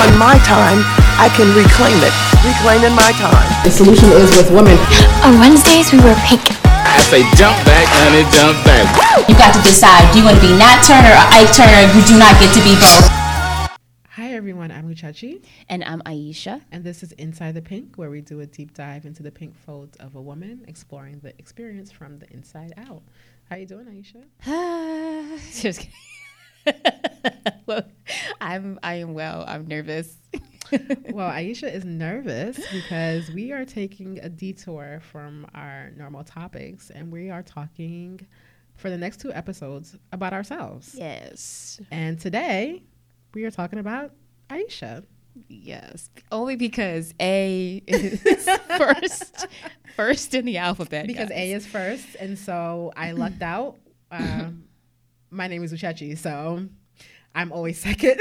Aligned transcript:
on 0.00 0.16
my 0.16 0.40
time, 0.48 0.80
I 1.20 1.28
can 1.36 1.52
reclaim 1.52 2.00
it. 2.00 2.14
Reclaiming 2.40 2.96
my 2.96 3.12
time. 3.20 3.44
The 3.64 3.70
solution 3.70 4.08
is 4.16 4.32
with 4.36 4.48
women. 4.48 4.80
On 5.28 5.36
Wednesdays, 5.36 5.92
we 5.92 6.00
wear 6.00 6.16
pink. 6.24 6.40
I 6.64 6.96
say 7.04 7.20
jump 7.36 7.60
back, 7.68 7.84
honey, 8.00 8.24
jump 8.32 8.56
back. 8.64 8.88
You 9.28 9.36
got 9.36 9.52
to 9.52 9.60
decide. 9.60 10.00
Do 10.12 10.18
you 10.20 10.24
want 10.24 10.40
to 10.40 10.44
be 10.44 10.56
Nat 10.56 10.80
Turner 10.88 11.12
or 11.12 11.26
Ike 11.36 11.52
Turner? 11.52 11.84
You 11.92 12.00
do 12.08 12.16
not 12.16 12.32
get 12.40 12.48
to 12.56 12.62
be 12.64 12.72
both. 12.80 13.12
Hi 14.16 14.32
everyone, 14.34 14.70
I'm 14.70 14.88
Uchechi, 14.88 15.44
And 15.68 15.84
I'm 15.84 16.00
Aisha. 16.02 16.62
and 16.72 16.82
this 16.84 17.02
is 17.02 17.12
Inside 17.12 17.54
the 17.54 17.62
Pink, 17.62 17.96
where 17.96 18.10
we 18.10 18.20
do 18.22 18.40
a 18.40 18.46
deep 18.46 18.72
dive 18.74 19.04
into 19.04 19.22
the 19.22 19.30
pink 19.30 19.54
folds 19.56 19.96
of 19.98 20.14
a 20.14 20.20
woman, 20.20 20.64
exploring 20.68 21.20
the 21.22 21.30
experience 21.38 21.90
from 21.90 22.18
the 22.18 22.30
inside 22.32 22.72
out. 22.76 23.02
How 23.48 23.56
you 23.56 23.66
doing, 23.66 23.86
Aisha? 23.86 24.24
Just 25.62 25.80
kidding. 25.80 25.92
well, 27.66 27.84
I'm 28.40 28.78
I 28.82 28.94
am 28.94 29.14
well. 29.14 29.44
I'm 29.46 29.66
nervous. 29.66 30.16
well, 31.10 31.30
Aisha 31.30 31.72
is 31.72 31.84
nervous 31.84 32.58
because 32.72 33.30
we 33.30 33.52
are 33.52 33.64
taking 33.64 34.18
a 34.20 34.28
detour 34.28 35.00
from 35.10 35.46
our 35.54 35.90
normal 35.96 36.24
topics, 36.24 36.90
and 36.90 37.10
we 37.10 37.30
are 37.30 37.42
talking 37.42 38.20
for 38.76 38.88
the 38.88 38.96
next 38.96 39.20
two 39.20 39.32
episodes 39.32 39.96
about 40.12 40.32
ourselves. 40.32 40.94
yes. 40.96 41.80
And 41.90 42.18
today, 42.18 42.82
we 43.34 43.44
are 43.44 43.50
talking 43.50 43.78
about 43.78 44.12
Aisha. 44.48 45.04
Yes. 45.48 46.10
Only 46.32 46.56
because 46.56 47.14
A 47.20 47.82
is 47.86 48.20
first 48.78 49.46
first 49.96 50.34
in 50.34 50.44
the 50.44 50.58
alphabet. 50.58 51.06
Because 51.06 51.28
guys. 51.28 51.38
A 51.38 51.52
is 51.52 51.66
first, 51.66 52.14
and 52.18 52.38
so 52.38 52.92
I 52.96 53.12
lucked 53.12 53.42
out. 53.42 53.76
Um, 54.10 54.64
my 55.30 55.46
name 55.46 55.62
is 55.62 55.72
Uchechi, 55.72 56.16
so 56.18 56.66
I'm 57.34 57.52
always 57.52 57.78
second. 57.78 58.20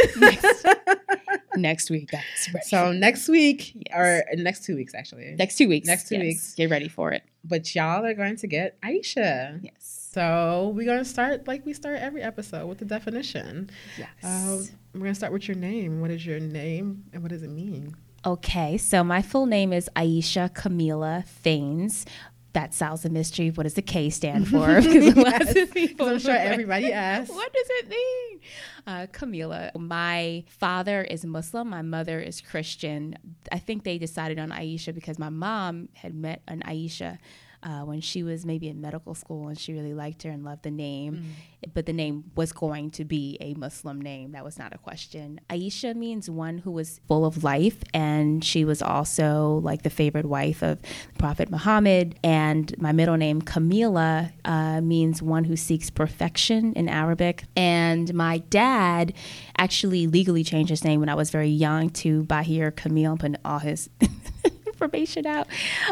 next 1.56 1.90
week, 1.90 2.12
guys. 2.12 2.22
ready 2.54 2.66
so 2.66 2.92
next 2.92 3.28
week, 3.28 3.74
Yes. 3.76 3.96
or 3.96 4.24
next 4.36 4.64
two 4.66 4.76
weeks 4.76 4.94
actually. 4.94 5.36
next 5.38 5.58
two 5.58 5.68
weeks. 5.68 5.88
next 5.88 6.08
two 6.08 6.16
yes. 6.16 6.24
weeks. 6.24 6.56
Get 6.56 6.70
ready 6.70 6.88
for 6.88 7.12
it. 7.12 7.24
But 7.44 7.74
y'all 7.76 8.06
are 8.06 8.14
going 8.14 8.36
to 8.38 8.48
get 8.48 8.80
Aisha. 8.82 9.60
Yes. 9.64 10.10
So 10.12 10.72
we're 10.76 10.86
going 10.86 11.00
to 11.00 11.06
start 11.06 11.48
like 11.48 11.66
we 11.66 11.74
start 11.74 12.00
every 12.00 12.22
episode 12.22 12.68
with 12.68 12.80
the 12.80 12.86
definition. 12.86 13.70
Yes. 13.98 14.10
Um, 14.24 14.68
we're 14.94 15.02
going 15.02 15.12
to 15.12 15.16
start 15.16 15.34
with 15.34 15.48
your 15.48 15.58
name. 15.58 16.02
What 16.02 16.12
is 16.12 16.26
your 16.26 16.40
name, 16.40 17.04
and 17.14 17.22
what 17.22 17.30
does 17.30 17.44
it 17.44 17.50
mean? 17.50 17.96
Okay, 18.26 18.78
so 18.78 19.02
my 19.02 19.22
full 19.22 19.46
name 19.46 19.72
is 19.72 19.90
Aisha 19.96 20.50
Kamila 20.54 21.24
Faines. 21.26 22.06
That 22.54 22.74
solves 22.74 23.04
the 23.04 23.10
mystery. 23.10 23.52
What 23.52 23.64
does 23.64 23.76
the 23.76 23.82
K 23.82 24.10
stand 24.10 24.48
for? 24.54 24.82
Because 24.82 25.70
people 25.70 26.08
I'm 26.10 26.20
sure 26.20 26.36
everybody 26.36 26.92
asks. 27.12 27.30
What 27.34 27.54
does 27.54 27.68
it 27.70 27.90
mean? 27.90 28.40
Uh, 28.88 29.08
Kamila. 29.12 29.76
My 29.78 30.44
father 30.48 31.04
is 31.04 31.24
Muslim. 31.26 31.70
My 31.70 31.82
mother 31.84 32.20
is 32.20 32.42
Christian. 32.42 33.16
I 33.52 33.60
think 33.60 33.84
they 33.84 33.98
decided 33.98 34.40
on 34.40 34.50
Aisha 34.50 34.94
because 34.94 35.20
my 35.20 35.30
mom 35.30 35.90
had 35.94 36.16
met 36.16 36.42
an 36.48 36.62
Aisha 36.66 37.20
uh, 37.62 37.82
when 37.82 38.02
she 38.02 38.24
was 38.24 38.46
maybe 38.46 38.70
in 38.70 38.80
medical 38.80 39.14
school 39.14 39.48
and 39.48 39.60
she 39.60 39.74
really 39.74 39.94
liked 39.94 40.24
her 40.24 40.30
and 40.30 40.44
loved 40.44 40.64
the 40.64 40.72
name. 40.72 41.36
But 41.74 41.86
the 41.86 41.94
name 41.94 42.32
was 42.36 42.54
going 42.54 42.92
to 42.92 43.04
be 43.04 43.38
a 43.42 43.54
Muslim 43.54 44.00
name. 44.00 44.32
That 44.32 44.46
was 44.46 44.58
not 44.58 44.74
a 44.74 44.78
question. 44.78 45.42
Aisha 45.50 45.94
means 45.94 46.30
one 46.30 46.60
who 46.60 46.72
was 46.72 47.02
full 47.08 47.26
of 47.26 47.44
life, 47.44 47.84
and 47.94 48.44
she 48.46 48.64
was 48.64 48.82
also 48.82 49.60
like 49.62 49.82
the 49.82 49.90
favorite 49.90 50.26
wife 50.26 50.62
of 50.62 50.80
Prophet 51.18 51.50
Muhammad. 51.50 52.18
And 52.24 52.74
my 52.80 52.94
middle 52.94 53.18
name, 53.18 53.42
Kamila, 53.42 54.32
uh, 54.46 54.80
means 54.80 55.22
one 55.22 55.44
who 55.44 55.58
seeks 55.58 55.90
perfection 55.90 56.72
in 56.74 56.88
Arabic. 56.88 57.44
And 57.58 58.14
my 58.14 58.38
dad 58.38 59.14
actually 59.58 60.08
legally 60.08 60.46
changed 60.46 60.70
his 60.70 60.86
name 60.86 61.02
when 61.02 61.10
I 61.10 61.16
was 61.16 61.30
very 61.30 61.50
young 61.50 61.90
to 61.90 62.24
Bahir 62.24 62.74
Camille, 62.74 63.18
putting 63.18 63.36
all 63.44 63.60
his 63.60 63.90
information 64.80 65.26
out. 65.26 65.48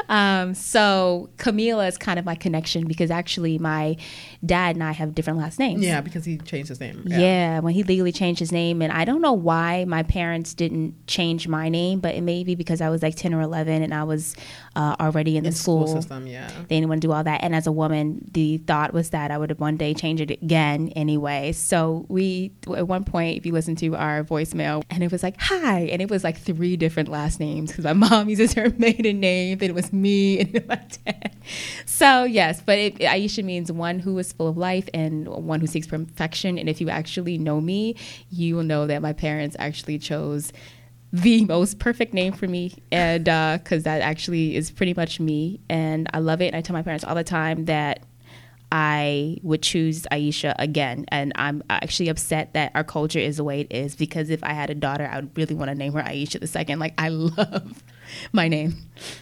Um, 0.07 0.53
so 0.53 1.29
Kamila 1.37 1.87
is 1.87 1.97
kind 1.97 2.17
of 2.19 2.25
my 2.25 2.35
connection 2.35 2.87
because 2.87 3.11
actually 3.11 3.57
my 3.57 3.97
dad 4.45 4.75
and 4.75 4.83
I 4.83 4.93
have 4.93 5.13
different 5.13 5.39
last 5.39 5.59
names. 5.59 5.83
Yeah, 5.83 5.99
because 6.01 6.23
he 6.25 6.37
changed 6.37 6.69
his 6.69 6.79
name. 6.79 7.03
Yeah. 7.05 7.59
when 7.59 7.73
he 7.73 7.83
legally 7.83 8.11
changed 8.11 8.39
his 8.39 8.51
name. 8.51 8.81
And 8.81 8.91
I 8.93 9.03
don't 9.05 9.21
know 9.21 9.33
why 9.33 9.83
my 9.85 10.03
parents 10.03 10.53
didn't 10.53 10.95
change 11.07 11.47
my 11.47 11.67
name, 11.69 11.99
but 11.99 12.15
it 12.15 12.21
may 12.21 12.43
be 12.43 12.55
because 12.55 12.79
I 12.81 12.89
was 12.89 13.03
like 13.03 13.15
10 13.15 13.33
or 13.33 13.41
11 13.41 13.81
and 13.81 13.93
I 13.93 14.03
was 14.03 14.35
uh, 14.75 14.95
already 14.99 15.35
in 15.37 15.43
the 15.43 15.49
In 15.49 15.53
school. 15.53 15.87
school 15.87 16.01
system, 16.01 16.27
yeah. 16.27 16.47
They 16.69 16.75
didn't 16.77 16.87
want 16.89 17.01
to 17.01 17.07
do 17.07 17.11
all 17.11 17.23
that. 17.23 17.43
And 17.43 17.53
as 17.55 17.67
a 17.67 17.71
woman, 17.71 18.29
the 18.31 18.59
thought 18.59 18.93
was 18.93 19.09
that 19.09 19.31
I 19.31 19.37
would 19.37 19.59
one 19.59 19.75
day 19.77 19.93
change 19.93 20.21
it 20.21 20.31
again 20.31 20.89
anyway. 20.95 21.51
So 21.51 22.05
we, 22.07 22.53
at 22.75 22.87
one 22.87 23.03
point, 23.03 23.37
if 23.37 23.45
you 23.45 23.51
listen 23.53 23.75
to 23.77 23.95
our 23.95 24.23
voicemail, 24.23 24.83
and 24.89 25.03
it 25.03 25.11
was 25.11 25.23
like, 25.23 25.35
hi. 25.39 25.81
And 25.81 26.01
it 26.01 26.09
was 26.09 26.23
like 26.23 26.37
three 26.37 26.77
different 26.77 27.09
last 27.09 27.39
names 27.39 27.71
because 27.71 27.83
my 27.85 27.93
mom 28.09 28.29
uses 28.29 28.53
her 28.53 28.69
maiden 28.79 29.19
name, 29.19 29.57
then 29.57 29.69
it 29.69 29.75
was 29.75 29.91
me, 29.93 30.39
and 30.41 30.67
my 30.67 30.81
dad. 31.05 31.35
So, 31.85 32.23
yes, 32.23 32.61
but 32.65 32.77
it, 32.77 32.95
Aisha 32.97 33.43
means 33.43 33.71
one 33.71 33.99
who 33.99 34.17
is 34.19 34.33
full 34.33 34.47
of 34.47 34.57
life 34.57 34.89
and 34.93 35.27
one 35.27 35.59
who 35.59 35.67
seeks 35.67 35.87
perfection. 35.87 36.57
And 36.57 36.69
if 36.69 36.81
you 36.81 36.89
actually 36.89 37.37
know 37.37 37.61
me, 37.61 37.95
you 38.29 38.55
will 38.55 38.63
know 38.63 38.87
that 38.87 39.01
my 39.01 39.13
parents 39.13 39.55
actually 39.59 39.99
chose 39.99 40.51
the 41.13 41.45
most 41.45 41.79
perfect 41.79 42.13
name 42.13 42.33
for 42.33 42.47
me. 42.47 42.73
And 42.91 43.27
uh, 43.27 43.59
because 43.61 43.83
that 43.83 44.01
actually 44.01 44.55
is 44.55 44.71
pretty 44.71 44.93
much 44.93 45.19
me. 45.19 45.59
And 45.69 46.09
i 46.13 46.19
love 46.19 46.41
it. 46.41 46.47
And 46.47 46.55
i 46.55 46.61
tell 46.61 46.73
my 46.73 46.81
parents 46.81 47.03
all 47.03 47.15
the 47.15 47.23
time 47.23 47.65
that 47.65 48.03
i 48.71 49.37
would 49.43 49.61
choose 49.61 50.05
aisha 50.11 50.53
again. 50.59 51.05
And 51.09 51.31
i'm 51.35 51.63
actually 51.69 52.09
upset 52.09 52.53
that 52.53 52.71
our 52.75 52.83
culture 52.83 53.19
is 53.19 53.37
the 53.37 53.43
way 53.43 53.61
it 53.61 53.71
is 53.71 53.95
because 53.95 54.29
if 54.29 54.43
i 54.43 54.53
had 54.53 54.69
a 54.69 54.75
daughter 54.75 55.07
i 55.09 55.17
would 55.17 55.35
really 55.37 55.55
want 55.55 55.69
to 55.69 55.75
name 55.75 55.93
her 55.93 56.01
aisha 56.01 56.39
the 56.39 56.47
second. 56.47 56.79
Like 56.79 56.93
i 56.97 57.09
love 57.09 57.83
my 58.33 58.47
name 58.47 58.75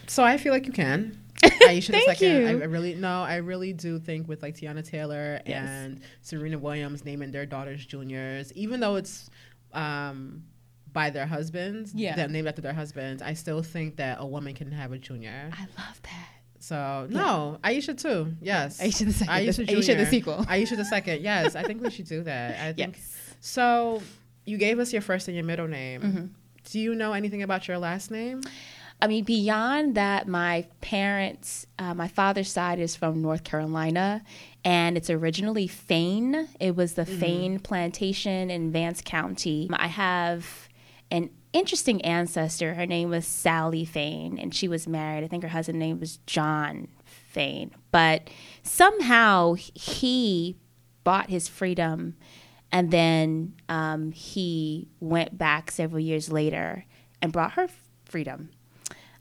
So 0.08 0.24
I 0.24 0.38
feel 0.38 0.54
like 0.54 0.66
you 0.66 0.74
can. 0.74 1.20
Aisha 1.44 1.88
the 1.88 1.92
Thank 1.94 2.06
second. 2.20 2.42
you. 2.42 2.48
I, 2.48 2.50
I 2.52 2.66
really 2.66 2.96
no, 2.96 3.22
I 3.22 3.36
really 3.38 3.74
do 3.74 4.00
think 4.00 4.28
with 4.28 4.42
like 4.42 4.56
Teyana 4.56 4.88
Taylor 4.88 5.42
Yes. 5.46 5.68
and 5.68 6.02
Serena 6.22 6.58
Williams 6.58 7.04
naming 7.06 7.32
their 7.32 7.46
daughters 7.46 7.86
juniors, 7.86 8.52
even 8.54 8.80
though 8.80 8.96
it's 8.96 9.30
um 9.74 10.44
by 10.94 11.10
their 11.10 11.26
husbands, 11.26 11.94
Yeah. 11.94 12.16
they're 12.16 12.30
named 12.30 12.48
after 12.48 12.62
their 12.62 12.74
husbands, 12.74 13.22
I 13.22 13.34
still 13.34 13.62
think 13.62 13.98
that 13.98 14.18
a 14.22 14.26
woman 14.26 14.54
can 14.56 14.72
have 14.72 14.94
a 14.94 14.98
junior. 14.98 15.50
i 15.52 15.62
love 15.78 16.02
that 16.04 16.30
So 16.60 17.08
no, 17.10 17.60
Aisha 17.64 18.00
too. 18.02 18.34
Yes, 18.42 18.80
Aisha 18.82 19.06
the 19.06 19.14
second. 19.14 19.34
Aisha, 19.34 19.68
Aisha 19.68 19.98
the 19.98 20.06
sequel. 20.06 20.38
Aisha 20.46 20.78
the 20.78 20.86
second. 20.86 21.22
Yes, 21.22 21.56
I 21.56 21.64
think 21.64 21.82
we 21.84 21.92
should 21.92 22.08
do 22.08 22.24
that. 22.24 22.52
I 22.62 22.74
think 22.74 22.96
yes 22.98 23.36
so. 23.42 24.02
You 24.48 24.58
gave 24.58 24.78
us 24.80 24.94
your 24.94 25.02
first 25.02 25.28
and 25.28 25.36
your 25.36 25.44
middle 25.46 25.68
name. 25.68 26.02
Mm-hmm. 26.02 26.26
Do 26.72 26.80
you 26.80 26.94
know 26.96 27.14
anything 27.14 27.42
about 27.44 27.68
your 27.68 27.78
last 27.80 28.10
name? 28.12 28.42
I 29.02 29.08
mean, 29.08 29.24
beyond 29.24 29.96
that, 29.96 30.28
my 30.28 30.68
parents, 30.82 31.68
uh, 31.78 31.94
my 31.94 32.08
father's 32.08 32.52
side 32.52 32.80
is 32.80 32.96
from 32.96 33.22
North 33.22 33.44
Carolina, 33.44 34.24
and 34.64 34.98
it's 34.98 35.10
originally 35.10 35.68
Fane. 35.68 36.48
It 36.60 36.76
was 36.76 36.94
the 36.94 37.06
Fane 37.06 37.60
plantation 37.60 38.50
in 38.50 38.72
Vance 38.72 39.02
County. 39.04 39.70
I 39.74 39.88
have 39.88 40.70
an 41.12 41.30
interesting 41.54 42.02
ancestor. 42.04 42.74
Her 42.74 42.86
name 42.86 43.10
was 43.10 43.28
Sally 43.28 43.86
Fane, 43.86 44.40
and 44.40 44.56
she 44.56 44.68
was 44.68 44.88
married. 44.88 45.24
I 45.24 45.28
think 45.28 45.44
her 45.44 45.50
husband's 45.50 45.80
name 45.80 46.00
was 46.00 46.18
John 46.26 46.88
Fane. 47.04 47.72
But 47.92 48.30
somehow 48.64 49.54
he 49.54 50.58
bought 51.04 51.30
his 51.30 51.48
freedom, 51.48 52.16
and 52.72 52.92
then 52.92 53.56
um, 53.70 54.12
he 54.12 54.88
went 55.00 55.38
back 55.38 55.70
several 55.70 56.00
years 56.00 56.32
later 56.32 56.86
and 57.22 57.32
brought 57.32 57.52
her 57.54 57.68
freedom. 58.06 58.50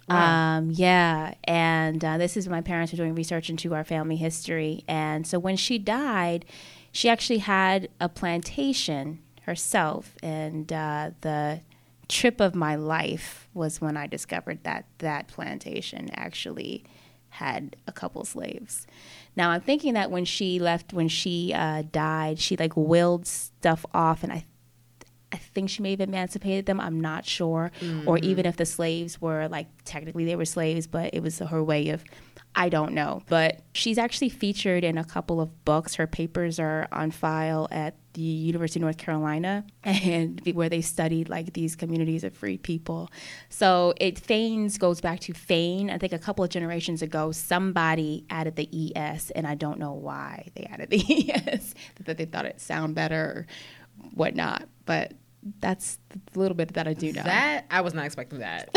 Um, 0.09 0.71
yeah, 0.71 1.35
and 1.45 2.05
uh, 2.05 2.19
this 2.19 2.37
is 2.37 2.49
my 2.49 2.61
parents 2.61 2.93
were 2.93 2.97
doing 2.97 3.15
research 3.15 3.49
into 3.49 3.75
our 3.75 3.85
family 3.85 4.17
history, 4.17 4.85
and 4.87 5.27
so 5.27 5.39
when 5.39 5.57
she 5.57 5.79
died, 5.79 6.45
she 6.93 7.09
actually 7.09 7.39
had 7.39 7.89
a 8.01 8.09
plantation 8.09 9.21
herself, 9.43 10.15
and 10.23 10.73
uh, 10.73 11.11
the 11.23 11.61
trip 12.09 12.41
of 12.41 12.55
my 12.55 12.75
life 12.75 13.49
was 13.55 13.81
when 13.81 13.97
I 13.97 14.07
discovered 14.07 14.63
that 14.65 14.85
that 14.99 15.29
plantation 15.29 16.11
actually 16.15 16.85
had 17.31 17.77
a 17.87 17.93
couple 17.93 18.25
slaves. 18.25 18.87
Now 19.37 19.51
I'm 19.51 19.61
thinking 19.61 19.95
that 19.95 20.11
when 20.11 20.25
she 20.25 20.59
left, 20.59 20.93
when 20.93 21.09
she 21.09 21.53
uh, 21.53 21.83
died, 21.91 22.39
she 22.39 22.57
like 22.57 22.77
willed 22.77 23.27
stuff 23.27 23.85
off, 23.93 24.23
and 24.23 24.33
I 24.33 24.45
think 25.55 25.71
she 25.71 25.83
may 25.83 25.93
have 25.93 26.01
emancipated 26.01 26.67
them. 26.67 26.81
I'm 26.81 27.01
not 27.01 27.25
sure. 27.25 27.71
Or 28.07 28.17
mm. 28.17 28.23
even 28.23 28.47
if 28.47 28.57
the 28.57 28.67
slaves 28.67 29.21
were 29.21 29.49
like 29.49 29.69
technically 29.85 30.25
they 30.25 30.37
were 30.37 30.45
slaves, 30.45 30.87
but 30.87 31.15
it 31.15 31.23
was 31.23 31.39
her 31.39 31.63
way 31.63 31.91
of 31.91 32.05
I 32.57 32.69
don't 32.69 32.93
know. 32.93 33.23
But 33.29 33.63
she's 33.73 33.99
actually 33.99 34.29
featured 34.29 34.85
in 34.85 34.97
a 34.97 35.05
couple 35.05 35.41
of 35.41 35.65
books. 35.65 35.97
Her 35.97 36.07
papers 36.07 36.61
are 36.61 36.87
on 36.93 37.11
file 37.11 37.67
at 37.73 37.97
the 38.13 38.23
University 38.23 38.79
of 38.79 38.83
North 38.83 38.97
Carolina 38.97 39.65
and 39.85 40.41
where 40.55 40.69
they 40.69 40.81
studied 40.81 41.29
like 41.29 41.53
these 41.53 41.75
communities 41.75 42.23
of 42.23 42.33
free 42.33 42.59
people. 42.59 43.11
So 43.49 43.93
it 44.01 44.21
Faines 44.21 44.79
goes 44.79 45.01
back 45.01 45.19
to 45.21 45.33
Fane. 45.33 45.91
I 45.91 45.99
think 45.99 46.13
a 46.13 46.19
couple 46.19 46.45
of 46.45 46.51
generations 46.51 47.03
ago 47.03 47.33
somebody 47.33 48.25
added 48.31 48.55
the 48.55 48.93
ES 48.95 49.31
and 49.31 49.49
I 49.49 49.57
don't 49.57 49.81
know 49.81 49.93
why 49.93 50.49
they 50.55 50.65
added 50.65 50.91
the 50.91 51.33
ES. 51.35 51.75
that 52.05 52.17
they 52.17 52.25
thought 52.25 52.47
it 52.47 52.61
sound 52.61 52.95
better 52.95 53.21
or 53.21 53.47
whatnot. 54.13 54.69
But 54.87 55.13
that's 55.61 55.99
the 56.11 56.39
little 56.39 56.57
bit 56.57 56.75
that 56.75 56.89
I 56.89 56.95
do 56.95 57.13
know. 57.13 57.23
That 57.23 57.67
I 57.71 57.81
was 57.83 57.95
not 57.95 58.07
expecting 58.07 58.39
that. 58.41 58.71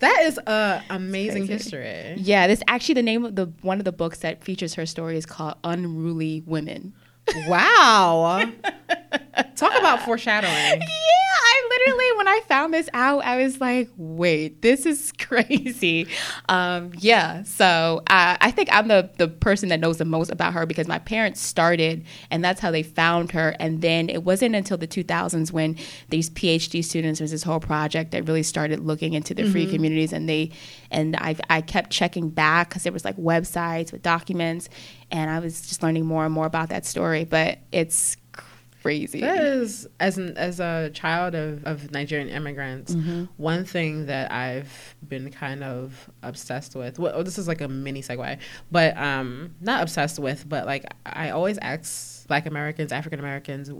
that 0.00 0.22
is 0.22 0.38
a 0.38 0.82
amazing 0.90 1.46
history. 1.46 2.14
yeah, 2.18 2.46
this 2.46 2.62
actually 2.68 2.94
the 2.94 3.02
name 3.02 3.24
of 3.24 3.36
the 3.36 3.46
one 3.62 3.78
of 3.78 3.84
the 3.84 3.92
books 3.92 4.20
that 4.20 4.42
features 4.42 4.74
her 4.74 4.86
story 4.86 5.16
is 5.16 5.26
called 5.26 5.56
Unruly 5.64 6.42
Women. 6.46 6.94
Wow. 7.46 8.50
Talk 9.56 9.78
about 9.78 10.02
foreshadowing. 10.02 10.52
Yeah, 10.52 10.80
I 10.80 11.68
literally 11.70 12.16
when 12.16 12.28
I 12.28 12.40
found 12.48 12.74
this 12.74 12.88
out, 12.92 13.24
I 13.24 13.42
was 13.42 13.60
like, 13.60 13.88
"Wait, 13.96 14.62
this 14.62 14.86
is 14.86 15.12
crazy." 15.18 16.06
Um, 16.48 16.92
yeah, 16.98 17.42
so 17.42 18.02
uh, 18.08 18.36
I 18.40 18.50
think 18.50 18.68
I'm 18.72 18.88
the 18.88 19.10
the 19.18 19.28
person 19.28 19.68
that 19.68 19.80
knows 19.80 19.98
the 19.98 20.04
most 20.04 20.30
about 20.30 20.52
her 20.54 20.66
because 20.66 20.88
my 20.88 20.98
parents 20.98 21.40
started, 21.40 22.04
and 22.30 22.44
that's 22.44 22.60
how 22.60 22.70
they 22.70 22.82
found 22.82 23.32
her. 23.32 23.54
And 23.60 23.82
then 23.82 24.08
it 24.08 24.24
wasn't 24.24 24.54
until 24.54 24.76
the 24.78 24.88
2000s 24.88 25.52
when 25.52 25.76
these 26.08 26.30
PhD 26.30 26.84
students 26.84 27.20
was 27.20 27.30
this 27.30 27.42
whole 27.42 27.60
project 27.60 28.12
that 28.12 28.26
really 28.26 28.42
started 28.42 28.80
looking 28.80 29.14
into 29.14 29.34
the 29.34 29.50
free 29.50 29.66
communities, 29.70 30.12
and 30.12 30.28
they 30.28 30.50
and 30.90 31.16
I 31.16 31.36
I 31.48 31.60
kept 31.60 31.90
checking 31.90 32.30
back 32.30 32.68
because 32.68 32.82
there 32.82 32.92
was 32.92 33.04
like 33.04 33.16
websites 33.16 33.92
with 33.92 34.02
documents, 34.02 34.68
and 35.10 35.30
I 35.30 35.38
was 35.38 35.60
just 35.62 35.82
learning 35.82 36.06
more 36.06 36.24
and 36.24 36.34
more 36.34 36.46
about 36.46 36.68
that 36.70 36.86
story. 36.86 37.24
But 37.24 37.58
it's 37.72 38.16
crazy. 38.82 39.20
That 39.20 39.44
is, 39.44 39.86
as 39.98 40.16
an, 40.18 40.36
as 40.36 40.58
a 40.58 40.90
child 40.94 41.34
of, 41.34 41.64
of 41.64 41.90
Nigerian 41.90 42.28
immigrants, 42.28 42.94
one 43.36 43.64
thing 43.64 44.06
that 44.06 44.32
I've 44.32 44.96
been 45.06 45.30
kind 45.30 45.62
of 45.62 46.08
obsessed 46.22 46.74
with. 46.74 46.98
Well, 46.98 47.22
this 47.22 47.38
is 47.38 47.46
like 47.46 47.60
a 47.60 47.68
mini 47.68 48.02
segue, 48.02 48.38
but 48.70 48.96
um, 48.96 49.54
not 49.60 49.82
obsessed 49.82 50.18
with, 50.18 50.48
but 50.48 50.66
like 50.66 50.86
I 51.04 51.30
always 51.30 51.58
ask 51.58 52.19
Black 52.30 52.46
Americans, 52.46 52.92
African 52.92 53.18
Americans, 53.18 53.70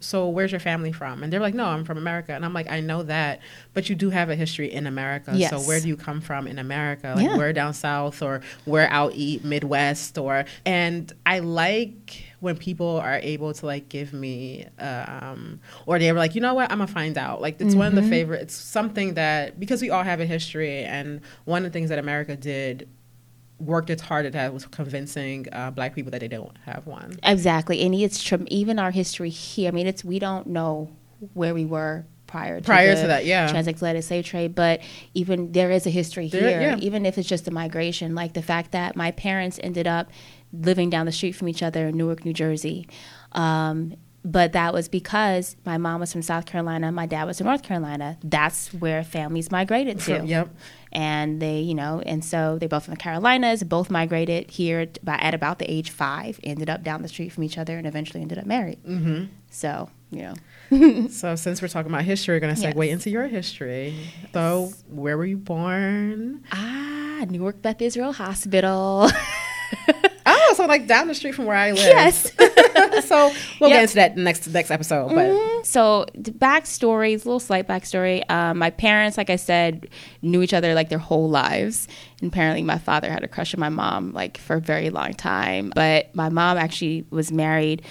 so 0.00 0.28
where's 0.28 0.52
your 0.52 0.60
family 0.60 0.92
from? 0.92 1.22
And 1.22 1.32
they're 1.32 1.40
like, 1.40 1.54
no, 1.54 1.64
I'm 1.64 1.84
from 1.84 1.96
America, 1.98 2.32
and 2.34 2.44
I'm 2.44 2.52
like, 2.52 2.70
I 2.70 2.80
know 2.80 3.02
that, 3.04 3.40
but 3.74 3.88
you 3.88 3.94
do 3.96 4.10
have 4.10 4.28
a 4.30 4.36
history 4.36 4.70
in 4.72 4.86
America. 4.86 5.32
Yes. 5.34 5.50
So 5.50 5.58
where 5.66 5.80
do 5.80 5.88
you 5.88 5.96
come 5.96 6.20
from 6.20 6.46
in 6.46 6.58
America? 6.58 7.14
Like 7.16 7.24
Yeah. 7.24 7.36
we're 7.38 7.52
down 7.54 7.72
south, 7.74 8.20
or 8.22 8.42
we're 8.66 8.86
out 8.90 9.12
eat 9.14 9.44
Midwest, 9.44 10.18
or 10.18 10.44
and 10.66 11.10
I 11.24 11.38
like 11.40 12.22
when 12.40 12.56
people 12.56 12.98
are 12.98 13.18
able 13.22 13.54
to 13.54 13.64
like 13.64 13.88
give 13.88 14.12
me 14.12 14.66
um 14.78 15.58
or 15.86 15.98
they 15.98 16.12
were 16.12 16.18
like 16.18 16.34
you 16.34 16.40
know 16.42 16.52
what 16.52 16.70
i'm 16.70 16.78
gonna 16.78 16.86
find 16.86 17.16
out 17.16 17.40
like 17.40 17.58
it's 17.62 17.74
one 17.74 17.86
of 17.86 17.94
the 17.94 18.02
favorite 18.10 18.42
it's 18.42 18.54
something 18.54 19.14
that 19.14 19.58
because 19.58 19.80
we 19.80 19.88
all 19.88 20.02
have 20.02 20.20
a 20.20 20.26
history 20.26 20.84
and 20.84 21.22
one 21.46 21.64
of 21.64 21.72
the 21.72 21.76
things 21.76 21.88
that 21.88 21.98
america 21.98 22.36
did 22.36 22.86
worked 23.58 23.88
its 23.90 24.02
hardest 24.02 24.36
at 24.36 24.52
was 24.52 24.66
convincing 24.66 25.46
uh, 25.52 25.70
black 25.70 25.94
people 25.94 26.10
that 26.10 26.20
they 26.20 26.28
don't 26.28 26.56
have 26.66 26.86
one 26.86 27.18
Exactly, 27.22 27.80
and 27.82 27.94
it's 27.94 28.22
tr- 28.22 28.36
even 28.48 28.78
our 28.78 28.90
history 28.90 29.30
here. 29.30 29.68
I 29.68 29.70
mean, 29.72 29.86
it's 29.86 30.04
we 30.04 30.18
don't 30.18 30.46
know 30.48 30.90
where 31.32 31.54
we 31.54 31.64
were 31.64 32.04
prior 32.26 32.60
to 32.60 32.64
Prior 32.66 32.94
to 32.94 33.06
that, 33.06 33.24
yeah. 33.24 33.48
transatlantic 33.48 34.02
slave 34.04 34.24
trade, 34.26 34.54
but 34.54 34.80
even 35.14 35.52
there 35.52 35.70
is 35.70 35.86
a 35.86 35.90
history 35.90 36.28
There- 36.28 36.48
here. 36.48 36.60
yeah. 36.60 36.76
Even 36.78 37.06
if 37.06 37.16
it's 37.18 37.28
just 37.28 37.48
a 37.48 37.50
migration, 37.50 38.14
like 38.14 38.34
the 38.34 38.42
fact 38.42 38.72
that 38.72 38.96
my 38.96 39.12
parents 39.12 39.58
ended 39.62 39.86
up 39.86 40.10
living 40.52 40.90
down 40.90 41.06
the 41.06 41.12
street 41.12 41.32
from 41.32 41.48
each 41.48 41.62
other 41.62 41.88
in 41.88 41.96
Newark, 41.96 42.24
New 42.24 42.32
Jersey. 42.34 42.88
Um, 43.32 43.94
but 44.26 44.52
that 44.52 44.74
was 44.74 44.88
because 44.88 45.56
my 45.64 45.78
mom 45.78 46.00
was 46.00 46.12
from 46.12 46.20
South 46.20 46.44
Carolina, 46.46 46.90
my 46.92 47.06
dad 47.06 47.24
was 47.24 47.38
from 47.38 47.46
North 47.46 47.62
Carolina. 47.62 48.18
That's 48.24 48.74
where 48.74 49.02
families 49.04 49.50
migrated 49.50 50.00
to. 50.00 50.22
Yep. 50.26 50.48
And 50.92 51.40
they 51.42 51.60
you 51.60 51.74
know 51.74 52.02
and 52.06 52.24
so 52.24 52.58
they 52.58 52.66
both 52.66 52.84
from 52.86 52.94
the 52.94 52.98
carolinas 52.98 53.62
both 53.64 53.90
migrated 53.90 54.50
here 54.50 54.86
by, 55.02 55.16
at 55.16 55.34
about 55.34 55.58
the 55.58 55.70
age 55.70 55.90
five 55.90 56.40
ended 56.42 56.70
up 56.70 56.82
down 56.82 57.02
the 57.02 57.08
street 57.08 57.30
from 57.32 57.42
each 57.44 57.58
other 57.58 57.76
and 57.78 57.86
eventually 57.86 58.22
ended 58.22 58.38
up 58.38 58.46
married. 58.46 58.82
Mm-hmm. 58.84 59.24
so 59.50 59.90
you 60.10 60.22
know. 60.22 60.34
So 61.10 61.36
since 61.36 61.60
we're 61.62 61.68
talking 61.68 61.92
about 61.92 62.04
history 62.04 62.34
we're 62.36 62.40
gonna 62.40 62.54
segue 62.54 62.84
Yes. 62.86 62.92
into 62.94 63.10
your 63.10 63.26
history. 63.28 63.94
So 64.32 64.72
where 64.88 65.16
were 65.18 65.26
you 65.26 65.36
born? 65.38 66.42
Ah 66.50 67.24
newark 67.28 67.60
beth 67.62 67.80
israel 67.82 68.12
hospital 68.12 69.08
oh 70.48 70.54
so 70.54 70.66
like 70.66 70.86
down 70.86 71.08
the 71.08 71.14
street 71.14 71.34
from 71.34 71.46
where 71.46 71.56
i 71.56 71.70
live 71.70 71.78
yes 71.78 72.32
so 73.06 73.32
we'll 73.60 73.70
get 73.70 73.82
into 73.82 73.94
that 73.94 74.16
next 74.16 74.46
next 74.48 74.70
episode 74.70 75.14
but 75.14 75.56
so 75.66 76.06
the 76.14 76.30
backstory, 76.30 77.08
a 77.10 77.16
little 77.16 77.40
slight 77.40 77.66
backstory. 77.66 78.28
Um, 78.30 78.58
my 78.58 78.70
parents, 78.70 79.18
like 79.18 79.30
I 79.30 79.36
said, 79.36 79.88
knew 80.22 80.40
each 80.42 80.54
other 80.54 80.74
like 80.74 80.88
their 80.88 80.98
whole 80.98 81.28
lives. 81.28 81.88
And 82.20 82.30
apparently, 82.32 82.62
my 82.62 82.78
father 82.78 83.10
had 83.10 83.24
a 83.24 83.28
crush 83.28 83.52
on 83.52 83.60
my 83.60 83.68
mom 83.68 84.12
like 84.12 84.38
for 84.38 84.56
a 84.56 84.60
very 84.60 84.90
long 84.90 85.12
time. 85.14 85.72
But 85.74 86.14
my 86.14 86.28
mom 86.28 86.56
actually 86.56 87.04
was 87.10 87.32
married 87.32 87.82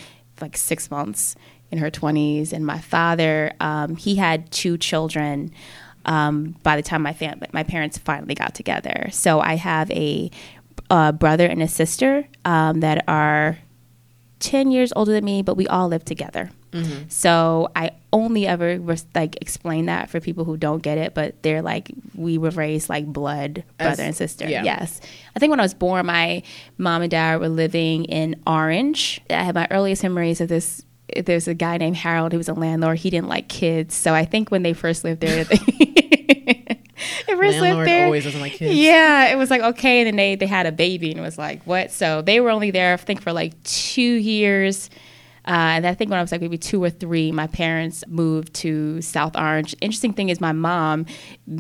like 0.42 0.56
six 0.58 0.90
months 0.90 1.36
in 1.70 1.78
her 1.80 1.92
twenties, 1.92 2.54
and 2.54 2.66
my 2.66 2.80
father, 2.80 3.52
um, 3.60 3.98
he 3.98 4.16
had 4.16 4.50
two 4.52 4.78
children. 4.78 5.52
Um, 6.06 6.56
by 6.62 6.76
the 6.76 6.84
time 6.84 7.02
my 7.02 7.14
fam- 7.14 7.42
my 7.52 7.64
parents 7.64 7.98
finally 7.98 8.36
got 8.36 8.54
together, 8.54 9.10
so 9.12 9.40
I 9.40 9.56
have 9.56 9.90
a, 9.90 10.30
uh 10.90 11.12
brother 11.12 11.46
and 11.48 11.62
a 11.62 11.68
sister 11.68 12.28
um, 12.46 12.80
that 12.82 13.04
are 13.08 13.58
10 14.40 14.70
years 14.72 14.94
older 14.96 15.12
than 15.14 15.26
me, 15.26 15.42
but 15.42 15.56
we 15.58 15.68
all 15.68 15.88
live 15.88 16.06
together. 16.06 16.52
So 17.08 17.70
I 17.74 17.92
only 18.12 18.46
ever 18.46 18.78
res- 18.82 19.06
like 19.16 19.38
explain 19.40 19.86
that 19.86 20.10
for 20.10 20.20
people 20.20 20.44
who 20.44 20.58
don't 20.58 20.84
get 20.84 20.98
it, 20.98 21.14
but 21.14 21.42
they're 21.42 21.62
like, 21.62 21.90
we 22.14 22.38
were 22.38 22.50
raised 22.50 22.90
like 22.90 23.06
blood 23.06 23.64
brother 23.78 23.92
As- 23.94 24.00
and 24.08 24.14
sister. 24.16 24.46
yeah. 24.50 24.62
Yes. 24.62 25.00
I 25.38 25.40
think 25.40 25.52
when 25.52 25.62
I 25.62 25.64
was 25.64 25.74
born, 25.74 26.06
my 26.08 26.44
mom 26.78 27.02
and 27.02 27.10
dad 27.10 27.40
were 27.40 27.48
living 27.48 28.04
in 28.04 28.36
Orange. 28.46 29.22
I 29.30 29.44
have 29.44 29.56
my 29.56 29.70
earliest 29.72 30.04
memories 30.04 30.42
of 30.42 30.50
this. 30.50 30.84
There's 31.16 31.48
a 31.48 31.54
guy 31.54 31.78
named 31.78 31.96
Harold 31.96 32.34
who 32.34 32.38
was 32.40 32.50
a 32.50 32.54
landlord. 32.54 32.98
He 32.98 33.10
didn't 33.10 33.30
like 33.30 33.48
kids. 33.48 33.96
So 33.96 34.14
I 34.14 34.26
think 34.26 34.52
when 34.52 34.64
they 34.64 34.74
first 34.74 35.06
lived 35.06 35.22
there, 35.22 35.44
they, 35.46 36.75
first 37.26 37.60
Landlord 37.60 37.62
lived 37.62 37.88
there. 37.88 38.06
always 38.06 38.24
doesn't 38.24 38.42
like 38.42 38.54
kids. 38.54 38.76
Yeah, 38.76 39.32
it 39.32 39.38
was 39.38 39.50
like 39.50 39.62
okay, 39.62 40.02
and 40.02 40.08
then 40.08 40.16
they 40.16 40.36
they 40.36 40.48
had 40.48 40.66
a 40.66 40.72
baby, 40.72 41.12
and 41.12 41.20
it 41.20 41.24
was 41.24 41.38
like 41.38 41.64
what? 41.64 41.92
So 41.92 42.22
they 42.22 42.40
were 42.40 42.50
only 42.50 42.72
there, 42.72 42.94
I 42.94 42.98
think, 42.98 43.22
for 43.22 43.34
like 43.34 43.62
two 43.64 44.02
years. 44.02 44.90
Uh, 45.48 45.78
and 45.78 45.86
I 45.86 45.94
think 45.94 46.10
when 46.10 46.18
I 46.18 46.24
was 46.24 46.32
like 46.32 46.42
maybe 46.42 46.58
two 46.58 46.84
or 46.84 46.90
three, 46.90 47.32
my 47.32 47.46
parents 47.46 48.04
moved 48.08 48.54
to 48.56 49.00
South 49.02 49.38
Orange. 49.38 49.76
Interesting 49.80 50.14
thing 50.14 50.30
is, 50.30 50.42
my 50.42 50.54
mom, 50.54 51.06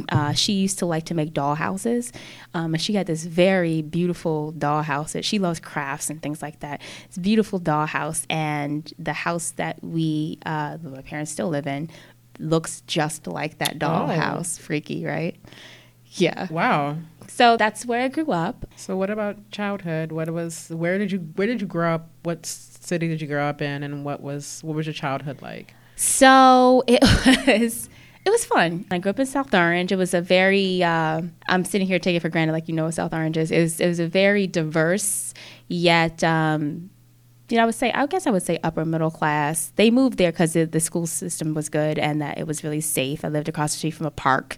uh, 0.09 0.33
she 0.33 0.53
used 0.53 0.79
to 0.79 0.87
like 0.87 1.05
to 1.05 1.13
make 1.13 1.33
doll 1.33 1.53
houses, 1.53 2.11
um, 2.55 2.73
and 2.73 2.81
she 2.81 2.93
had 2.93 3.05
this 3.05 3.25
very 3.25 3.83
beautiful 3.83 4.51
doll 4.53 4.81
house. 4.81 5.13
That 5.13 5.23
she 5.23 5.37
loves 5.37 5.59
crafts 5.59 6.09
and 6.09 6.21
things 6.21 6.41
like 6.41 6.61
that. 6.61 6.81
It's 7.05 7.17
a 7.17 7.19
beautiful 7.19 7.59
doll 7.59 7.85
house, 7.85 8.25
and 8.27 8.91
the 8.97 9.13
house 9.13 9.51
that 9.51 9.83
we, 9.83 10.39
uh, 10.47 10.79
my 10.81 11.01
parents 11.03 11.31
still 11.31 11.49
live 11.49 11.67
in, 11.67 11.89
looks 12.39 12.81
just 12.81 13.27
like 13.27 13.57
that 13.59 13.79
dollhouse. 13.79 14.59
Oh. 14.59 14.63
Freaky, 14.63 15.05
right? 15.05 15.35
Yeah. 16.17 16.47
wow 16.49 16.97
So 17.27 17.57
that's 17.57 17.85
where 17.85 18.01
I 18.01 18.07
grew 18.07 18.31
up. 18.31 18.65
So 18.75 18.95
what 18.95 19.09
about 19.09 19.51
childhood? 19.51 20.11
What 20.11 20.29
was 20.29 20.69
where 20.69 20.97
did 20.97 21.11
you 21.11 21.19
where 21.35 21.47
did 21.47 21.61
you 21.61 21.67
grow 21.67 21.95
up? 21.95 22.09
What 22.23 22.45
city 22.45 23.07
did 23.07 23.21
you 23.21 23.27
grow 23.27 23.45
up 23.45 23.61
in 23.61 23.83
and 23.83 24.05
what 24.05 24.21
was 24.21 24.61
what 24.63 24.75
was 24.75 24.85
your 24.85 24.93
childhood 24.93 25.41
like? 25.41 25.73
So 25.95 26.83
it 26.87 27.01
was 27.01 27.89
it 28.25 28.31
was 28.31 28.45
fun. 28.45 28.85
I 28.89 28.97
grew 28.97 29.11
up 29.11 29.19
in 29.19 29.25
South 29.27 29.53
Orange. 29.53 29.91
It 29.91 29.97
was 29.97 30.13
a 30.13 30.21
very 30.21 30.83
uh, 30.83 31.21
I'm 31.47 31.63
sitting 31.65 31.87
here 31.87 31.99
taking 31.99 32.19
for 32.19 32.29
granted 32.29 32.53
like 32.53 32.67
you 32.67 32.73
know 32.73 32.85
what 32.85 32.93
South 32.93 33.13
Orange 33.13 33.37
is. 33.37 33.51
It 33.51 33.61
was, 33.61 33.79
it 33.79 33.87
was 33.87 33.99
a 33.99 34.07
very 34.07 34.47
diverse 34.47 35.33
yet 35.67 36.23
um, 36.23 36.89
you 37.49 37.57
know, 37.57 37.63
I 37.63 37.65
would 37.65 37.75
say, 37.75 37.91
I 37.91 38.05
guess 38.07 38.25
I 38.25 38.31
would 38.31 38.43
say 38.43 38.57
upper 38.63 38.85
middle 38.85 39.11
class. 39.11 39.71
They 39.75 39.91
moved 39.91 40.17
there 40.17 40.31
because 40.31 40.53
the 40.53 40.79
school 40.79 41.05
system 41.05 41.53
was 41.53 41.69
good 41.69 41.99
and 41.99 42.21
that 42.21 42.39
it 42.39 42.47
was 42.47 42.63
really 42.63 42.81
safe. 42.81 43.23
I 43.23 43.27
lived 43.27 43.47
across 43.47 43.73
the 43.73 43.77
street 43.77 43.91
from 43.91 44.07
a 44.07 44.11
park. 44.11 44.57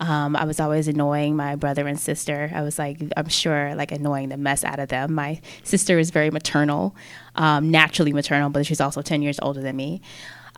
Um, 0.00 0.34
I 0.34 0.44
was 0.44 0.58
always 0.58 0.88
annoying 0.88 1.36
my 1.36 1.54
brother 1.54 1.86
and 1.86 1.98
sister. 1.98 2.50
I 2.52 2.62
was 2.62 2.76
like, 2.78 3.00
I'm 3.16 3.28
sure, 3.28 3.76
like 3.76 3.92
annoying 3.92 4.30
the 4.30 4.36
mess 4.36 4.64
out 4.64 4.80
of 4.80 4.88
them. 4.88 5.14
My 5.14 5.40
sister 5.62 5.98
is 5.98 6.10
very 6.10 6.30
maternal, 6.30 6.96
um, 7.36 7.70
naturally 7.70 8.12
maternal, 8.12 8.50
but 8.50 8.66
she's 8.66 8.80
also 8.80 9.00
10 9.00 9.22
years 9.22 9.38
older 9.40 9.60
than 9.60 9.76
me. 9.76 10.00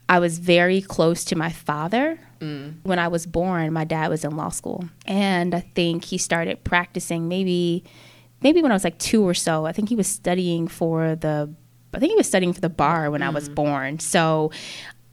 I 0.09 0.18
was 0.18 0.38
very 0.38 0.80
close 0.80 1.25
to 1.26 1.37
my 1.37 1.50
father. 1.50 2.18
When 2.85 2.99
I 2.99 3.09
was 3.09 3.26
born, 3.26 3.73
my 3.75 3.85
dad 3.85 4.09
was 4.09 4.25
in 4.25 4.37
law 4.37 4.49
school. 4.49 4.88
And 5.04 5.54
I 5.54 5.61
think 5.61 6.04
he 6.04 6.16
started 6.16 6.64
practicing 6.64 7.28
maybe 7.28 7.85
maybe 8.42 8.62
when 8.62 8.71
I 8.71 8.75
was 8.75 8.85
like 8.85 8.99
two 8.99 9.26
or 9.26 9.35
so. 9.35 9.66
I 9.66 9.73
think 9.73 9.88
he 9.88 9.97
was 9.97 10.06
studying 10.06 10.68
for 10.68 11.16
the 11.16 11.52
I 11.96 11.98
think 11.98 12.10
he 12.10 12.16
was 12.16 12.28
studying 12.28 12.52
for 12.52 12.60
the 12.60 12.68
bar 12.68 13.10
when 13.10 13.22
I 13.22 13.30
was 13.30 13.46
mm-hmm. 13.46 13.54
born. 13.54 13.98
So 13.98 14.50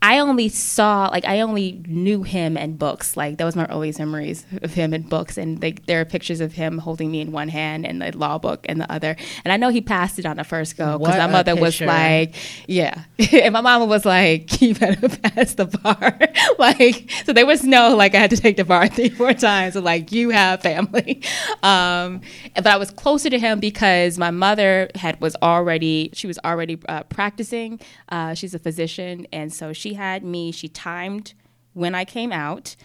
I 0.03 0.19
only 0.19 0.49
saw 0.49 1.07
like 1.07 1.23
I 1.23 1.39
only 1.39 1.81
knew 1.87 2.23
him 2.23 2.57
in 2.57 2.75
books. 2.75 3.15
Like 3.15 3.37
that 3.37 3.45
was 3.45 3.55
my 3.55 3.65
earliest 3.67 3.99
memories 3.99 4.45
of 4.61 4.73
him 4.73 4.93
in 4.93 5.03
books, 5.03 5.37
and 5.37 5.61
like 5.61 5.85
there 5.85 6.01
are 6.01 6.05
pictures 6.05 6.41
of 6.41 6.51
him 6.51 6.77
holding 6.77 7.09
me 7.09 7.21
in 7.21 7.31
one 7.31 7.47
hand 7.47 7.85
and 7.85 8.01
the 8.01 8.11
law 8.11 8.37
book 8.37 8.65
in 8.65 8.79
the 8.79 8.91
other. 8.91 9.15
And 9.45 9.53
I 9.53 9.55
know 9.55 9.69
he 9.69 9.79
passed 9.79 10.19
it 10.19 10.25
on 10.25 10.35
the 10.35 10.43
first 10.43 10.75
go 10.75 10.99
because 10.99 11.17
my 11.17 11.27
mother 11.27 11.55
was 11.55 11.79
like, 11.79 12.35
"Yeah," 12.67 13.05
and 13.31 13.53
my 13.53 13.61
mama 13.61 13.85
was 13.85 14.03
like, 14.03 14.61
"You 14.61 14.75
better 14.75 15.07
pass 15.29 15.53
the 15.53 15.67
bar." 15.67 16.19
like 16.59 17.09
so, 17.25 17.31
there 17.31 17.45
was 17.45 17.63
no 17.63 17.95
like 17.95 18.13
I 18.13 18.17
had 18.17 18.31
to 18.31 18.37
take 18.37 18.57
the 18.57 18.65
bar 18.65 18.89
three 18.89 19.07
four 19.07 19.33
times. 19.33 19.75
So 19.75 19.79
like 19.79 20.11
you 20.11 20.31
have 20.31 20.61
family, 20.61 21.23
um, 21.63 22.19
but 22.55 22.67
I 22.67 22.75
was 22.75 22.91
closer 22.91 23.29
to 23.29 23.39
him 23.39 23.61
because 23.61 24.17
my 24.17 24.31
mother 24.31 24.89
had 24.95 25.21
was 25.21 25.37
already 25.41 26.09
she 26.11 26.27
was 26.27 26.39
already 26.43 26.77
uh, 26.89 27.03
practicing. 27.03 27.79
Uh, 28.09 28.33
she's 28.33 28.53
a 28.53 28.59
physician, 28.59 29.27
and 29.31 29.53
so 29.53 29.71
she 29.71 29.92
had 29.93 30.23
me. 30.23 30.51
She 30.51 30.67
timed 30.67 31.33
when 31.73 31.95
I 31.95 32.05
came 32.05 32.31
out. 32.31 32.75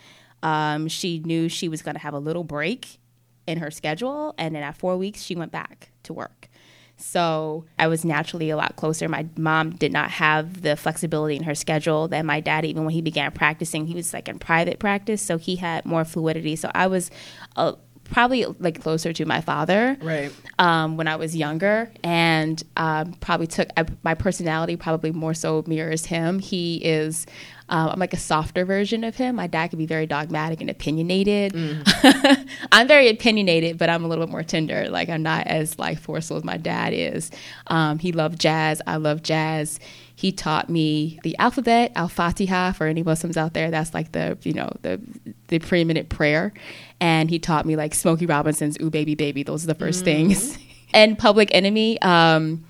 Um, 0.43 0.88
she 0.88 1.19
knew 1.21 1.49
she 1.49 1.69
was 1.69 1.83
going 1.83 1.95
to 1.95 2.00
have 2.00 2.15
a 2.15 2.19
little 2.19 2.45
break 2.45 2.99
in 3.47 3.59
her 3.59 3.71
schedule, 3.71 4.35
and 4.38 4.55
then 4.55 4.62
at 4.62 4.77
four 4.77 4.97
weeks, 4.97 5.23
she 5.23 5.35
went 5.35 5.50
back 5.50 5.91
to 6.05 6.12
work. 6.12 6.49
So 7.00 7.65
I 7.79 7.87
was 7.87 8.05
naturally 8.05 8.50
a 8.50 8.57
lot 8.57 8.75
closer. 8.75 9.09
My 9.09 9.27
mom 9.37 9.71
did 9.71 9.93
not 9.93 10.11
have 10.11 10.62
the 10.62 10.77
flexibility 10.77 11.37
in 11.37 11.45
her 11.45 11.55
schedule 11.55 12.09
that 12.09 12.25
my 12.25 12.41
dad, 12.41 12.65
even 12.65 12.85
when 12.85 12.93
he 12.93 13.00
began 13.00 13.31
practicing, 13.31 13.87
he 13.87 13.95
was 13.95 14.12
like 14.12 14.29
in 14.29 14.38
private 14.38 14.81
practice, 14.81 15.23
so 15.23 15.38
he 15.38 15.57
had 15.57 15.87
more 15.87 16.05
fluidity. 16.05 16.57
So 16.57 16.71
I 16.75 16.88
was 16.88 17.11
uh, 17.57 17.75
probably 18.11 18.45
like 18.59 18.81
closer 18.83 19.12
to 19.12 19.25
my 19.25 19.41
father 19.41 19.97
Right. 20.00 20.33
um, 20.59 20.97
when 20.97 21.07
I 21.09 21.17
was 21.17 21.37
younger, 21.37 21.91
and 22.03 22.62
um, 22.77 23.12
probably 23.15 23.47
took 23.47 23.69
I, 23.77 23.85
my 24.03 24.15
personality 24.15 24.77
probably 24.77 25.12
more 25.12 25.35
so 25.35 25.62
mirrors 25.67 26.07
him. 26.07 26.38
He 26.38 26.77
is. 26.85 27.27
Um, 27.69 27.91
I'm 27.91 27.99
like 27.99 28.13
a 28.13 28.19
softer 28.19 28.65
version 28.65 29.05
of 29.05 29.17
him. 29.17 29.37
My 29.37 29.47
dad 29.47 29.69
could 29.69 29.79
be 29.79 29.87
very 29.87 30.07
dogmatic 30.07 30.61
and 30.61 30.71
opinionated. 30.71 31.55
I'm 32.73 32.89
very 32.89 33.09
opinionated, 33.09 33.79
but 33.79 33.91
I'm 33.91 34.05
a 34.05 34.09
little 34.09 34.25
bit 34.25 34.31
more 34.31 34.43
tender. 34.43 34.89
Like 34.89 35.09
I'm 35.09 35.23
not 35.23 35.47
as 35.47 35.79
like 35.79 35.99
forceful 35.99 36.37
as 36.37 36.45
my 36.45 36.57
dad 36.57 36.93
is. 36.93 37.31
Um, 37.67 37.99
he 37.99 38.13
loved 38.13 38.41
jazz. 38.41 38.81
I 38.87 38.97
love 38.97 39.23
jazz. 39.23 39.79
He 40.15 40.33
taught 40.33 40.69
me 40.69 41.21
the 41.23 41.37
alphabet, 41.39 41.93
Al 41.95 42.09
Fatiha. 42.09 42.73
For 42.73 42.87
any 42.87 43.03
Muslims 43.03 43.37
out 43.37 43.55
there, 43.55 43.71
that's 43.71 43.95
like 43.95 44.13
the 44.13 44.37
you 44.43 44.53
know 44.53 44.73
the 44.83 45.01
the 45.49 45.59
preeminent 45.59 46.09
prayer. 46.09 46.53
And 47.01 47.31
he 47.31 47.39
taught 47.39 47.67
me 47.67 47.77
like 47.77 47.95
Smokey 47.95 48.27
Robinson's 48.27 48.77
"Ooh 48.81 48.91
Baby 48.91 49.15
Baby." 49.15 49.43
Those 49.43 49.65
are 49.65 49.69
the 49.69 49.75
1st 49.75 50.03
things. 50.03 50.59
and 50.95 51.19
Public 51.19 51.55
Enemy. 51.55 52.01
Um, 52.03 52.65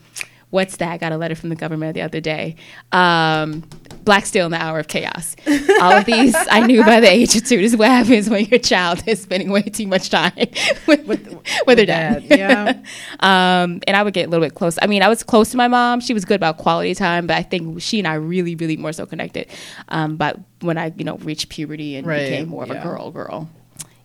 what's 0.50 0.76
that? 0.78 0.92
I 0.92 0.98
got 0.98 1.12
a 1.12 1.16
letter 1.16 1.34
from 1.34 1.48
the 1.48 1.56
government 1.56 1.94
the 1.94 2.02
other 2.02 2.20
day. 2.20 2.56
Um, 2.92 3.64
Black 4.08 4.24
Steel 4.24 4.46
in 4.46 4.52
the 4.52 4.62
Hour 4.62 4.78
of 4.78 4.88
Chaos. 4.88 5.36
All 5.82 5.92
of 5.92 6.06
these 6.06 6.34
I 6.50 6.66
knew 6.66 6.82
by 6.82 6.98
the 6.98 7.12
age 7.12 7.36
of 7.36 7.44
two. 7.44 7.58
This 7.58 7.72
is 7.72 7.76
what 7.76 7.88
happens 7.88 8.30
when 8.30 8.46
your 8.46 8.58
child 8.58 9.02
is 9.06 9.20
spending 9.20 9.50
way 9.50 9.60
too 9.60 9.86
much 9.86 10.08
time 10.08 10.32
with, 10.86 11.06
with, 11.06 11.76
their 11.76 11.84
dad. 11.84 12.24
Yeah. 12.24 12.82
um, 13.20 13.82
and 13.86 13.94
I 13.94 14.02
would 14.02 14.14
get 14.14 14.26
a 14.26 14.30
little 14.30 14.46
bit 14.46 14.54
close. 14.54 14.78
I 14.80 14.86
mean, 14.86 15.02
I 15.02 15.08
was 15.08 15.22
close 15.22 15.50
to 15.50 15.58
my 15.58 15.68
mom. 15.68 16.00
She 16.00 16.14
was 16.14 16.24
good 16.24 16.36
about 16.36 16.56
quality 16.56 16.94
time, 16.94 17.26
but 17.26 17.36
I 17.36 17.42
think 17.42 17.82
she 17.82 17.98
and 17.98 18.08
I 18.08 18.14
really, 18.14 18.54
really 18.54 18.78
more 18.78 18.94
so 18.94 19.04
connected. 19.04 19.46
Um, 19.90 20.16
but 20.16 20.40
when 20.60 20.78
I, 20.78 20.90
you 20.96 21.04
know, 21.04 21.18
reached 21.18 21.50
puberty 21.50 21.96
and 21.96 22.06
Right, 22.06 22.30
became 22.30 22.48
more 22.48 22.62
of 22.62 22.70
yeah. 22.70 22.80
a 22.80 22.82
girl, 22.82 23.10
girl. 23.10 23.50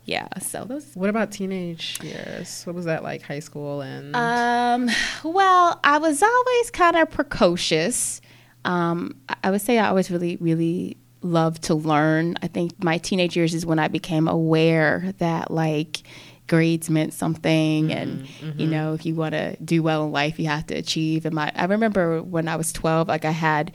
Yeah. 0.04 0.28
So 0.40 0.66
those 0.66 0.94
What 0.96 1.10
about 1.10 1.32
teenage 1.32 2.00
years? 2.04 2.64
What 2.66 2.76
was 2.76 2.86
that 2.86 3.04
like? 3.04 3.22
High 3.22 3.40
school 3.40 3.80
and 3.80 4.14
Um, 4.14 4.90
well, 5.24 5.80
I 5.82 5.98
was 5.98 6.22
always 6.22 6.72
kind 6.72 6.98
of 6.98 7.10
precocious. 7.10 8.20
Um, 8.65 9.15
I- 9.43 9.51
would 9.51 9.62
say 9.62 9.77
I 9.79 9.88
always 9.89 10.10
really, 10.12 10.38
really 10.38 10.98
loved 11.22 11.63
to 11.63 11.75
learn. 11.75 12.36
I 12.41 12.48
think 12.48 12.84
my 12.84 12.98
teenage 12.98 13.36
years 13.36 13.53
is 13.53 13.65
when 13.65 13.79
I 13.79 13.88
became 13.88 14.27
aware 14.27 15.13
that 15.20 15.51
like 15.51 16.03
grades 16.48 16.89
meant 16.89 17.13
something 17.13 17.91
and 17.93 18.27
you 18.58 18.67
know 18.67 18.93
if 18.93 19.05
you 19.05 19.15
want 19.15 19.32
to 19.32 19.55
do 19.63 19.82
well 19.82 20.03
in 20.05 20.12
life 20.12 20.38
you 20.38 20.46
have 20.48 20.67
to 20.67 20.75
achieve 20.75 21.25
and 21.25 21.34
my 21.34 21.50
i 21.55 21.63
remember 21.63 22.22
when 22.22 22.50
i 22.50 22.55
was 22.58 22.74
12 22.74 23.08
like 23.08 23.24
i 23.24 23.32
had 23.32 23.72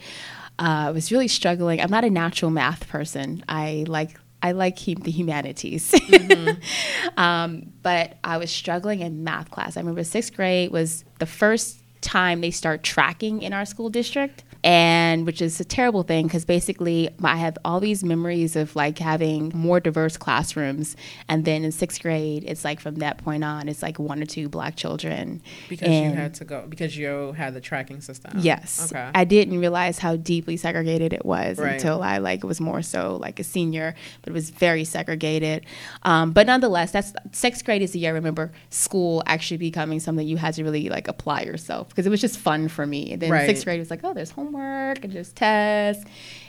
uh, 0.59 0.85
i 0.87 0.91
was 0.91 1.11
really 1.11 1.27
struggling 1.27 1.81
i'm 1.81 1.89
not 1.89 2.03
a 2.03 2.11
natural 2.11 2.51
math 2.51 2.87
person 2.87 3.43
i 3.49 3.83
like 3.87 4.19
i 4.43 4.51
like 4.51 4.77
hum- 4.85 5.01
the 5.01 5.09
humanities 5.09 5.91
um, 7.17 7.71
but 7.81 8.17
I 8.23 8.37
was 8.37 8.51
struggling 8.51 9.01
in 9.01 9.23
math 9.23 9.49
class. 9.51 9.77
I 9.77 9.79
remember 9.81 10.03
sixth 10.03 10.35
grade 10.35 10.71
was 10.71 11.03
the 11.19 11.25
first 11.25 11.81
time 12.01 12.41
they 12.41 12.51
start 12.51 12.83
tracking 12.83 13.41
in 13.41 13.51
our 13.53 13.65
school 13.65 13.89
district. 13.89 14.43
And 14.61 15.25
which 15.25 15.41
is 15.41 15.59
a 15.61 15.63
terrible 15.63 16.03
thing 16.03 16.27
because 16.27 16.43
basically 16.43 17.09
I 17.23 17.37
have 17.37 17.57
all 17.63 17.79
these 17.79 18.03
memories 18.03 18.57
of 18.57 18.75
like 18.75 18.99
having 18.99 19.53
more 19.55 19.79
diverse 19.79 20.17
classrooms. 20.17 20.97
And 21.29 21.45
then 21.45 21.63
in 21.63 21.71
sixth 21.71 22.01
grade, 22.01 22.43
it's 22.45 22.65
like 22.65 22.81
from 22.81 22.95
that 22.95 23.19
point 23.19 23.45
on, 23.45 23.69
it's 23.69 23.81
like 23.81 23.99
one 23.99 24.21
or 24.21 24.25
two 24.25 24.49
black 24.49 24.75
children. 24.75 25.41
because 25.69 25.87
you 25.87 26.11
had 26.11 26.33
to 26.35 26.45
go 26.45 26.65
because 26.67 26.97
you 26.97 27.31
had 27.31 27.53
the 27.53 27.61
tracking 27.61 28.01
system. 28.01 28.33
Yes. 28.39 28.91
Okay. 28.91 29.09
I 29.15 29.23
didn't 29.23 29.59
realize 29.59 29.97
how 29.97 30.17
deeply 30.17 30.57
segregated 30.57 31.13
it 31.13 31.25
was 31.25 31.57
Right. 31.57 31.73
until 31.75 32.03
I 32.03 32.17
like 32.17 32.43
was 32.43 32.59
more 32.59 32.81
so 32.81 33.15
like 33.21 33.39
a 33.39 33.45
senior, 33.45 33.95
but 34.21 34.31
it 34.31 34.33
was 34.33 34.49
very 34.49 34.83
segregated. 34.83 35.65
Um, 36.03 36.31
but 36.33 36.47
nonetheless, 36.47 36.91
that's 36.91 37.13
sixth 37.31 37.63
grade 37.63 37.81
is 37.81 37.91
the 37.93 37.99
year 37.99 38.11
I 38.11 38.13
remember 38.13 38.51
school 38.71 39.23
actually 39.25 39.57
becoming 39.57 40.01
something 40.01 40.27
you 40.27 40.35
had 40.35 40.53
to 40.55 40.65
really 40.65 40.89
like 40.89 41.07
apply 41.07 41.43
yourself 41.43 41.87
because 41.87 42.05
it 42.05 42.09
was 42.09 42.19
just 42.19 42.37
fun 42.37 42.67
for 42.67 42.85
me. 42.85 43.13
And 43.13 43.21
then 43.21 43.31
Right. 43.31 43.45
sixth 43.45 43.63
grade 43.63 43.79
was 43.79 43.89
like, 43.89 44.01
oh, 44.03 44.13
there's 44.13 44.31
homework 44.31 44.48
and 44.55 45.11
there's 45.11 45.33
tests 45.33 46.03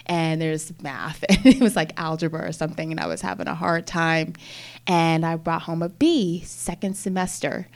and 0.06 0.40
there's 0.40 0.72
math. 0.82 1.24
And 1.28 1.46
it 1.46 1.60
was 1.60 1.76
like 1.76 1.92
algebra 1.98 2.46
or 2.46 2.52
something. 2.52 2.90
And 2.90 3.00
I 3.00 3.06
was 3.06 3.20
having 3.20 3.48
a 3.48 3.54
hard 3.54 3.86
time. 3.86 4.34
And 4.86 5.24
I 5.24 5.36
brought 5.36 5.62
home 5.62 5.82
a 5.82 5.88
B 5.88 6.42
second 6.44 6.96
semester. 6.96 7.68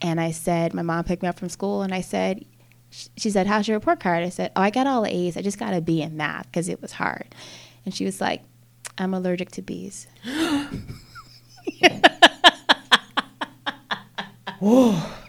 And 0.00 0.20
I 0.20 0.30
said, 0.30 0.74
my 0.74 0.82
mom 0.82 1.04
picked 1.04 1.22
me 1.22 1.28
up 1.28 1.38
from 1.38 1.48
school 1.48 1.82
and 1.82 1.94
I 1.94 2.00
said, 2.00 2.44
she 2.90 3.30
said, 3.30 3.46
How's 3.46 3.68
your 3.68 3.76
report 3.76 4.00
card? 4.00 4.24
I 4.24 4.28
said, 4.28 4.52
Oh, 4.56 4.62
I 4.62 4.70
got 4.70 4.86
all 4.86 5.04
A's. 5.06 5.36
I 5.36 5.42
just 5.42 5.58
got 5.58 5.74
a 5.74 5.80
B 5.80 6.02
in 6.02 6.16
math 6.16 6.46
because 6.46 6.68
it 6.68 6.80
was 6.80 6.92
hard. 6.92 7.34
And 7.84 7.94
she 7.94 8.04
was 8.04 8.20
like, 8.20 8.42
I'm 8.98 9.12
allergic 9.12 9.50
to 9.52 9.62
bees. 9.62 10.06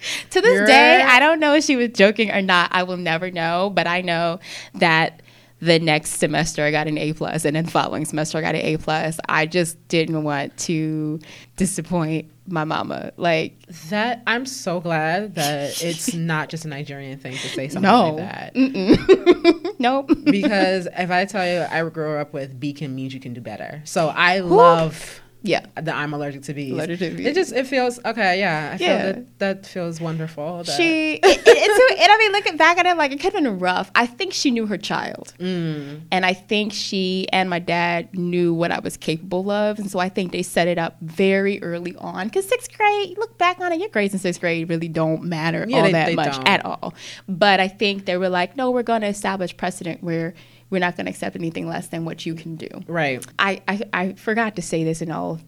to 0.30 0.40
this 0.40 0.54
You're- 0.54 0.66
day, 0.66 1.02
I 1.02 1.18
don't 1.20 1.40
know 1.40 1.54
if 1.54 1.64
she 1.64 1.76
was 1.76 1.90
joking 1.90 2.30
or 2.30 2.42
not. 2.42 2.70
I 2.72 2.82
will 2.84 2.96
never 2.96 3.30
know, 3.30 3.70
but 3.74 3.86
I 3.86 4.00
know 4.00 4.40
that 4.74 5.22
the 5.62 5.78
next 5.78 6.12
semester 6.18 6.64
I 6.64 6.70
got 6.70 6.86
an 6.88 6.96
A 6.96 7.12
plus, 7.12 7.44
and 7.44 7.54
then 7.54 7.66
the 7.66 7.70
following 7.70 8.06
semester 8.06 8.38
I 8.38 8.40
got 8.40 8.54
an 8.54 8.62
A 8.62 8.76
plus. 8.78 9.18
I 9.28 9.44
just 9.44 9.76
didn't 9.88 10.22
want 10.24 10.56
to 10.60 11.20
disappoint 11.56 12.30
my 12.46 12.64
mama. 12.64 13.12
Like, 13.18 13.60
That 13.90 14.22
I'm 14.26 14.46
so 14.46 14.80
glad 14.80 15.34
that 15.34 15.82
it's 15.82 16.14
not 16.14 16.48
just 16.48 16.64
a 16.64 16.68
Nigerian 16.68 17.18
thing 17.18 17.32
to 17.32 17.48
say 17.48 17.68
something 17.68 17.82
No. 17.82 18.14
like 18.14 18.54
that. 18.54 19.74
nope. 19.78 20.10
Because 20.24 20.88
if 20.96 21.10
I 21.10 21.26
tell 21.26 21.46
you 21.46 21.66
I 21.70 21.86
grew 21.90 22.16
up 22.16 22.32
with 22.32 22.58
beacon 22.58 22.94
means 22.94 23.12
you 23.12 23.20
can 23.20 23.34
do 23.34 23.40
better. 23.42 23.82
So 23.84 24.08
I 24.08 24.38
love 24.40 25.20
yeah. 25.42 25.64
that 25.76 25.94
I'm 25.94 26.12
allergic 26.14 26.42
to 26.42 26.54
bees. 26.54 26.72
Allergic 26.72 26.98
to 26.98 27.10
bees. 27.16 27.26
It 27.26 27.34
just 27.34 27.52
it 27.52 27.66
feels 27.66 27.98
okay. 28.04 28.38
Yeah, 28.40 28.70
I 28.74 28.76
feel 28.78 28.88
that 28.88 29.38
that 29.38 29.66
feels 29.66 30.00
wonderful. 30.00 30.58
That, 30.64 30.66
She, 30.76 31.14
it, 31.14 31.24
it, 31.24 31.42
it's, 31.46 32.00
and 32.02 32.12
I 32.12 32.18
mean, 32.18 32.32
looking 32.32 32.56
back 32.56 32.78
at 32.78 32.86
it, 32.86 32.96
like 32.96 33.12
it 33.12 33.16
could 33.20 33.32
have 33.32 33.42
been 33.42 33.58
rough. 33.58 33.90
I 33.94 34.06
think 34.06 34.32
she 34.32 34.50
knew 34.50 34.66
her 34.66 34.76
child, 34.78 35.34
Mm. 35.38 36.02
and 36.10 36.26
I 36.26 36.32
think 36.34 36.72
she 36.72 37.26
and 37.32 37.48
my 37.48 37.58
dad 37.58 38.14
knew 38.16 38.52
what 38.54 38.70
I 38.70 38.80
was 38.80 38.96
capable 38.96 39.50
of, 39.50 39.78
and 39.78 39.90
so 39.90 39.98
I 39.98 40.08
think 40.08 40.32
they 40.32 40.42
set 40.42 40.68
it 40.68 40.78
up 40.78 40.96
very 41.00 41.62
early 41.62 41.94
on. 41.96 42.26
Because 42.28 42.46
sixth 42.48 42.76
grade, 42.76 43.16
look 43.18 43.38
back 43.38 43.60
on 43.60 43.72
it, 43.72 43.80
your 43.80 43.88
grades 43.88 44.12
in 44.14 44.20
sixth 44.20 44.40
grade 44.40 44.68
really 44.68 44.88
don't 44.88 45.24
matter 45.24 45.64
Yeah, 45.68 45.78
all 45.78 45.82
they- 45.84 45.92
that 45.92 46.06
they 46.06 46.14
much 46.14 46.36
don't. 46.36 46.48
at 46.48 46.64
all. 46.64 46.94
But 47.28 47.60
I 47.60 47.68
think 47.68 48.04
they 48.04 48.16
were 48.16 48.28
like, 48.28 48.56
no, 48.56 48.70
we're 48.70 48.82
going 48.82 49.00
to 49.02 49.06
establish 49.08 49.56
precedent 49.56 50.02
where 50.02 50.34
we're 50.70 50.78
not 50.78 50.96
going 50.96 51.06
to 51.06 51.10
accept 51.10 51.36
anything 51.36 51.68
less 51.68 51.88
than 51.88 52.04
what 52.04 52.24
you 52.24 52.34
can 52.34 52.56
do. 52.56 52.68
right. 52.86 53.26
I, 53.38 53.60
I, 53.68 53.82
I 53.92 54.12
forgot 54.14 54.56
to 54.56 54.62
say 54.62 54.84
this 54.84 55.02
in 55.02 55.10
all 55.10 55.40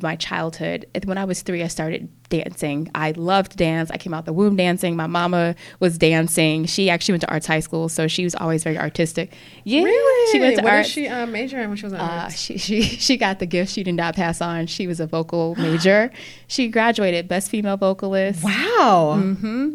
my 0.00 0.16
childhood. 0.16 0.86
When 1.04 1.18
I 1.18 1.24
was 1.24 1.42
three, 1.42 1.62
I 1.62 1.68
started 1.68 2.08
dancing. 2.28 2.90
I 2.94 3.10
loved 3.12 3.56
dance. 3.56 3.90
I 3.90 3.98
came 3.98 4.14
out 4.14 4.24
the 4.24 4.32
womb 4.32 4.56
dancing. 4.56 4.96
My 4.96 5.06
mama 5.06 5.54
was 5.80 5.98
dancing. 5.98 6.64
She 6.66 6.88
actually 6.88 7.12
went 7.14 7.22
to 7.22 7.30
arts 7.30 7.46
high 7.46 7.60
school, 7.60 7.88
so 7.88 8.08
she 8.08 8.24
was 8.24 8.34
always 8.34 8.64
very 8.64 8.78
artistic. 8.78 9.32
Yeah, 9.64 9.82
Really? 9.82 10.32
she 10.32 10.40
went 10.40 10.56
to 10.56 10.62
what 10.62 10.72
arts. 10.72 10.88
did 10.88 10.92
she 10.94 11.08
uh, 11.08 11.26
major 11.26 11.60
in 11.60 11.68
when 11.68 11.76
she 11.76 11.84
was 11.86 11.92
in 11.92 12.00
Uh, 12.00 12.22
arts? 12.24 12.38
she, 12.38 12.56
she 12.58 12.82
she 12.82 13.16
got 13.16 13.38
the 13.38 13.46
gift 13.46 13.72
she 13.72 13.82
did 13.82 13.94
not 13.94 14.14
pass 14.16 14.40
on. 14.40 14.66
She 14.66 14.86
was 14.86 14.98
a 15.00 15.06
vocal 15.06 15.54
major. 15.58 16.10
She 16.46 16.68
graduated 16.68 17.28
best 17.28 17.50
female 17.50 17.76
vocalist. 17.76 18.42
Wow. 18.42 19.12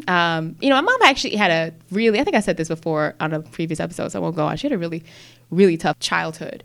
Um, 0.08 0.56
you 0.62 0.70
know, 0.70 0.76
my 0.76 0.82
mom 0.82 1.02
actually 1.04 1.36
had 1.36 1.52
a 1.52 1.74
really, 1.92 2.20
I 2.20 2.24
think 2.24 2.36
I 2.36 2.40
said 2.40 2.58
this 2.58 2.68
before 2.68 3.16
on 3.20 3.34
a 3.34 3.42
previous 3.42 3.80
episode, 3.80 4.10
so 4.12 4.20
I 4.20 4.22
won't 4.22 4.36
go 4.36 4.46
on. 4.46 4.58
She 4.58 4.68
had 4.68 4.74
a 4.74 4.78
really, 4.78 5.04
really 5.52 5.78
tough 5.78 6.00
childhood. 6.00 6.64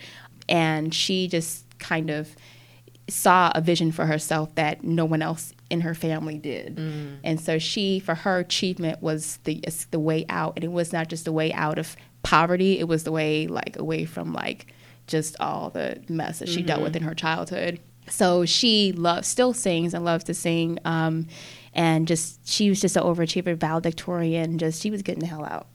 And 0.49 0.95
she 0.95 1.29
just 1.29 1.65
kind 1.79 2.11
of 2.11 2.35
saw 3.09 3.51
a 3.55 3.61
vision 3.61 3.93
for 3.93 4.07
herself 4.07 4.55
that 4.55 4.85
no 4.85 5.05
one 5.05 5.23
else 5.23 5.53
in 5.71 5.81
her 5.81 5.95
family 5.95 6.39
did. 6.39 6.79
And 7.25 7.41
so 7.41 7.59
she, 7.59 7.99
for 7.99 8.15
her 8.15 8.39
achievement 8.39 9.03
was 9.03 9.39
the, 9.45 9.63
the 9.91 9.99
way 9.99 10.25
out. 10.29 10.53
And 10.57 10.65
it 10.65 10.71
was 10.73 10.93
not 10.93 11.09
just 11.09 11.25
the 11.25 11.33
way 11.33 11.53
out 11.53 11.79
of 11.79 11.97
poverty, 12.23 12.79
it 12.79 12.87
was 12.87 13.05
the 13.05 13.13
way, 13.13 13.49
like, 13.49 13.77
away 13.79 14.05
from, 14.05 14.33
like, 14.33 14.73
just 15.09 15.37
all 15.41 15.71
the 15.71 16.01
mess 16.09 16.39
that 16.39 16.49
she 16.49 16.63
dealt 16.63 16.81
with 16.83 16.95
in 16.95 17.03
her 17.03 17.15
childhood. 17.15 17.81
So 18.09 18.45
she 18.45 18.93
loves, 18.93 19.29
still 19.29 19.53
sings 19.53 19.95
and 19.95 20.05
loves 20.05 20.25
to 20.25 20.35
sing. 20.35 20.79
Um, 20.85 21.27
and 21.75 22.07
just, 22.07 22.47
she 22.49 22.69
was 22.69 22.81
just 22.81 22.97
an 22.97 23.03
overachiever, 23.03 23.57
valedictorian. 23.57 24.59
Just, 24.59 24.81
she 24.81 24.91
was 24.91 25.03
getting 25.03 25.21
the 25.21 25.27
hell 25.27 25.45
out. 25.45 25.67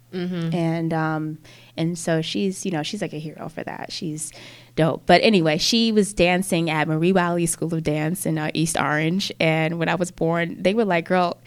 And, 0.54 0.94
um, 0.94 1.40
and 1.76 1.98
so 1.98 2.22
she's, 2.22 2.66
you 2.66 2.72
know, 2.72 2.84
she's 2.84 3.02
like 3.02 3.14
a 3.14 3.20
hero 3.20 3.50
for 3.50 3.64
that. 3.64 3.92
She's 3.92 4.32
dope. 4.78 5.06
But 5.06 5.22
anyway, 5.22 5.58
she 5.58 5.92
was 5.92 6.14
dancing 6.14 6.70
at 6.70 6.88
Marie 6.88 7.12
Wiley 7.12 7.46
School 7.46 7.74
of 7.74 7.84
Dance 7.84 8.26
in 8.26 8.38
uh, 8.38 8.52
East 8.54 8.78
Orange. 8.80 9.32
And 9.42 9.78
when 9.78 9.90
I 9.90 9.96
was 9.96 10.12
born, 10.12 10.56
they 10.62 10.74
were 10.74 10.86
like, 10.86 11.06
girl, 11.06 11.38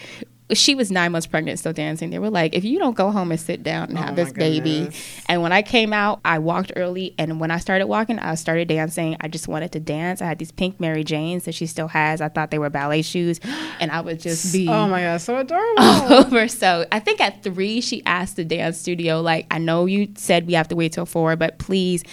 she 0.53 0.75
was 0.75 0.91
nine 0.91 1.13
months 1.13 1.27
pregnant, 1.27 1.59
still 1.59 1.73
dancing. 1.73 2.11
They 2.11 2.19
were 2.19 2.31
like, 2.31 2.55
if 2.55 2.65
you 2.65 2.79
don't 2.79 2.97
go 2.97 3.11
home 3.11 3.31
and 3.31 3.41
sit 3.41 3.63
down 3.63 3.89
and 3.91 3.99
Oh 3.99 4.03
have 4.03 4.17
this 4.17 4.33
baby. 4.33 4.91
And 5.27 5.43
when 5.43 5.53
I 5.53 5.63
came 5.63 5.93
out, 5.93 6.21
I 6.25 6.39
walked 6.39 6.73
early. 6.77 7.15
And 7.19 7.41
when 7.41 7.51
I 7.51 7.59
started 7.59 7.87
walking, 7.87 8.19
I 8.19 8.35
started 8.35 8.69
dancing. 8.69 9.17
I 9.21 9.29
just 9.29 9.49
wanted 9.49 9.73
to 9.73 9.81
dance. 9.81 10.21
I 10.21 10.27
had 10.27 10.39
these 10.39 10.53
pink 10.53 10.81
Mary 10.81 11.05
Janes 11.05 11.45
that 11.45 11.55
she 11.55 11.67
still 11.67 11.89
has. 11.89 12.21
I 12.21 12.29
thought 12.29 12.51
they 12.51 12.59
were 12.59 12.71
ballet 12.71 13.03
shoes. 13.03 13.41
And 13.81 13.91
I 13.91 14.03
would 14.03 14.21
just 14.21 14.53
be 14.53 14.69
Oh 14.69 14.89
my 14.89 15.01
god, 15.01 15.23
so 15.23 15.39
adorable. 15.39 15.83
over. 16.13 16.49
So 16.49 16.85
I 16.93 17.01
think 17.01 17.19
at 17.19 17.43
three, 17.43 17.81
she 17.81 18.05
asked 18.05 18.37
the 18.37 18.45
dance 18.45 18.79
studio, 18.79 19.23
like, 19.23 19.47
I 19.51 19.57
know 19.57 19.87
you 19.87 20.09
said 20.17 20.47
we 20.47 20.53
have 20.53 20.69
to 20.69 20.77
wait 20.77 20.93
till 20.93 21.07
four, 21.07 21.35
but 21.35 21.59
please, 21.59 22.05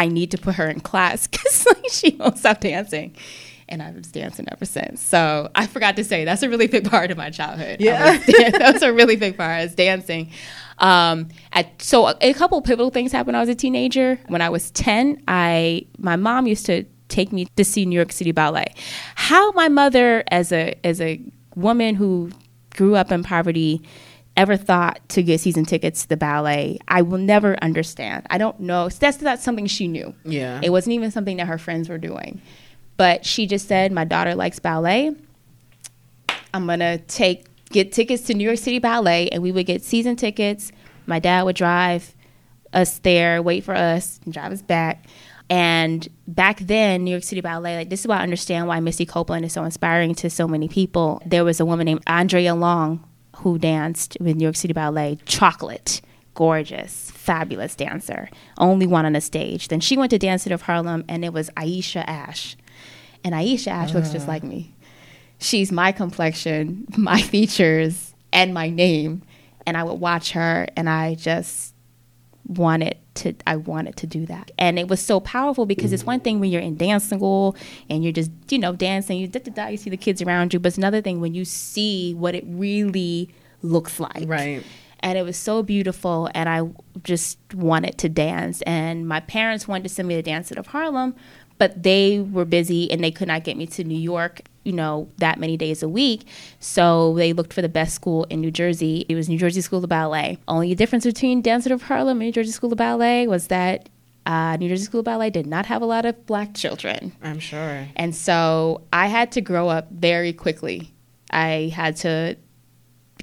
I 0.00 0.08
need 0.08 0.30
to 0.30 0.38
put 0.38 0.54
her 0.54 0.66
in 0.66 0.80
class 0.80 1.26
because 1.28 1.66
like, 1.66 1.90
she 1.90 2.16
won't 2.18 2.38
stop 2.38 2.60
dancing. 2.60 3.14
And 3.68 3.82
I 3.82 3.92
was 3.92 4.10
dancing 4.10 4.46
ever 4.50 4.64
since. 4.64 5.00
So 5.00 5.50
I 5.54 5.66
forgot 5.66 5.94
to 5.96 6.04
say 6.04 6.24
that's 6.24 6.42
a 6.42 6.48
really 6.48 6.66
big 6.66 6.90
part 6.90 7.10
of 7.10 7.18
my 7.18 7.28
childhood. 7.28 7.80
Yeah. 7.80 8.16
that 8.26 8.70
was 8.72 8.82
a 8.82 8.92
really 8.92 9.14
big 9.14 9.36
part. 9.36 9.62
is 9.62 9.74
dancing. 9.74 10.30
Um, 10.78 11.28
at, 11.52 11.80
so 11.82 12.08
a, 12.08 12.16
a 12.22 12.32
couple 12.32 12.60
pivotal 12.62 12.90
things 12.90 13.12
happened 13.12 13.28
when 13.28 13.34
I 13.36 13.40
was 13.40 13.50
a 13.50 13.54
teenager. 13.54 14.18
When 14.28 14.40
I 14.40 14.48
was 14.48 14.70
ten, 14.70 15.22
I 15.28 15.86
my 15.98 16.16
mom 16.16 16.46
used 16.46 16.66
to 16.66 16.84
take 17.08 17.30
me 17.30 17.46
to 17.56 17.64
see 17.64 17.84
New 17.84 17.94
York 17.94 18.10
City 18.10 18.32
Ballet. 18.32 18.74
How 19.14 19.52
my 19.52 19.68
mother, 19.68 20.24
as 20.28 20.50
a 20.50 20.74
as 20.82 21.00
a 21.00 21.20
woman 21.54 21.94
who 21.94 22.30
grew 22.74 22.96
up 22.96 23.12
in 23.12 23.22
poverty, 23.22 23.82
ever 24.36 24.56
thought 24.56 25.00
to 25.10 25.22
get 25.22 25.40
season 25.40 25.64
tickets 25.64 26.02
to 26.02 26.08
the 26.08 26.16
ballet, 26.16 26.78
I 26.88 27.02
will 27.02 27.18
never 27.18 27.56
understand. 27.62 28.26
I 28.30 28.38
don't 28.38 28.60
know. 28.60 28.88
That's 28.88 29.20
not 29.20 29.40
something 29.40 29.66
she 29.66 29.88
knew. 29.88 30.14
Yeah. 30.24 30.60
It 30.62 30.70
wasn't 30.70 30.94
even 30.94 31.10
something 31.10 31.36
that 31.38 31.46
her 31.46 31.58
friends 31.58 31.88
were 31.88 31.98
doing. 31.98 32.40
But 32.96 33.24
she 33.24 33.46
just 33.46 33.66
said, 33.68 33.92
My 33.92 34.04
daughter 34.04 34.34
likes 34.34 34.58
ballet. 34.58 35.14
I'm 36.52 36.66
gonna 36.66 36.98
take 36.98 37.46
get 37.70 37.92
tickets 37.92 38.24
to 38.24 38.34
New 38.34 38.44
York 38.44 38.58
City 38.58 38.78
Ballet, 38.78 39.28
and 39.28 39.42
we 39.42 39.52
would 39.52 39.66
get 39.66 39.82
season 39.82 40.16
tickets. 40.16 40.72
My 41.06 41.18
dad 41.18 41.44
would 41.44 41.56
drive 41.56 42.14
us 42.72 42.98
there, 42.98 43.42
wait 43.42 43.64
for 43.64 43.74
us, 43.74 44.20
and 44.24 44.34
drive 44.34 44.52
us 44.52 44.62
back. 44.62 45.06
And 45.48 46.06
back 46.28 46.60
then, 46.60 47.04
New 47.04 47.10
York 47.10 47.24
City 47.24 47.40
Ballet, 47.40 47.76
like 47.76 47.90
this 47.90 48.00
is 48.00 48.06
why 48.06 48.18
I 48.18 48.22
understand 48.22 48.68
why 48.68 48.78
Misty 48.80 49.06
Copeland 49.06 49.44
is 49.44 49.52
so 49.52 49.64
inspiring 49.64 50.14
to 50.16 50.30
so 50.30 50.46
many 50.46 50.68
people. 50.68 51.20
There 51.26 51.44
was 51.44 51.58
a 51.58 51.64
woman 51.64 51.86
named 51.86 52.02
Andrea 52.06 52.54
Long 52.54 53.04
who 53.42 53.58
danced 53.58 54.16
with 54.20 54.36
New 54.36 54.44
York 54.44 54.56
City 54.56 54.72
Ballet, 54.72 55.18
chocolate, 55.26 56.00
gorgeous, 56.34 57.10
fabulous 57.10 57.74
dancer, 57.74 58.28
only 58.58 58.86
one 58.86 59.04
on 59.04 59.12
the 59.12 59.20
stage. 59.20 59.68
Then 59.68 59.80
she 59.80 59.96
went 59.96 60.10
to 60.10 60.18
Dance 60.18 60.44
Theatre 60.44 60.54
of 60.54 60.62
Harlem, 60.62 61.04
and 61.08 61.24
it 61.24 61.32
was 61.32 61.50
Aisha 61.50 62.04
Ash. 62.06 62.56
And 63.24 63.34
Aisha 63.34 63.68
Ash 63.68 63.92
looks 63.92 64.10
just 64.10 64.26
ah. 64.26 64.32
like 64.32 64.42
me 64.42 64.74
she's 65.40 65.72
my 65.72 65.90
complexion, 65.90 66.86
my 66.96 67.20
features, 67.20 68.14
and 68.32 68.54
my 68.54 68.70
name. 68.70 69.22
And 69.66 69.76
I 69.76 69.82
would 69.82 70.00
watch 70.00 70.32
her 70.32 70.66
and 70.76 70.88
I 70.88 71.16
just 71.16 71.74
wanted 72.46 72.96
to 73.16 73.34
I 73.46 73.56
wanted 73.56 73.96
to 73.96 74.06
do 74.06 74.26
that. 74.26 74.50
And 74.58 74.78
it 74.78 74.88
was 74.88 75.00
so 75.00 75.20
powerful 75.20 75.66
because 75.66 75.92
it's 75.92 76.04
one 76.04 76.20
thing 76.20 76.40
when 76.40 76.50
you're 76.50 76.60
in 76.60 76.76
dance 76.76 77.08
school 77.08 77.56
and 77.88 78.02
you're 78.02 78.12
just, 78.12 78.30
you 78.48 78.58
know, 78.58 78.74
dancing, 78.74 79.18
you 79.18 79.28
da, 79.28 79.40
da, 79.40 79.52
da, 79.52 79.66
you 79.68 79.76
see 79.76 79.90
the 79.90 79.96
kids 79.96 80.22
around 80.22 80.52
you, 80.52 80.60
but 80.60 80.68
it's 80.68 80.78
another 80.78 81.00
thing 81.00 81.20
when 81.20 81.34
you 81.34 81.44
see 81.44 82.14
what 82.14 82.34
it 82.34 82.44
really 82.46 83.28
looks 83.62 84.00
like. 84.00 84.28
Right. 84.28 84.62
And 85.00 85.16
it 85.16 85.22
was 85.22 85.36
so 85.36 85.62
beautiful 85.62 86.28
and 86.34 86.48
I 86.48 86.62
just 87.02 87.38
wanted 87.54 87.96
to 87.98 88.08
dance 88.08 88.62
and 88.62 89.08
my 89.08 89.20
parents 89.20 89.66
wanted 89.66 89.84
to 89.84 89.88
send 89.88 90.08
me 90.08 90.14
to 90.16 90.22
Dance 90.22 90.50
of 90.50 90.66
Harlem, 90.68 91.14
but 91.60 91.82
they 91.82 92.18
were 92.18 92.46
busy 92.46 92.90
and 92.90 93.04
they 93.04 93.10
could 93.10 93.28
not 93.28 93.44
get 93.44 93.54
me 93.54 93.66
to 93.66 93.84
New 93.84 93.98
York, 93.98 94.40
you 94.64 94.72
know, 94.72 95.10
that 95.18 95.38
many 95.38 95.58
days 95.58 95.82
a 95.82 95.88
week. 95.90 96.26
So 96.58 97.14
they 97.16 97.34
looked 97.34 97.52
for 97.52 97.60
the 97.60 97.68
best 97.68 97.94
school 97.94 98.24
in 98.24 98.40
New 98.40 98.50
Jersey. 98.50 99.04
It 99.10 99.14
was 99.14 99.28
New 99.28 99.36
Jersey 99.36 99.60
School 99.60 99.84
of 99.84 99.90
Ballet. 99.90 100.38
Only 100.48 100.74
difference 100.74 101.04
between 101.04 101.42
Dance 101.42 101.66
of 101.66 101.82
Harlem 101.82 102.22
and 102.22 102.28
New 102.28 102.32
Jersey 102.32 102.50
School 102.50 102.72
of 102.72 102.78
Ballet 102.78 103.26
was 103.26 103.48
that 103.48 103.90
uh, 104.24 104.56
New 104.56 104.70
Jersey 104.70 104.84
School 104.84 105.00
of 105.00 105.04
Ballet 105.04 105.28
did 105.28 105.46
not 105.46 105.66
have 105.66 105.82
a 105.82 105.84
lot 105.84 106.06
of 106.06 106.24
black 106.24 106.54
children. 106.54 107.12
I'm 107.22 107.38
sure. 107.38 107.86
And 107.94 108.16
so 108.16 108.80
I 108.90 109.08
had 109.08 109.30
to 109.32 109.42
grow 109.42 109.68
up 109.68 109.90
very 109.90 110.32
quickly. 110.32 110.94
I 111.30 111.70
had 111.76 111.96
to 111.96 112.38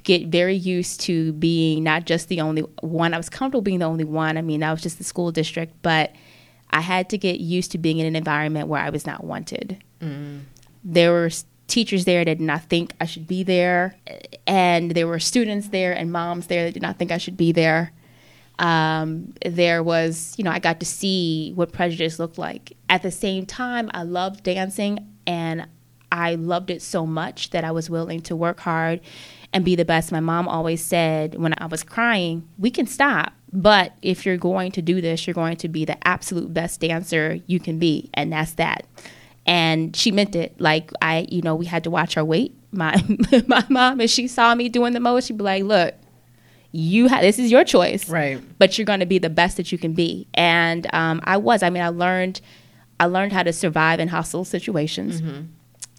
get 0.04 0.28
very 0.28 0.54
used 0.54 1.00
to 1.00 1.32
being 1.32 1.82
not 1.82 2.04
just 2.04 2.28
the 2.28 2.40
only 2.40 2.62
one. 2.82 3.14
I 3.14 3.16
was 3.16 3.28
comfortable 3.28 3.62
being 3.62 3.80
the 3.80 3.86
only 3.86 4.04
one. 4.04 4.38
I 4.38 4.42
mean, 4.42 4.60
that 4.60 4.70
was 4.70 4.80
just 4.80 4.98
the 4.98 5.04
school 5.04 5.32
district, 5.32 5.74
but 5.82 6.12
I 6.70 6.80
had 6.80 7.08
to 7.10 7.18
get 7.18 7.40
used 7.40 7.72
to 7.72 7.78
being 7.78 7.98
in 7.98 8.06
an 8.06 8.16
environment 8.16 8.68
where 8.68 8.80
I 8.80 8.90
was 8.90 9.06
not 9.06 9.24
wanted. 9.24 9.82
There 10.84 11.12
were 11.12 11.30
teachers 11.66 12.04
there 12.04 12.24
that 12.24 12.38
did 12.38 12.40
not 12.40 12.64
think 12.64 12.92
I 13.00 13.06
should 13.06 13.26
be 13.26 13.42
there, 13.42 13.96
and 14.46 14.92
there 14.92 15.06
were 15.06 15.18
students 15.18 15.68
there 15.68 15.92
and 15.92 16.12
moms 16.12 16.46
there 16.46 16.64
that 16.64 16.72
did 16.72 16.82
not 16.82 16.98
think 16.98 17.10
I 17.10 17.18
should 17.18 17.36
be 17.36 17.52
there 17.52 17.92
um, 18.58 19.34
there 19.44 19.82
was, 19.82 20.34
you 20.36 20.44
know, 20.44 20.50
I 20.50 20.58
got 20.58 20.80
to 20.80 20.86
see 20.86 21.52
what 21.54 21.72
prejudice 21.72 22.18
looked 22.18 22.38
like. 22.38 22.76
At 22.88 23.02
the 23.02 23.10
same 23.10 23.46
time, 23.46 23.90
I 23.94 24.02
loved 24.02 24.42
dancing 24.42 25.14
and 25.26 25.68
I 26.10 26.34
loved 26.34 26.70
it 26.70 26.82
so 26.82 27.06
much 27.06 27.50
that 27.50 27.64
I 27.64 27.70
was 27.70 27.88
willing 27.88 28.20
to 28.22 28.34
work 28.34 28.60
hard 28.60 29.00
and 29.52 29.64
be 29.64 29.74
the 29.76 29.84
best. 29.84 30.12
My 30.12 30.20
mom 30.20 30.46
always 30.48 30.82
said 30.82 31.34
when 31.36 31.54
I 31.58 31.66
was 31.66 31.82
crying, 31.82 32.46
we 32.58 32.70
can 32.70 32.86
stop, 32.86 33.32
but 33.52 33.92
if 34.02 34.26
you're 34.26 34.36
going 34.36 34.72
to 34.72 34.82
do 34.82 35.00
this, 35.00 35.26
you're 35.26 35.34
going 35.34 35.56
to 35.58 35.68
be 35.68 35.84
the 35.84 35.96
absolute 36.06 36.52
best 36.52 36.80
dancer 36.80 37.38
you 37.46 37.58
can 37.60 37.78
be. 37.78 38.10
And 38.14 38.32
that's 38.32 38.52
that. 38.54 38.86
And 39.46 39.96
she 39.96 40.10
meant 40.10 40.36
it. 40.36 40.60
Like 40.60 40.90
I, 41.00 41.26
you 41.30 41.40
know, 41.42 41.54
we 41.54 41.64
had 41.66 41.84
to 41.84 41.90
watch 41.90 42.16
our 42.16 42.24
weight. 42.24 42.54
My 42.72 43.02
my 43.46 43.64
mom, 43.70 44.00
if 44.02 44.10
she 44.10 44.28
saw 44.28 44.54
me 44.54 44.68
doing 44.68 44.92
the 44.92 45.00
most, 45.00 45.26
she'd 45.28 45.38
be 45.38 45.44
like, 45.44 45.64
"Look, 45.64 45.94
you 46.70 47.08
ha- 47.08 47.22
this 47.22 47.38
is 47.38 47.50
your 47.50 47.64
choice 47.64 48.10
Right. 48.10 48.38
but 48.58 48.76
you're 48.76 48.84
going 48.84 49.00
to 49.00 49.06
be 49.06 49.18
the 49.18 49.30
best 49.30 49.56
that 49.56 49.72
you 49.72 49.78
can 49.78 49.94
be 49.94 50.26
and 50.34 50.86
um, 50.92 51.18
i 51.24 51.34
was 51.38 51.62
i 51.62 51.70
mean 51.70 51.82
i 51.82 51.88
learned 51.88 52.42
i 53.00 53.06
learned 53.06 53.32
how 53.32 53.42
to 53.42 53.54
survive 53.54 54.00
in 54.00 54.08
hostile 54.08 54.44
situations 54.44 55.22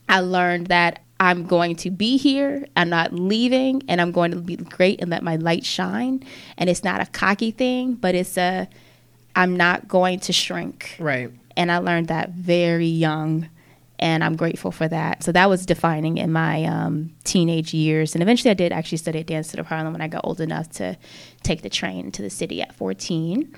i 0.08 0.20
learned 0.20 0.68
that 0.68 1.02
i'm 1.20 1.46
going 1.46 1.76
to 1.76 1.90
be 1.92 2.18
here 2.18 2.66
i'm 2.78 2.90
not 2.90 3.14
leaving 3.14 3.82
and 3.88 4.00
i'm 4.02 4.12
going 4.12 4.32
to 4.32 4.38
be 4.38 4.56
great 4.56 5.02
and 5.02 5.10
let 5.10 5.22
my 5.24 5.36
light 5.36 5.66
shine 5.66 6.24
and 6.58 6.70
it's 6.70 6.84
not 6.84 7.02
a 7.02 7.06
cocky 7.08 7.52
thing 7.52 7.94
but 7.96 8.16
it's 8.16 8.38
a 8.38 8.68
i'm 9.36 9.56
not 9.58 9.88
going 9.88 10.20
to 10.20 10.32
shrink 10.34 10.96
Right. 11.00 11.32
and 11.58 11.72
I 11.72 11.78
learned 11.80 12.08
that 12.08 12.30
very 12.32 12.88
young, 12.88 13.50
and 14.00 14.24
I'm 14.24 14.38
grateful 14.38 14.72
for 14.72 14.88
that. 14.88 15.24
So 15.24 15.34
that 15.34 15.50
was 15.50 15.66
defining 15.66 16.18
in 16.18 16.32
my 16.32 16.64
um, 16.64 17.12
teenage 17.26 17.74
years, 17.74 18.16
and 18.16 18.22
eventually 18.22 18.50
I 18.52 18.54
did 18.54 18.72
actually 18.72 18.98
study 19.00 19.20
at 19.20 19.28
Dance 19.28 19.54
of 19.54 19.66
Harlem 19.68 19.92
when 19.92 20.02
I 20.02 20.08
got 20.08 20.22
old 20.24 20.40
enough 20.40 20.70
to 20.80 20.98
take 21.44 21.62
the 21.64 21.70
train 21.70 22.12
to 22.14 22.22
the 22.22 22.30
city 22.30 22.62
at 22.62 22.74
14. 22.74 23.54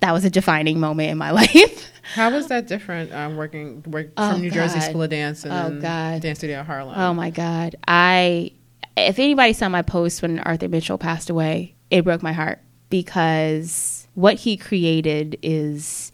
That 0.00 0.12
was 0.12 0.24
a 0.24 0.30
defining 0.30 0.78
moment 0.80 1.10
in 1.10 1.18
my 1.18 1.30
life. 1.42 1.90
How 2.14 2.30
was 2.30 2.48
that 2.48 2.66
different 2.68 3.12
um, 3.12 3.36
working 3.36 3.82
work 3.86 4.10
Oh, 4.16 4.32
from 4.32 4.40
New 4.42 4.50
Jersey 4.50 4.80
School 4.80 5.02
of 5.02 5.10
Dance 5.10 5.44
and 5.44 5.52
Oh, 5.52 5.70
then 5.70 5.80
God. 5.80 6.22
Dance 6.22 6.38
Studio 6.38 6.62
Harlem? 6.62 6.94
Oh 6.96 7.12
my 7.14 7.30
God. 7.30 7.76
I, 7.88 8.52
if 8.96 9.18
anybody 9.18 9.52
saw 9.52 9.68
my 9.68 9.82
post 9.82 10.22
when 10.22 10.38
Arthur 10.40 10.68
Mitchell 10.68 10.98
passed 10.98 11.30
away, 11.30 11.74
it 11.90 12.04
broke 12.04 12.22
my 12.22 12.32
heart 12.32 12.60
because 12.90 14.06
what 14.14 14.34
he 14.36 14.56
created 14.56 15.36
is, 15.42 16.12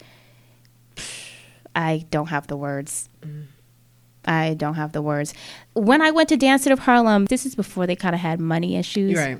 I 1.74 2.04
don't 2.10 2.26
have 2.28 2.46
the 2.46 2.56
words. 2.56 3.08
I 4.24 4.54
don't 4.54 4.74
have 4.74 4.92
the 4.92 5.02
words. 5.02 5.34
When 5.74 6.00
I 6.00 6.10
went 6.10 6.28
to 6.30 6.36
Dance 6.36 6.66
of 6.66 6.78
Harlem, 6.80 7.26
this 7.26 7.44
is 7.44 7.54
before 7.54 7.86
they 7.86 7.96
kind 7.96 8.14
of 8.14 8.20
had 8.20 8.40
money 8.40 8.76
issues. 8.76 9.12
You're 9.12 9.20
right. 9.24 9.38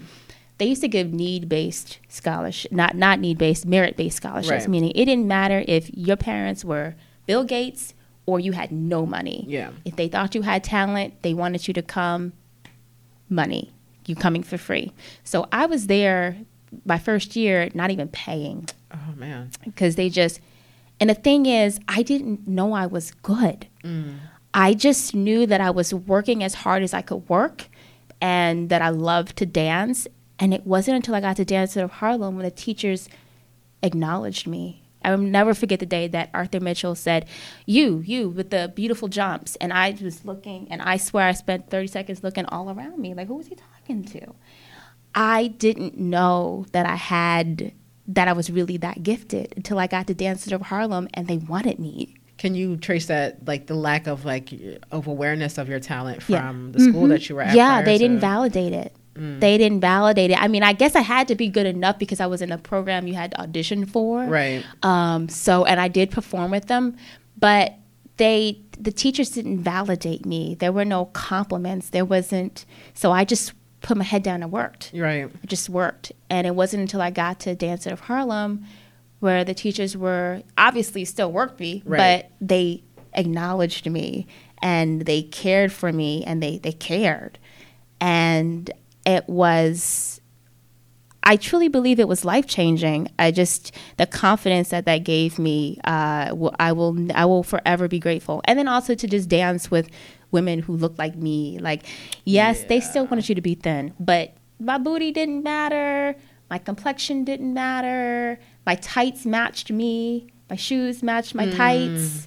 They 0.63 0.69
used 0.69 0.83
to 0.83 0.89
give 0.89 1.13
need 1.13 1.49
based 1.49 1.99
scholarship, 2.07 2.71
not 2.71 2.95
not 2.95 3.19
need 3.19 3.37
based, 3.37 3.67
merit 3.67 3.97
based 3.97 4.19
scholarships. 4.19 4.49
Right. 4.63 4.69
Meaning 4.69 4.93
it 4.95 5.07
didn't 5.07 5.27
matter 5.27 5.65
if 5.67 5.91
your 5.93 6.17
parents 6.17 6.65
were 6.65 6.95
Bill 7.27 7.43
Gates 7.43 7.95
or 8.27 8.39
you 8.39 8.53
had 8.53 8.71
no 8.71 9.05
money. 9.05 9.45
Yeah. 9.49 9.73
If 9.85 9.97
they 9.97 10.07
thought 10.07 10.37
you 10.37 10.43
had 10.43 10.63
talent, 10.63 11.21
they 11.23 11.35
wanted 11.35 11.67
you 11.67 11.75
to 11.75 11.83
come. 11.83 12.33
Money, 13.29 13.73
you 14.07 14.15
coming 14.15 14.45
for 14.45 14.57
free. 14.57 14.93
So 15.25 15.49
I 15.51 15.67
was 15.67 15.89
there 15.89 16.37
my 16.85 16.97
first 16.97 17.35
year, 17.35 17.69
not 17.75 17.91
even 17.91 18.07
paying 18.07 18.69
Oh 18.93 19.17
man. 19.17 19.51
because 19.65 19.97
they 19.97 20.09
just 20.09 20.39
and 21.01 21.11
the 21.11 21.15
thing 21.15 21.47
is 21.47 21.81
i 21.89 22.03
didn't 22.03 22.47
know 22.47 22.73
i 22.73 22.87
was 22.87 23.11
good 23.11 23.67
mm. 23.83 24.15
i 24.55 24.75
just 24.75 25.13
knew 25.13 25.45
that 25.45 25.61
i 25.61 25.71
was 25.71 25.93
working 25.93 26.45
as 26.45 26.55
hard 26.55 26.85
as 26.85 26.95
i 26.95 27.03
could 27.03 27.29
work 27.29 27.69
and 28.21 28.69
that 28.69 28.81
i 28.81 28.91
loved 28.91 29.37
to 29.37 29.45
dance 29.45 30.07
and 30.39 30.53
it 30.55 30.67
wasn't 30.67 30.95
until 30.95 31.15
i 31.15 31.21
got 31.21 31.37
to 31.37 31.45
dance 31.45 31.77
of 31.77 31.91
harlem 31.91 32.37
when 32.37 32.45
the 32.45 32.51
teachers 32.51 33.09
acknowledged 33.83 34.47
me 34.47 34.83
i 35.05 35.11
will 35.11 35.19
never 35.19 35.55
forget 35.55 35.81
the 35.81 35.87
day 35.87 36.07
that 36.09 36.31
arthur 36.33 36.61
mitchell 36.61 36.95
said 36.95 37.27
you 37.67 37.99
you 38.07 38.29
with 38.29 38.51
the 38.51 38.73
beautiful 38.75 39.09
jumps 39.09 39.57
and 39.57 39.73
i 39.73 39.97
was 40.03 40.25
looking 40.25 40.67
and 40.71 40.81
i 40.83 40.97
swear 40.97 41.27
i 41.29 41.33
spent 41.33 41.71
30 41.71 41.87
seconds 41.87 42.23
looking 42.23 42.45
all 42.47 42.71
around 42.71 42.99
me 42.99 43.15
like 43.15 43.27
who 43.27 43.35
was 43.37 43.47
he 43.47 43.57
talking 43.57 44.05
to 44.05 44.35
I 45.15 45.49
didn't 45.49 45.99
know 45.99 46.65
that 46.73 46.87
I 46.87 46.97
had 46.97 47.73
that 48.09 48.29
I 48.29 48.33
was 48.33 48.51
really 48.51 48.77
that 48.79 49.03
gifted 49.03 49.53
until 49.57 49.79
I 49.79 49.87
got 49.87 50.07
to 50.09 50.15
Dance 50.15 50.51
of 50.51 50.63
Harlem 50.63 51.09
and 51.15 51.29
they 51.29 51.37
wanted 51.37 51.79
me. 51.79 52.17
Can 52.39 52.55
you 52.55 52.77
trace 52.77 53.07
that 53.07 53.47
like 53.47 53.67
the 53.67 53.75
lack 53.75 54.07
of 54.07 54.25
like 54.25 54.53
of 54.91 55.07
awareness 55.07 55.59
of 55.59 55.69
your 55.69 55.81
talent 55.81 56.23
Yeah. 56.29 56.41
from 56.41 56.73
the 56.73 56.81
school 56.81 57.03
mm-hmm. 57.03 57.09
that 57.11 57.29
you 57.29 57.37
were 57.37 57.43
at? 57.43 57.55
yeah, 57.55 57.83
they 57.83 57.99
didn't 57.99 58.21
validate 58.21 58.73
it. 58.73 58.97
They 59.15 59.59
didn't 59.59 59.81
validate 59.81 60.31
it. 60.31 60.43
I 60.43 60.49
mean, 60.49 60.63
I 60.63 60.73
guess 60.73 60.97
I 60.97 61.03
had 61.03 61.29
to 61.29 61.35
be 61.35 61.49
good 61.49 61.67
enough 61.67 61.99
because 61.99 62.19
I 62.19 62.27
was 62.27 62.41
in 62.41 62.51
a 62.51 62.57
program 62.59 63.07
you 63.07 63.13
had 63.15 63.33
to 63.33 63.41
audition 63.43 63.85
for. 63.85 64.25
Right. 64.25 64.65
Um, 64.83 65.29
so, 65.29 65.65
and 65.67 65.79
I 65.79 65.89
did 65.89 66.11
perform 66.11 66.51
with 66.51 66.67
them, 66.69 66.97
but 67.39 67.75
they, 68.17 68.61
the 68.79 68.91
teachers 68.91 69.29
didn't 69.31 69.59
validate 69.59 70.25
me. 70.25 70.55
There 70.55 70.73
were 70.73 70.87
no 70.87 71.07
compliments. 71.07 71.91
There 71.91 72.07
wasn't, 72.07 72.65
so 72.95 73.13
I 73.13 73.25
just 73.25 73.53
put 73.83 73.99
my 73.99 74.05
head 74.05 74.23
down 74.23 74.43
and 74.43 74.51
worked. 74.51 74.93
Right. 74.95 75.25
It 75.43 75.47
just 75.47 75.69
worked. 75.69 76.13
And 76.31 76.47
it 76.47 76.55
wasn't 76.55 76.81
until 76.81 77.03
I 77.03 77.11
got 77.11 77.39
to 77.41 77.55
Dance 77.55 77.87
of 77.87 78.01
Harlem 78.01 78.65
where 79.21 79.45
the 79.45 79.55
teachers 79.55 79.95
were 79.97 80.43
obviously 80.57 81.05
still 81.05 81.31
worked 81.31 81.61
me, 81.61 81.83
Right. 81.85 82.25
but 82.25 82.31
they 82.41 82.83
acknowledged 83.13 83.89
me 83.91 84.27
and 84.63 85.03
they 85.03 85.23
cared 85.23 85.71
for 85.71 85.93
me 85.93 86.25
and 86.25 86.43
they, 86.43 86.59
they 86.59 86.73
cared. 86.73 87.39
And 88.01 88.71
it 89.07 89.29
was, 89.29 90.21
I 91.23 91.37
truly 91.37 91.69
believe 91.69 92.01
it 92.01 92.09
was 92.09 92.25
life 92.25 92.47
changing. 92.47 93.09
I 93.19 93.31
just, 93.31 93.73
the 93.97 94.07
confidence 94.07 94.71
that 94.71 94.87
that 94.87 94.99
gave 95.05 95.39
me, 95.39 95.79
uh, 95.85 96.35
will- 96.35 96.55
I 96.59 96.73
will, 96.73 97.11
I 97.13 97.25
will 97.27 97.43
forever 97.43 97.89
be 97.89 97.99
grateful. 97.99 98.41
And 98.45 98.59
then 98.59 98.69
also 98.69 98.95
to 98.95 99.07
just 99.07 99.29
dance 99.29 99.71
with 99.71 99.89
women 100.31 100.61
who 100.61 100.75
look 100.77 100.99
like 100.99 101.15
me. 101.17 101.59
Like, 101.61 101.85
yes, 102.25 102.65
they 102.65 102.81
still 102.81 103.07
wanted 103.07 103.29
you 103.29 103.35
to 103.35 103.41
be 103.43 103.55
thin, 103.55 103.95
but 104.01 104.35
my 104.59 104.79
booty 104.79 105.13
didn't 105.13 105.43
matter. 105.43 106.17
My 106.51 106.59
complexion 106.59 107.25
didn't 107.25 107.53
matter. 107.55 108.39
My 108.67 108.75
tights 108.77 109.25
matched 109.27 109.71
me. 109.71 110.27
My 110.51 110.57
shoes 110.57 111.03
matched 111.03 111.35
my 111.35 111.47
tights. 111.51 112.27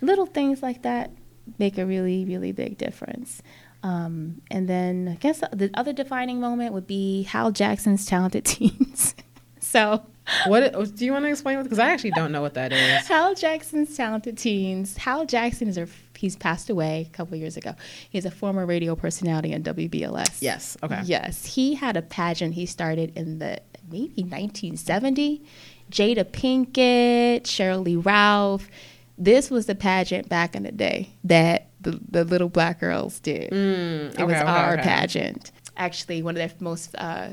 Little 0.00 0.26
things 0.26 0.62
like 0.62 0.82
that 0.82 1.10
make 1.58 1.78
a 1.78 1.86
really, 1.86 2.24
really 2.24 2.52
big 2.52 2.76
difference. 2.78 3.42
Um, 3.82 4.42
and 4.50 4.68
then 4.68 5.08
I 5.12 5.14
guess 5.16 5.40
the 5.52 5.70
other 5.74 5.92
defining 5.92 6.40
moment 6.40 6.72
would 6.72 6.86
be 6.86 7.22
Hal 7.24 7.52
Jackson's 7.52 8.04
Talented 8.06 8.44
Teens. 8.44 9.14
so, 9.60 10.02
What 10.46 10.94
do 10.96 11.04
you 11.04 11.12
want 11.12 11.24
to 11.24 11.30
explain? 11.30 11.62
Because 11.62 11.78
I 11.78 11.90
actually 11.90 12.10
don't 12.10 12.32
know 12.32 12.42
what 12.42 12.54
that 12.54 12.72
is. 12.72 13.06
Hal 13.06 13.34
Jackson's 13.34 13.96
Talented 13.96 14.36
Teens. 14.36 14.96
Hal 14.96 15.26
Jackson 15.26 15.68
is 15.68 15.78
a 15.78 15.86
he's 16.16 16.34
passed 16.36 16.68
away 16.68 17.06
a 17.08 17.16
couple 17.16 17.36
years 17.36 17.56
ago. 17.56 17.74
He's 18.10 18.24
a 18.24 18.30
former 18.30 18.66
radio 18.66 18.96
personality 18.96 19.54
on 19.54 19.62
WBLS. 19.62 20.38
Yes. 20.40 20.76
Okay. 20.82 21.00
Yes, 21.04 21.44
he 21.46 21.74
had 21.74 21.96
a 21.96 22.02
pageant 22.02 22.54
he 22.54 22.66
started 22.66 23.16
in 23.16 23.38
the 23.38 23.60
maybe 23.90 24.22
1970. 24.22 25.42
Jada 25.90 26.24
Pinkett, 26.24 27.44
Sheryl 27.44 27.84
Lee 27.84 27.96
Ralph. 27.96 28.68
This 29.16 29.50
was 29.50 29.66
the 29.66 29.74
pageant 29.74 30.28
back 30.28 30.54
in 30.54 30.64
the 30.64 30.72
day 30.72 31.10
that 31.24 31.67
the, 31.80 32.00
the 32.08 32.24
little 32.24 32.48
black 32.48 32.80
girls 32.80 33.20
did. 33.20 33.44
it 33.44 33.52
was 33.52 33.58
Mm, 33.58 34.14
okay, 34.14 34.22
okay, 34.24 34.34
our 34.40 34.72
okay. 34.74 34.82
pageant. 34.82 35.52
Actually, 35.76 36.22
one 36.22 36.36
of 36.36 36.38
their 36.38 36.50
most 36.60 36.94
uh, 36.96 37.28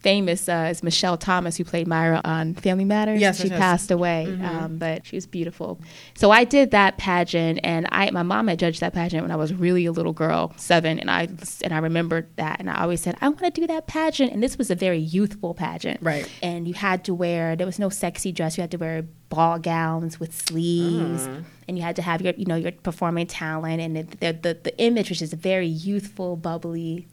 famous 0.00 0.48
uh, 0.48 0.68
is 0.70 0.82
Michelle 0.82 1.16
Thomas, 1.16 1.56
who 1.56 1.64
played 1.64 1.86
Myra 1.86 2.20
on 2.24 2.54
Family 2.54 2.84
Matters. 2.84 3.20
Yes, 3.20 3.40
she 3.40 3.48
yes, 3.48 3.58
passed 3.58 3.90
away, 3.90 4.26
um, 4.42 4.78
but 4.78 5.06
she 5.06 5.16
was 5.16 5.26
beautiful. 5.26 5.78
So 6.14 6.30
I 6.30 6.44
did 6.44 6.70
that 6.70 6.96
pageant, 6.96 7.60
and 7.62 7.86
I 7.92 8.10
my 8.10 8.22
mom 8.22 8.48
had 8.48 8.58
judged 8.58 8.80
that 8.80 8.92
pageant 8.94 9.22
when 9.22 9.30
I 9.30 9.36
was 9.36 9.52
really 9.52 9.86
a 9.86 9.92
little 9.92 10.12
girl, 10.12 10.52
seven, 10.56 10.98
and 10.98 11.10
I 11.10 11.28
and 11.62 11.72
I 11.72 11.78
remembered 11.78 12.28
that, 12.36 12.60
and 12.60 12.70
I 12.70 12.82
always 12.82 13.00
said 13.00 13.16
I 13.20 13.28
want 13.28 13.40
to 13.40 13.50
do 13.50 13.66
that 13.66 13.86
pageant, 13.86 14.32
and 14.32 14.42
this 14.42 14.58
was 14.58 14.70
a 14.70 14.74
very 14.74 14.98
youthful 14.98 15.54
pageant, 15.54 16.00
Right. 16.02 16.28
And 16.42 16.66
you 16.66 16.74
had 16.74 17.04
to 17.04 17.14
wear 17.14 17.56
there 17.56 17.66
was 17.66 17.78
no 17.78 17.88
sexy 17.88 18.32
dress, 18.32 18.56
you 18.56 18.62
had 18.62 18.70
to 18.70 18.78
wear 18.78 19.02
ball 19.28 19.58
gowns 19.58 20.18
with 20.18 20.34
sleeves, 20.34 21.28
and 21.68 21.76
you 21.76 21.82
had 21.82 21.96
to 21.96 22.02
have 22.02 22.22
your 22.22 22.34
you 22.36 22.46
know 22.46 22.56
your 22.56 22.72
performing 22.72 23.26
talent, 23.26 23.80
and 23.80 23.96
the 23.96 24.02
the, 24.02 24.32
the, 24.32 24.58
the 24.62 24.78
image 24.78 25.10
was 25.10 25.18
just 25.18 25.34
very 25.34 25.66
youthful, 25.66 26.36
bubbly, 26.36 27.06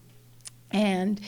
and 0.71 1.19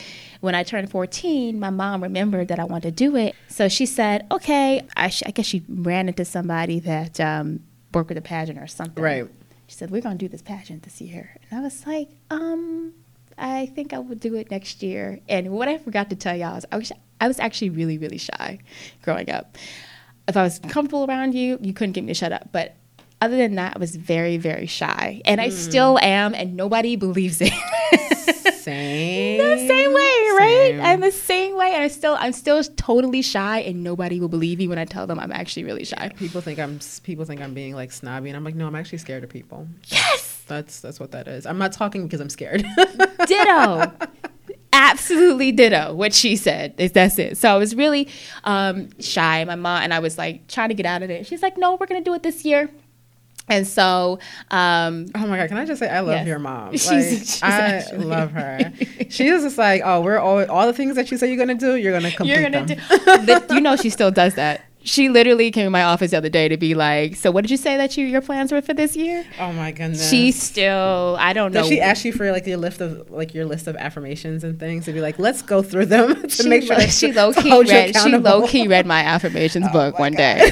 when 0.42 0.56
I 0.56 0.64
turned 0.64 0.90
14, 0.90 1.60
my 1.60 1.70
mom 1.70 2.04
remembered 2.04 2.50
that 2.50 2.60
I 2.60 2.66
wanted 2.66 2.90
to 2.90 2.92
do 2.92 3.16
it. 3.16 3.36
So 3.48 3.70
she 3.70 3.86
said, 3.86 4.28
okay, 4.32 4.86
I, 4.98 5.10
sh- 5.10 5.24
I 5.26 5.32
guess 5.32 5.46
she 5.46 5.64
ran 5.68 6.10
into 6.10 6.26
somebody 6.26 6.80
that 6.82 7.20
um, 7.20 7.62
worked 7.94 8.10
with 8.10 8.18
a 8.18 8.22
pageant 8.22 8.60
or 8.60 8.68
something. 8.68 9.04
Right. 9.04 9.28
She 9.68 9.76
said, 9.76 9.92
we're 9.92 10.02
going 10.02 10.18
to 10.18 10.26
do 10.26 10.30
this 10.30 10.42
pageant 10.42 10.84
this 10.84 11.00
year. 11.00 11.38
And 11.50 11.60
I 11.60 11.64
was 11.64 11.86
like, 11.86 12.10
um, 12.30 12.94
I 13.38 13.68
think 13.68 13.94
I 13.94 14.00
would 14.00 14.20
do 14.20 14.36
it 14.36 14.52
next 14.52 14.84
year. 14.84 15.20
And 15.30 15.52
what 15.52 15.68
I 15.68 15.78
forgot 15.78 16.10
to 16.10 16.16
tell 16.16 16.36
y'all 16.36 16.58
is 16.58 16.66
I 16.72 16.78
was, 16.78 16.92
I 17.22 17.28
was 17.28 17.40
actually 17.40 17.70
really, 17.70 17.98
really 17.98 18.18
shy 18.18 18.60
growing 19.04 19.30
up. 19.30 19.58
If 20.28 20.36
I 20.36 20.44
was 20.44 20.60
comfortable 20.60 21.06
around 21.06 21.34
you, 21.34 21.58
you 21.62 21.74
couldn't 21.74 21.94
get 21.94 22.04
me 22.04 22.10
to 22.10 22.14
shut 22.14 22.32
up. 22.32 22.50
But 22.52 22.76
other 23.22 23.38
than 23.38 23.56
that, 23.56 23.76
I 23.76 23.80
was 23.80 23.96
very, 23.96 24.38
very 24.38 24.66
shy. 24.66 25.22
And 25.26 25.42
I 25.42 25.50
still 25.50 26.00
am, 26.00 26.34
and 26.34 26.56
nobody 26.56 26.96
believes 26.96 27.42
it. 27.42 27.54
Same. 28.60 29.38
the 29.40 29.68
same 29.68 29.94
way, 29.94 30.28
right? 30.38 30.68
Same. 30.72 30.82
I'm 30.82 31.00
the 31.00 31.12
same 31.12 31.56
way, 31.56 31.74
and 31.74 31.82
I 31.84 31.88
still, 31.88 32.16
I'm 32.20 32.34
still 32.34 32.64
totally 32.64 33.22
shy, 33.22 33.60
and 33.60 33.84
nobody 33.84 34.20
will 34.20 34.28
believe 34.28 34.60
me 34.60 34.68
when 34.68 34.78
I 34.78 34.86
tell 34.86 35.08
them 35.08 35.20
I'm 35.20 35.32
actually 35.32 35.64
really 35.64 35.86
shy. 35.86 36.12
People 36.18 36.42
think 36.42 36.60
I'm 36.60 36.80
people 37.04 37.26
think 37.26 37.42
I'm 37.42 37.54
being 37.54 37.74
like 37.74 37.92
snobby, 37.92 38.30
and 38.30 38.38
I'm 38.38 38.44
like, 38.44 38.56
no, 38.56 38.68
I'm 38.68 38.76
actually 38.76 39.00
scared 39.00 39.24
of 39.24 39.30
people. 39.30 39.68
Yes, 39.86 40.44
That's 40.48 40.82
that's 40.82 41.00
what 41.00 41.12
that 41.12 41.28
is. 41.28 41.46
I'm 41.46 41.58
not 41.58 41.72
talking 41.72 42.04
because 42.04 42.20
I'm 42.20 42.30
scared. 42.30 42.64
ditto, 43.26 43.92
absolutely 44.74 45.52
ditto. 45.52 45.94
What 45.94 46.14
she 46.14 46.36
said 46.36 46.76
is 46.78 46.92
that's 46.92 47.18
it. 47.18 47.38
So 47.38 47.50
I 47.50 47.58
was 47.58 47.76
really 47.76 48.08
um, 48.44 48.90
shy. 49.00 49.44
My 49.46 49.56
mom 49.56 49.82
and 49.82 49.94
I 49.94 50.00
was 50.00 50.18
like 50.18 50.48
trying 50.48 50.70
to 50.70 50.76
get 50.76 50.86
out 50.86 51.02
of 51.02 51.10
it. 51.10 51.26
She's 51.26 51.42
like, 51.42 51.58
"No, 51.58 51.76
we're 51.76 51.88
gonna 51.88 52.02
do 52.02 52.14
it 52.14 52.24
this 52.24 52.46
year." 52.46 52.70
And 53.50 53.66
so, 53.68 54.20
um, 54.52 55.08
oh 55.16 55.26
my 55.28 55.38
god, 55.38 55.50
can 55.50 55.58
I 55.58 55.66
just 55.66 55.80
say 55.80 55.90
I 55.90 56.00
love 56.02 56.12
Yes. 56.18 56.28
your 56.28 56.40
mom? 56.40 56.72
She's- 56.78 56.90
Like, 56.92 57.20
she's 57.20 57.44
I 57.44 57.50
actually- 57.50 58.06
love 58.06 58.32
her. 58.32 58.72
She 59.10 59.28
is 59.28 59.42
just 59.44 59.58
like, 59.58 59.82
oh, 59.84 60.02
we're 60.02 60.20
all 60.20 60.46
all 60.50 60.68
the 60.68 60.74
things 60.74 60.96
that 60.96 61.10
you 61.12 61.18
say 61.18 61.28
you're 61.28 61.38
gonna 61.44 61.56
do, 61.60 61.76
you're 61.76 61.92
gonna 61.94 62.12
complete 62.12 62.34
you're 62.34 62.44
gonna 62.50 62.66
them. 62.66 62.78
do. 62.78 62.86
The- 63.48 63.56
you 63.56 63.62
know, 63.62 63.76
she 63.76 63.90
still 63.90 64.12
does 64.12 64.36
that. 64.36 64.62
She 64.82 65.10
literally 65.10 65.52
came 65.52 65.66
in 65.66 65.74
my 65.74 65.84
office 65.84 66.12
the 66.12 66.18
other 66.18 66.30
day 66.30 66.48
to 66.48 66.56
be 66.56 66.74
like, 66.74 67.16
"So, 67.18 67.32
what 67.32 67.42
did 67.42 67.52
you 67.52 67.58
say 67.58 67.76
that 67.76 67.98
you 67.98 68.06
your 68.06 68.22
plans 68.22 68.52
were 68.54 68.62
for 68.62 68.74
this 68.74 68.96
year?" 68.96 69.26
oh 69.40 69.52
my 69.52 69.72
goodness. 69.72 70.10
She 70.10 70.32
still, 70.32 71.18
I 71.20 71.34
don't 71.34 71.52
know. 71.54 71.60
Does 71.62 71.70
she 71.70 71.82
ask 71.82 72.06
you 72.06 72.14
for 72.14 72.32
like 72.32 72.48
your 72.48 72.56
list 72.58 72.80
of 72.80 73.10
like 73.12 73.34
your 73.34 73.44
list 73.46 73.68
of 73.68 73.76
affirmations 73.76 74.46
and 74.46 74.58
things 74.58 74.86
to 74.86 74.94
be 74.94 75.02
like, 75.02 75.20
let's 75.20 75.42
go 75.42 75.62
through 75.62 75.88
them 75.88 76.22
to 76.22 76.30
she, 76.30 76.48
make 76.48 76.64
sure 76.64 76.80
she 76.88 77.12
low 77.12 77.34
key 77.34 77.52
read 77.64 77.94
she 77.98 78.18
low 78.18 78.48
key 78.48 78.68
read 78.70 78.86
my 78.86 79.02
affirmations 79.02 79.66
Oh 79.70 79.74
book 79.74 80.00
one 80.00 80.14
day, 80.14 80.50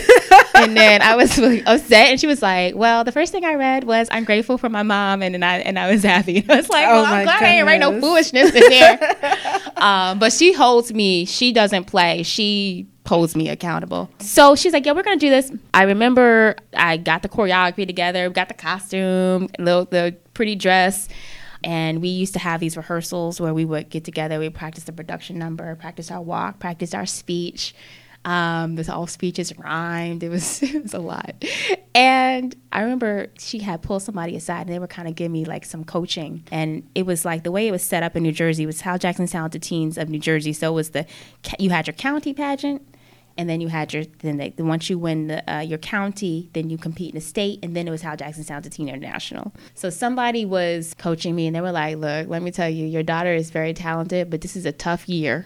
and 0.63 0.75
then 0.75 1.01
I 1.01 1.15
was 1.15 1.37
really 1.39 1.63
upset, 1.65 2.09
and 2.09 2.19
she 2.19 2.27
was 2.27 2.41
like, 2.41 2.75
"Well, 2.75 3.03
the 3.03 3.11
first 3.11 3.31
thing 3.31 3.45
I 3.45 3.55
read 3.55 3.83
was 3.83 4.07
I'm 4.11 4.23
grateful 4.23 4.57
for 4.57 4.69
my 4.69 4.83
mom, 4.83 5.21
and 5.21 5.33
then 5.33 5.43
I 5.43 5.59
and 5.59 5.77
I 5.77 5.91
was 5.91 6.03
happy." 6.03 6.45
I 6.49 6.55
was 6.55 6.69
like, 6.69 6.85
Oh 6.87 6.93
"Well, 6.93 7.05
I'm 7.05 7.11
my 7.11 7.23
glad 7.23 7.43
I 7.43 7.47
ain't 7.47 7.67
write 7.67 7.79
no 7.79 7.99
foolishness 7.99 8.53
in 8.53 8.69
there." 8.69 9.71
um, 9.77 10.19
but 10.19 10.33
she 10.33 10.53
holds 10.53 10.93
me. 10.93 11.25
She 11.25 11.51
doesn't 11.51 11.85
play. 11.85 12.23
She 12.23 12.87
holds 13.07 13.35
me 13.35 13.49
accountable. 13.49 14.09
So 14.19 14.55
she's 14.55 14.73
like, 14.73 14.85
"Yeah, 14.85 14.93
we're 14.93 15.03
gonna 15.03 15.17
do 15.17 15.29
this." 15.29 15.51
I 15.73 15.83
remember 15.83 16.55
I 16.75 16.97
got 16.97 17.21
the 17.21 17.29
choreography 17.29 17.87
together, 17.87 18.29
got 18.29 18.47
the 18.47 18.53
costume, 18.53 19.49
little 19.59 19.85
the 19.85 20.15
pretty 20.33 20.55
dress. 20.55 21.07
And 21.63 22.01
we 22.01 22.09
used 22.09 22.33
to 22.33 22.39
have 22.39 22.59
these 22.59 22.77
rehearsals 22.77 23.41
where 23.41 23.53
we 23.53 23.65
would 23.65 23.89
get 23.89 24.05
together, 24.05 24.39
we 24.39 24.49
practice 24.49 24.83
the 24.83 24.91
production 24.91 25.39
number, 25.39 25.75
practice 25.75 26.11
our 26.11 26.21
walk, 26.21 26.59
practice 26.59 26.93
our 26.93 27.05
speech. 27.05 27.73
Um, 28.25 28.75
this 28.75 28.89
all 28.89 29.07
speeches 29.07 29.57
rhymed. 29.57 30.21
It 30.23 30.29
was 30.29 30.61
it 30.63 30.83
was 30.83 30.93
a 30.93 30.99
lot. 30.99 31.43
And 31.95 32.55
I 32.71 32.81
remember 32.81 33.27
she 33.39 33.59
had 33.59 33.81
pulled 33.81 34.03
somebody 34.03 34.35
aside 34.35 34.67
and 34.67 34.69
they 34.69 34.79
were 34.79 34.87
kind 34.87 35.07
of 35.07 35.15
giving 35.15 35.31
me 35.31 35.45
like 35.45 35.65
some 35.65 35.83
coaching. 35.83 36.43
And 36.51 36.87
it 36.93 37.05
was 37.05 37.25
like 37.25 37.43
the 37.43 37.51
way 37.51 37.67
it 37.67 37.71
was 37.71 37.83
set 37.83 38.03
up 38.03 38.15
in 38.15 38.23
New 38.23 38.31
Jersey 38.31 38.65
was 38.65 38.81
Hal 38.81 38.97
Jackson's 38.97 39.31
Talented 39.31 39.63
Teens 39.63 39.97
of 39.97 40.09
New 40.09 40.19
Jersey. 40.19 40.53
So 40.53 40.71
it 40.71 40.75
was 40.75 40.89
the 40.91 41.05
you 41.59 41.69
had 41.69 41.87
your 41.87 41.93
county 41.93 42.33
pageant, 42.33 42.81
and 43.37 43.49
then 43.49 43.61
you 43.61 43.67
had 43.67 43.93
your 43.93 44.03
then 44.19 44.37
the, 44.37 44.53
once 44.63 44.89
you 44.89 44.97
win 44.97 45.27
the, 45.27 45.53
uh, 45.53 45.59
your 45.59 45.77
county, 45.77 46.49
then 46.53 46.69
you 46.69 46.77
compete 46.77 47.09
in 47.09 47.15
the 47.15 47.21
state, 47.21 47.59
and 47.63 47.75
then 47.75 47.87
it 47.87 47.91
was 47.91 48.01
Hal 48.01 48.17
Jackson's 48.17 48.47
Talented 48.47 48.71
Teen 48.71 48.89
International. 48.89 49.53
So 49.75 49.89
somebody 49.89 50.43
was 50.43 50.93
coaching 50.95 51.35
me, 51.35 51.47
and 51.47 51.55
they 51.55 51.61
were 51.61 51.71
like, 51.71 51.97
"Look, 51.97 52.27
let 52.27 52.41
me 52.41 52.51
tell 52.51 52.69
you, 52.69 52.85
your 52.85 53.03
daughter 53.03 53.33
is 53.33 53.51
very 53.51 53.73
talented, 53.73 54.29
but 54.29 54.41
this 54.41 54.55
is 54.55 54.65
a 54.65 54.71
tough 54.71 55.07
year, 55.07 55.45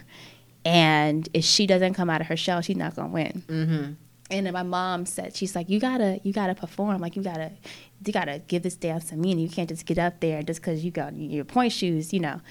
and 0.65 1.27
if 1.33 1.43
she 1.43 1.67
doesn't 1.67 1.93
come 1.93 2.09
out 2.09 2.21
of 2.21 2.27
her 2.27 2.37
shell, 2.37 2.61
she's 2.61 2.77
not 2.77 2.95
gonna 2.95 3.09
win." 3.09 3.43
Mm-hmm. 3.47 3.93
And 4.31 4.45
then 4.45 4.53
my 4.53 4.63
mom 4.63 5.05
said, 5.05 5.35
"She's 5.35 5.55
like, 5.55 5.69
you 5.69 5.79
gotta, 5.79 6.19
you 6.23 6.33
gotta 6.33 6.55
perform. 6.55 7.01
Like 7.01 7.15
you 7.15 7.23
gotta, 7.23 7.51
you 8.05 8.13
gotta 8.13 8.39
give 8.47 8.63
this 8.63 8.75
dance 8.75 9.09
some 9.09 9.21
meaning. 9.21 9.39
You 9.39 9.49
can't 9.49 9.69
just 9.69 9.85
get 9.85 9.97
up 9.97 10.19
there 10.19 10.41
just 10.41 10.61
because 10.61 10.85
you 10.85 10.91
got 10.91 11.15
your 11.15 11.45
point 11.45 11.73
shoes, 11.73 12.13
you 12.13 12.19
know." 12.19 12.41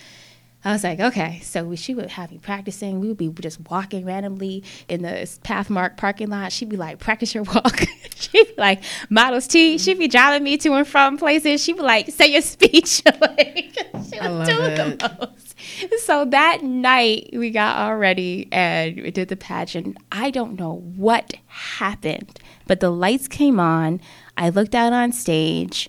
I 0.64 0.72
was 0.72 0.84
like, 0.84 1.00
okay. 1.00 1.40
So 1.42 1.64
we, 1.64 1.76
she 1.76 1.94
would 1.94 2.10
have 2.10 2.30
me 2.30 2.38
practicing. 2.38 3.00
We 3.00 3.08
would 3.08 3.16
be 3.16 3.30
just 3.40 3.60
walking 3.70 4.04
randomly 4.04 4.62
in 4.88 5.02
the 5.02 5.38
Pathmark 5.42 5.96
parking 5.96 6.28
lot. 6.28 6.52
She'd 6.52 6.68
be 6.68 6.76
like, 6.76 6.98
practice 6.98 7.34
your 7.34 7.44
walk. 7.44 7.80
She'd 8.14 8.48
be 8.48 8.54
like, 8.58 8.82
Models 9.08 9.46
T. 9.46 9.78
She'd 9.78 9.98
be 9.98 10.08
driving 10.08 10.44
me 10.44 10.58
to 10.58 10.72
and 10.74 10.86
from 10.86 11.16
places. 11.16 11.64
She'd 11.64 11.76
be 11.76 11.82
like, 11.82 12.10
say 12.10 12.32
your 12.32 12.42
speech. 12.42 13.02
like, 13.20 13.74
she 14.10 14.20
was 14.20 14.48
doing 14.48 14.72
it. 14.72 14.98
the 14.98 15.16
most. 15.18 15.49
So 16.00 16.24
that 16.24 16.62
night 16.62 17.30
we 17.32 17.50
got 17.50 17.76
all 17.76 17.96
ready 17.96 18.48
and 18.50 18.96
we 18.96 19.10
did 19.10 19.28
the 19.28 19.36
pageant. 19.36 19.96
I 20.10 20.30
don't 20.30 20.58
know 20.58 20.82
what 20.96 21.34
happened, 21.46 22.40
but 22.66 22.80
the 22.80 22.90
lights 22.90 23.28
came 23.28 23.60
on. 23.60 24.00
I 24.36 24.48
looked 24.48 24.74
out 24.74 24.92
on 24.92 25.12
stage 25.12 25.88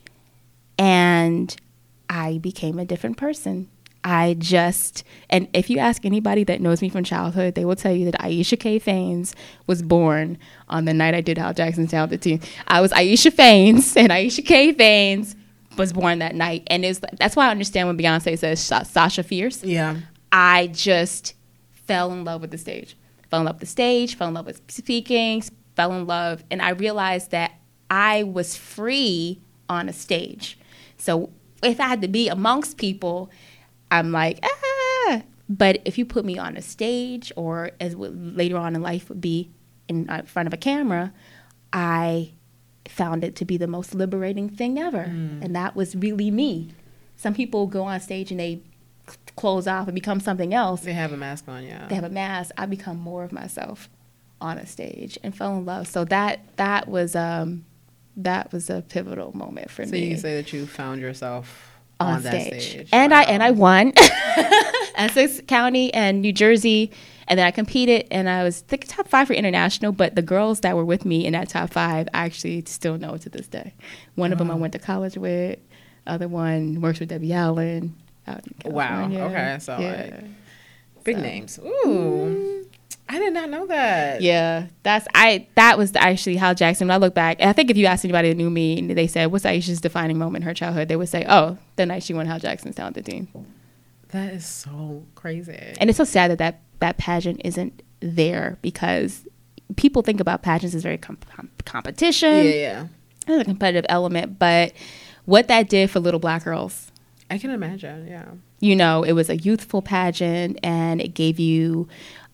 and 0.77 1.55
I 2.09 2.39
became 2.39 2.77
a 2.77 2.85
different 2.85 3.17
person. 3.17 3.69
I 4.03 4.35
just, 4.39 5.03
and 5.29 5.47
if 5.53 5.69
you 5.69 5.77
ask 5.77 6.05
anybody 6.05 6.43
that 6.45 6.59
knows 6.59 6.81
me 6.81 6.89
from 6.89 7.03
childhood, 7.03 7.55
they 7.55 7.65
will 7.65 7.75
tell 7.75 7.93
you 7.93 8.09
that 8.09 8.19
Aisha 8.19 8.59
K. 8.59 8.79
Faines 8.79 9.35
was 9.67 9.81
born 9.81 10.37
on 10.67 10.85
the 10.85 10.93
night 10.93 11.13
I 11.13 11.21
did 11.21 11.37
Hal 11.37 11.53
Jackson's 11.53 11.91
Talented 11.91 12.21
Teen. 12.21 12.41
I 12.67 12.81
was 12.81 12.91
Aisha 12.91 13.31
Faines, 13.31 13.95
and 13.95 14.09
Aisha 14.09 14.45
K. 14.45 14.73
Faines 14.73 15.35
was 15.77 15.93
born 15.93 16.19
that 16.19 16.35
night. 16.35 16.63
And 16.67 16.83
it's, 16.85 16.99
that's 17.17 17.35
why 17.35 17.47
I 17.47 17.51
understand 17.51 17.87
when 17.87 17.97
Beyonce 17.97 18.37
says 18.37 18.59
Sasha 18.59 19.23
Fierce. 19.23 19.63
Yeah. 19.63 19.97
I 20.31 20.67
just 20.67 21.33
fell 21.71 22.11
in 22.11 22.23
love 22.23 22.41
with 22.41 22.51
the 22.51 22.57
stage. 22.57 22.97
Fell 23.29 23.39
in 23.39 23.45
love 23.45 23.55
with 23.55 23.61
the 23.61 23.65
stage, 23.65 24.15
fell 24.15 24.27
in 24.27 24.33
love 24.33 24.45
with 24.45 24.61
speaking, 24.67 25.41
fell 25.75 25.93
in 25.93 26.05
love, 26.05 26.43
and 26.51 26.61
I 26.61 26.71
realized 26.71 27.31
that 27.31 27.53
I 27.89 28.23
was 28.23 28.57
free 28.57 29.41
on 29.69 29.87
a 29.87 29.93
stage. 29.93 30.57
So 30.97 31.29
if 31.63 31.79
I 31.79 31.87
had 31.87 32.01
to 32.01 32.07
be 32.09 32.27
amongst 32.27 32.77
people, 32.77 33.29
I'm 33.89 34.11
like, 34.11 34.39
ah. 34.43 35.23
But 35.47 35.81
if 35.85 35.97
you 35.97 36.05
put 36.05 36.25
me 36.25 36.37
on 36.37 36.57
a 36.57 36.61
stage, 36.61 37.31
or 37.35 37.71
as 37.79 37.95
later 37.95 38.57
on 38.57 38.75
in 38.75 38.81
life 38.81 39.09
would 39.09 39.21
be 39.21 39.51
in 39.87 40.09
uh, 40.09 40.23
front 40.23 40.47
of 40.47 40.53
a 40.53 40.57
camera, 40.57 41.13
I 41.73 42.33
found 42.91 43.23
it 43.23 43.35
to 43.37 43.45
be 43.45 43.57
the 43.57 43.67
most 43.67 43.95
liberating 43.95 44.49
thing 44.49 44.77
ever, 44.77 45.01
and 45.01 45.55
that 45.55 45.75
was 45.75 45.95
really 45.95 46.29
me. 46.31 46.69
Some 47.15 47.33
people 47.33 47.67
go 47.67 47.83
on 47.83 47.99
stage 47.99 48.31
and 48.31 48.39
they 48.39 48.61
c- 49.07 49.15
close 49.35 49.67
off 49.67 49.87
and 49.87 49.95
become 49.95 50.19
something 50.19 50.53
else. 50.53 50.81
They 50.81 50.93
have 50.93 51.13
a 51.13 51.17
mask 51.17 51.47
on, 51.47 51.63
yeah. 51.63 51.87
They 51.87 51.95
have 51.95 52.03
a 52.03 52.09
mask. 52.09 52.51
I 52.57 52.65
become 52.65 52.97
more 52.99 53.23
of 53.23 53.31
myself 53.31 53.89
on 54.41 54.57
a 54.57 54.65
stage 54.65 55.19
and 55.23 55.35
fell 55.35 55.55
in 55.57 55.65
love. 55.65 55.87
So 55.87 56.03
that 56.05 56.39
that 56.57 56.87
was 56.87 57.15
um 57.15 57.63
that 58.17 58.51
was 58.51 58.69
a 58.69 58.81
pivotal 58.81 59.35
moment 59.37 59.69
for 59.69 59.85
so 59.85 59.91
me 59.91 59.99
So 59.99 60.05
you 60.09 60.17
say 60.17 60.35
that 60.35 60.51
you 60.51 60.65
found 60.65 60.99
yourself 60.99 61.69
on, 61.99 62.15
on, 62.15 62.23
that 62.23 62.41
stage. 62.47 62.69
stage. 62.71 62.89
And 62.91 63.13
I 63.13 63.23
and 63.23 63.43
I 63.43 63.51
won 63.51 63.93
Essex 64.95 65.41
County 65.47 65.93
and 65.93 66.21
New 66.21 66.33
Jersey. 66.33 66.91
And 67.31 67.39
then 67.39 67.47
I 67.47 67.51
competed 67.51 68.07
and 68.11 68.27
I 68.29 68.43
was 68.43 68.63
the 68.63 68.77
top 68.77 69.07
five 69.07 69.27
for 69.27 69.33
international, 69.33 69.93
but 69.93 70.15
the 70.15 70.21
girls 70.21 70.59
that 70.59 70.75
were 70.75 70.83
with 70.83 71.05
me 71.05 71.25
in 71.25 71.31
that 71.31 71.47
top 71.47 71.71
five 71.71 72.09
I 72.13 72.25
actually 72.25 72.61
still 72.67 72.97
know 72.97 73.15
to 73.15 73.29
this 73.29 73.47
day. 73.47 73.73
One 74.15 74.33
of 74.33 74.37
them 74.37 74.51
I 74.51 74.55
went 74.55 74.73
to 74.73 74.79
college 74.79 75.15
with, 75.15 75.57
other 76.05 76.27
one 76.27 76.81
works 76.81 76.99
with 76.99 77.07
Debbie 77.07 77.31
Allen 77.31 77.95
out 78.27 78.41
in 78.65 78.73
Wow. 78.73 79.05
Okay, 79.09 79.57
so, 79.61 79.77
yeah. 79.79 80.09
like, 80.11 80.23
Big 81.05 81.15
So- 81.15 81.21
names. 81.21 81.59
Ooh. 81.63 82.65
I 83.07 83.17
did 83.17 83.33
not 83.33 83.49
know 83.49 83.65
that. 83.67 84.21
Yeah, 84.21 84.67
that's 84.83 85.07
I. 85.15 85.47
That 85.55 85.77
was 85.77 85.93
actually 85.95 86.35
Hal 86.37 86.53
Jackson. 86.55 86.87
When 86.87 86.95
I 86.95 86.97
look 86.97 87.13
back, 87.13 87.37
and 87.39 87.49
I 87.49 87.53
think 87.53 87.69
if 87.69 87.75
you 87.75 87.85
asked 87.85 88.05
anybody 88.05 88.29
that 88.29 88.35
knew 88.35 88.49
me, 88.49 88.79
and 88.79 88.89
they 88.89 89.07
said, 89.07 89.31
"What's 89.31 89.43
Aisha's 89.43 89.81
defining 89.81 90.17
moment 90.17 90.43
in 90.43 90.47
her 90.47 90.53
childhood?" 90.53 90.87
They 90.87 90.95
would 90.95 91.09
say, 91.09 91.25
"Oh, 91.27 91.57
the 91.75 91.85
night 91.85 92.03
she 92.03 92.13
won 92.13 92.25
Hal 92.25 92.39
Jackson's 92.39 92.75
talented 92.75 93.05
teen." 93.05 93.27
That 94.09 94.33
is 94.33 94.45
so 94.45 95.03
crazy. 95.15 95.73
And 95.79 95.89
it's 95.89 95.97
so 95.97 96.05
sad 96.05 96.31
that 96.31 96.37
that, 96.37 96.61
that 96.81 96.97
pageant 96.97 97.41
isn't 97.43 97.81
there 98.01 98.57
because 98.61 99.25
people 99.77 100.01
think 100.01 100.19
about 100.19 100.43
pageants 100.43 100.75
as 100.75 100.83
very 100.83 100.97
com- 100.97 101.17
com- 101.35 101.49
competition. 101.65 102.45
yeah, 102.45 102.51
yeah. 102.51 102.87
There's 103.25 103.41
a 103.41 103.45
competitive 103.45 103.85
element, 103.87 104.37
but 104.37 104.73
what 105.25 105.47
that 105.47 105.69
did 105.69 105.89
for 105.89 105.99
little 105.99 106.19
black 106.19 106.43
girls 106.43 106.91
I 107.31 107.37
can 107.37 107.51
imagine, 107.51 108.07
yeah. 108.07 108.25
you 108.59 108.75
know, 108.75 109.03
it 109.03 109.13
was 109.13 109.29
a 109.29 109.37
youthful 109.37 109.81
pageant 109.81 110.59
and 110.63 110.99
it 110.99 111.13
gave 111.13 111.39
you 111.39 111.87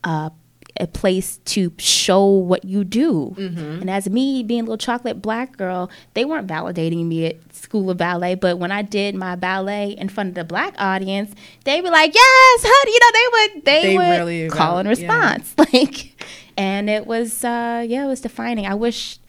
uh, 0.04 0.32
a 0.80 0.88
place 0.88 1.38
to 1.46 1.72
show 1.78 2.26
what 2.26 2.64
you 2.66 2.84
do. 2.84 3.34
And 3.38 3.90
as 3.90 4.10
me 4.10 4.44
being 4.44 4.62
a 4.62 4.64
little 4.64 4.78
chocolate 4.78 5.22
black 5.22 5.58
girl, 5.58 5.90
they 6.14 6.24
weren't 6.26 6.48
validating 6.48 7.06
me 7.06 7.26
at 7.26 7.56
School 7.56 7.90
of 7.90 7.98
Ballet, 7.98 8.36
but 8.36 8.58
when 8.60 8.72
I 8.72 8.82
did 8.82 9.16
my 9.16 9.36
ballet 9.36 9.92
in 9.92 10.10
front 10.10 10.30
of 10.30 10.36
the 10.36 10.44
black 10.44 10.76
audience, 10.78 11.34
they 11.64 11.82
were 11.82 11.90
like, 11.90 12.14
"Yes, 12.14 12.62
honey," 12.66 12.92
you 12.92 13.00
know, 13.00 13.12
they 13.14 13.28
would 13.56 13.66
they, 13.66 13.82
They 13.88 13.98
would 13.98 14.18
really 14.26 14.50
call 14.50 14.78
and 14.78 14.88
val- 14.88 14.98
yeah. 14.98 15.34
response, 15.34 15.56
like, 15.74 16.24
and 16.58 16.90
it 16.90 17.08
was 17.08 17.44
uh, 17.44 17.84
yeah, 17.88 18.04
it 18.06 18.08
was 18.08 18.22
defining. 18.22 18.66
I 18.68 18.76
wish. 18.76 19.20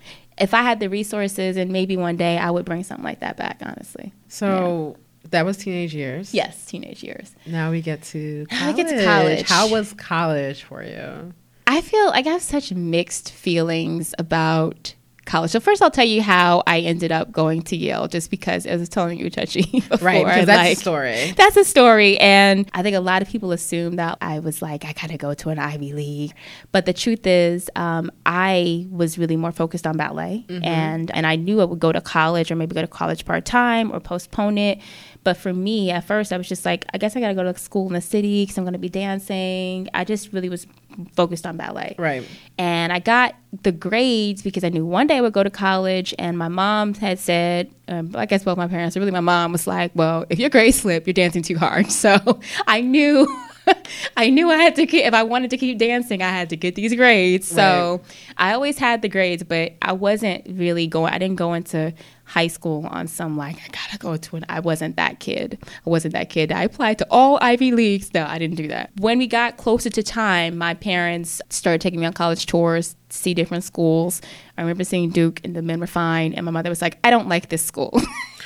If 0.41 0.55
I 0.55 0.63
had 0.63 0.79
the 0.79 0.89
resources 0.89 1.57
and 1.57 1.73
maybe 1.73 1.97
one 1.97 2.17
day 2.17 2.39
I 2.39 2.53
would 2.53 2.65
bring 2.65 2.85
something 2.85 3.03
like 3.05 3.19
that 3.21 3.37
back, 3.37 3.59
honestly. 3.61 4.13
So 4.29 4.97
that 5.31 5.45
was 5.45 5.57
teenage 5.57 5.95
years. 5.95 6.35
Yes, 6.35 6.65
teenage 6.65 7.03
years. 7.03 7.35
Now 7.47 7.71
we 7.71 7.81
get 7.81 8.03
to 8.05 8.47
college. 8.51 8.77
We 8.77 8.83
get 8.83 8.99
to 8.99 9.05
college. 9.05 9.49
How 9.49 9.69
was 9.69 9.93
college 9.95 10.63
for 10.63 10.83
you? 10.83 11.33
I 11.67 11.81
feel 11.83 12.07
like 12.07 12.27
I 12.27 12.31
have 12.31 12.43
such 12.43 12.73
mixed 12.73 13.31
feelings 13.33 14.15
about 14.19 14.95
college. 15.29 15.51
So 15.51 15.61
first, 15.61 15.83
I'll 15.83 15.91
tell 15.91 16.07
you 16.07 16.23
how 16.23 16.63
I 16.67 16.81
ended 16.81 17.13
up 17.13 17.31
going 17.31 17.63
to 17.65 17.77
Yale, 17.77 18.09
just 18.09 18.31
because 18.31 18.67
as 18.67 18.79
I 18.79 18.81
was 18.81 18.89
telling 18.89 19.19
you, 19.19 19.31
touchy, 19.31 19.63
before, 19.89 19.99
Right, 19.99 20.25
because 20.25 20.47
that's 20.47 20.69
like, 20.69 20.77
the 20.77 20.81
story. 20.81 21.33
That's 21.37 21.57
a 21.57 21.65
story, 21.65 22.19
and 22.19 22.69
I 22.73 22.83
think 22.83 22.97
a 22.97 23.01
lot 23.01 23.23
of 23.23 23.29
people 23.29 23.53
assume 23.53 23.97
that 23.97 24.19
I 24.21 24.39
was 24.41 24.63
like, 24.63 24.85
I 24.85 24.93
gotta 24.95 25.19
go 25.19 25.35
to 25.35 25.51
an 25.51 25.59
Ivy 25.59 25.93
League, 25.93 26.33
but 26.73 26.87
the 26.87 26.95
truth 26.95 27.27
is, 27.27 27.71
um, 27.77 28.11
I 28.27 28.87
was 28.91 29.19
really 29.19 29.37
more 29.37 29.53
focused 29.53 29.87
on 29.87 29.97
ballet, 29.97 30.45
and 30.49 31.11
and 31.15 31.27
I 31.27 31.37
knew 31.37 31.61
I 31.61 31.65
would 31.65 31.79
go 31.79 31.93
to 31.93 32.01
college 32.01 32.51
or 32.51 32.57
maybe 32.57 32.75
go 32.75 32.81
to 32.81 32.89
college 32.89 33.25
part 33.25 33.45
time 33.45 33.93
or 33.93 34.01
postpone 34.01 34.57
it. 34.59 34.79
But 35.29 35.37
for 35.37 35.53
me, 35.53 35.91
at 35.91 36.05
first, 36.05 36.33
I 36.33 36.39
was 36.39 36.49
just 36.49 36.65
like, 36.65 36.87
I 36.95 36.97
guess 36.97 37.15
I 37.15 37.21
gotta 37.21 37.35
go 37.35 37.43
to 37.43 37.59
school 37.59 37.87
in 37.89 37.93
the 37.93 38.01
city 38.01 38.45
because 38.45 38.57
I'm 38.57 38.65
gonna 38.65 38.79
be 38.79 38.89
dancing. 38.89 39.87
I 39.93 40.05
just 40.05 40.33
really 40.33 40.49
was 40.49 40.67
focused 41.15 41.47
on 41.47 41.59
ballet, 41.59 41.95
Right. 41.99 42.27
and 42.57 42.91
I 42.95 42.99
got 42.99 43.35
the 43.63 43.71
grades 43.73 44.41
because 44.41 44.65
I 44.65 44.71
knew 44.71 44.87
one 44.87 45.07
day 45.07 45.19
I 45.19 45.21
would 45.21 45.35
go 45.35 45.43
to 45.43 45.51
college. 45.51 46.15
And 46.19 46.39
my 46.39 46.49
mom 46.49 46.95
had 46.95 47.19
said, 47.19 47.71
um, 47.89 48.13
I 48.15 48.25
guess 48.25 48.43
both 48.43 48.57
my 48.57 48.69
parents, 48.69 48.97
really 48.97 49.11
my 49.11 49.21
mom 49.21 49.53
was 49.53 49.67
like, 49.67 49.91
well, 49.95 50.25
if 50.31 50.39
your 50.39 50.49
grades 50.49 50.79
slip, 50.81 51.07
you're 51.07 51.13
dancing 51.13 51.43
too 51.43 51.59
hard. 51.59 51.91
So 51.93 52.41
I 52.67 52.81
knew. 52.81 53.29
I 54.17 54.31
knew 54.31 54.51
I 54.51 54.57
had 54.57 54.77
to 54.77 54.87
keep, 54.87 55.05
if 55.05 55.13
I 55.13 55.23
wanted 55.25 55.51
to 55.51 55.59
keep 55.59 55.77
dancing, 55.77 56.23
I 56.23 56.31
had 56.31 56.49
to 56.51 56.57
get 56.57 56.75
these 56.75 56.95
grades. 56.95 57.47
So 57.47 58.01
I 58.39 58.55
always 58.55 58.79
had 58.79 59.03
the 59.03 59.11
grades, 59.11 59.43
but 59.43 59.75
I 59.83 59.93
wasn't 59.93 60.47
really 60.49 60.87
going, 60.87 61.13
I 61.13 61.19
didn't 61.19 61.37
go 61.37 61.53
into 61.53 61.93
high 62.29 62.47
school 62.47 62.87
on 62.91 63.09
some 63.09 63.37
like, 63.39 63.57
I 63.57 63.69
gotta 63.73 63.99
go 63.99 64.17
to 64.17 64.37
an, 64.37 64.45
I 64.51 64.61
wasn't 64.61 64.97
that 64.97 65.19
kid. 65.19 65.59
I 65.65 65.91
wasn't 65.91 66.13
that 66.13 66.29
kid. 66.29 66.53
I 66.53 66.65
applied 66.65 66.99
to 66.99 67.07
all 67.11 67.39
Ivy 67.41 67.73
Leagues. 67.73 68.13
No, 68.13 68.27
I 68.27 68.39
didn't 68.39 68.57
do 68.57 68.69
that. 68.69 68.91
When 69.01 69.17
we 69.19 69.27
got 69.27 69.57
closer 69.57 69.89
to 69.89 70.03
time, 70.03 70.59
my 70.59 70.75
parents 70.75 71.41
started 71.49 71.81
taking 71.81 72.01
me 72.01 72.07
on 72.07 72.13
college 72.13 72.45
tours 72.45 72.95
to 73.09 73.17
see 73.17 73.33
different 73.33 73.65
schools. 73.65 74.21
I 74.59 74.61
remember 74.61 74.85
seeing 74.85 75.09
Duke 75.09 75.41
and 75.43 75.57
the 75.57 75.63
men 75.63 75.81
were 75.81 75.87
fine, 75.87 76.35
and 76.35 76.45
my 76.45 76.53
mother 76.53 76.69
was 76.69 76.83
like, 76.83 76.99
I 77.03 77.11
don't 77.11 77.29
like 77.29 77.49
this 77.49 77.65
school. 77.65 77.99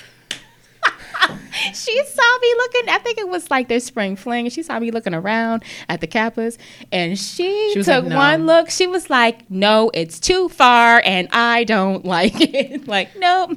she 1.74 2.04
saw 2.04 2.38
me 2.40 2.54
looking. 2.56 2.88
I 2.88 2.98
think 3.02 3.18
it 3.18 3.28
was 3.28 3.50
like 3.50 3.68
their 3.68 3.80
spring 3.80 4.16
fling. 4.16 4.46
and 4.46 4.52
She 4.52 4.62
saw 4.62 4.78
me 4.78 4.90
looking 4.90 5.14
around 5.14 5.64
at 5.88 6.00
the 6.00 6.06
Kappas, 6.06 6.58
and 6.90 7.18
she, 7.18 7.72
She 7.74 7.82
took 7.82 8.04
like, 8.04 8.04
"No." 8.04 8.16
one 8.16 8.46
look. 8.46 8.70
She 8.70 8.86
was 8.86 9.10
like, 9.10 9.50
"No, 9.50 9.90
it's 9.94 10.18
too 10.20 10.48
far, 10.48 11.02
and 11.04 11.28
I 11.32 11.64
don't 11.64 12.04
like 12.16 12.34
it." 12.36 12.86
like, 12.88 13.16
no. 13.16 13.54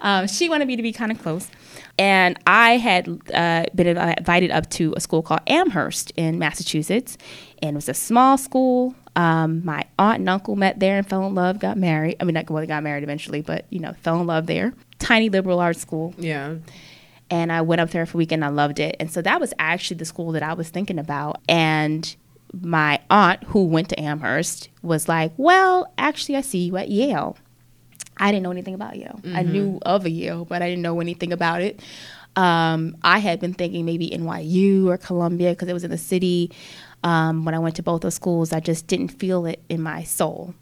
Um, 0.00 0.26
she 0.28 0.48
wanted 0.48 0.68
me 0.68 0.76
to 0.76 0.82
be 0.82 0.92
kind 0.92 1.10
of 1.12 1.20
close, 1.20 1.48
and 1.98 2.38
I 2.46 2.76
had 2.76 3.08
uh, 3.34 3.64
been 3.74 3.86
invited 3.96 4.50
up 4.50 4.68
to 4.70 4.94
a 4.96 5.00
school 5.00 5.22
called 5.22 5.40
Amherst 5.46 6.12
in 6.16 6.38
Massachusetts, 6.38 7.16
and 7.62 7.72
it 7.72 7.74
was 7.74 7.88
a 7.88 7.94
small 7.94 8.38
school. 8.38 8.94
Um, 9.16 9.64
my 9.64 9.82
aunt 9.98 10.20
and 10.20 10.28
uncle 10.28 10.54
met 10.54 10.78
there 10.78 10.96
and 10.98 11.04
fell 11.08 11.26
in 11.26 11.34
love, 11.34 11.58
got 11.58 11.76
married. 11.76 12.16
I 12.20 12.24
mean, 12.24 12.34
not 12.34 12.48
well, 12.48 12.60
they 12.60 12.68
got 12.68 12.84
married 12.84 13.02
eventually, 13.02 13.40
but 13.42 13.64
you 13.70 13.80
know, 13.80 13.94
fell 14.02 14.20
in 14.20 14.28
love 14.28 14.46
there. 14.46 14.72
Tiny 15.00 15.28
liberal 15.28 15.58
arts 15.58 15.80
school 15.80 16.14
Yeah. 16.18 16.54
And 17.30 17.52
I 17.52 17.60
went 17.60 17.80
up 17.80 17.90
there 17.90 18.06
for 18.06 18.16
a 18.16 18.18
weekend. 18.18 18.44
I 18.44 18.48
loved 18.48 18.80
it, 18.80 18.96
and 19.00 19.10
so 19.10 19.22
that 19.22 19.40
was 19.40 19.52
actually 19.58 19.98
the 19.98 20.04
school 20.04 20.32
that 20.32 20.42
I 20.42 20.54
was 20.54 20.68
thinking 20.68 20.98
about. 20.98 21.40
And 21.48 22.14
my 22.52 23.00
aunt, 23.10 23.44
who 23.44 23.64
went 23.66 23.90
to 23.90 24.00
Amherst, 24.00 24.68
was 24.82 25.08
like, 25.08 25.32
"Well, 25.36 25.92
actually, 25.98 26.36
I 26.36 26.40
see 26.40 26.58
you 26.60 26.76
at 26.76 26.88
Yale." 26.90 27.36
I 28.20 28.32
didn't 28.32 28.42
know 28.42 28.50
anything 28.50 28.74
about 28.74 28.96
Yale. 28.96 29.20
I 29.32 29.42
knew 29.42 29.78
of 29.82 30.04
a 30.04 30.10
Yale, 30.10 30.44
but 30.44 30.60
I 30.60 30.68
didn't 30.68 30.82
know 30.82 31.00
anything 31.00 31.32
about 31.32 31.62
it. 31.62 31.80
Um, 32.34 32.96
I 33.02 33.18
had 33.18 33.40
been 33.40 33.54
thinking 33.54 33.84
maybe 33.84 34.10
NYU 34.10 34.86
or 34.86 34.96
Columbia 34.96 35.50
because 35.50 35.68
it 35.68 35.72
was 35.72 35.84
in 35.84 35.90
the 35.90 35.98
city. 35.98 36.50
Um, 37.04 37.44
when 37.44 37.54
I 37.54 37.58
went 37.58 37.76
to 37.76 37.82
both 37.82 38.02
those 38.02 38.14
schools, 38.14 38.52
I 38.52 38.60
just 38.60 38.86
didn't 38.86 39.08
feel 39.08 39.46
it 39.46 39.62
in 39.68 39.80
my 39.82 40.02
soul. 40.02 40.54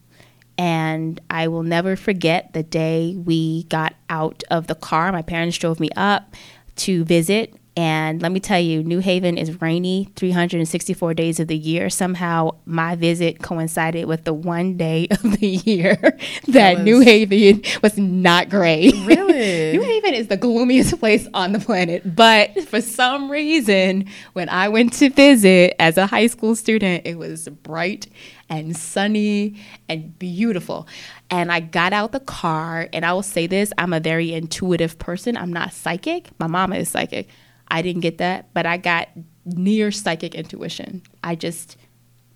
And 0.58 1.20
I 1.28 1.48
will 1.48 1.62
never 1.62 1.96
forget 1.96 2.52
the 2.54 2.62
day 2.62 3.14
we 3.16 3.64
got 3.64 3.94
out 4.08 4.42
of 4.50 4.68
the 4.68 4.74
car. 4.74 5.12
My 5.12 5.22
parents 5.22 5.58
drove 5.58 5.80
me 5.80 5.90
up 5.96 6.34
to 6.76 7.04
visit. 7.04 7.54
And 7.78 8.22
let 8.22 8.32
me 8.32 8.40
tell 8.40 8.58
you, 8.58 8.82
New 8.82 9.00
Haven 9.00 9.36
is 9.36 9.60
rainy 9.60 10.08
364 10.16 11.12
days 11.12 11.38
of 11.38 11.48
the 11.48 11.56
year. 11.56 11.90
Somehow 11.90 12.52
my 12.64 12.96
visit 12.96 13.42
coincided 13.42 14.06
with 14.06 14.24
the 14.24 14.32
one 14.32 14.78
day 14.78 15.08
of 15.10 15.38
the 15.40 15.46
year 15.46 15.96
that, 16.48 16.80
New 16.80 17.00
Haven 17.00 17.62
was 17.82 17.98
not 17.98 18.48
gray. 18.48 18.90
Really? 19.04 19.72
New 19.76 19.82
Haven 19.82 20.14
is 20.14 20.28
the 20.28 20.38
gloomiest 20.38 20.98
place 20.98 21.28
on 21.34 21.52
the 21.52 21.58
planet. 21.58 22.16
But 22.16 22.66
for 22.66 22.80
some 22.80 23.30
reason, 23.30 24.06
when 24.32 24.48
I 24.48 24.68
went 24.68 24.94
to 24.94 25.10
visit 25.10 25.74
as 25.78 25.98
a 25.98 26.06
high 26.06 26.28
school 26.28 26.56
student, 26.56 27.06
it 27.06 27.18
was 27.18 27.46
bright 27.48 28.06
and 28.48 28.76
sunny 28.76 29.60
and 29.88 30.18
beautiful. 30.18 30.86
And 31.30 31.50
I 31.50 31.60
got 31.60 31.92
out 31.92 32.12
the 32.12 32.20
car, 32.20 32.88
and 32.92 33.04
I 33.04 33.12
will 33.12 33.22
say 33.22 33.46
this 33.46 33.72
I'm 33.78 33.92
a 33.92 34.00
very 34.00 34.32
intuitive 34.32 34.98
person. 34.98 35.36
I'm 35.36 35.52
not 35.52 35.72
psychic. 35.72 36.28
My 36.38 36.46
mama 36.46 36.76
is 36.76 36.88
psychic. 36.88 37.28
I 37.68 37.82
didn't 37.82 38.02
get 38.02 38.18
that, 38.18 38.52
but 38.54 38.66
I 38.66 38.76
got 38.76 39.08
near 39.44 39.90
psychic 39.90 40.34
intuition. 40.34 41.02
I 41.24 41.34
just 41.34 41.76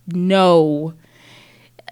know 0.08 0.94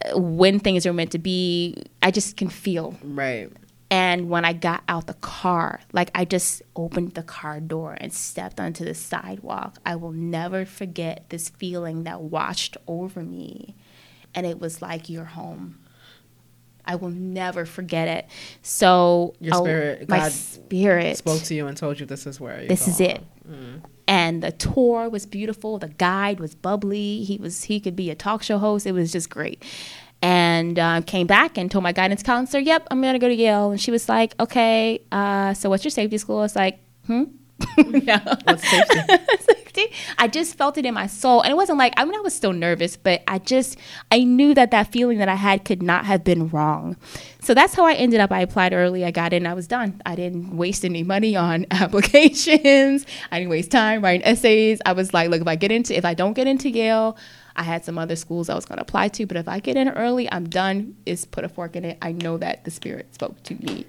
uh, 0.04 0.18
when 0.18 0.58
things 0.58 0.86
are 0.86 0.92
meant 0.92 1.12
to 1.12 1.18
be. 1.18 1.82
I 2.02 2.10
just 2.10 2.36
can 2.36 2.48
feel. 2.48 2.96
Right. 3.02 3.50
And 3.90 4.28
when 4.28 4.44
I 4.44 4.52
got 4.52 4.82
out 4.86 5.06
the 5.06 5.14
car, 5.14 5.80
like 5.92 6.10
I 6.14 6.26
just 6.26 6.62
opened 6.76 7.14
the 7.14 7.22
car 7.22 7.58
door 7.58 7.96
and 7.98 8.12
stepped 8.12 8.60
onto 8.60 8.84
the 8.84 8.94
sidewalk, 8.94 9.78
I 9.86 9.96
will 9.96 10.12
never 10.12 10.66
forget 10.66 11.24
this 11.30 11.48
feeling 11.48 12.04
that 12.04 12.20
washed 12.20 12.76
over 12.86 13.22
me. 13.22 13.76
And 14.34 14.46
it 14.46 14.60
was 14.60 14.82
like 14.82 15.08
you're 15.08 15.24
home. 15.24 15.78
I 16.88 16.94
will 16.94 17.10
never 17.10 17.66
forget 17.66 18.08
it. 18.08 18.26
So 18.62 19.34
Your 19.40 19.56
oh, 19.56 19.62
spirit, 19.62 20.08
my 20.08 20.20
God 20.20 20.32
spirit 20.32 21.18
Spoke 21.18 21.42
to 21.42 21.54
you 21.54 21.66
and 21.66 21.76
told 21.76 22.00
you 22.00 22.06
this 22.06 22.26
is 22.26 22.40
where 22.40 22.66
this 22.66 22.88
is 22.88 22.96
going. 22.96 23.10
it. 23.10 23.22
And 24.08 24.42
the 24.42 24.52
tour 24.52 25.10
was 25.10 25.26
beautiful. 25.26 25.78
The 25.78 25.88
guide 25.88 26.40
was 26.40 26.54
bubbly. 26.54 27.24
He 27.24 27.36
was 27.36 27.64
he 27.64 27.78
could 27.78 27.94
be 27.94 28.10
a 28.10 28.14
talk 28.14 28.42
show 28.42 28.56
host. 28.56 28.86
It 28.86 28.92
was 28.92 29.12
just 29.12 29.28
great. 29.28 29.62
And 30.22 30.78
uh, 30.78 31.02
came 31.02 31.26
back 31.26 31.58
and 31.58 31.70
told 31.70 31.84
my 31.84 31.92
guidance 31.92 32.22
counselor, 32.22 32.62
"Yep, 32.62 32.88
I'm 32.90 33.02
gonna 33.02 33.18
go 33.18 33.28
to 33.28 33.34
Yale." 33.34 33.70
And 33.70 33.80
she 33.80 33.90
was 33.90 34.08
like, 34.08 34.34
"Okay, 34.40 35.00
uh, 35.12 35.52
so 35.54 35.68
what's 35.68 35.84
your 35.84 35.90
safety 35.90 36.16
school?" 36.16 36.38
I 36.38 36.42
was 36.42 36.56
like, 36.56 36.80
"Hmm." 37.06 37.24
no. 37.76 38.18
What's 38.44 38.68
safety? 38.68 39.00
Safety. 39.40 39.92
I 40.16 40.28
just 40.28 40.56
felt 40.56 40.78
it 40.78 40.86
in 40.86 40.94
my 40.94 41.06
soul, 41.06 41.42
and 41.42 41.50
it 41.50 41.56
wasn't 41.56 41.78
like 41.78 41.92
I 41.96 42.04
mean 42.04 42.14
I 42.14 42.20
was 42.20 42.34
still 42.34 42.52
nervous, 42.52 42.96
but 42.96 43.22
I 43.26 43.38
just 43.38 43.78
I 44.10 44.24
knew 44.24 44.54
that 44.54 44.70
that 44.70 44.92
feeling 44.92 45.18
that 45.18 45.28
I 45.28 45.34
had 45.34 45.64
could 45.64 45.82
not 45.82 46.04
have 46.04 46.24
been 46.24 46.48
wrong. 46.48 46.96
So 47.40 47.54
that's 47.54 47.74
how 47.74 47.84
I 47.84 47.94
ended 47.94 48.20
up. 48.20 48.30
I 48.30 48.40
applied 48.40 48.72
early. 48.72 49.04
I 49.04 49.10
got 49.10 49.32
in. 49.32 49.46
I 49.46 49.54
was 49.54 49.66
done. 49.66 50.00
I 50.06 50.14
didn't 50.14 50.56
waste 50.56 50.84
any 50.84 51.02
money 51.02 51.36
on 51.36 51.66
applications. 51.70 53.06
I 53.32 53.38
didn't 53.38 53.50
waste 53.50 53.70
time 53.70 54.02
writing 54.02 54.26
essays. 54.26 54.80
I 54.86 54.92
was 54.92 55.12
like, 55.12 55.30
look, 55.30 55.40
if 55.40 55.48
I 55.48 55.56
get 55.56 55.72
into 55.72 55.96
if 55.96 56.04
I 56.04 56.14
don't 56.14 56.34
get 56.34 56.46
into 56.46 56.70
Yale. 56.70 57.16
I 57.56 57.64
had 57.64 57.84
some 57.84 57.98
other 57.98 58.14
schools 58.14 58.48
I 58.48 58.54
was 58.54 58.64
going 58.66 58.76
to 58.76 58.82
apply 58.82 59.08
to, 59.08 59.26
but 59.26 59.36
if 59.36 59.48
I 59.48 59.58
get 59.58 59.76
in 59.76 59.88
early, 59.88 60.30
I'm 60.30 60.48
done. 60.48 60.94
Is 61.06 61.24
put 61.24 61.42
a 61.42 61.48
fork 61.48 61.74
in 61.74 61.84
it. 61.84 61.98
I 62.00 62.12
know 62.12 62.38
that 62.38 62.64
the 62.64 62.70
spirit 62.70 63.12
spoke 63.12 63.42
to 63.42 63.54
me, 63.54 63.84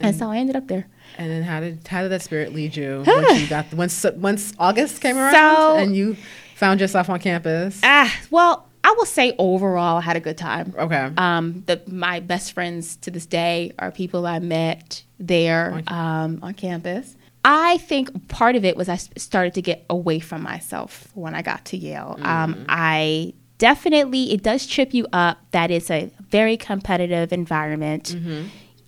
and 0.00 0.16
so 0.16 0.26
mm. 0.26 0.30
I 0.30 0.38
ended 0.38 0.56
up 0.56 0.66
there. 0.66 0.88
And 1.16 1.30
then 1.30 1.42
how 1.42 1.60
did 1.60 1.86
how 1.86 2.02
did 2.02 2.10
that 2.10 2.22
spirit 2.22 2.52
lead 2.54 2.76
you 2.76 3.02
once 3.06 3.40
you 3.40 3.46
got 3.48 3.72
once 3.74 4.04
once 4.16 4.52
August 4.58 5.00
came 5.00 5.16
around 5.18 5.34
So- 5.34 5.76
and 5.76 5.94
you 5.96 6.16
found 6.56 6.80
yourself 6.80 7.08
on 7.10 7.18
campus? 7.20 7.80
Ah, 7.82 8.12
well, 8.30 8.68
I 8.82 8.94
will 8.98 9.06
say 9.06 9.34
overall, 9.38 9.96
I 9.98 10.00
had 10.02 10.16
a 10.16 10.20
good 10.20 10.36
time. 10.38 10.74
Okay. 10.78 11.10
Um, 11.16 11.62
the 11.66 11.80
my 11.86 12.20
best 12.20 12.52
friends 12.52 12.96
to 12.96 13.10
this 13.10 13.26
day 13.26 13.72
are 13.78 13.90
people 13.90 14.26
I 14.26 14.38
met 14.40 15.02
there 15.18 15.82
um, 15.88 16.38
on 16.42 16.54
campus. 16.54 17.16
I 17.46 17.76
think 17.78 18.28
part 18.28 18.56
of 18.56 18.64
it 18.64 18.74
was 18.76 18.88
I 18.88 18.96
started 18.96 19.52
to 19.54 19.62
get 19.62 19.84
away 19.90 20.18
from 20.18 20.42
myself 20.42 21.08
when 21.14 21.34
I 21.34 21.42
got 21.42 21.64
to 21.66 21.76
Yale. 21.76 22.18
Um, 22.22 22.64
I 22.68 23.34
definitely 23.58 24.32
it 24.32 24.42
does 24.42 24.66
trip 24.66 24.92
you 24.94 25.06
up 25.12 25.38
that 25.52 25.70
it's 25.70 25.90
a 25.90 26.10
very 26.30 26.56
competitive 26.56 27.32
environment. 27.32 28.16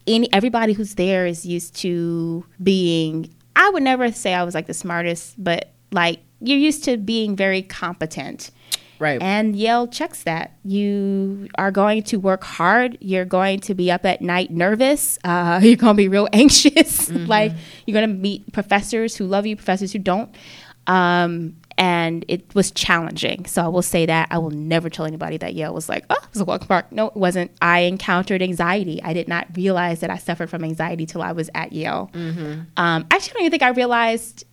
Any 0.07 0.33
everybody 0.33 0.73
who's 0.73 0.95
there 0.95 1.27
is 1.27 1.45
used 1.45 1.77
to 1.77 2.45
being. 2.62 3.33
I 3.55 3.71
would 3.71 3.83
never 3.83 4.12
say 4.12 4.35
I 4.35 4.45
was 4.45 4.55
like 4.55 4.66
the 4.66 4.75
smartest, 4.75 5.42
but 5.42 5.71
like 5.92 6.21
you're 6.40 6.59
used 6.59 6.85
to 6.85 6.97
being 6.97 7.37
very 7.37 7.62
competent. 7.62 8.51
right. 8.99 9.21
And 9.21 9.57
Yale 9.57 9.87
checks 9.88 10.23
that. 10.25 10.53
You 10.64 11.49
are 11.57 11.71
going 11.71 12.03
to 12.05 12.19
work 12.19 12.45
hard. 12.45 12.99
You're 13.01 13.25
going 13.25 13.61
to 13.61 13.75
be 13.75 13.90
up 13.90 14.05
at 14.05 14.21
night 14.21 14.51
nervous. 14.51 15.19
Uh, 15.25 15.61
you're 15.62 15.77
going 15.77 15.95
to 15.95 16.03
be 16.03 16.09
real 16.09 16.29
anxious. 16.33 17.11
like, 17.11 17.53
you're 17.87 17.95
going 17.95 18.09
to 18.09 18.14
meet 18.14 18.53
professors 18.53 19.16
who 19.16 19.27
love 19.27 19.47
you, 19.47 19.57
professors 19.57 19.92
who 19.92 19.99
don't. 19.99 20.35
Um, 20.87 21.57
and 21.79 22.25
it 22.29 22.55
was 22.55 22.71
challenging. 22.71 23.45
So 23.47 23.62
I 23.62 23.69
will 23.69 23.83
say 23.83 24.07
that. 24.07 24.29
I 24.31 24.39
will 24.39 24.51
never 24.51 24.89
tell 24.89 25.05
anybody 25.05 25.37
that 25.39 25.55
Yale 25.55 25.75
was 25.75 25.89
like, 25.89 26.05
oh, 26.11 26.17
it 26.23 26.29
was 26.33 26.41
a 26.41 26.45
welcome 26.45 26.69
park. 26.69 26.91
No, 26.91 27.09
it 27.09 27.17
wasn't. 27.17 27.51
I 27.61 27.81
encountered 27.81 28.41
anxiety. 28.43 29.03
I 29.03 29.12
did 29.12 29.29
not 29.29 29.47
realize 29.55 30.01
that 30.01 30.11
I 30.11 30.17
suffered 30.17 30.49
from 30.49 30.65
anxiety 30.65 31.05
till 31.07 31.23
I 31.23 31.33
was 31.33 31.51
at 31.55 31.73
Yale. 31.73 32.11
Um, 32.77 33.07
actually, 33.11 33.31
I 33.31 33.35
don't 33.35 33.41
even 33.43 33.51
think 33.51 33.62
I 33.62 33.69
realized 33.71 34.45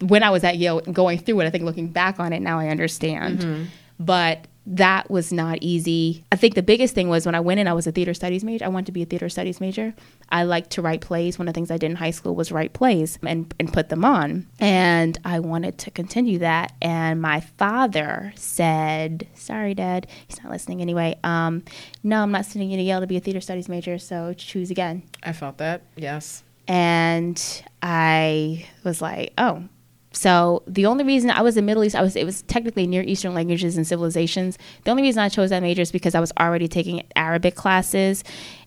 when 0.00 0.22
I 0.22 0.30
was 0.30 0.44
at 0.44 0.56
Yale 0.58 0.80
going 0.80 1.18
through 1.18 1.40
it, 1.40 1.46
I 1.46 1.50
think 1.50 1.64
looking 1.64 1.88
back 1.88 2.18
on 2.20 2.32
it 2.32 2.40
now 2.40 2.58
I 2.58 2.68
understand. 2.68 3.68
But 3.98 4.46
that 4.64 5.10
was 5.10 5.32
not 5.32 5.58
easy. 5.60 6.24
I 6.30 6.36
think 6.36 6.54
the 6.54 6.62
biggest 6.62 6.94
thing 6.94 7.08
was 7.08 7.26
when 7.26 7.34
I 7.34 7.40
went 7.40 7.58
in, 7.58 7.66
I 7.66 7.72
was 7.72 7.86
a 7.86 7.92
theater 7.92 8.14
studies 8.14 8.44
major. 8.44 8.64
I 8.64 8.68
wanted 8.68 8.86
to 8.86 8.92
be 8.92 9.02
a 9.02 9.06
theater 9.06 9.28
studies 9.28 9.60
major. 9.60 9.92
I 10.28 10.44
liked 10.44 10.70
to 10.70 10.82
write 10.82 11.00
plays. 11.00 11.38
One 11.38 11.48
of 11.48 11.54
the 11.54 11.58
things 11.58 11.70
I 11.70 11.78
did 11.78 11.90
in 11.90 11.96
high 11.96 12.12
school 12.12 12.34
was 12.34 12.52
write 12.52 12.72
plays 12.72 13.18
and, 13.26 13.52
and 13.58 13.72
put 13.72 13.88
them 13.88 14.04
on. 14.04 14.46
And 14.60 15.18
I 15.24 15.40
wanted 15.40 15.78
to 15.78 15.90
continue 15.90 16.38
that. 16.38 16.72
And 16.80 17.20
my 17.20 17.40
father 17.40 18.32
said, 18.36 19.26
Sorry, 19.34 19.74
Dad. 19.74 20.06
He's 20.28 20.42
not 20.42 20.52
listening 20.52 20.80
anyway. 20.80 21.18
Um, 21.24 21.64
no, 22.04 22.22
I'm 22.22 22.30
not 22.30 22.46
sending 22.46 22.70
you 22.70 22.76
to 22.76 22.82
Yale 22.82 23.00
to 23.00 23.06
be 23.06 23.16
a 23.16 23.20
theater 23.20 23.40
studies 23.40 23.68
major. 23.68 23.98
So 23.98 24.32
choose 24.32 24.70
again. 24.70 25.02
I 25.24 25.32
felt 25.32 25.58
that. 25.58 25.82
Yes. 25.96 26.44
and 26.68 27.62
I 27.82 28.66
was 28.84 29.02
like, 29.02 29.32
oh. 29.38 29.64
So 30.12 30.62
the 30.66 30.86
only 30.86 31.04
reason 31.04 31.30
I 31.30 31.42
was 31.42 31.56
in 31.56 31.64
Middle 31.64 31.84
East, 31.84 31.96
I 31.96 32.02
was 32.02 32.16
it 32.16 32.24
was 32.24 32.42
technically 32.42 32.86
Near 32.86 33.02
Eastern 33.02 33.34
languages 33.34 33.76
and 33.76 33.86
civilizations. 33.86 34.58
The 34.84 34.90
only 34.90 35.02
reason 35.02 35.22
I 35.22 35.28
chose 35.28 35.50
that 35.50 35.62
major 35.62 35.82
is 35.82 35.92
because 35.92 36.14
I 36.14 36.20
was 36.20 36.32
already 36.38 36.68
taking 36.68 37.02
Arabic 37.16 37.54
classes, 37.54 38.22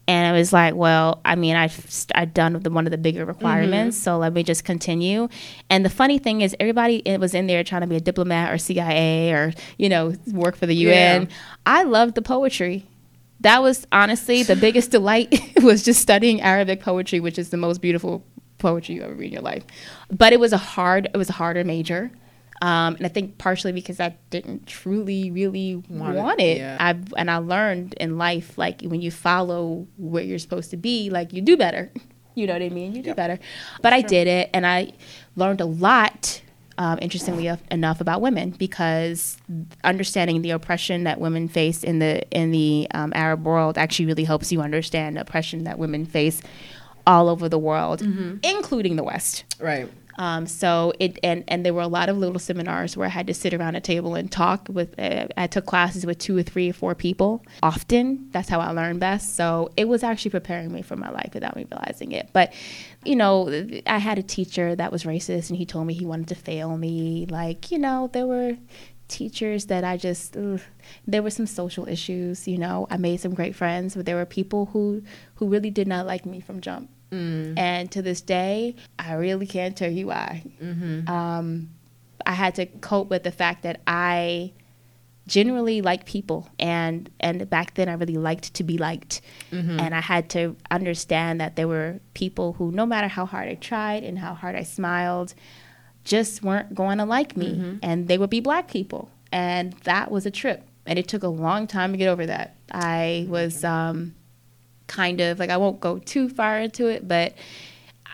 and 0.07 0.27
I 0.27 0.37
was 0.37 0.51
like, 0.51 0.75
well, 0.75 1.21
I 1.25 1.35
mean, 1.35 1.55
I've 1.55 2.05
I've 2.13 2.33
done 2.33 2.53
the, 2.53 2.69
one 2.69 2.85
of 2.87 2.91
the 2.91 2.97
bigger 2.97 3.25
requirements, 3.25 3.97
mm-hmm. 3.97 4.03
so 4.03 4.17
let 4.17 4.33
me 4.33 4.43
just 4.43 4.63
continue. 4.63 5.29
And 5.69 5.85
the 5.85 5.89
funny 5.89 6.17
thing 6.17 6.41
is, 6.41 6.55
everybody 6.59 6.97
it 7.05 7.19
was 7.19 7.33
in 7.33 7.47
there 7.47 7.63
trying 7.63 7.81
to 7.81 7.87
be 7.87 7.95
a 7.95 8.01
diplomat 8.01 8.51
or 8.51 8.57
CIA 8.57 9.31
or 9.31 9.53
you 9.77 9.89
know 9.89 10.13
work 10.31 10.55
for 10.55 10.65
the 10.65 10.75
UN. 10.75 11.23
Yeah. 11.23 11.27
I 11.65 11.83
loved 11.83 12.15
the 12.15 12.21
poetry 12.21 12.85
that 13.41 13.61
was 13.61 13.85
honestly 13.91 14.43
the 14.43 14.55
biggest 14.55 14.91
delight 14.97 15.39
was 15.61 15.83
just 15.83 16.01
studying 16.01 16.41
Arabic 16.41 16.81
poetry, 16.81 17.19
which 17.19 17.37
is 17.37 17.49
the 17.49 17.57
most 17.57 17.81
beautiful 17.81 18.23
poetry 18.57 18.95
you 18.95 19.01
ever 19.03 19.13
read 19.13 19.27
in 19.27 19.33
your 19.33 19.41
life. 19.41 19.63
But 20.11 20.33
it 20.33 20.39
was 20.39 20.53
a 20.53 20.57
hard, 20.57 21.09
it 21.13 21.17
was 21.17 21.29
a 21.29 21.33
harder 21.33 21.63
major. 21.63 22.11
Um, 22.61 22.95
and 22.95 23.05
I 23.05 23.09
think 23.09 23.37
partially 23.37 23.73
because 23.73 23.99
I 23.99 24.15
didn't 24.29 24.65
truly, 24.65 25.29
really 25.29 25.83
Want 25.89 26.15
want 26.15 26.39
it, 26.39 26.43
it. 26.43 26.57
yeah. 26.59 26.77
I 26.79 26.97
and 27.17 27.29
I 27.29 27.37
learned 27.37 27.95
in 27.95 28.17
life, 28.17 28.57
like 28.57 28.81
when 28.81 29.01
you 29.01 29.11
follow 29.11 29.85
where 29.97 30.23
you're 30.23 30.39
supposed 30.39 30.71
to 30.71 30.77
be, 30.77 31.09
like 31.09 31.33
you 31.33 31.41
do 31.41 31.57
better. 31.57 31.91
You 32.37 32.47
know 32.47 32.53
what 32.53 32.63
I 32.63 32.67
mean? 32.67 32.93
You 32.93 33.01
do 33.01 33.13
better. 33.13 33.39
But 33.81 33.93
I 33.93 34.01
did 34.01 34.27
it, 34.27 34.49
and 34.53 34.67
I 34.67 34.91
learned 35.37 35.61
a 35.61 35.65
lot. 35.65 36.41
Um, 36.77 36.99
interestingly 37.01 37.47
enough- 37.47 37.63
enough, 37.71 38.01
about 38.01 38.19
women 38.19 38.49
because 38.49 39.37
understanding 39.85 40.41
the 40.41 40.49
oppression 40.49 41.05
that 41.05 41.21
women 41.21 41.47
face 41.47 41.81
in 41.81 41.99
the 41.99 42.29
in 42.31 42.51
the 42.51 42.87
um, 42.93 43.13
Arab 43.15 43.45
world 43.45 43.77
actually 43.77 44.07
really 44.07 44.25
helps 44.25 44.51
you 44.51 44.59
understand 44.61 45.15
the 45.15 45.21
oppression 45.21 45.63
that 45.63 45.79
women 45.79 46.05
face 46.05 46.41
all 47.07 47.29
over 47.29 47.47
the 47.49 47.59
world, 47.59 48.01
including 48.43 48.95
the 48.95 49.03
West. 49.03 49.43
Right. 49.59 49.89
Um, 50.17 50.47
so 50.47 50.93
it 50.99 51.19
and 51.23 51.43
and 51.47 51.65
there 51.65 51.73
were 51.73 51.81
a 51.81 51.87
lot 51.87 52.09
of 52.09 52.17
little 52.17 52.39
seminars 52.39 52.95
where 52.95 53.05
I 53.05 53.09
had 53.09 53.27
to 53.27 53.33
sit 53.33 53.53
around 53.53 53.75
a 53.75 53.81
table 53.81 54.15
and 54.15 54.31
talk 54.31 54.67
with. 54.69 54.97
Uh, 54.97 55.27
I 55.35 55.47
took 55.47 55.65
classes 55.65 56.05
with 56.05 56.19
two 56.19 56.37
or 56.37 56.43
three 56.43 56.69
or 56.69 56.73
four 56.73 56.95
people 56.95 57.43
often. 57.61 58.29
That's 58.31 58.47
how 58.47 58.59
I 58.59 58.71
learned 58.71 58.99
best. 58.99 59.35
So 59.35 59.71
it 59.75 59.87
was 59.87 60.03
actually 60.03 60.31
preparing 60.31 60.71
me 60.71 60.81
for 60.81 60.95
my 60.95 61.09
life 61.09 61.31
without 61.33 61.55
me 61.55 61.65
realizing 61.69 62.13
it. 62.13 62.29
But 62.31 62.53
you 63.03 63.15
know, 63.15 63.69
I 63.87 63.97
had 63.97 64.17
a 64.17 64.23
teacher 64.23 64.75
that 64.75 64.91
was 64.91 65.03
racist, 65.03 65.49
and 65.49 65.57
he 65.57 65.65
told 65.65 65.85
me 65.85 65.93
he 65.93 66.05
wanted 66.05 66.29
to 66.29 66.35
fail 66.35 66.77
me. 66.77 67.25
Like 67.29 67.71
you 67.71 67.79
know, 67.79 68.09
there 68.13 68.25
were 68.25 68.57
teachers 69.07 69.65
that 69.65 69.83
I 69.83 69.97
just 69.97 70.35
ugh, 70.37 70.61
there 71.05 71.21
were 71.21 71.29
some 71.29 71.45
social 71.45 71.87
issues. 71.89 72.47
You 72.47 72.57
know, 72.57 72.87
I 72.89 72.95
made 72.97 73.19
some 73.19 73.33
great 73.33 73.55
friends, 73.55 73.95
but 73.95 74.05
there 74.05 74.15
were 74.15 74.25
people 74.25 74.67
who 74.67 75.03
who 75.35 75.47
really 75.47 75.71
did 75.71 75.89
not 75.89 76.05
like 76.05 76.25
me 76.25 76.39
from 76.39 76.61
jump. 76.61 76.89
And 77.57 77.91
to 77.91 78.01
this 78.01 78.21
day, 78.21 78.75
I 78.99 79.13
really 79.13 79.47
can't 79.47 79.77
tell 79.77 79.91
you 79.91 80.07
why. 80.07 80.43
Um, 81.07 81.69
I 82.25 82.33
had 82.33 82.55
to 82.55 82.65
cope 82.65 83.09
with 83.09 83.23
the 83.23 83.31
fact 83.31 83.63
that 83.63 83.81
I 83.87 84.51
generally 85.27 85.81
like 85.81 86.05
people, 86.05 86.47
and 86.59 87.09
and 87.19 87.49
back 87.49 87.75
then 87.75 87.87
I 87.89 87.93
really 87.93 88.17
liked 88.17 88.53
to 88.55 88.63
be 88.63 88.77
liked, 88.77 89.21
and 89.79 89.93
I 89.95 90.01
had 90.01 90.29
to 90.31 90.55
understand 90.71 91.39
that 91.41 91.55
there 91.55 91.67
were 91.67 91.99
people 92.13 92.53
who, 92.53 92.71
no 92.71 92.85
matter 92.85 93.07
how 93.07 93.25
hard 93.25 93.47
I 93.47 93.55
tried 93.55 94.03
and 94.03 94.19
how 94.19 94.33
hard 94.33 94.55
I 94.55 94.63
smiled, 94.63 95.33
just 96.03 96.43
weren't 96.43 96.75
going 96.75 96.97
to 96.99 97.05
like 97.05 97.35
me, 97.37 97.79
and 97.81 98.07
they 98.07 98.17
would 98.17 98.29
be 98.29 98.39
black 98.39 98.67
people, 98.69 99.09
and 99.31 99.73
that 99.83 100.11
was 100.11 100.25
a 100.25 100.31
trip, 100.31 100.67
and 100.85 100.99
it 100.99 101.07
took 101.07 101.23
a 101.23 101.27
long 101.27 101.65
time 101.67 101.91
to 101.91 101.97
get 101.97 102.07
over 102.07 102.25
that. 102.25 102.55
I 102.71 103.25
was. 103.29 103.63
Um, 103.63 104.15
kind 104.87 105.21
of 105.21 105.39
like 105.39 105.49
I 105.49 105.57
won't 105.57 105.79
go 105.79 105.99
too 105.99 106.29
far 106.29 106.59
into 106.59 106.87
it, 106.87 107.07
but 107.07 107.33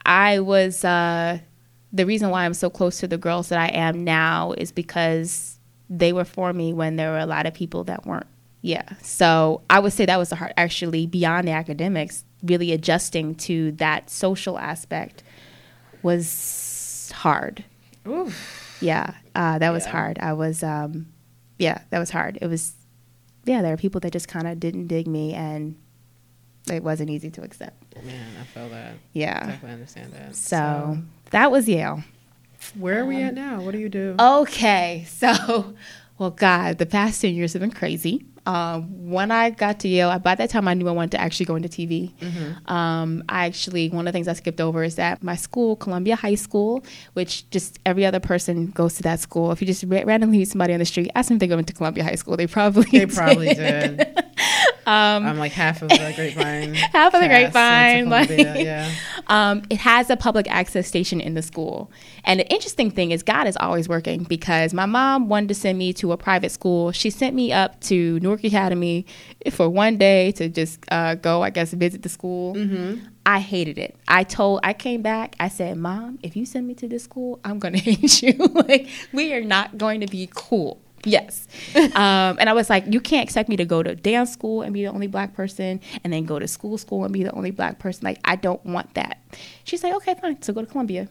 I 0.05 0.39
was 0.39 0.83
uh, 0.83 1.39
the 1.93 2.05
reason 2.05 2.29
why 2.29 2.45
I'm 2.45 2.53
so 2.53 2.69
close 2.69 2.99
to 2.99 3.07
the 3.07 3.17
girls 3.17 3.49
that 3.49 3.59
I 3.59 3.67
am 3.67 4.03
now 4.03 4.53
is 4.57 4.71
because 4.71 5.59
they 5.89 6.13
were 6.13 6.25
for 6.25 6.53
me 6.53 6.73
when 6.73 6.95
there 6.95 7.11
were 7.11 7.19
a 7.19 7.25
lot 7.25 7.45
of 7.45 7.53
people 7.53 7.83
that 7.85 8.05
weren't. 8.05 8.27
Yeah, 8.61 8.87
so 9.01 9.61
I 9.69 9.79
would 9.79 9.91
say 9.91 10.05
that 10.05 10.17
was 10.17 10.29
the 10.29 10.35
hard. 10.35 10.53
Actually, 10.55 11.07
beyond 11.07 11.47
the 11.47 11.51
academics, 11.51 12.23
really 12.43 12.71
adjusting 12.71 13.33
to 13.35 13.71
that 13.73 14.09
social 14.09 14.59
aspect 14.59 15.23
was 16.03 17.11
hard. 17.15 17.63
Oof. 18.07 18.77
Yeah, 18.81 19.15
uh, 19.35 19.59
that 19.59 19.71
was 19.71 19.85
hard. 19.85 20.19
I 20.19 20.33
was, 20.33 20.63
um, 20.63 21.07
yeah, 21.57 21.81
that 21.89 21.99
was 21.99 22.11
hard. 22.11 22.37
It 22.41 22.47
was, 22.47 22.73
yeah, 23.45 23.61
there 23.61 23.71
were 23.71 23.77
people 23.77 23.99
that 24.01 24.13
just 24.13 24.27
kind 24.27 24.47
of 24.47 24.59
didn't 24.59 24.87
dig 24.87 25.07
me, 25.07 25.33
and 25.33 25.75
it 26.71 26.83
wasn't 26.83 27.09
easy 27.09 27.29
to 27.31 27.41
accept. 27.41 27.95
Man, 28.05 28.27
I 28.39 28.43
feel 28.45 28.69
that. 28.69 28.93
Yeah. 29.13 29.39
Definitely 29.45 29.71
understand 29.73 30.13
that. 30.13 30.35
So 30.35 30.97
that 31.31 31.51
was 31.51 31.67
Yale. 31.69 32.03
where 32.77 32.99
are 33.01 33.05
we 33.05 33.21
at 33.21 33.33
now? 33.33 33.61
What 33.61 33.71
do 33.71 33.77
you 33.79 33.89
do? 33.89 34.15
Okay, 34.19 35.05
so, 35.09 35.73
well, 36.17 36.29
God, 36.31 36.77
the 36.77 36.85
past 36.85 37.21
10 37.21 37.33
years 37.33 37.53
have 37.53 37.61
been 37.61 37.71
crazy. 37.71 38.25
Um, 38.43 39.11
when 39.11 39.29
I 39.29 39.51
got 39.51 39.79
to 39.81 39.87
Yale, 39.87 40.17
by 40.17 40.33
that 40.33 40.49
time 40.49 40.67
I 40.67 40.73
knew 40.73 40.87
I 40.87 40.91
wanted 40.91 41.11
to 41.11 41.21
actually 41.21 41.45
go 41.45 41.55
into 41.55 41.69
TV. 41.69 42.11
Um, 42.69 43.23
I 43.29 43.45
actually, 43.45 43.89
one 43.89 44.07
of 44.07 44.11
the 44.13 44.15
things 44.17 44.27
I 44.27 44.33
skipped 44.33 44.59
over 44.59 44.83
is 44.83 44.95
that 44.95 45.21
my 45.21 45.35
school, 45.35 45.75
Columbia 45.75 46.15
High 46.15 46.33
School, 46.33 46.83
which 47.13 47.47
just 47.51 47.77
every 47.85 48.03
other 48.03 48.19
person 48.19 48.67
goes 48.71 48.95
to 48.95 49.03
that 49.03 49.19
school. 49.19 49.51
If 49.51 49.61
you 49.61 49.67
just 49.67 49.83
ra- 49.87 50.01
randomly 50.05 50.39
meet 50.39 50.47
somebody 50.47 50.73
on 50.73 50.79
the 50.79 50.85
street, 50.85 51.11
ask 51.13 51.27
them 51.27 51.35
if 51.35 51.39
they 51.41 51.45
go 51.47 51.57
into 51.59 51.73
Columbia 51.73 52.03
High 52.03 52.15
School, 52.15 52.35
they 52.35 52.47
probably 52.47 52.85
They 52.89 53.05
probably 53.05 53.53
did. 53.53 54.07
I'm 54.87 55.37
like 55.37 55.51
half 55.51 55.81
of 55.81 55.89
the 55.89 55.97
grapevine. 56.15 56.73
Half 56.93 57.13
of 57.13 57.21
the 57.21 57.27
grapevine, 57.27 58.09
like- 58.09 58.29
yeah. 58.29 58.91
um, 59.27 59.63
it 59.69 59.77
has 59.77 60.09
a 60.09 60.17
public 60.17 60.49
access 60.49 60.87
station 60.87 61.21
in 61.21 61.33
the 61.35 61.41
school. 61.41 61.91
And 62.23 62.39
the 62.39 62.47
interesting 62.51 62.91
thing 62.91 63.11
is, 63.11 63.23
God 63.23 63.47
is 63.47 63.55
always 63.57 63.87
working 63.87 64.23
because 64.23 64.73
my 64.73 64.85
mom 64.85 65.29
wanted 65.29 65.47
to 65.49 65.55
send 65.55 65.77
me 65.77 65.93
to 65.93 66.11
a 66.11 66.17
private 66.17 66.51
school. 66.51 66.91
She 66.91 67.09
sent 67.09 67.35
me 67.35 67.51
up 67.51 67.79
to 67.81 68.19
Newark 68.19 68.43
Academy 68.43 69.05
for 69.51 69.69
one 69.69 69.97
day 69.97 70.31
to 70.33 70.49
just 70.49 70.79
uh, 70.91 71.15
go, 71.15 71.41
I 71.43 71.49
guess, 71.49 71.73
visit 71.73 72.01
the 72.03 72.09
school. 72.09 72.55
I 73.25 73.39
hated 73.39 73.77
it. 73.77 73.95
I 74.07 74.23
told, 74.23 74.61
I 74.63 74.73
came 74.73 75.03
back, 75.03 75.35
I 75.39 75.47
said, 75.47 75.77
Mom, 75.77 76.17
if 76.23 76.35
you 76.35 76.45
send 76.45 76.67
me 76.67 76.73
to 76.75 76.87
this 76.87 77.03
school, 77.03 77.39
I'm 77.45 77.59
going 77.59 77.73
to 77.75 77.79
hate 77.79 78.23
you. 78.23 78.33
like, 78.33 78.87
we 79.13 79.33
are 79.33 79.43
not 79.43 79.77
going 79.77 80.01
to 80.01 80.07
be 80.07 80.27
cool. 80.33 80.81
Yes. 81.05 81.47
um, 81.75 82.37
and 82.39 82.49
I 82.49 82.53
was 82.53 82.69
like, 82.69 82.85
you 82.87 82.99
can't 82.99 83.23
expect 83.23 83.49
me 83.49 83.57
to 83.57 83.65
go 83.65 83.83
to 83.83 83.95
dance 83.95 84.31
school 84.31 84.61
and 84.61 84.73
be 84.73 84.83
the 84.83 84.91
only 84.91 85.07
black 85.07 85.33
person 85.33 85.81
and 86.03 86.13
then 86.13 86.25
go 86.25 86.39
to 86.39 86.47
school 86.47 86.77
school 86.77 87.03
and 87.03 87.13
be 87.13 87.23
the 87.23 87.31
only 87.31 87.51
black 87.51 87.79
person. 87.79 88.05
Like, 88.05 88.19
I 88.25 88.35
don't 88.35 88.63
want 88.65 88.93
that. 88.95 89.19
She's 89.63 89.83
like, 89.83 89.93
okay, 89.95 90.15
fine. 90.15 90.41
So 90.41 90.53
go 90.53 90.61
to 90.61 90.67
Columbia. 90.67 91.07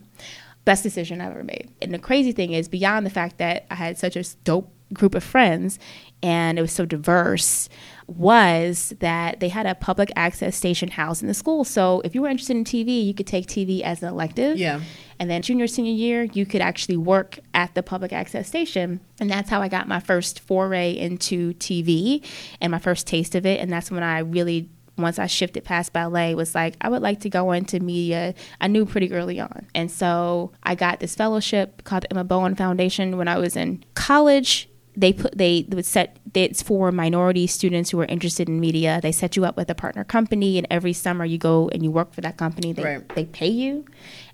Best 0.65 0.83
decision 0.83 1.21
I've 1.21 1.33
ever 1.33 1.45
made. 1.45 1.71
And 1.81 1.93
the 1.93 1.99
crazy 1.99 2.33
thing 2.33 2.53
is, 2.53 2.69
beyond 2.69 3.07
the 3.07 3.11
fact 3.11 3.39
that 3.39 3.67
I 3.71 3.75
had 3.77 3.99
such 3.99 4.15
a 4.17 4.25
dope 4.45 4.71
group 4.93 5.15
of 5.15 5.23
friends 5.23 5.79
and 6.23 6.59
it 6.59 6.63
was 6.63 6.73
so 6.73 6.85
diverse, 6.85 7.69
was 8.07 8.93
that 8.99 9.41
they 9.41 9.49
had 9.49 9.67
a 9.67 9.75
public 9.75 10.11
access 10.17 10.57
station 10.57 10.91
house 10.91 11.23
in 11.23 11.29
the 11.29 11.35
school. 11.35 11.65
So 11.65 12.03
if 12.05 12.15
you 12.15 12.23
were 12.23 12.29
interested 12.29 12.57
in 12.57 12.65
TV, 12.65 13.05
you 13.07 13.15
could 13.15 13.27
take 13.27 13.47
TV 13.47 13.83
as 13.83 14.03
an 14.03 14.09
elective. 14.09 14.59
Yeah. 14.59 14.81
And 15.21 15.31
then 15.31 15.43
junior, 15.43 15.67
senior 15.67 15.93
year, 15.93 16.25
you 16.25 16.47
could 16.47 16.63
actually 16.63 16.97
work 16.97 17.39
at 17.53 17.75
the 17.75 17.83
public 17.83 18.11
access 18.11 18.49
station. 18.49 19.01
And 19.21 19.31
that's 19.31 19.51
how 19.51 19.61
I 19.61 19.69
got 19.69 19.87
my 19.87 20.01
first 20.01 20.41
foray 20.41 20.93
into 20.97 21.53
TV 21.55 22.25
and 22.59 22.71
my 22.71 22.79
first 22.79 23.07
taste 23.07 23.35
of 23.35 23.45
it. 23.45 23.61
And 23.61 23.71
that's 23.71 23.91
when 23.91 24.03
I 24.03 24.21
really, 24.21 24.71
once 24.97 25.19
I 25.19 25.27
shifted 25.27 25.63
past 25.63 25.93
ballet, 25.93 26.35
was 26.35 26.55
like, 26.55 26.75
I 26.81 26.89
would 26.89 27.03
like 27.03 27.21
to 27.21 27.29
go 27.29 27.53
into 27.53 27.81
media. 27.81 28.35
I 28.63 28.69
knew 28.69 28.87
pretty 28.87 29.13
early 29.13 29.39
on. 29.39 29.67
And 29.75 29.91
so 29.91 30.53
I 30.63 30.75
got 30.75 31.01
this 31.01 31.15
fellowship 31.15 31.85
called 31.85 32.05
the 32.05 32.13
Emma 32.13 32.25
Bowen 32.25 32.55
Foundation 32.55 33.19
when 33.19 33.29
I 33.29 33.37
was 33.37 33.57
in 33.57 33.85
college 33.95 34.71
they 34.97 35.13
put 35.13 35.37
they 35.37 35.67
would 35.71 35.87
set 35.87 36.19
it's 36.35 36.63
for 36.63 36.93
minority 36.93 37.47
students 37.47 37.91
who 37.91 38.01
are 38.01 38.05
interested 38.07 38.49
in 38.49 38.61
media. 38.61 39.01
They 39.03 39.13
set 39.13 39.37
you 39.37 39.45
up 39.45 39.57
with 39.57 39.71
a 39.71 39.75
partner 39.75 40.05
company, 40.05 40.59
and 40.59 40.67
every 40.71 40.93
summer 40.93 41.25
you 41.25 41.39
go 41.39 41.69
and 41.71 41.83
you 41.83 41.91
work 41.91 42.13
for 42.13 42.21
that 42.21 42.37
company. 42.37 42.73
They 42.73 42.85
Right. 42.85 43.15
they 43.15 43.25
pay 43.25 43.49
you, 43.49 43.85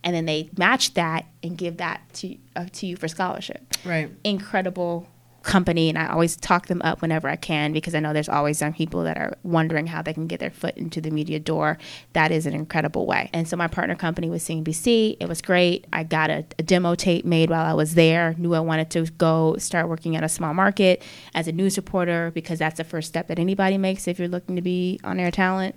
and 0.06 0.14
then 0.14 0.24
they 0.24 0.48
match 0.56 0.94
that 0.94 1.26
and 1.42 1.58
give 1.58 1.78
that 1.78 2.00
to 2.14 2.38
uh, 2.54 2.66
to 2.72 2.86
you 2.86 2.96
for 2.96 3.08
scholarship. 3.08 3.60
Right. 3.84 4.08
Incredible 4.22 5.08
company, 5.42 5.88
and 5.88 5.98
I 5.98 6.06
always 6.08 6.36
talk 6.36 6.66
them 6.68 6.80
up 6.82 7.02
whenever 7.02 7.28
I 7.28 7.34
can 7.34 7.72
because 7.72 7.92
I 7.92 7.98
know 7.98 8.12
there's 8.12 8.28
always 8.28 8.60
young 8.60 8.72
people 8.72 9.02
that 9.02 9.16
are 9.16 9.36
wondering 9.42 9.88
how 9.88 10.02
they 10.02 10.12
can 10.12 10.28
get 10.28 10.38
their 10.38 10.50
foot 10.50 10.76
into 10.76 11.00
the 11.00 11.10
media 11.10 11.40
door. 11.40 11.78
That 12.12 12.30
is 12.30 12.46
an 12.46 12.54
incredible 12.54 13.04
way. 13.04 13.30
And 13.32 13.48
so 13.48 13.56
my 13.56 13.66
partner 13.66 13.96
company 13.96 14.30
was 14.30 14.44
CNBC. 14.44 15.16
It 15.18 15.28
was 15.28 15.42
great. 15.42 15.88
I 15.92 16.04
got 16.04 16.30
a, 16.30 16.44
a 16.56 16.62
demo 16.62 16.94
tape 16.94 17.24
made 17.24 17.50
while 17.50 17.66
I 17.66 17.74
was 17.74 17.94
there. 17.94 18.36
Knew 18.38 18.54
I 18.54 18.60
wanted 18.60 18.90
to 18.90 19.06
go 19.12 19.56
start 19.58 19.88
working 19.88 20.14
at 20.14 20.22
a 20.22 20.28
small 20.28 20.54
market 20.54 21.02
as 21.34 21.48
a 21.48 21.52
news 21.52 21.76
reporter 21.76 22.30
because 22.32 22.60
that's 22.60 22.76
the 22.76 22.84
first 22.84 23.08
step 23.08 23.26
that 23.26 23.40
anybody 23.40 23.76
makes 23.76 24.06
if 24.06 24.20
you're 24.20 24.28
looking 24.28 24.54
to 24.54 24.62
be 24.62 25.00
on 25.02 25.18
air 25.18 25.32
talent. 25.32 25.74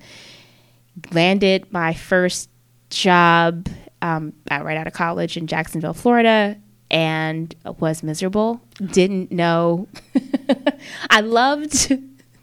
Landed 1.12 1.72
my 1.72 1.96
first 1.96 2.50
job 2.92 3.68
um, 4.02 4.34
right 4.50 4.78
out 4.78 4.88
of 4.88 4.94
college 4.94 5.38
in 5.38 5.48
Jacksonville, 5.48 5.94
Florida, 5.94 6.58
and 6.92 7.54
was 7.80 8.02
miserable. 8.04 8.62
Didn't 8.78 9.32
know. 9.32 9.88
I 11.10 11.22
loved. 11.22 11.88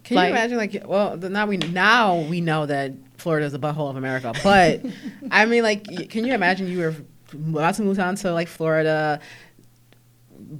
Can 0.04 0.16
like- 0.16 0.28
you 0.28 0.34
imagine, 0.34 0.56
like, 0.58 0.82
well, 0.86 1.16
now 1.16 1.46
we 1.46 1.56
now 1.56 2.20
we 2.20 2.40
know 2.40 2.66
that 2.66 2.92
Florida 3.16 3.46
is 3.46 3.52
the 3.52 3.58
butthole 3.58 3.90
of 3.90 3.96
America, 3.96 4.32
but 4.44 4.82
I 5.30 5.46
mean, 5.46 5.62
like, 5.62 5.84
can 6.10 6.24
you 6.24 6.32
imagine 6.34 6.68
you 6.68 6.78
were 6.78 6.94
about 7.32 7.74
to 7.74 7.82
move 7.82 7.96
down 7.96 8.14
to 8.16 8.32
like 8.32 8.46
Florida, 8.46 9.18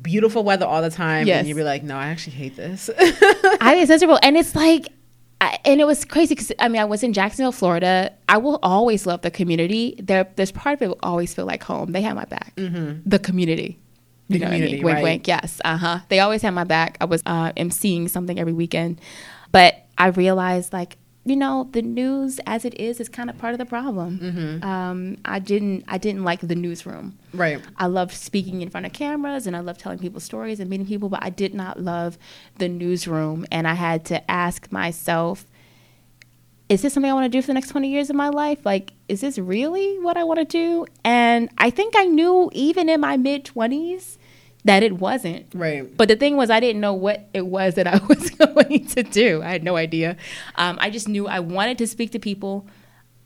beautiful 0.02 0.42
weather 0.42 0.66
all 0.66 0.82
the 0.82 0.90
time, 0.90 1.26
Yes. 1.26 1.40
and 1.40 1.48
you'd 1.48 1.54
be 1.56 1.62
like, 1.62 1.82
no, 1.82 1.96
I 1.96 2.06
actually 2.08 2.34
hate 2.36 2.56
this. 2.56 2.90
I 2.98 3.76
it's 3.80 3.88
miserable, 3.88 4.18
and 4.22 4.36
it's 4.36 4.54
like, 4.56 4.88
I, 5.40 5.58
and 5.66 5.80
it 5.80 5.84
was 5.86 6.04
crazy 6.04 6.34
because 6.34 6.50
I 6.58 6.68
mean 6.68 6.80
I 6.80 6.86
was 6.86 7.02
in 7.02 7.12
Jacksonville, 7.12 7.52
Florida. 7.52 8.12
I 8.28 8.38
will 8.38 8.58
always 8.62 9.06
love 9.06 9.20
the 9.22 9.30
community. 9.30 9.94
There, 10.02 10.26
there's 10.36 10.50
part 10.52 10.74
of 10.74 10.82
it 10.82 10.88
will 10.88 10.98
always 11.02 11.34
feel 11.34 11.44
like 11.44 11.62
home. 11.62 11.92
They 11.92 12.00
have 12.02 12.16
my 12.16 12.24
back. 12.24 12.54
The 12.56 13.18
community. 13.22 13.78
You 14.28 14.38
The 14.38 14.44
know 14.44 14.46
what 14.46 14.54
I 14.54 14.58
mean? 14.58 14.60
community, 14.62 14.84
Wink, 14.84 14.94
right. 14.96 15.02
wink. 15.02 15.28
Yes. 15.28 15.60
Uh 15.64 15.76
huh. 15.76 15.98
They 16.08 16.20
always 16.20 16.42
have 16.42 16.54
my 16.54 16.64
back. 16.64 16.96
I 17.00 17.04
was 17.04 17.22
uh, 17.26 17.52
emceeing 17.52 18.08
something 18.10 18.38
every 18.40 18.52
weekend, 18.54 19.00
but 19.52 19.84
I 19.98 20.08
realized 20.08 20.72
like 20.72 20.96
you 21.26 21.34
know 21.34 21.68
the 21.72 21.82
news 21.82 22.38
as 22.46 22.64
it 22.64 22.78
is 22.80 23.00
is 23.00 23.08
kind 23.08 23.28
of 23.28 23.36
part 23.36 23.52
of 23.52 23.58
the 23.58 23.66
problem. 23.66 24.62
Um, 24.62 25.18
I 25.24 25.40
didn't 25.40 25.84
I 25.88 25.98
didn't 25.98 26.22
like 26.22 26.40
the 26.40 26.54
newsroom. 26.54 27.18
right. 27.34 27.60
I 27.76 27.86
loved 27.86 28.14
speaking 28.14 28.62
in 28.62 28.70
front 28.70 28.86
of 28.86 28.92
cameras 28.92 29.46
and 29.46 29.56
I 29.56 29.60
loved 29.60 29.80
telling 29.80 29.98
people 29.98 30.20
stories 30.20 30.60
and 30.60 30.70
meeting 30.70 30.86
people, 30.86 31.08
but 31.08 31.22
I 31.22 31.30
did 31.30 31.52
not 31.52 31.80
love 31.80 32.16
the 32.58 32.68
newsroom. 32.68 33.44
And 33.50 33.66
I 33.66 33.74
had 33.74 34.04
to 34.06 34.30
ask 34.30 34.70
myself, 34.70 35.46
is 36.68 36.82
this 36.82 36.94
something 36.94 37.10
I 37.10 37.14
want 37.14 37.24
to 37.24 37.36
do 37.36 37.42
for 37.42 37.48
the 37.48 37.54
next 37.54 37.70
20 37.70 37.88
years 37.88 38.08
of 38.08 38.14
my 38.14 38.28
life? 38.28 38.64
Like, 38.64 38.92
is 39.08 39.20
this 39.20 39.36
really 39.36 39.98
what 39.98 40.16
I 40.16 40.22
want 40.22 40.38
to 40.38 40.44
do? 40.44 40.86
And 41.04 41.48
I 41.58 41.70
think 41.70 41.94
I 41.96 42.04
knew 42.04 42.50
even 42.52 42.88
in 42.88 43.00
my 43.00 43.16
mid 43.16 43.44
20s 43.44 44.16
that 44.66 44.82
it 44.82 44.98
wasn't. 44.98 45.46
Right. 45.54 45.96
But 45.96 46.08
the 46.08 46.16
thing 46.16 46.36
was, 46.36 46.50
I 46.50 46.58
didn't 46.58 46.80
know 46.80 46.92
what 46.92 47.28
it 47.32 47.46
was 47.46 47.76
that 47.76 47.86
I 47.86 47.98
was 48.08 48.30
going 48.30 48.86
to 48.86 49.02
do. 49.04 49.40
I 49.42 49.48
had 49.48 49.62
no 49.62 49.76
idea. 49.76 50.16
Um, 50.56 50.76
I 50.80 50.90
just 50.90 51.08
knew 51.08 51.28
I 51.28 51.38
wanted 51.40 51.78
to 51.78 51.86
speak 51.86 52.10
to 52.12 52.18
people. 52.18 52.66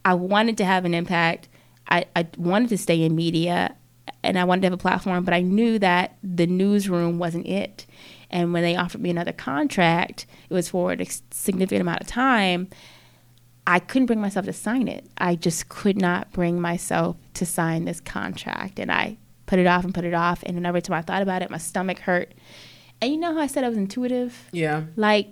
I 0.05 0.15
wanted 0.15 0.59
to 0.59 0.65
have 0.67 0.85
an 0.85 0.93
impact. 0.93 1.49
I, 1.89 2.05
I 2.15 2.29
wanted 2.37 2.69
to 2.69 2.79
stay 2.79 3.03
in 3.03 3.17
media 3.17 3.75
and 4.23 4.39
I 4.39 4.45
wanted 4.45 4.63
to 4.63 4.67
have 4.67 4.75
a 4.75 4.79
platform, 4.79 5.25
but 5.25 5.33
I 5.33 5.41
knew 5.41 5.79
that 5.79 6.19
the 6.23 6.47
newsroom 6.47 7.19
wasn't 7.19 7.47
it. 7.47 7.87
And 8.31 8.53
when 8.53 8.63
they 8.63 8.77
offered 8.77 9.01
me 9.01 9.09
another 9.09 9.33
contract, 9.33 10.27
it 10.49 10.55
was 10.55 10.69
for 10.69 10.93
a 10.93 11.07
significant 11.31 11.81
amount 11.81 12.03
of 12.03 12.07
time. 12.07 12.69
I 13.67 13.79
couldn't 13.79 14.07
bring 14.07 14.21
myself 14.21 14.45
to 14.45 14.53
sign 14.53 14.89
it. 14.89 15.07
I 15.17 15.37
just 15.37 15.71
could 15.71 15.97
not 15.97 16.33
bring 16.33 16.61
myself 16.61 17.17
to 17.35 17.47
sign 17.47 17.87
this 17.87 18.01
contract. 18.01 18.79
And 18.79 18.93
I 18.93 19.17
put 19.51 19.59
it 19.59 19.67
off 19.67 19.83
and 19.85 19.93
put 19.93 20.05
it 20.05 20.15
off. 20.15 20.45
And 20.47 20.57
then 20.57 20.65
every 20.65 20.81
time 20.81 20.97
I 20.97 21.03
thought 21.03 21.23
about 21.23 21.43
it, 21.43 21.51
my 21.51 21.59
stomach 21.59 21.99
hurt. 21.99 22.33
And 23.03 23.13
you 23.13 23.19
know 23.19 23.35
how 23.35 23.41
I 23.41 23.49
said 23.49 23.65
I 23.65 23.69
was 23.69 23.77
intuitive? 23.77 24.49
Yeah. 24.53 24.85
Like, 24.95 25.27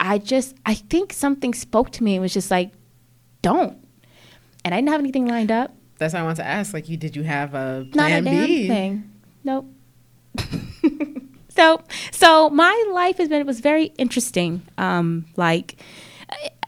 I 0.00 0.18
just, 0.18 0.56
I 0.66 0.74
think 0.74 1.12
something 1.12 1.54
spoke 1.54 1.92
to 1.92 2.02
me 2.02 2.14
and 2.16 2.22
was 2.22 2.34
just 2.34 2.50
like, 2.50 2.72
don't. 3.40 3.78
And 4.64 4.74
I 4.74 4.78
didn't 4.78 4.88
have 4.88 4.98
anything 4.98 5.26
lined 5.26 5.52
up. 5.52 5.72
That's 5.98 6.12
why 6.12 6.20
I 6.20 6.22
want 6.24 6.38
to 6.38 6.44
ask. 6.44 6.74
Like, 6.74 6.88
you 6.88 6.96
did 6.96 7.14
you 7.14 7.22
have 7.22 7.54
a 7.54 7.86
Not 7.94 8.08
plan 8.08 8.24
damn 8.24 8.46
B? 8.46 8.66
thing. 8.66 9.10
Nope. 9.44 9.66
so, 11.50 11.82
so 12.10 12.50
my 12.50 12.84
life 12.92 13.18
has 13.18 13.28
been, 13.28 13.40
it 13.40 13.46
was 13.46 13.60
very 13.60 13.86
interesting. 13.96 14.62
Um, 14.76 15.26
like, 15.36 15.80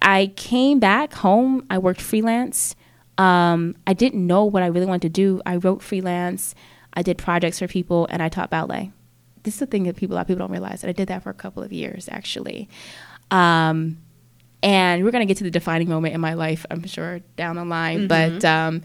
I 0.01 0.33
came 0.37 0.79
back 0.79 1.13
home. 1.15 1.67
I 1.69 1.79
worked 1.79 2.01
freelance. 2.01 2.77
Um, 3.19 3.77
I 3.87 3.93
didn't 3.93 4.27
know 4.27 4.45
what 4.45 4.63
I 4.63 4.67
really 4.67 4.87
wanted 4.87 5.03
to 5.03 5.09
do. 5.11 5.41
I 5.45 5.57
wrote 5.57 5.83
freelance. 5.83 6.55
I 6.95 7.03
did 7.03 7.19
projects 7.19 7.59
for 7.59 7.69
people, 7.69 8.07
and 8.11 8.23
I 8.23 8.29
taught 8.29 8.51
ballet. 8.51 8.93
This 9.43 9.55
is 9.55 9.61
the 9.61 9.67
thing 9.67 9.85
that 9.85 9.97
people, 9.97 10.15
a 10.15 10.17
lot 10.17 10.23
of 10.23 10.27
people 10.29 10.47
don't 10.47 10.53
realize 10.53 10.83
that 10.83 10.89
I 10.89 10.93
did 10.93 11.09
that 11.09 11.23
for 11.23 11.31
a 11.31 11.35
couple 11.35 11.63
of 11.63 11.73
years, 11.73 12.09
actually. 12.11 12.69
Um, 13.31 13.99
and 14.63 15.05
we're 15.05 15.11
going 15.11 15.27
to 15.27 15.27
get 15.27 15.39
to 15.39 15.45
the 15.45 15.51
defining 15.51 15.89
moment 15.89 16.15
in 16.15 16.21
my 16.21 16.35
life, 16.35 16.65
I'm 16.71 16.87
sure, 16.87 17.21
down 17.37 17.57
the 17.57 17.65
line. 17.65 18.07
But 18.07 18.45
um, 18.45 18.83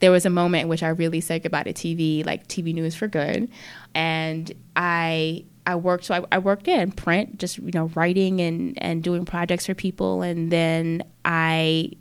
there 0.00 0.10
was 0.10 0.26
a 0.26 0.30
moment 0.30 0.64
in 0.64 0.68
which 0.68 0.82
I 0.82 0.88
really 0.88 1.20
said 1.20 1.42
goodbye 1.42 1.62
to 1.62 1.72
TV, 1.72 2.26
like 2.26 2.46
TV 2.46 2.74
news 2.74 2.94
for 2.94 3.08
good. 3.08 3.48
And 3.94 4.52
I 4.76 5.44
I 5.66 5.76
worked 5.76 6.04
so 6.04 6.14
I, 6.14 6.24
I 6.32 6.38
worked 6.38 6.68
in 6.68 6.92
print, 6.92 7.38
just 7.38 7.58
you 7.58 7.70
know 7.72 7.86
writing 7.94 8.40
and 8.40 8.80
and 8.82 9.02
doing 9.02 9.24
projects 9.24 9.66
for 9.66 9.74
people. 9.74 10.20
And 10.22 10.52
then 10.52 11.04
I 11.24 11.92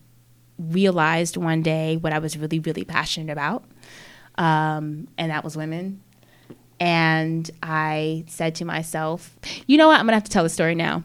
realized 0.59 1.37
one 1.37 1.61
day 1.61 1.97
what 1.97 2.13
I 2.13 2.19
was 2.19 2.37
really 2.37 2.59
really 2.59 2.83
passionate 2.83 3.31
about. 3.31 3.63
um, 4.37 5.07
and 5.17 5.31
that 5.31 5.43
was 5.43 5.55
women. 5.57 6.01
And 6.79 7.49
I 7.61 8.25
said 8.27 8.55
to 8.55 8.65
myself, 8.65 9.37
you 9.67 9.77
know 9.77 9.87
what? 9.87 9.99
I'm 9.99 10.05
gonna 10.05 10.13
have 10.17 10.23
to 10.25 10.31
tell 10.31 10.43
the 10.43 10.49
story 10.49 10.75
now. 10.75 11.03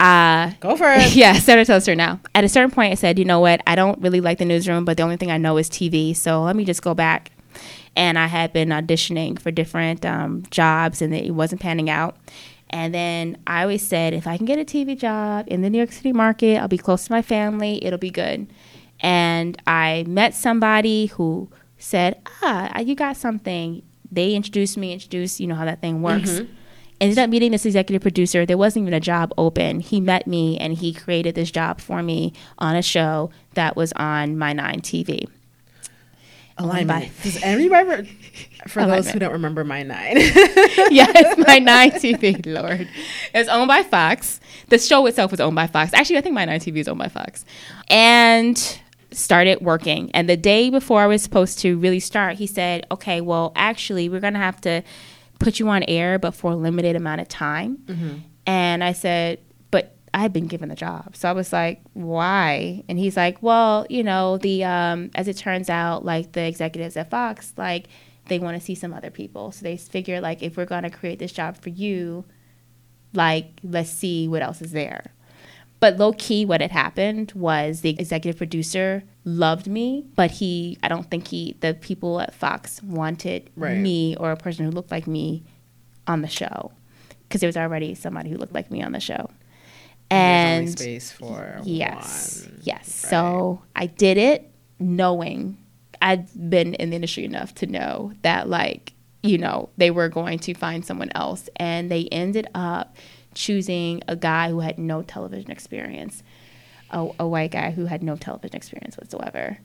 Uh, 0.00 0.50
Go 0.60 0.76
for 0.76 0.90
it. 0.92 1.14
yeah, 1.14 1.38
tells 1.38 1.86
her 1.86 1.94
now. 1.94 2.20
At 2.34 2.44
a 2.44 2.48
certain 2.48 2.70
point, 2.70 2.92
I 2.92 2.96
said, 2.96 3.18
you 3.18 3.24
know 3.24 3.40
what? 3.40 3.62
I 3.66 3.74
don't 3.76 4.00
really 4.00 4.20
like 4.20 4.38
the 4.38 4.44
newsroom, 4.44 4.84
but 4.84 4.96
the 4.96 5.02
only 5.02 5.16
thing 5.16 5.30
I 5.30 5.38
know 5.38 5.56
is 5.58 5.70
TV. 5.70 6.14
So 6.14 6.42
let 6.42 6.56
me 6.56 6.64
just 6.64 6.82
go 6.82 6.94
back. 6.94 7.30
And 7.94 8.18
I 8.18 8.26
had 8.26 8.52
been 8.52 8.68
auditioning 8.70 9.38
for 9.40 9.50
different 9.50 10.04
um, 10.04 10.42
jobs, 10.50 11.00
and 11.00 11.14
it 11.14 11.30
wasn't 11.30 11.62
panning 11.62 11.88
out. 11.88 12.16
And 12.68 12.92
then 12.92 13.38
I 13.46 13.62
always 13.62 13.86
said, 13.86 14.12
if 14.12 14.26
I 14.26 14.36
can 14.36 14.44
get 14.44 14.58
a 14.58 14.64
TV 14.64 14.98
job 14.98 15.46
in 15.48 15.62
the 15.62 15.70
New 15.70 15.78
York 15.78 15.92
City 15.92 16.12
market, 16.12 16.58
I'll 16.58 16.68
be 16.68 16.76
close 16.78 17.06
to 17.06 17.12
my 17.12 17.22
family. 17.22 17.82
It'll 17.82 17.98
be 17.98 18.10
good. 18.10 18.48
And 19.00 19.60
I 19.66 20.04
met 20.06 20.34
somebody 20.34 21.06
who 21.06 21.50
said, 21.78 22.20
ah, 22.42 22.78
you 22.80 22.94
got 22.94 23.16
something. 23.16 23.82
They 24.10 24.34
introduced 24.34 24.76
me, 24.76 24.92
introduced, 24.92 25.40
you 25.40 25.46
know 25.46 25.54
how 25.54 25.64
that 25.64 25.80
thing 25.80 26.02
works 26.02 26.40
ended 27.00 27.18
up 27.18 27.30
meeting 27.30 27.52
this 27.52 27.66
executive 27.66 28.02
producer. 28.02 28.46
There 28.46 28.58
wasn't 28.58 28.84
even 28.84 28.94
a 28.94 29.00
job 29.00 29.32
open. 29.36 29.80
He 29.80 30.00
met 30.00 30.26
me 30.26 30.58
and 30.58 30.74
he 30.74 30.92
created 30.92 31.34
this 31.34 31.50
job 31.50 31.80
for 31.80 32.02
me 32.02 32.32
on 32.58 32.76
a 32.76 32.82
show 32.82 33.30
that 33.54 33.76
was 33.76 33.92
on 33.94 34.38
my 34.38 34.52
nine 34.52 34.80
TV. 34.80 35.28
Alignment. 36.58 37.10
Does 37.22 37.42
anybody 37.42 37.86
re- 37.86 38.18
for 38.66 38.86
those 38.86 39.10
who 39.10 39.18
don't 39.18 39.32
remember 39.32 39.62
my 39.62 39.82
nine? 39.82 40.16
yes, 40.16 41.36
my 41.46 41.58
nine 41.58 41.90
TV, 41.90 42.46
Lord. 42.46 42.88
It's 43.34 43.48
owned 43.50 43.68
by 43.68 43.82
Fox. 43.82 44.40
The 44.68 44.78
show 44.78 45.04
itself 45.04 45.30
was 45.32 45.40
owned 45.40 45.54
by 45.54 45.66
Fox. 45.66 45.92
Actually, 45.92 46.16
I 46.16 46.20
think 46.22 46.34
my 46.34 46.46
nine 46.46 46.60
TV 46.60 46.78
is 46.78 46.88
owned 46.88 46.98
by 46.98 47.08
Fox. 47.08 47.44
And 47.88 48.80
started 49.16 49.60
working. 49.60 50.10
And 50.12 50.28
the 50.28 50.36
day 50.36 50.70
before 50.70 51.00
I 51.00 51.06
was 51.06 51.22
supposed 51.22 51.58
to 51.60 51.78
really 51.78 52.00
start, 52.00 52.36
he 52.36 52.46
said, 52.46 52.86
okay, 52.90 53.20
well, 53.20 53.52
actually, 53.56 54.08
we're 54.08 54.20
going 54.20 54.34
to 54.34 54.38
have 54.38 54.60
to 54.62 54.82
put 55.38 55.58
you 55.58 55.68
on 55.68 55.82
air, 55.84 56.18
but 56.18 56.32
for 56.32 56.52
a 56.52 56.56
limited 56.56 56.96
amount 56.96 57.20
of 57.20 57.28
time. 57.28 57.78
And 58.46 58.84
I 58.84 58.92
said, 58.92 59.40
but 59.70 59.96
I 60.14 60.18
had 60.20 60.32
been 60.32 60.46
given 60.46 60.68
the 60.68 60.74
job. 60.76 61.16
So 61.16 61.28
I 61.28 61.32
was 61.32 61.52
like, 61.52 61.80
why? 61.94 62.84
And 62.88 62.98
he's 62.98 63.16
like, 63.16 63.42
well, 63.42 63.86
you 63.90 64.02
know, 64.02 64.38
the 64.38 64.64
um, 64.64 65.10
as 65.14 65.28
it 65.28 65.36
turns 65.36 65.68
out, 65.68 66.04
like 66.04 66.32
the 66.32 66.46
executives 66.46 66.96
at 66.96 67.10
Fox, 67.10 67.52
like 67.56 67.88
they 68.28 68.38
want 68.38 68.58
to 68.58 68.64
see 68.64 68.74
some 68.74 68.92
other 68.92 69.10
people. 69.10 69.52
So 69.52 69.62
they 69.62 69.76
figure 69.76 70.20
like 70.20 70.42
if 70.42 70.56
we're 70.56 70.66
going 70.66 70.84
to 70.84 70.90
create 70.90 71.18
this 71.18 71.32
job 71.32 71.56
for 71.56 71.70
you, 71.70 72.24
like 73.12 73.60
let's 73.62 73.90
see 73.90 74.28
what 74.28 74.42
else 74.42 74.62
is 74.62 74.72
there. 74.72 75.12
But 75.78 75.98
low 75.98 76.12
key, 76.12 76.44
what 76.46 76.60
had 76.62 76.70
happened 76.72 77.32
was 77.34 77.82
the 77.82 77.90
executive 77.90 78.38
producer 78.38 79.02
loved 79.24 79.66
me, 79.66 80.06
but 80.14 80.30
he, 80.30 80.78
I 80.82 80.88
don't 80.88 81.10
think 81.10 81.28
he, 81.28 81.56
the 81.60 81.74
people 81.74 82.20
at 82.20 82.34
Fox 82.34 82.82
wanted 82.82 83.50
Right. 83.56 83.76
me 83.76 84.16
or 84.16 84.30
a 84.30 84.36
person 84.36 84.64
who 84.64 84.70
looked 84.70 84.90
like 84.90 85.06
me 85.06 85.44
on 86.06 86.22
the 86.22 86.28
show 86.28 86.72
because 87.28 87.40
there 87.40 87.48
was 87.48 87.56
already 87.56 87.94
somebody 87.94 88.30
who 88.30 88.36
looked 88.38 88.54
like 88.54 88.70
me 88.70 88.82
on 88.82 88.92
the 88.92 89.00
show. 89.00 89.28
And 90.10 90.70
space 90.70 91.10
for 91.10 91.60
Yes. 91.64 92.44
one. 92.46 92.60
Yes. 92.62 92.94
So 92.94 93.62
I 93.74 93.86
did 93.86 94.16
it 94.16 94.50
knowing 94.78 95.58
I'd 96.00 96.28
been 96.50 96.74
in 96.74 96.90
the 96.90 96.96
industry 96.96 97.24
enough 97.24 97.54
to 97.56 97.66
know 97.66 98.12
that, 98.22 98.48
like, 98.48 98.92
you 99.22 99.38
know, 99.38 99.70
they 99.76 99.90
were 99.90 100.08
going 100.08 100.38
to 100.40 100.54
find 100.54 100.84
someone 100.84 101.10
else. 101.14 101.48
And 101.56 101.90
they 101.90 102.06
ended 102.12 102.46
up 102.54 102.96
choosing 103.36 104.02
a 104.08 104.16
guy 104.16 104.48
who 104.50 104.58
had 104.60 104.78
no 104.78 105.02
television 105.02 105.50
experience, 105.52 106.22
a, 106.90 107.08
a 107.20 107.26
white 107.28 107.52
guy 107.52 107.70
who 107.70 107.86
had 107.86 108.02
no 108.02 108.16
television 108.16 108.56
experience 108.56 108.96
whatsoever. 108.96 109.58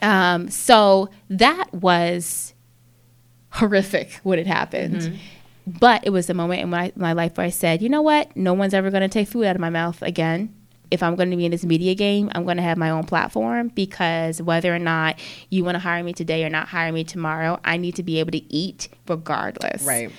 Um, 0.00 0.48
so 0.48 1.10
that 1.28 1.66
was 1.74 2.54
horrific 3.50 4.12
when 4.22 4.38
it 4.38 4.46
happened. 4.46 5.18
But 5.66 6.06
it 6.06 6.10
was 6.10 6.30
a 6.30 6.34
moment 6.34 6.62
in 6.62 6.70
my, 6.70 6.92
my 6.96 7.12
life 7.12 7.36
where 7.36 7.46
I 7.46 7.50
said, 7.50 7.82
you 7.82 7.88
know 7.88 8.02
what? 8.02 8.34
No 8.36 8.54
one's 8.54 8.72
ever 8.74 8.90
going 8.90 9.02
to 9.02 9.08
take 9.08 9.28
food 9.28 9.44
out 9.44 9.56
of 9.56 9.60
my 9.60 9.70
mouth 9.70 10.00
again. 10.02 10.54
If 10.90 11.02
I'm 11.04 11.14
going 11.14 11.30
to 11.30 11.36
be 11.36 11.44
in 11.44 11.52
this 11.52 11.64
media 11.64 11.94
game, 11.94 12.30
I'm 12.34 12.44
going 12.44 12.56
to 12.56 12.62
have 12.64 12.76
my 12.76 12.90
own 12.90 13.04
platform 13.04 13.68
because 13.68 14.42
whether 14.42 14.74
or 14.74 14.80
not 14.80 15.20
you 15.48 15.62
want 15.62 15.76
to 15.76 15.78
hire 15.78 16.02
me 16.02 16.12
today 16.12 16.44
or 16.44 16.48
not 16.48 16.66
hire 16.68 16.90
me 16.90 17.04
tomorrow, 17.04 17.60
I 17.64 17.76
need 17.76 17.94
to 17.96 18.02
be 18.02 18.18
able 18.18 18.32
to 18.32 18.52
eat 18.52 18.88
regardless. 19.06 19.84
Right. 19.84 20.10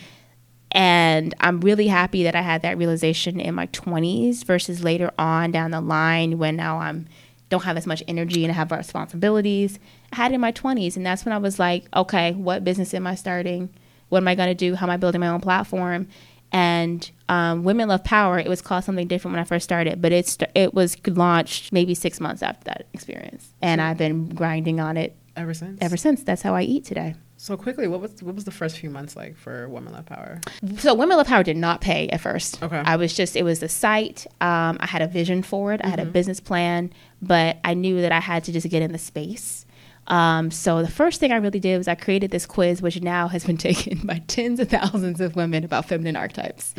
And 0.74 1.34
I'm 1.40 1.60
really 1.62 1.88
happy 1.88 2.24
that 2.24 2.36
I 2.36 2.42
had 2.42 2.62
that 2.62 2.78
realization 2.78 3.40
in 3.40 3.56
my 3.56 3.68
20s 3.68 4.46
versus 4.46 4.84
later 4.84 5.12
on 5.20 5.52
down 5.52 5.72
the 5.72 5.82
line 5.82 6.38
when 6.38 6.56
now 6.56 6.80
I'm 6.80 7.08
don't 7.50 7.64
have 7.64 7.76
as 7.76 7.86
much 7.86 8.02
energy 8.08 8.46
and 8.46 8.52
I 8.52 8.56
have 8.56 8.72
responsibilities. 8.72 9.78
I 10.14 10.16
had 10.16 10.32
it 10.32 10.36
in 10.36 10.42
my 10.42 10.54
20s 10.54 10.96
and 10.96 11.06
that's 11.06 11.26
when 11.26 11.34
I 11.34 11.38
was 11.38 11.60
like, 11.60 11.84
okay, 11.94 12.32
what 12.32 12.64
business 12.64 12.94
am 12.94 13.06
I 13.06 13.16
starting? 13.16 13.68
What 14.08 14.20
am 14.20 14.28
I 14.30 14.36
going 14.36 14.48
to 14.48 14.56
do? 14.56 14.76
How 14.76 14.86
am 14.86 14.90
I 14.90 14.96
building 14.96 15.20
my 15.20 15.28
own 15.28 15.42
platform? 15.42 16.08
And 16.54 17.10
um, 17.28 17.64
Women 17.64 17.90
Love 17.90 18.04
Power, 18.06 18.40
it 18.40 18.48
was 18.48 18.62
called 18.62 18.84
something 18.86 19.08
different 19.08 19.34
when 19.34 19.42
I 19.42 19.46
first 19.46 19.64
started, 19.66 20.02
but 20.02 20.12
it 20.12 20.74
was 20.74 20.98
launched 21.08 21.72
maybe 21.74 21.94
six 21.94 22.20
months 22.20 22.42
after 22.42 22.64
that 22.66 22.88
experience. 22.94 23.54
And 23.62 23.82
I've 23.82 23.98
been 23.98 24.30
grinding 24.30 24.80
on 24.80 24.96
it 24.98 25.16
Ever 25.36 25.54
since. 25.54 25.78
ever 25.82 25.98
since. 25.98 26.24
That's 26.24 26.42
how 26.42 26.56
I 26.56 26.62
eat 26.64 26.84
today. 26.86 27.16
So 27.42 27.58
quickly, 27.58 27.88
what 27.88 28.02
was 28.02 28.22
what 28.22 28.36
was 28.36 28.44
the 28.44 28.52
first 28.52 28.78
few 28.78 28.92
months 28.92 29.16
like 29.16 29.36
for 29.36 29.68
Women 29.68 29.94
Love 29.94 30.06
Power? 30.06 30.40
So 30.78 30.94
Women 30.94 31.18
Love 31.18 31.26
Power 31.26 31.42
did 31.42 31.58
not 31.58 31.82
pay 31.82 32.08
at 32.10 32.22
first. 32.22 32.62
Okay. 32.62 32.78
I 32.78 32.98
was 32.98 33.16
just 33.16 33.36
it 33.36 33.42
was 33.42 33.62
the 33.62 33.68
site. 33.68 34.28
Um, 34.42 34.78
I 34.80 34.86
had 34.86 35.02
a 35.02 35.08
vision 35.08 35.42
for 35.42 35.74
it. 35.74 35.82
I 35.84 35.88
had 35.88 36.00
a 36.00 36.06
business 36.06 36.40
plan, 36.40 36.94
but 37.20 37.58
I 37.64 37.74
knew 37.74 38.00
that 38.02 38.12
I 38.12 38.20
had 38.20 38.44
to 38.44 38.52
just 38.52 38.70
get 38.70 38.84
in 38.84 38.92
the 38.92 39.00
space. 39.00 39.66
Um, 40.06 40.52
so 40.52 40.84
the 40.84 40.92
first 40.92 41.20
thing 41.20 41.32
I 41.32 41.38
really 41.38 41.60
did 41.60 41.80
was 41.80 41.88
I 41.88 41.96
created 41.96 42.30
this 42.30 42.46
quiz, 42.46 42.80
which 42.80 43.02
now 43.02 43.28
has 43.30 43.44
been 43.44 43.58
taken 43.70 44.06
by 44.06 44.22
tens 44.28 44.60
of 44.60 44.70
thousands 44.70 45.20
of 45.20 45.36
women 45.36 45.64
about 45.64 45.86
feminine 45.86 46.16
archetypes. 46.16 46.76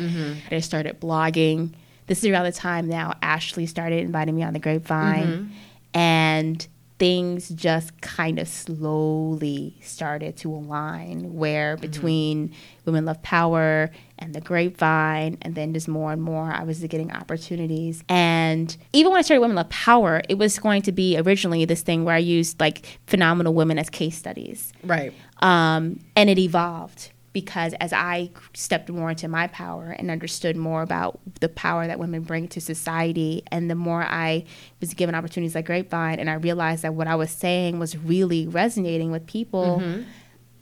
I 0.49 0.61
started 0.61 1.01
blogging. 1.01 1.73
This 2.07 2.19
is 2.19 2.29
around 2.31 2.45
the 2.45 2.53
time 2.53 2.87
now 2.87 3.15
Ashley 3.21 3.65
started 3.65 3.99
inviting 3.99 4.33
me 4.33 4.43
on 4.43 4.53
the 4.53 4.59
grapevine, 4.59 5.51
and 5.93 6.65
things 6.99 7.49
just 7.49 7.99
kind 8.01 8.39
of 8.39 8.47
slowly 8.47 9.75
started 9.81 10.37
to 10.37 10.53
align 10.53 11.33
where 11.33 11.77
between 11.77 12.53
women 12.85 13.05
love 13.05 13.21
power 13.21 13.89
and 14.19 14.33
the 14.33 14.41
grapevine 14.41 15.37
and 15.41 15.55
then 15.55 15.73
just 15.73 15.87
more 15.87 16.11
and 16.11 16.21
more 16.21 16.51
i 16.51 16.63
was 16.63 16.79
getting 16.83 17.11
opportunities. 17.11 18.03
And 18.09 18.75
even 18.91 19.11
when 19.11 19.19
i 19.19 19.21
started 19.21 19.41
women 19.41 19.55
love 19.55 19.69
power 19.69 20.21
it 20.29 20.37
was 20.37 20.59
going 20.59 20.81
to 20.83 20.91
be 20.91 21.17
originally 21.17 21.65
this 21.65 21.81
thing 21.81 22.05
where 22.05 22.15
i 22.15 22.19
used 22.19 22.59
like 22.59 22.99
phenomenal 23.07 23.53
women 23.53 23.79
as 23.79 23.89
case 23.89 24.17
studies. 24.17 24.71
Right. 24.83 25.13
um, 25.39 25.99
and 26.15 26.29
it 26.29 26.37
evolved 26.37 27.12
because 27.33 27.73
as 27.79 27.91
I 27.91 28.29
stepped 28.53 28.89
more 28.89 29.09
into 29.09 29.27
my 29.27 29.47
power 29.47 29.89
and 29.89 30.11
understood 30.11 30.55
more 30.55 30.83
about 30.83 31.19
the 31.41 31.49
power 31.49 31.87
that 31.87 31.99
women 31.99 32.21
bring 32.21 32.47
to 32.49 32.61
society, 32.61 33.43
and 33.51 33.69
the 33.69 33.75
more 33.75 34.03
I 34.03 34.45
was 34.79 34.93
given 34.93 35.15
opportunities 35.15 35.55
like 35.55 35.65
Grapevine, 35.65 36.19
and 36.19 36.29
I 36.29 36.35
realized 36.35 36.83
that 36.83 36.93
what 36.93 37.07
I 37.07 37.15
was 37.15 37.31
saying 37.31 37.79
was 37.79 37.97
really 37.97 38.47
resonating 38.47 39.11
with 39.11 39.25
people, 39.25 39.79
mm-hmm. 39.81 40.03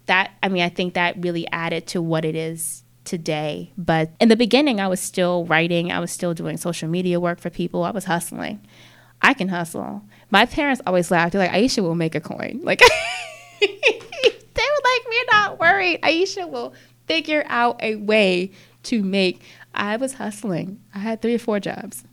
that, 0.06 0.32
I 0.42 0.48
mean, 0.48 0.64
I 0.64 0.70
think 0.70 0.94
that 0.94 1.22
really 1.22 1.46
added 1.52 1.88
to 1.88 2.02
what 2.02 2.24
it 2.24 2.36
is 2.36 2.84
today. 3.04 3.74
But 3.78 4.12
in 4.22 4.30
the 4.30 4.38
beginning, 4.38 4.80
I 4.80 4.88
was 4.88 5.02
still 5.02 5.46
writing, 5.46 5.92
I 5.92 6.00
was 6.00 6.12
still 6.12 6.34
doing 6.34 6.56
social 6.56 6.88
media 6.88 7.20
work 7.20 7.40
for 7.40 7.50
people, 7.50 7.84
I 7.84 7.92
was 7.92 8.06
hustling. 8.06 8.66
I 9.22 9.34
can 9.34 9.50
hustle. 9.50 10.02
My 10.32 10.48
parents 10.48 10.82
always 10.88 11.12
laughed. 11.12 11.34
They're 11.34 11.42
like, 11.42 11.52
Aisha 11.52 11.84
will 11.84 11.94
make 11.94 12.16
a 12.16 12.20
coin. 12.20 12.62
Like, 12.64 12.82
they 14.54 14.64
were 14.64 14.84
like, 14.84 15.08
we're 15.08 15.32
not 15.32 15.60
worried. 15.60 16.02
Aisha 16.02 16.50
will 16.50 16.74
figure 17.08 17.44
out 17.48 17.82
a 17.82 17.96
way 17.96 18.52
to 18.84 19.04
make. 19.04 19.42
I 19.74 19.98
was 19.98 20.14
hustling. 20.14 20.82
I 20.94 21.00
had 21.00 21.22
three 21.22 21.36
or 21.36 21.40
four 21.40 21.60
jobs. 21.60 22.04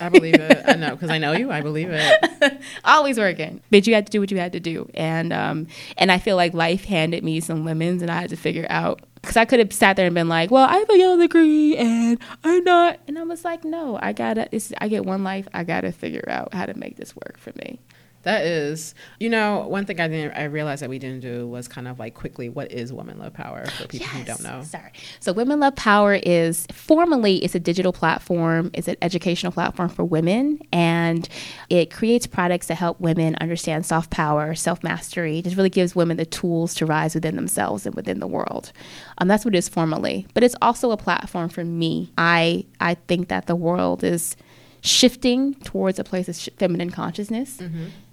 I 0.00 0.08
believe 0.08 0.34
it. 0.34 0.62
I 0.66 0.74
know 0.74 0.90
because 0.90 1.10
I 1.10 1.18
know 1.18 1.32
you. 1.32 1.50
I 1.50 1.60
believe 1.60 1.88
it. 1.90 2.60
Always 2.84 3.18
working, 3.18 3.60
but 3.70 3.86
you 3.86 3.94
had 3.94 4.06
to 4.06 4.10
do 4.10 4.20
what 4.20 4.30
you 4.30 4.38
had 4.38 4.52
to 4.52 4.60
do, 4.60 4.88
and 4.94 5.32
um, 5.32 5.66
and 5.98 6.10
I 6.12 6.18
feel 6.18 6.36
like 6.36 6.54
life 6.54 6.84
handed 6.84 7.24
me 7.24 7.40
some 7.40 7.64
lemons, 7.64 8.02
and 8.02 8.10
I 8.10 8.20
had 8.20 8.30
to 8.30 8.36
figure 8.36 8.66
out 8.68 9.02
because 9.20 9.36
I 9.36 9.44
could 9.44 9.58
have 9.58 9.72
sat 9.72 9.96
there 9.96 10.06
and 10.06 10.14
been 10.14 10.28
like, 10.28 10.50
well, 10.50 10.68
I 10.68 10.76
have 10.76 10.90
a 10.90 10.96
Yale 10.96 11.16
degree, 11.16 11.76
and 11.76 12.18
I'm 12.44 12.64
not, 12.64 13.00
and 13.08 13.18
I 13.18 13.24
was 13.24 13.44
like, 13.44 13.64
no, 13.64 13.98
I 14.00 14.12
gotta. 14.12 14.48
It's, 14.52 14.72
I 14.78 14.88
get 14.88 15.04
one 15.04 15.24
life. 15.24 15.48
I 15.52 15.64
gotta 15.64 15.92
figure 15.92 16.24
out 16.28 16.54
how 16.54 16.66
to 16.66 16.74
make 16.74 16.96
this 16.96 17.14
work 17.14 17.38
for 17.38 17.52
me. 17.56 17.80
That 18.26 18.44
is, 18.44 18.96
you 19.20 19.30
know, 19.30 19.68
one 19.68 19.86
thing 19.86 20.00
I 20.00 20.08
didn't, 20.08 20.36
I 20.36 20.46
realized 20.46 20.82
that 20.82 20.90
we 20.90 20.98
didn't 20.98 21.20
do 21.20 21.46
was 21.46 21.68
kind 21.68 21.86
of 21.86 22.00
like 22.00 22.14
quickly, 22.14 22.48
what 22.48 22.72
is 22.72 22.92
Women 22.92 23.20
Love 23.20 23.34
Power 23.34 23.64
for 23.66 23.86
people 23.86 24.08
who 24.08 24.24
don't 24.24 24.42
know? 24.42 24.64
Sorry. 24.64 24.90
So 25.20 25.32
Women 25.32 25.60
Love 25.60 25.76
Power 25.76 26.14
is 26.14 26.66
formally 26.72 27.36
it's 27.44 27.54
a 27.54 27.60
digital 27.60 27.92
platform. 27.92 28.72
It's 28.74 28.88
an 28.88 28.96
educational 29.00 29.52
platform 29.52 29.90
for 29.90 30.04
women 30.04 30.58
and 30.72 31.28
it 31.70 31.92
creates 31.92 32.26
products 32.26 32.66
that 32.66 32.74
help 32.74 33.00
women 33.00 33.36
understand 33.36 33.86
self 33.86 34.10
power, 34.10 34.56
self 34.56 34.82
mastery. 34.82 35.38
It 35.38 35.42
just 35.44 35.56
really 35.56 35.70
gives 35.70 35.94
women 35.94 36.16
the 36.16 36.26
tools 36.26 36.74
to 36.74 36.84
rise 36.84 37.14
within 37.14 37.36
themselves 37.36 37.86
and 37.86 37.94
within 37.94 38.18
the 38.18 38.26
world. 38.26 38.72
Um, 39.18 39.28
that's 39.28 39.44
what 39.44 39.54
it 39.54 39.58
is 39.58 39.68
formally. 39.68 40.26
But 40.34 40.42
it's 40.42 40.56
also 40.60 40.90
a 40.90 40.96
platform 40.96 41.48
for 41.48 41.64
me. 41.64 42.10
I 42.18 42.64
I 42.80 42.94
think 42.94 43.28
that 43.28 43.46
the 43.46 43.54
world 43.54 44.02
is 44.02 44.34
shifting 44.82 45.54
towards 45.64 45.98
a 45.98 46.04
place 46.04 46.28
of 46.28 46.36
sh- 46.36 46.48
feminine 46.58 46.90
consciousness. 46.90 47.58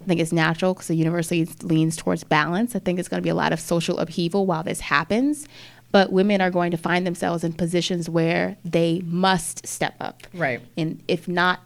I 0.04 0.08
think 0.08 0.20
it's 0.20 0.34
natural 0.34 0.74
because 0.74 0.88
the 0.88 0.95
universe 0.95 1.32
leans, 1.32 1.64
leans 1.64 1.95
towards 1.95 2.24
balance. 2.24 2.76
I 2.76 2.80
think 2.80 2.99
it's 2.99 3.08
going 3.08 3.22
to 3.22 3.24
be 3.24 3.30
a 3.30 3.36
lot 3.36 3.54
of 3.54 3.60
social 3.60 3.99
upheaval 3.99 4.45
while 4.45 4.64
this 4.64 4.82
happens. 4.82 5.47
But 5.91 6.12
women 6.12 6.41
are 6.41 6.49
going 6.49 6.72
to 6.72 6.78
find 6.78 7.06
themselves 7.06 7.43
in 7.43 7.54
positions 7.54 8.10
where 8.10 8.58
they 8.66 9.01
must 9.06 9.66
step 9.68 9.95
up. 9.99 10.24
Right. 10.34 10.60
And 10.76 11.04
if 11.08 11.28
not 11.28 11.62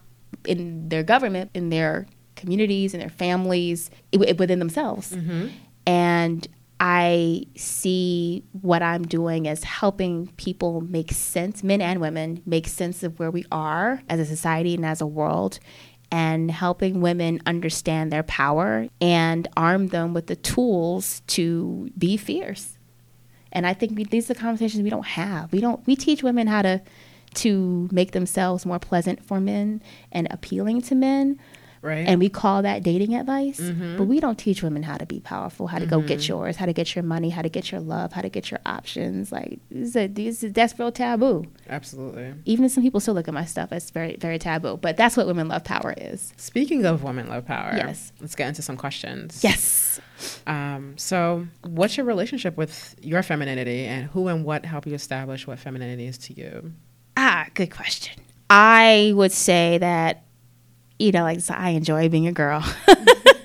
in 0.45 0.89
their 0.89 1.03
government, 1.03 1.49
in 1.53 1.69
their 1.69 2.07
communities, 2.35 2.93
in 2.93 2.99
their 2.99 3.09
families, 3.09 3.89
within 4.13 4.59
themselves. 4.59 5.13
Mm-hmm. 5.13 5.47
And 5.87 6.47
I 6.79 7.45
see 7.55 8.43
what 8.61 8.83
I'm 8.83 9.07
doing 9.07 9.47
as 9.47 9.63
helping 9.63 10.27
people 10.37 10.81
make 10.81 11.11
sense, 11.11 11.63
men 11.63 11.81
and 11.81 11.99
women, 11.99 12.43
make 12.45 12.67
sense 12.67 13.01
of 13.01 13.17
where 13.19 13.31
we 13.31 13.45
are 13.51 14.03
as 14.09 14.19
a 14.19 14.25
society 14.25 14.75
and 14.75 14.85
as 14.85 15.01
a 15.01 15.07
world, 15.07 15.59
and 16.11 16.49
helping 16.49 17.01
women 17.01 17.41
understand 17.45 18.11
their 18.11 18.23
power 18.23 18.87
and 19.01 19.47
arm 19.57 19.87
them 19.87 20.13
with 20.13 20.27
the 20.27 20.35
tools 20.35 21.21
to 21.27 21.91
be 21.97 22.17
fierce. 22.17 22.77
And 23.51 23.65
I 23.65 23.73
think 23.73 23.97
we, 23.97 24.03
these 24.03 24.29
are 24.29 24.33
the 24.33 24.39
conversations 24.39 24.83
we 24.83 24.89
don't 24.89 25.05
have. 25.05 25.51
We 25.51 25.61
don't. 25.61 25.85
We 25.87 25.95
teach 25.95 26.23
women 26.23 26.47
how 26.47 26.61
to 26.61 26.81
to 27.35 27.89
make 27.91 28.11
themselves 28.11 28.65
more 28.65 28.79
pleasant 28.79 29.23
for 29.23 29.39
men 29.39 29.81
and 30.11 30.27
appealing 30.31 30.81
to 30.81 30.95
men, 30.95 31.39
Right. 31.81 32.07
and 32.07 32.19
we 32.19 32.29
call 32.29 32.61
that 32.63 32.83
dating 32.83 33.15
advice. 33.15 33.59
But 33.97 34.05
we 34.05 34.19
don't 34.19 34.37
teach 34.37 34.63
women 34.63 34.83
how 34.83 34.97
to 34.97 35.05
be 35.05 35.19
powerful, 35.19 35.67
how 35.67 35.79
to 35.79 35.85
go 35.85 36.01
get 36.01 36.27
yours, 36.27 36.55
how 36.57 36.65
to 36.65 36.73
get 36.73 36.95
your 36.95 37.03
money, 37.03 37.29
how 37.29 37.41
to 37.41 37.49
get 37.49 37.71
your 37.71 37.81
love, 37.81 38.13
how 38.13 38.21
to 38.21 38.29
get 38.29 38.49
your 38.51 38.59
options. 38.65 39.31
Like 39.31 39.59
this 39.69 39.89
is 39.89 39.95
a, 39.95 40.07
this 40.07 40.43
is, 40.43 40.53
that's 40.53 40.77
real 40.79 40.91
taboo. 40.91 41.45
Absolutely. 41.69 42.33
Even 42.45 42.65
if 42.65 42.71
some 42.71 42.83
people 42.83 42.99
still 42.99 43.13
look 43.13 43.27
at 43.27 43.33
my 43.33 43.45
stuff 43.45 43.69
as 43.71 43.89
very 43.91 44.15
very 44.17 44.39
taboo. 44.39 44.77
But 44.77 44.97
that's 44.97 45.15
what 45.15 45.27
women 45.27 45.47
love 45.47 45.63
power 45.63 45.93
is. 45.97 46.33
Speaking 46.37 46.85
of 46.85 47.03
women 47.03 47.29
love 47.29 47.45
power, 47.45 47.73
Yes. 47.75 48.11
let's 48.19 48.35
get 48.35 48.47
into 48.47 48.61
some 48.61 48.77
questions. 48.77 49.43
Yes. 49.43 49.99
Um, 50.47 50.97
so, 50.97 51.45
what's 51.61 51.95
your 51.97 52.05
relationship 52.05 52.57
with 52.57 52.95
your 53.01 53.21
femininity, 53.21 53.85
and 53.85 54.07
who 54.07 54.27
and 54.29 54.43
what 54.43 54.65
help 54.65 54.87
you 54.87 54.93
establish 54.95 55.45
what 55.45 55.59
femininity 55.59 56.05
is 56.07 56.17
to 56.19 56.33
you? 56.33 56.73
Ah, 57.15 57.47
good 57.53 57.69
question. 57.71 58.19
I 58.49 59.11
would 59.15 59.31
say 59.31 59.77
that, 59.79 60.23
you 60.99 61.11
know, 61.11 61.23
like 61.23 61.41
so 61.41 61.53
I 61.53 61.69
enjoy 61.69 62.09
being 62.09 62.27
a 62.27 62.31
girl. 62.31 62.61
I 62.63 63.35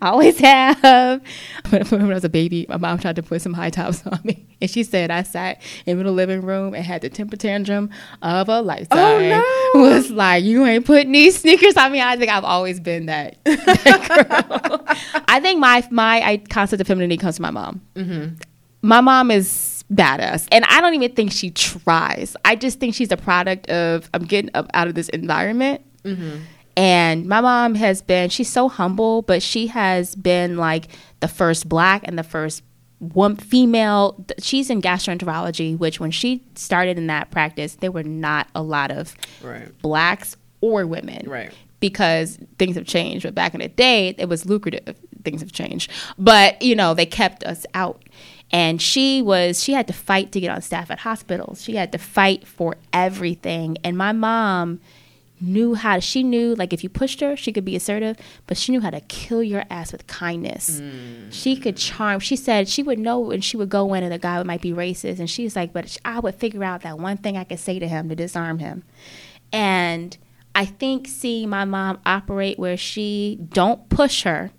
always 0.02 0.38
have. 0.38 1.22
When 1.70 1.82
when 1.86 2.02
I 2.02 2.14
was 2.14 2.24
a 2.24 2.28
baby, 2.28 2.66
my 2.68 2.76
mom 2.76 2.98
tried 2.98 3.16
to 3.16 3.22
put 3.22 3.40
some 3.40 3.54
high 3.54 3.70
tops 3.70 4.06
on 4.06 4.20
me, 4.22 4.46
and 4.60 4.70
she 4.70 4.82
said 4.84 5.10
I 5.10 5.22
sat 5.22 5.62
in 5.86 6.00
the 6.00 6.12
living 6.12 6.42
room 6.42 6.74
and 6.74 6.84
had 6.84 7.00
the 7.00 7.08
temper 7.08 7.36
tantrum 7.36 7.88
of 8.20 8.50
a 8.50 8.60
lifetime. 8.60 8.98
Oh, 8.98 9.18
no. 9.74 9.80
Was 9.80 10.10
like, 10.10 10.44
you 10.44 10.64
ain't 10.66 10.84
putting 10.84 11.12
these 11.12 11.40
sneakers 11.40 11.76
on 11.78 11.90
me. 11.90 12.02
I 12.02 12.16
think 12.16 12.30
I've 12.30 12.44
always 12.44 12.80
been 12.80 13.06
that, 13.06 13.38
that 13.44 14.28
girl. 14.28 14.84
I 15.26 15.40
think 15.40 15.58
my 15.58 15.86
my 15.90 16.22
I, 16.22 16.36
concept 16.36 16.80
of 16.80 16.86
femininity 16.86 17.16
comes 17.16 17.38
from 17.38 17.44
my 17.44 17.50
mom 17.50 17.80
mm-hmm. 17.94 18.34
my 18.82 19.00
mom 19.00 19.30
is 19.30 19.84
badass 19.92 20.48
and 20.52 20.64
i 20.66 20.80
don't 20.80 20.94
even 20.94 21.12
think 21.12 21.32
she 21.32 21.50
tries 21.50 22.36
i 22.44 22.54
just 22.54 22.80
think 22.80 22.94
she's 22.94 23.10
a 23.10 23.16
product 23.16 23.68
of 23.68 24.08
i'm 24.14 24.24
getting 24.24 24.50
up 24.54 24.70
out 24.74 24.88
of 24.88 24.94
this 24.94 25.08
environment 25.10 25.82
mm-hmm. 26.04 26.38
And 26.76 27.26
my 27.26 27.40
mom 27.40 27.74
has 27.76 28.02
been 28.02 28.28
she's 28.30 28.50
so 28.50 28.68
humble 28.68 29.22
but 29.22 29.42
she 29.42 29.68
has 29.68 30.14
been 30.14 30.56
like 30.56 30.88
the 31.20 31.28
first 31.28 31.68
black 31.68 32.02
and 32.04 32.18
the 32.18 32.22
first 32.24 32.62
one 32.98 33.36
female 33.36 34.24
she's 34.40 34.70
in 34.70 34.80
gastroenterology 34.80 35.76
which 35.78 36.00
when 36.00 36.10
she 36.10 36.42
started 36.54 36.96
in 36.98 37.06
that 37.06 37.30
practice 37.30 37.74
there 37.76 37.92
were 37.92 38.02
not 38.02 38.48
a 38.54 38.62
lot 38.62 38.90
of 38.90 39.14
Right. 39.42 39.68
blacks 39.82 40.36
or 40.60 40.86
women 40.86 41.28
Right. 41.28 41.52
because 41.80 42.38
things 42.58 42.76
have 42.76 42.86
changed. 42.86 43.24
But 43.24 43.34
back 43.34 43.52
in 43.52 43.60
the 43.60 43.68
day, 43.68 44.14
it 44.16 44.30
was 44.30 44.46
lucrative. 44.46 44.96
Things 45.24 45.42
have 45.42 45.52
changed. 45.52 45.90
But, 46.16 46.62
you 46.62 46.74
know, 46.74 46.94
they 46.94 47.04
kept 47.04 47.44
us 47.44 47.66
out. 47.74 48.02
And 48.50 48.80
she 48.80 49.20
was, 49.20 49.62
she 49.62 49.72
had 49.74 49.86
to 49.88 49.92
fight 49.92 50.32
to 50.32 50.40
get 50.40 50.48
on 50.50 50.62
staff 50.62 50.90
at 50.90 51.00
hospitals. 51.00 51.62
She 51.62 51.74
had 51.76 51.92
to 51.92 51.98
fight 51.98 52.46
for 52.48 52.76
everything. 52.94 53.76
And 53.84 53.98
my 53.98 54.12
mom 54.12 54.80
knew 55.44 55.74
how, 55.74 55.98
she 56.00 56.22
knew, 56.22 56.54
like, 56.54 56.72
if 56.72 56.82
you 56.82 56.88
pushed 56.88 57.20
her, 57.20 57.36
she 57.36 57.52
could 57.52 57.64
be 57.64 57.76
assertive, 57.76 58.16
but 58.46 58.56
she 58.56 58.72
knew 58.72 58.80
how 58.80 58.90
to 58.90 59.00
kill 59.02 59.42
your 59.42 59.64
ass 59.70 59.92
with 59.92 60.06
kindness. 60.06 60.80
Mm. 60.80 61.32
She 61.32 61.56
could 61.56 61.76
charm. 61.76 62.20
She 62.20 62.36
said 62.36 62.68
she 62.68 62.82
would 62.82 62.98
know 62.98 63.30
and 63.30 63.44
she 63.44 63.56
would 63.56 63.68
go 63.68 63.94
in 63.94 64.02
and 64.02 64.12
the 64.12 64.18
guy 64.18 64.42
might 64.42 64.62
be 64.62 64.72
racist. 64.72 65.18
And 65.18 65.28
she's 65.28 65.54
like, 65.54 65.72
but 65.72 65.96
I 66.04 66.20
would 66.20 66.34
figure 66.34 66.64
out 66.64 66.82
that 66.82 66.98
one 66.98 67.16
thing 67.16 67.36
I 67.36 67.44
could 67.44 67.60
say 67.60 67.78
to 67.78 67.86
him 67.86 68.08
to 68.08 68.16
disarm 68.16 68.58
him. 68.58 68.84
And 69.52 70.16
I 70.54 70.64
think 70.64 71.08
seeing 71.08 71.48
my 71.48 71.64
mom 71.64 72.00
operate 72.06 72.58
where 72.58 72.76
she 72.76 73.38
don't 73.48 73.88
push 73.88 74.22
her, 74.22 74.50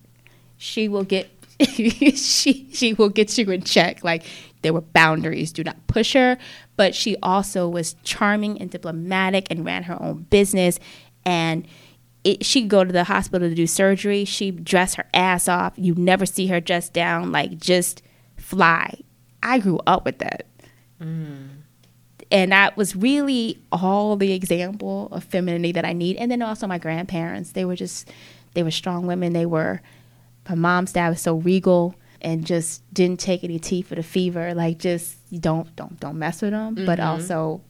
she 0.57 0.88
will 0.88 1.03
get 1.03 1.29
she 1.69 2.69
she 2.73 2.93
will 2.93 3.09
get 3.09 3.38
you 3.38 3.49
in 3.51 3.61
check. 3.61 4.03
Like 4.03 4.23
there 4.66 4.74
were 4.74 4.82
boundaries. 4.82 5.53
Do 5.53 5.63
not 5.63 5.88
push 5.88 6.13
her. 6.13 6.38
But 6.76 6.95
she 6.95 7.16
also 7.22 7.70
was 7.70 7.95
charming 8.03 8.59
and 8.59 8.70
diplomatic 8.70 9.47
and 9.49 9.63
ran 9.63 9.84
her 9.84 10.01
own 10.01 10.26
business. 10.30 10.80
And 11.24 11.68
it, 12.24 12.43
she'd 12.43 12.68
go 12.68 12.84
to 12.84 12.91
the 12.91 13.03
hospital 13.03 13.47
to 13.47 13.55
do 13.55 13.68
surgery. 13.68 14.26
She'd 14.26 14.66
dress 14.66 14.95
her 14.95 15.05
ass 15.13 15.47
off. 15.47 15.74
You 15.78 15.93
never 15.95 16.26
see 16.26 16.47
her 16.47 16.59
dressed 16.59 16.93
down. 16.93 17.32
Like 17.32 17.57
just 17.59 18.01
fly. 18.38 18.99
I 19.43 19.59
grew 19.59 19.80
up 19.86 20.03
with 20.05 20.18
that 20.18 20.47
mm. 21.01 21.47
and 22.32 22.51
that 22.51 22.78
was 22.78 22.95
really 22.95 23.59
all 23.72 24.16
the 24.16 24.34
example 24.34 25.09
of 25.11 25.24
femininity 25.24 25.74
that 25.74 25.86
I 25.86 25.93
need. 25.93 26.18
And 26.18 26.32
then 26.32 26.41
also 26.41 26.68
my 26.68 26.78
grandparents, 26.78 27.51
they 27.51 27.66
were 27.66 27.76
just 27.76 28.09
they 28.53 28.63
were 28.63 28.72
strong 28.72 29.07
women. 29.07 29.34
They 29.34 29.45
were 29.45 29.82
my 30.49 30.55
mom's 30.55 30.93
dad 30.93 31.09
was 31.09 31.22
so 31.22 31.36
regal 31.36 31.95
and 32.22 32.45
just 32.45 32.82
didn't 32.93 33.20
take 33.20 33.43
any 33.43 33.59
tea 33.59 33.82
for 33.82 33.95
the 33.95 34.03
fever. 34.03 34.53
Like 34.53 34.80
just 34.80 35.18
don't 35.41 35.76
don't 35.76 35.99
don't 35.99 36.18
mess 36.18 36.41
with 36.41 36.51
them. 36.51 36.76
But 36.76 36.99
mm-hmm. 36.99 37.07
also, 37.07 37.61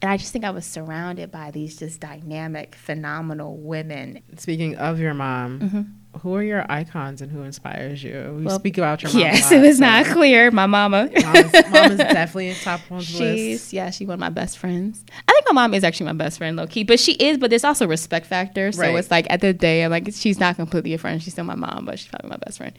and 0.00 0.10
I 0.10 0.16
just 0.16 0.32
think 0.32 0.44
I 0.44 0.50
was 0.50 0.66
surrounded 0.66 1.30
by 1.30 1.50
these 1.50 1.76
just 1.76 2.00
dynamic, 2.00 2.74
phenomenal 2.74 3.56
women. 3.56 4.20
Speaking 4.36 4.76
of 4.76 4.98
your 4.98 5.14
mom, 5.14 5.60
mm-hmm. 5.60 5.82
Who 6.20 6.34
are 6.34 6.42
your 6.42 6.64
icons 6.70 7.22
and 7.22 7.30
who 7.32 7.42
inspires 7.42 8.02
you? 8.04 8.34
We. 8.38 8.44
Well, 8.44 8.58
speak 8.58 8.76
about 8.78 9.02
your 9.02 9.12
mom. 9.12 9.20
Yes, 9.22 9.44
lot, 9.50 9.52
it 9.52 9.60
was 9.66 9.78
so 9.78 9.84
not 9.84 10.06
clear. 10.06 10.50
My 10.50 10.66
mama. 10.66 11.10
Mom 11.22 11.36
is, 11.36 11.50
definitely 11.52 12.50
in 12.50 12.56
top 12.56 12.80
one's 12.90 13.04
She's 13.06 13.18
list. 13.60 13.72
yeah, 13.72 13.90
she's 13.90 14.06
one 14.06 14.14
of 14.14 14.20
my 14.20 14.28
best 14.28 14.58
friends. 14.58 15.04
I 15.28 15.32
think 15.32 15.46
my 15.46 15.52
mom 15.52 15.74
is 15.74 15.84
actually 15.84 16.06
my 16.06 16.12
best 16.12 16.38
friend, 16.38 16.56
low 16.56 16.66
key, 16.66 16.84
but 16.84 17.00
she 17.00 17.12
is. 17.14 17.38
But 17.38 17.50
there's 17.50 17.64
also 17.64 17.86
respect 17.86 18.26
factor. 18.26 18.70
So 18.72 18.82
Right. 18.82 18.94
it's 18.96 19.10
like 19.10 19.26
at 19.30 19.40
the 19.40 19.52
day, 19.52 19.84
I'm 19.84 19.90
like 19.90 20.08
she's 20.12 20.38
not 20.38 20.56
completely 20.56 20.92
a 20.94 20.98
friend. 20.98 21.22
She's 21.22 21.32
still 21.32 21.44
my 21.44 21.54
mom, 21.54 21.84
but 21.86 21.98
she's 21.98 22.08
probably 22.08 22.30
my 22.30 22.36
best 22.44 22.58
friend, 22.58 22.74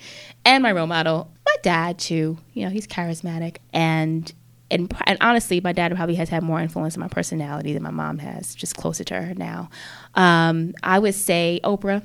and 0.46 0.62
my 0.62 0.72
role 0.72 0.88
model. 0.88 1.32
My 1.46 1.56
dad 1.64 1.98
too. 2.00 2.38
You 2.54 2.66
know, 2.66 2.70
he's 2.72 2.88
charismatic 2.88 3.58
and. 3.74 4.32
And, 4.72 4.92
and 5.06 5.20
honestly, 5.22 5.62
my 5.62 5.72
dad 5.72 5.94
probably 5.96 6.16
has 6.16 6.30
had 6.30 6.42
more 6.42 6.60
influence 6.60 6.96
on 6.96 7.02
my 7.02 7.08
personality 7.08 7.74
than 7.74 7.84
my 7.84 7.92
mom 7.92 8.18
has, 8.18 8.56
just 8.56 8.76
closer 8.76 9.04
to 9.04 9.22
her 9.22 9.36
now. 9.36 9.70
Um, 10.16 10.74
I 10.82 10.98
would 10.98 11.14
say 11.14 11.60
Oprah. 11.64 12.02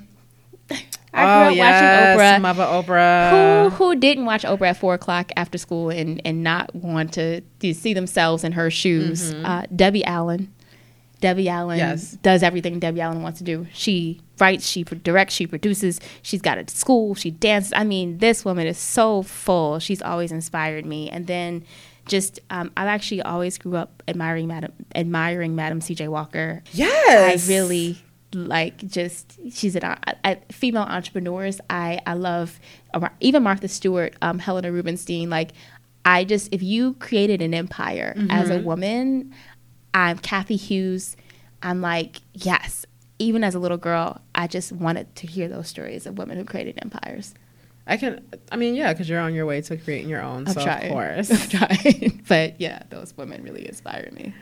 I 0.70 1.22
grew 1.24 1.46
oh 1.46 1.48
up 1.50 1.54
yes, 1.56 2.16
watching 2.18 2.20
Oprah 2.20 2.40
Mother 2.42 2.64
Oprah. 2.64 3.70
who 3.70 3.84
who 3.84 3.96
didn't 3.96 4.26
watch 4.26 4.42
Oprah 4.44 4.68
at 4.70 4.76
four 4.76 4.94
o'clock 4.94 5.32
after 5.36 5.56
school 5.58 5.90
and 5.90 6.20
and 6.24 6.42
not 6.42 6.74
want 6.74 7.14
to, 7.14 7.40
to 7.60 7.74
see 7.74 7.94
themselves 7.94 8.44
in 8.44 8.52
her 8.52 8.70
shoes? 8.70 9.32
Uh, 9.32 9.62
Debbie 9.74 10.04
Allen. 10.04 10.52
Debbie 11.20 11.48
Allen 11.48 11.78
Yes. 11.78 12.12
does 12.22 12.42
everything 12.44 12.78
Debbie 12.78 13.00
Allen 13.00 13.22
wants 13.22 13.38
to 13.38 13.44
do. 13.44 13.66
She 13.72 14.20
writes, 14.38 14.68
she 14.68 14.84
directs, 14.84 15.34
she 15.34 15.48
produces. 15.48 15.98
She's 16.22 16.40
got 16.40 16.58
a 16.58 16.68
school. 16.70 17.16
She 17.16 17.32
dances. 17.32 17.72
I 17.72 17.82
mean, 17.82 18.18
this 18.18 18.44
woman 18.44 18.68
is 18.68 18.78
so 18.78 19.22
full. 19.22 19.80
She's 19.80 20.00
always 20.00 20.30
inspired 20.30 20.86
me. 20.86 21.10
And 21.10 21.26
then 21.26 21.64
just 22.06 22.38
um, 22.50 22.70
I 22.76 22.86
actually 22.86 23.22
always 23.22 23.58
grew 23.58 23.74
up 23.76 24.02
admiring 24.06 24.46
Madam 24.46 24.72
admiring 24.94 25.56
Madam 25.56 25.80
C.J. 25.80 26.06
Walker. 26.08 26.62
Yes. 26.72 27.48
I 27.48 27.52
really 27.52 27.98
like 28.34 28.86
just 28.86 29.38
she's 29.50 29.74
an 29.76 29.84
I, 29.84 29.96
I, 30.24 30.34
female 30.50 30.82
entrepreneurs. 30.82 31.60
I 31.70 32.00
I 32.06 32.14
love 32.14 32.58
uh, 32.94 33.08
even 33.20 33.42
Martha 33.42 33.68
Stewart, 33.68 34.14
um, 34.22 34.38
Helena 34.38 34.70
Rubinstein. 34.72 35.30
Like 35.30 35.52
I 36.04 36.24
just 36.24 36.52
if 36.52 36.62
you 36.62 36.94
created 36.94 37.42
an 37.42 37.54
empire 37.54 38.14
as 38.30 38.50
a 38.50 38.58
woman, 38.58 39.34
I'm 39.94 40.18
Cathy 40.18 40.56
Hughes. 40.56 41.16
I'm 41.62 41.80
like 41.80 42.20
yes. 42.34 42.84
Even 43.20 43.42
as 43.42 43.56
a 43.56 43.58
little 43.58 43.78
girl, 43.78 44.20
I 44.32 44.46
just 44.46 44.70
wanted 44.70 45.12
to 45.16 45.26
hear 45.26 45.48
those 45.48 45.66
stories 45.66 46.06
of 46.06 46.18
women 46.18 46.38
who 46.38 46.44
created 46.44 46.78
empires. 46.80 47.34
I 47.88 47.96
can. 47.96 48.24
I 48.52 48.56
mean, 48.56 48.74
yeah, 48.74 48.92
because 48.92 49.08
you're 49.08 49.18
on 49.18 49.34
your 49.34 49.46
way 49.46 49.60
to 49.62 49.76
creating 49.76 50.08
your 50.08 50.22
own. 50.22 50.46
I'm 50.46 50.52
so 50.52 50.62
trying. 50.62 50.84
of 50.84 50.92
course. 50.92 51.30
I'm 51.30 51.48
trying. 51.48 52.22
but 52.28 52.60
yeah, 52.60 52.82
those 52.90 53.16
women 53.16 53.42
really 53.42 53.66
inspired 53.66 54.12
me. 54.12 54.34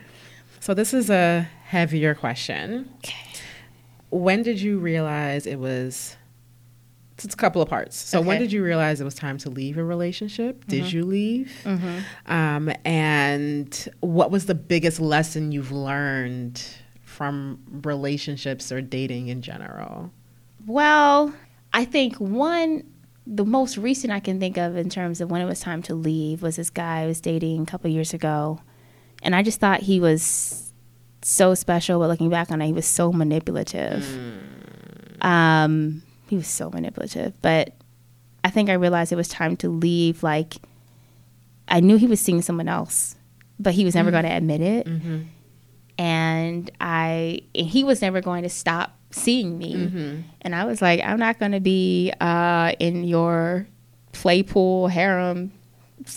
So 0.59 0.73
this 0.73 0.93
is 0.93 1.09
a 1.09 1.47
heavier 1.63 2.13
question. 2.13 2.93
Okay. 2.97 3.26
When 4.09 4.43
did 4.43 4.61
you 4.61 4.79
realize 4.79 5.45
it 5.45 5.59
was? 5.59 6.15
It's 7.23 7.33
a 7.33 7.37
couple 7.37 7.63
of 7.63 7.69
parts. 7.69 7.97
So 7.97 8.21
when 8.21 8.39
did 8.39 8.51
you 8.51 8.63
realize 8.63 9.01
it 9.01 9.03
was 9.03 9.15
time 9.15 9.39
to 9.39 9.49
leave 9.49 9.77
a 9.77 9.83
relationship? 9.83 10.59
Mm-hmm. 10.59 10.69
Did 10.69 10.91
you 10.91 11.03
leave? 11.03 11.51
Um, 12.27 12.71
and 12.85 13.89
what 14.01 14.29
was 14.29 14.45
the 14.45 14.53
biggest 14.53 14.99
lesson 14.99 15.51
you've 15.51 15.71
learned 15.71 16.63
from 17.01 17.59
relationships 17.83 18.71
or 18.71 18.81
dating 18.81 19.29
in 19.29 19.41
general? 19.41 20.11
Well, 20.67 21.33
I 21.73 21.85
think 21.85 22.17
one, 22.17 22.83
the 23.25 23.45
most 23.45 23.77
recent 23.77 24.13
I 24.13 24.19
can 24.19 24.39
think 24.39 24.57
of 24.57 24.77
in 24.77 24.89
terms 24.89 25.19
of 25.19 25.31
when 25.31 25.41
it 25.41 25.45
was 25.45 25.59
time 25.59 25.81
to 25.83 25.95
leave 25.95 26.43
was 26.43 26.57
this 26.57 26.69
guy 26.69 27.01
I 27.01 27.07
was 27.07 27.19
dating 27.19 27.63
a 27.63 27.65
couple 27.65 27.89
years 27.89 28.13
ago. 28.13 28.61
And 29.23 29.35
I 29.35 29.41
just 29.41 29.59
thought 29.59 29.81
he 29.81 29.99
was 29.99 30.66
so 31.21 31.53
special, 31.55 31.99
but 31.99 32.07
looking 32.07 32.29
back 32.29 32.51
on 32.51 32.61
it, 32.61 32.67
he 32.67 32.73
was 32.73 32.85
so 32.85 33.11
manipulative. 33.11 34.03
Um, 35.21 36.03
he 36.27 36.35
was 36.35 36.47
so 36.47 36.69
manipulative. 36.69 37.33
But 37.41 37.73
I 38.43 38.49
think 38.49 38.69
I 38.69 38.73
realized 38.73 39.11
it 39.11 39.15
was 39.15 39.27
time 39.27 39.57
to 39.57 39.69
leave. 39.69 40.23
Like, 40.23 40.55
I 41.67 41.79
knew 41.79 41.97
he 41.97 42.07
was 42.07 42.19
seeing 42.19 42.41
someone 42.41 42.67
else, 42.67 43.15
but 43.59 43.73
he 43.73 43.83
was 43.83 43.95
never 43.95 44.11
going 44.11 44.23
to 44.23 44.35
admit 44.35 44.61
it. 44.61 44.87
And 45.97 46.71
I, 46.79 47.41
and 47.55 47.67
he 47.67 47.83
was 47.83 48.01
never 48.01 48.21
going 48.21 48.43
to 48.43 48.49
stop 48.49 48.95
seeing 49.11 49.57
me. 49.57 49.73
And 50.41 50.53
I 50.55 50.65
was 50.65 50.81
like, 50.81 51.01
I'm 51.03 51.19
not 51.19 51.39
going 51.39 51.53
to 51.53 51.59
be 51.59 52.13
uh, 52.21 52.73
in 52.79 53.03
your 53.03 53.67
play 54.11 54.43
pool 54.43 54.87
harem. 54.87 55.51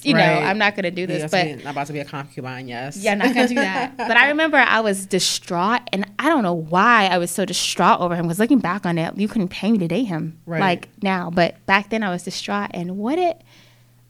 You 0.02 0.14
know, 0.14 0.20
I'm 0.20 0.58
not 0.58 0.74
going 0.76 0.84
to 0.84 0.90
do 0.90 1.06
this. 1.06 1.20
Yes, 1.20 1.30
but 1.30 1.46
I'm 1.46 1.66
about 1.72 1.86
to 1.86 1.92
be 1.92 2.00
a 2.00 2.04
concubine. 2.04 2.68
Yes. 2.68 2.96
yeah, 2.98 3.12
I'm 3.12 3.18
not 3.18 3.34
gonna 3.34 3.48
do 3.48 3.54
that. 3.54 3.96
but 3.96 4.16
I 4.16 4.28
remember 4.28 4.58
I 4.58 4.80
was 4.80 5.06
distraught, 5.06 5.80
and 5.92 6.04
I 6.18 6.28
don't 6.28 6.42
know 6.42 6.52
why 6.54 7.06
I 7.06 7.16
was 7.18 7.30
so 7.30 7.44
distraught 7.46 8.00
over 8.00 8.14
him. 8.14 8.26
Because 8.26 8.38
looking 8.38 8.58
back 8.58 8.84
on 8.84 8.98
it, 8.98 9.16
you 9.16 9.26
couldn't 9.26 9.48
pay 9.48 9.72
me 9.72 9.78
to 9.78 9.88
date 9.88 10.04
him 10.04 10.38
Right. 10.46 10.60
like 10.60 10.88
now. 11.02 11.30
But 11.30 11.64
back 11.66 11.90
then, 11.90 12.02
I 12.02 12.10
was 12.10 12.22
distraught. 12.22 12.70
And 12.74 12.98
what 12.98 13.16
did 13.16 13.36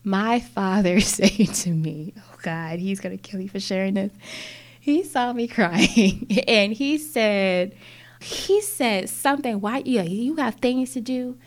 my 0.03 0.41
father 0.57 1.01
say 1.17 1.29
to 1.47 1.71
me? 1.71 2.15
Oh 2.19 2.39
God, 2.43 2.79
he's 2.81 2.99
gonna 3.01 3.17
kill 3.17 3.41
you 3.41 3.49
for 3.49 3.61
sharing 3.61 3.95
this. 3.95 4.13
He 4.81 5.05
saw 5.05 5.33
me 5.33 5.47
crying, 5.47 6.27
and 6.49 6.73
he 6.73 6.99
said, 6.99 7.75
he 8.21 8.61
said 8.61 9.09
something. 9.09 9.61
Why? 9.61 9.83
Yeah, 9.85 10.03
you 10.03 10.37
have 10.37 10.57
things 10.57 10.93
to 10.95 11.01
do. 11.01 11.39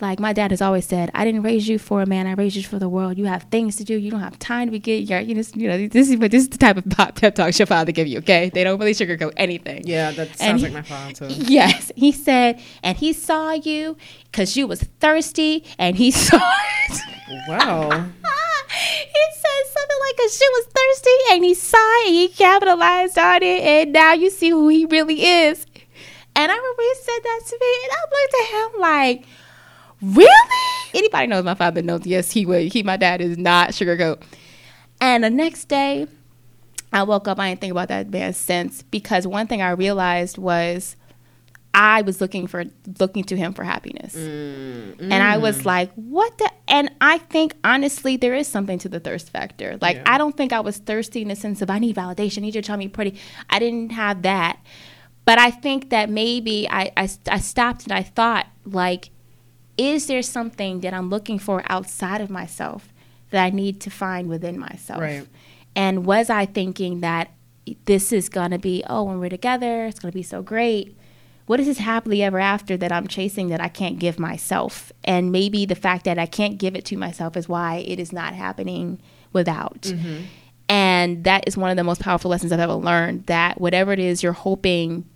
Like 0.00 0.20
my 0.20 0.32
dad 0.32 0.52
has 0.52 0.62
always 0.62 0.86
said, 0.86 1.10
I 1.12 1.24
didn't 1.24 1.42
raise 1.42 1.66
you 1.68 1.76
for 1.78 2.02
a 2.02 2.06
man. 2.06 2.28
I 2.28 2.32
raised 2.34 2.54
you 2.54 2.62
for 2.62 2.78
the 2.78 2.88
world. 2.88 3.18
You 3.18 3.24
have 3.24 3.42
things 3.44 3.74
to 3.76 3.84
do. 3.84 3.94
You 3.98 4.12
don't 4.12 4.20
have 4.20 4.38
time 4.38 4.68
to 4.68 4.70
be 4.72 4.78
getting 4.78 5.08
your, 5.08 5.18
you 5.18 5.34
know, 5.34 5.42
you 5.54 5.68
know, 5.68 5.88
this 5.88 6.08
is 6.08 6.16
but 6.16 6.30
this 6.30 6.44
is 6.44 6.50
the 6.50 6.58
type 6.58 6.76
of 6.76 6.88
pop 6.90 7.16
pep 7.16 7.34
talks 7.34 7.58
your 7.58 7.66
father 7.66 7.90
give 7.90 8.06
you. 8.06 8.18
Okay, 8.18 8.48
they 8.54 8.62
don't 8.62 8.78
really 8.78 8.92
sugarcoat 8.94 9.32
anything. 9.36 9.82
Yeah, 9.86 10.12
that 10.12 10.36
sounds 10.38 10.62
he- 10.62 10.68
like 10.68 10.74
my 10.74 10.82
father 10.82 11.28
too. 11.28 11.34
Yes, 11.48 11.90
he 11.96 12.12
said, 12.12 12.60
and 12.84 12.96
he 12.96 13.12
saw 13.12 13.52
you 13.52 13.96
because 14.30 14.56
you 14.56 14.68
was 14.68 14.82
thirsty, 15.00 15.64
and 15.78 15.96
he 15.96 16.10
saw. 16.26 16.36
It. 16.36 17.00
Wow. 17.48 17.90
he 17.90 19.24
said 19.34 19.64
something 19.66 19.98
like, 20.06 20.16
"Cause 20.16 20.36
she 20.38 20.48
was 20.48 20.66
thirsty, 20.66 21.34
and 21.34 21.44
he 21.44 21.54
saw 21.54 21.76
it, 22.02 22.06
and 22.08 22.14
he 22.14 22.28
capitalized 22.28 23.18
on 23.18 23.42
it, 23.42 23.62
and 23.62 23.92
now 23.92 24.12
you 24.12 24.30
see 24.30 24.50
who 24.50 24.68
he 24.68 24.86
really 24.86 25.22
is." 25.24 25.66
And 26.36 26.52
I 26.52 26.54
remember 26.56 26.82
he 26.82 26.94
said 27.02 27.20
that 27.24 27.40
to 27.48 27.58
me, 27.60 27.66
and 27.82 27.92
I 27.92 28.00
looked 28.12 28.34
at 28.34 28.48
him 28.74 28.80
like, 28.80 29.24
"Really?" 30.02 30.28
Anybody 30.94 31.26
knows 31.26 31.44
my 31.44 31.54
father 31.54 31.82
knows. 31.82 32.06
Yes, 32.06 32.30
he 32.30 32.46
would. 32.46 32.72
He, 32.72 32.82
my 32.82 32.96
dad, 32.96 33.20
is 33.20 33.36
not 33.36 33.70
sugarcoat. 33.70 34.22
And 35.00 35.22
the 35.22 35.30
next 35.30 35.66
day, 35.66 36.06
I 36.92 37.02
woke 37.02 37.28
up. 37.28 37.38
I 37.38 37.50
didn't 37.50 37.60
think 37.60 37.70
about 37.72 37.88
that 37.88 38.10
man 38.10 38.32
since 38.32 38.82
because 38.82 39.26
one 39.26 39.46
thing 39.46 39.60
I 39.62 39.70
realized 39.70 40.38
was 40.38 40.96
I 41.74 42.02
was 42.02 42.20
looking 42.20 42.46
for 42.46 42.64
looking 42.98 43.24
to 43.24 43.36
him 43.36 43.52
for 43.52 43.62
happiness, 43.62 44.14
mm-hmm. 44.14 45.12
and 45.12 45.22
I 45.22 45.36
was 45.36 45.66
like, 45.66 45.92
"What 45.94 46.36
the?" 46.38 46.50
And 46.66 46.90
I 47.00 47.18
think 47.18 47.54
honestly, 47.62 48.16
there 48.16 48.34
is 48.34 48.48
something 48.48 48.78
to 48.80 48.88
the 48.88 49.00
thirst 49.00 49.30
factor. 49.30 49.78
Like 49.80 49.96
Yeah. 49.96 50.04
I 50.06 50.18
don't 50.18 50.36
think 50.36 50.52
I 50.52 50.60
was 50.60 50.78
thirsty 50.78 51.22
in 51.22 51.28
the 51.28 51.36
sense 51.36 51.60
of 51.60 51.70
I 51.70 51.78
need 51.78 51.94
validation, 51.94 52.38
I 52.38 52.40
need 52.42 52.54
you 52.54 52.62
to 52.62 52.66
tell 52.66 52.78
me 52.78 52.88
pretty. 52.88 53.18
I 53.50 53.58
didn't 53.58 53.90
have 53.90 54.22
that, 54.22 54.58
but 55.24 55.38
I 55.38 55.50
think 55.50 55.90
that 55.90 56.08
maybe 56.08 56.66
I 56.70 56.90
I, 56.96 57.08
I 57.30 57.38
stopped 57.38 57.84
and 57.84 57.92
I 57.92 58.02
thought 58.02 58.46
like, 58.64 59.10
is 59.78 60.06
there 60.08 60.22
something 60.22 60.80
that 60.80 60.92
I'm 60.92 61.08
looking 61.08 61.38
for 61.38 61.62
outside 61.68 62.20
of 62.20 62.28
myself 62.28 62.92
that 63.30 63.42
I 63.42 63.50
need 63.50 63.80
to 63.82 63.90
find 63.90 64.28
within 64.28 64.58
myself? 64.58 65.00
Right. 65.00 65.26
And 65.74 66.04
was 66.04 66.28
I 66.28 66.44
thinking 66.44 67.00
that 67.00 67.30
this 67.84 68.12
is 68.12 68.28
going 68.28 68.50
to 68.50 68.58
be, 68.58 68.82
oh, 68.88 69.04
when 69.04 69.20
we're 69.20 69.28
together, 69.28 69.86
it's 69.86 70.00
going 70.00 70.10
to 70.10 70.16
be 70.16 70.22
so 70.22 70.42
great? 70.42 70.96
What 71.46 71.60
is 71.60 71.66
this 71.66 71.78
happily 71.78 72.22
ever 72.22 72.38
after 72.38 72.76
that 72.76 72.92
I'm 72.92 73.06
chasing 73.06 73.48
that 73.48 73.60
I 73.60 73.68
can't 73.68 73.98
give 73.98 74.18
myself? 74.18 74.92
And 75.04 75.32
maybe 75.32 75.64
the 75.64 75.74
fact 75.74 76.04
that 76.04 76.18
I 76.18 76.26
can't 76.26 76.58
give 76.58 76.74
it 76.74 76.84
to 76.86 76.96
myself 76.96 77.36
is 77.36 77.48
why 77.48 77.76
it 77.76 77.98
is 77.98 78.12
not 78.12 78.34
happening 78.34 79.00
without. 79.32 79.82
Mm-hmm. 79.82 80.24
And 80.68 81.24
that 81.24 81.46
is 81.46 81.56
one 81.56 81.70
of 81.70 81.76
the 81.76 81.84
most 81.84 82.02
powerful 82.02 82.30
lessons 82.30 82.52
I've 82.52 82.60
ever 82.60 82.74
learned 82.74 83.26
that 83.26 83.60
whatever 83.60 83.92
it 83.92 83.98
is 83.98 84.22
you're 84.22 84.32
hoping 84.32 85.06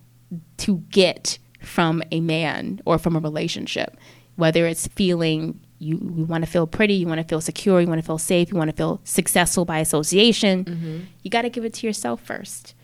to 0.58 0.78
get 0.88 1.38
from 1.60 2.02
a 2.10 2.20
man 2.20 2.80
or 2.86 2.98
from 2.98 3.16
a 3.16 3.18
relationship, 3.18 3.96
whether 4.36 4.66
it's 4.66 4.86
feeling 4.88 5.60
you, 5.78 5.96
you 6.16 6.24
want 6.24 6.44
to 6.44 6.50
feel 6.50 6.66
pretty, 6.66 6.94
you 6.94 7.06
want 7.06 7.20
to 7.20 7.26
feel 7.26 7.40
secure, 7.40 7.80
you 7.80 7.86
want 7.88 8.00
to 8.00 8.06
feel 8.06 8.18
safe, 8.18 8.50
you 8.50 8.56
want 8.56 8.70
to 8.70 8.76
feel 8.76 9.00
successful 9.04 9.64
by 9.64 9.78
association, 9.80 11.08
you 11.22 11.30
got 11.30 11.42
to 11.42 11.50
give 11.50 11.64
it 11.64 11.74
to 11.74 11.86
yourself 11.86 12.20
first. 12.22 12.74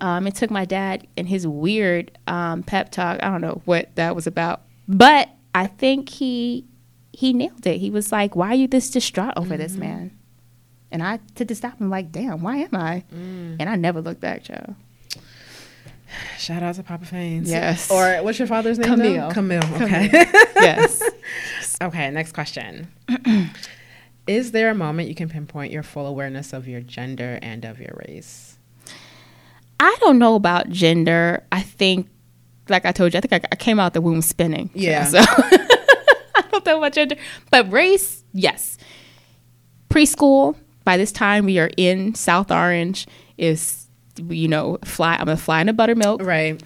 Um, 0.00 0.26
it 0.26 0.34
took 0.36 0.50
my 0.50 0.64
dad 0.64 1.06
and 1.16 1.28
his 1.28 1.46
weird 1.46 2.16
um, 2.26 2.62
pep 2.62 2.90
talk. 2.90 3.22
I 3.22 3.28
don't 3.30 3.40
know 3.40 3.62
what 3.64 3.94
that 3.96 4.14
was 4.14 4.26
about, 4.26 4.62
but 4.86 5.28
I 5.54 5.66
think 5.66 6.08
he 6.08 6.64
he 7.12 7.32
nailed 7.32 7.66
it. 7.66 7.78
He 7.78 7.90
was 7.90 8.12
like, 8.12 8.36
"Why 8.36 8.48
are 8.50 8.54
you 8.54 8.68
this 8.68 8.90
distraught 8.90 9.34
over 9.36 9.56
this 9.56 9.76
man?" 9.76 10.12
And 10.92 11.02
I 11.02 11.10
had 11.36 11.48
to 11.48 11.54
stop 11.54 11.80
him, 11.80 11.90
like, 11.90 12.12
"Damn, 12.12 12.42
why 12.42 12.58
am 12.58 12.74
I?" 12.74 13.02
And 13.60 13.68
I 13.68 13.74
never 13.76 14.00
looked 14.00 14.20
back, 14.20 14.44
Joe. 14.44 14.76
Shout 16.38 16.62
out 16.62 16.74
to 16.76 16.82
Papa 16.82 17.04
Faines. 17.04 17.48
Yes. 17.48 17.90
Or 17.90 18.22
what's 18.22 18.38
your 18.38 18.48
father's 18.48 18.78
name? 18.78 18.88
Camille. 18.88 19.14
now? 19.14 19.30
Camille. 19.30 19.74
Okay. 19.82 20.08
yes. 20.56 21.02
okay. 21.82 22.10
Next 22.10 22.32
question. 22.32 22.88
Is 24.26 24.52
there 24.52 24.70
a 24.70 24.74
moment 24.74 25.08
you 25.08 25.14
can 25.14 25.28
pinpoint 25.28 25.72
your 25.72 25.82
full 25.82 26.06
awareness 26.06 26.52
of 26.52 26.68
your 26.68 26.80
gender 26.80 27.38
and 27.40 27.64
of 27.64 27.80
your 27.80 27.98
race? 28.06 28.58
I 29.80 29.96
don't 30.00 30.18
know 30.18 30.34
about 30.34 30.68
gender. 30.70 31.44
I 31.50 31.62
think, 31.62 32.08
like 32.68 32.84
I 32.84 32.92
told 32.92 33.14
you, 33.14 33.18
I 33.18 33.20
think 33.20 33.32
I, 33.44 33.48
I 33.52 33.56
came 33.56 33.80
out 33.80 33.94
the 33.94 34.00
womb 34.00 34.20
spinning. 34.22 34.70
Yeah. 34.74 35.04
So 35.04 35.18
I 35.22 36.44
don't 36.50 36.66
know 36.66 36.78
about 36.78 36.92
gender, 36.92 37.16
but 37.50 37.70
race, 37.72 38.22
yes. 38.32 38.76
Preschool. 39.88 40.56
By 40.84 40.96
this 40.96 41.12
time, 41.12 41.44
we 41.44 41.58
are 41.58 41.70
in 41.76 42.14
South 42.14 42.50
Orange. 42.50 43.06
Is 43.36 43.87
you 44.18 44.48
know, 44.48 44.78
fly. 44.84 45.16
I'm 45.18 45.28
a 45.28 45.36
fly 45.36 45.60
in 45.60 45.68
a 45.68 45.72
buttermilk. 45.72 46.22
Right. 46.22 46.62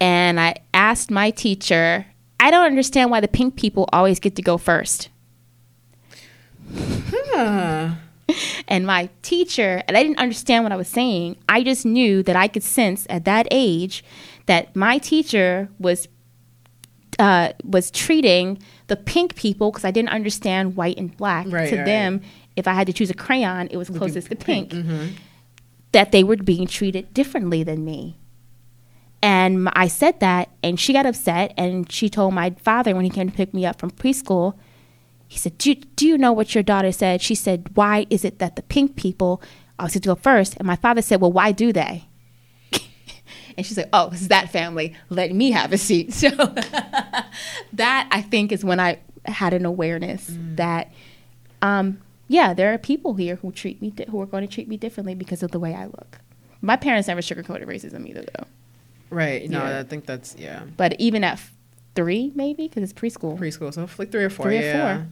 and 0.00 0.40
I 0.40 0.56
asked 0.74 1.10
my 1.10 1.30
teacher, 1.30 2.06
I 2.40 2.50
don't 2.50 2.64
understand 2.64 3.10
why 3.10 3.20
the 3.20 3.28
pink 3.28 3.56
people 3.56 3.88
always 3.92 4.18
get 4.18 4.36
to 4.36 4.42
go 4.42 4.58
first. 4.58 5.08
Huh. 6.74 7.90
And 8.66 8.86
my 8.86 9.10
teacher, 9.22 9.82
and 9.86 9.96
I 9.96 10.02
didn't 10.02 10.18
understand 10.18 10.64
what 10.64 10.72
I 10.72 10.76
was 10.76 10.88
saying. 10.88 11.36
I 11.48 11.62
just 11.62 11.84
knew 11.84 12.22
that 12.22 12.34
I 12.36 12.48
could 12.48 12.62
sense 12.62 13.06
at 13.10 13.24
that 13.26 13.46
age 13.50 14.04
that 14.46 14.74
my 14.74 14.98
teacher 14.98 15.68
was 15.78 16.08
uh, 17.18 17.52
was 17.62 17.90
treating 17.90 18.58
the 18.86 18.96
pink 18.96 19.34
people 19.34 19.70
because 19.70 19.84
I 19.84 19.90
didn't 19.90 20.08
understand 20.08 20.76
white 20.76 20.96
and 20.98 21.14
black. 21.16 21.46
Right, 21.48 21.68
to 21.68 21.76
right. 21.76 21.84
them, 21.84 22.22
if 22.56 22.66
I 22.66 22.72
had 22.72 22.86
to 22.86 22.92
choose 22.92 23.10
a 23.10 23.14
crayon, 23.14 23.68
it 23.68 23.76
was 23.76 23.90
closest 23.90 24.28
to 24.28 24.36
pink. 24.36 24.72
That 25.92 26.12
they 26.12 26.24
were 26.24 26.36
being 26.36 26.66
treated 26.66 27.12
differently 27.14 27.62
than 27.62 27.84
me. 27.84 28.18
And 29.22 29.68
I 29.74 29.86
said 29.86 30.18
that, 30.20 30.50
and 30.62 30.80
she 30.80 30.92
got 30.92 31.06
upset, 31.06 31.54
and 31.56 31.90
she 31.90 32.08
told 32.08 32.34
my 32.34 32.50
father 32.50 32.94
when 32.94 33.04
he 33.04 33.10
came 33.10 33.30
to 33.30 33.36
pick 33.36 33.54
me 33.54 33.64
up 33.64 33.78
from 33.78 33.92
preschool, 33.92 34.58
he 35.32 35.38
said, 35.38 35.56
do, 35.56 35.74
do 35.74 36.06
you 36.06 36.18
know 36.18 36.30
what 36.32 36.54
your 36.54 36.62
daughter 36.62 36.92
said? 36.92 37.22
She 37.22 37.34
said, 37.34 37.70
Why 37.72 38.04
is 38.10 38.22
it 38.22 38.38
that 38.38 38.54
the 38.54 38.62
pink 38.62 38.96
people 38.96 39.40
always 39.78 39.94
get 39.94 40.02
to 40.02 40.08
go 40.08 40.14
first? 40.14 40.58
And 40.58 40.66
my 40.66 40.76
father 40.76 41.00
said, 41.00 41.22
Well, 41.22 41.32
why 41.32 41.52
do 41.52 41.72
they? 41.72 42.04
and 43.56 43.64
she 43.64 43.72
said, 43.72 43.88
Oh, 43.94 44.10
it's 44.12 44.28
that 44.28 44.50
family. 44.52 44.94
Let 45.08 45.32
me 45.32 45.52
have 45.52 45.72
a 45.72 45.78
seat. 45.78 46.12
So 46.12 46.28
that 47.72 48.08
I 48.10 48.20
think 48.20 48.52
is 48.52 48.62
when 48.62 48.78
I 48.78 48.98
had 49.24 49.54
an 49.54 49.64
awareness 49.64 50.30
that, 50.56 50.92
um, 51.62 52.02
yeah, 52.32 52.54
there 52.54 52.72
are 52.72 52.78
people 52.78 53.14
here 53.14 53.36
who 53.36 53.52
treat 53.52 53.80
me 53.82 53.90
di- 53.90 54.06
who 54.10 54.20
are 54.22 54.26
going 54.26 54.46
to 54.46 54.52
treat 54.52 54.68
me 54.68 54.76
differently 54.76 55.14
because 55.14 55.42
of 55.42 55.50
the 55.50 55.60
way 55.60 55.74
I 55.74 55.84
look. 55.86 56.18
My 56.60 56.76
parents 56.76 57.08
never 57.08 57.20
sugarcoated 57.20 57.66
racism 57.66 58.08
either, 58.08 58.24
though. 58.34 58.46
Right. 59.10 59.48
No, 59.50 59.58
Yeah. 59.58 59.80
I 59.80 59.82
think 59.84 60.06
that's 60.06 60.34
yeah. 60.38 60.62
But 60.76 60.90
even 60.98 61.22
at 61.24 61.34
f- 61.34 61.52
three, 61.94 62.32
maybe 62.34 62.68
because 62.68 62.82
it's 62.82 62.92
preschool, 63.00 63.38
Preschool, 63.38 63.72
so 63.74 63.88
like 63.98 64.10
three 64.10 64.24
or 64.24 64.30
four. 64.30 64.46
three 64.46 64.60
yeah. 64.60 64.70
or 64.70 64.94
four, 64.96 65.06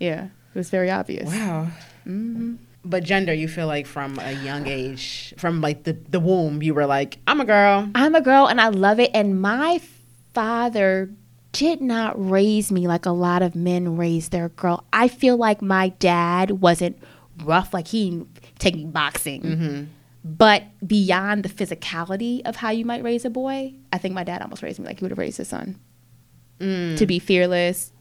yeah, 0.00 0.24
it 0.24 0.58
was 0.58 0.70
very 0.70 0.90
obvious. 0.90 1.26
Wow. 1.30 1.68
Mm-hmm. 2.06 2.54
But 2.86 3.02
gender, 3.04 3.32
you 3.32 3.48
feel 3.48 3.66
like 3.66 3.86
from 3.86 4.18
a 4.18 4.32
young 4.32 4.66
age, 4.66 5.32
from 5.38 5.60
like 5.62 5.84
the, 5.84 5.94
the 6.10 6.20
womb, 6.20 6.62
you 6.62 6.74
were 6.74 6.84
like, 6.84 7.18
I'm 7.26 7.40
a 7.40 7.44
girl. 7.46 7.88
I'm 7.94 8.14
a 8.14 8.20
girl 8.20 8.46
and 8.46 8.60
I 8.60 8.68
love 8.68 8.98
it. 9.00 9.10
And 9.14 9.40
my 9.40 9.80
father 10.34 11.10
did 11.54 11.80
not 11.80 12.14
raise 12.16 12.72
me 12.72 12.88
like 12.88 13.06
a 13.06 13.10
lot 13.10 13.40
of 13.40 13.54
men 13.54 13.96
raise 13.96 14.30
their 14.30 14.48
girl. 14.50 14.84
I 14.92 15.06
feel 15.06 15.36
like 15.36 15.62
my 15.62 15.90
dad 15.90 16.50
wasn't 16.50 17.00
rough, 17.44 17.72
like 17.72 17.86
he 17.88 18.26
taking 18.58 18.90
boxing. 18.90 19.42
Mm-hmm. 19.42 19.84
but 20.24 20.64
beyond 20.86 21.44
the 21.44 21.48
physicality 21.48 22.42
of 22.44 22.56
how 22.56 22.70
you 22.70 22.84
might 22.84 23.04
raise 23.04 23.24
a 23.24 23.30
boy, 23.30 23.74
I 23.92 23.98
think 23.98 24.14
my 24.14 24.24
dad 24.24 24.42
almost 24.42 24.62
raised 24.62 24.80
me 24.80 24.86
like 24.86 24.98
he 24.98 25.04
would 25.04 25.12
have 25.12 25.18
raised 25.18 25.38
his 25.38 25.48
son. 25.48 25.78
Mm. 26.60 26.96
To 26.98 27.06
be 27.06 27.18
fearless. 27.18 27.92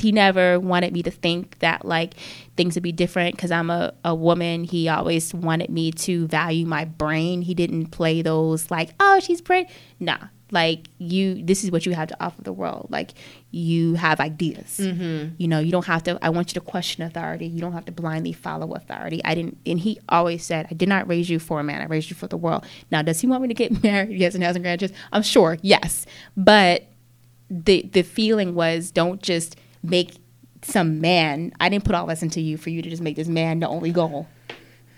He 0.00 0.10
never 0.10 0.58
wanted 0.58 0.92
me 0.92 1.02
to 1.02 1.10
think 1.10 1.58
that 1.58 1.84
like 1.84 2.14
things 2.56 2.74
would 2.76 2.82
be 2.82 2.92
different 2.92 3.36
because 3.36 3.50
I'm 3.50 3.68
a, 3.68 3.92
a 4.04 4.14
woman. 4.14 4.64
He 4.64 4.88
always 4.88 5.34
wanted 5.34 5.70
me 5.70 5.92
to 5.92 6.26
value 6.28 6.66
my 6.66 6.84
brain. 6.84 7.42
He 7.42 7.54
didn't 7.54 7.86
play 7.86 8.22
those 8.22 8.70
like, 8.70 8.90
oh, 9.00 9.20
she's 9.20 9.40
brain. 9.40 9.66
Nah, 10.00 10.18
like 10.52 10.88
you, 10.98 11.42
this 11.42 11.64
is 11.64 11.70
what 11.70 11.86
you 11.86 11.94
have 11.94 12.08
to 12.08 12.24
offer 12.24 12.42
the 12.42 12.52
world. 12.52 12.88
Like 12.90 13.12
you 13.50 13.94
have 13.94 14.20
ideas. 14.20 14.78
Mm-hmm. 14.78 15.34
You 15.38 15.48
know, 15.48 15.58
you 15.58 15.72
don't 15.72 15.86
have 15.86 16.04
to. 16.04 16.18
I 16.22 16.28
want 16.28 16.50
you 16.50 16.54
to 16.54 16.60
question 16.60 17.02
authority. 17.02 17.46
You 17.46 17.60
don't 17.60 17.72
have 17.72 17.86
to 17.86 17.92
blindly 17.92 18.34
follow 18.34 18.74
authority. 18.74 19.22
I 19.24 19.34
didn't. 19.34 19.58
And 19.66 19.80
he 19.80 19.98
always 20.10 20.44
said, 20.44 20.68
I 20.70 20.74
did 20.74 20.88
not 20.88 21.08
raise 21.08 21.30
you 21.30 21.38
for 21.38 21.58
a 21.58 21.64
man. 21.64 21.80
I 21.80 21.86
raised 21.86 22.10
you 22.10 22.16
for 22.16 22.26
the 22.26 22.36
world. 22.36 22.66
Now, 22.90 23.00
does 23.02 23.20
he 23.20 23.26
want 23.26 23.42
me 23.42 23.48
to 23.48 23.54
get 23.54 23.82
married? 23.82 24.16
Yes, 24.16 24.34
and 24.34 24.44
has 24.44 24.56
grandchildren. 24.58 24.98
I'm 25.10 25.22
sure. 25.22 25.56
Yes, 25.62 26.06
but 26.36 26.84
the 27.50 27.88
the 27.92 28.02
feeling 28.02 28.54
was 28.54 28.90
don't 28.90 29.22
just 29.22 29.56
make 29.82 30.16
some 30.62 31.00
man. 31.00 31.52
I 31.60 31.70
didn't 31.70 31.84
put 31.84 31.94
all 31.94 32.06
this 32.06 32.22
into 32.22 32.40
you 32.42 32.58
for 32.58 32.70
you 32.70 32.82
to 32.82 32.90
just 32.90 33.02
make 33.02 33.16
this 33.16 33.28
man 33.28 33.60
the 33.60 33.68
only 33.68 33.90
goal. 33.90 34.28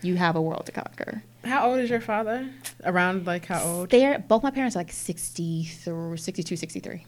You 0.02 0.16
have 0.16 0.36
a 0.36 0.42
world 0.42 0.66
to 0.66 0.72
conquer. 0.72 1.22
How 1.44 1.70
old 1.70 1.80
is 1.80 1.90
your 1.90 2.00
father? 2.00 2.48
Around 2.84 3.26
like 3.26 3.46
how 3.46 3.62
old? 3.62 3.90
They're 3.90 4.18
both 4.18 4.42
my 4.42 4.50
parents 4.50 4.76
are 4.76 4.80
like 4.80 4.92
60 4.92 5.64
through 5.64 6.16
62, 6.16 6.56
63. 6.56 7.06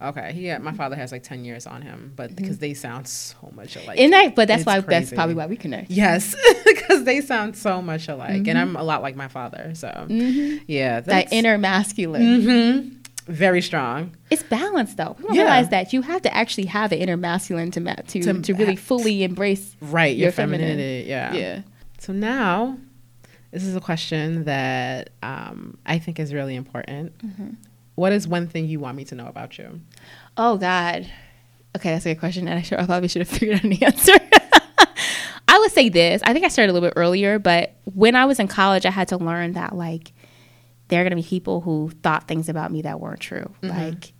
Okay, 0.00 0.32
he 0.34 0.46
yeah, 0.46 0.58
my 0.58 0.72
father 0.72 0.94
has 0.94 1.10
like 1.10 1.22
ten 1.22 1.42
years 1.44 1.66
on 1.66 1.80
him, 1.80 2.12
but 2.16 2.26
mm-hmm. 2.26 2.36
because 2.36 2.58
they 2.58 2.74
sound 2.74 3.08
so 3.08 3.50
much 3.54 3.76
alike. 3.76 3.98
And 3.98 4.12
that, 4.12 4.34
but 4.34 4.46
that's 4.46 4.60
It's 4.60 4.66
why 4.66 4.80
that's 4.80 5.10
probably 5.10 5.34
why 5.34 5.46
we 5.46 5.56
connect. 5.56 5.90
Yes, 5.90 6.34
because 6.66 7.04
they 7.04 7.22
sound 7.22 7.56
so 7.56 7.80
much 7.80 8.06
alike, 8.06 8.46
and 8.46 8.58
I'm 8.58 8.68
mm-hmm. 8.68 8.76
a 8.76 8.82
lot 8.84 9.00
like 9.00 9.16
my 9.16 9.28
father. 9.28 9.72
So 9.74 9.88
mm-hmm. 9.88 10.64
yeah, 10.66 11.00
That 11.00 11.32
inner 11.32 11.56
masculine. 11.56 13.00
very 13.26 13.62
strong. 13.62 14.14
It's 14.30 14.42
balanced 14.42 14.98
though. 14.98 15.14
People 15.14 15.34
Yeah. 15.34 15.42
realize 15.42 15.70
that 15.70 15.94
you 15.94 16.02
have 16.02 16.20
to 16.22 16.34
actually 16.34 16.66
have 16.66 16.92
an 16.92 16.98
inner 16.98 17.16
masculine 17.16 17.70
to 17.70 17.80
ma- 17.80 17.94
to, 17.94 18.22
To 18.22 18.42
to, 18.42 18.52
really 18.52 18.76
fully 18.76 19.24
embrace 19.24 19.74
Right, 19.80 20.14
your, 20.14 20.26
Your 20.26 20.32
feminine. 20.32 20.68
femininity. 20.76 21.08
Yeah. 21.08 21.32
Yeah. 21.32 21.60
So 21.98 22.12
now, 22.12 22.76
this 23.50 23.64
is 23.64 23.76
a 23.76 23.80
question 23.80 24.44
that 24.44 25.10
um, 25.22 25.78
I 25.86 25.98
think 25.98 26.18
is 26.18 26.34
really 26.34 26.54
important. 26.54 27.16
Mm-hmm. 27.18 27.50
What 27.94 28.12
is 28.12 28.28
one 28.28 28.46
thing 28.46 28.66
you 28.66 28.80
want 28.80 28.96
me 28.96 29.04
to 29.04 29.14
know 29.14 29.26
about 29.26 29.58
you? 29.58 29.80
Oh 30.36 30.56
God. 30.56 31.06
Okay, 31.76 31.92
that's 31.92 32.06
a 32.06 32.14
good 32.14 32.20
question, 32.20 32.48
and 32.48 32.58
I 32.58 32.62
sure 32.62 32.80
I 32.80 32.86
probably 32.86 33.08
should 33.08 33.20
have 33.20 33.28
figured 33.38 33.56
out 33.58 33.64
an 33.64 33.82
answer. 33.82 34.14
I 35.48 35.58
would 35.58 35.72
say 35.72 35.88
this. 35.88 36.22
I 36.24 36.32
think 36.32 36.44
I 36.44 36.48
started 36.48 36.70
a 36.70 36.74
little 36.74 36.88
bit 36.88 36.94
earlier, 36.96 37.38
but 37.38 37.74
when 37.84 38.16
I 38.16 38.24
was 38.26 38.40
in 38.40 38.48
college, 38.48 38.84
I 38.84 38.90
had 38.90 39.08
to 39.08 39.16
learn 39.16 39.52
that 39.52 39.74
like 39.74 40.12
there 40.88 41.00
are 41.00 41.04
gonna 41.04 41.16
be 41.16 41.22
people 41.22 41.60
who 41.60 41.90
thought 42.02 42.28
things 42.28 42.48
about 42.48 42.70
me 42.70 42.82
that 42.82 43.00
weren't 43.00 43.20
true. 43.20 43.50
Like 43.62 44.12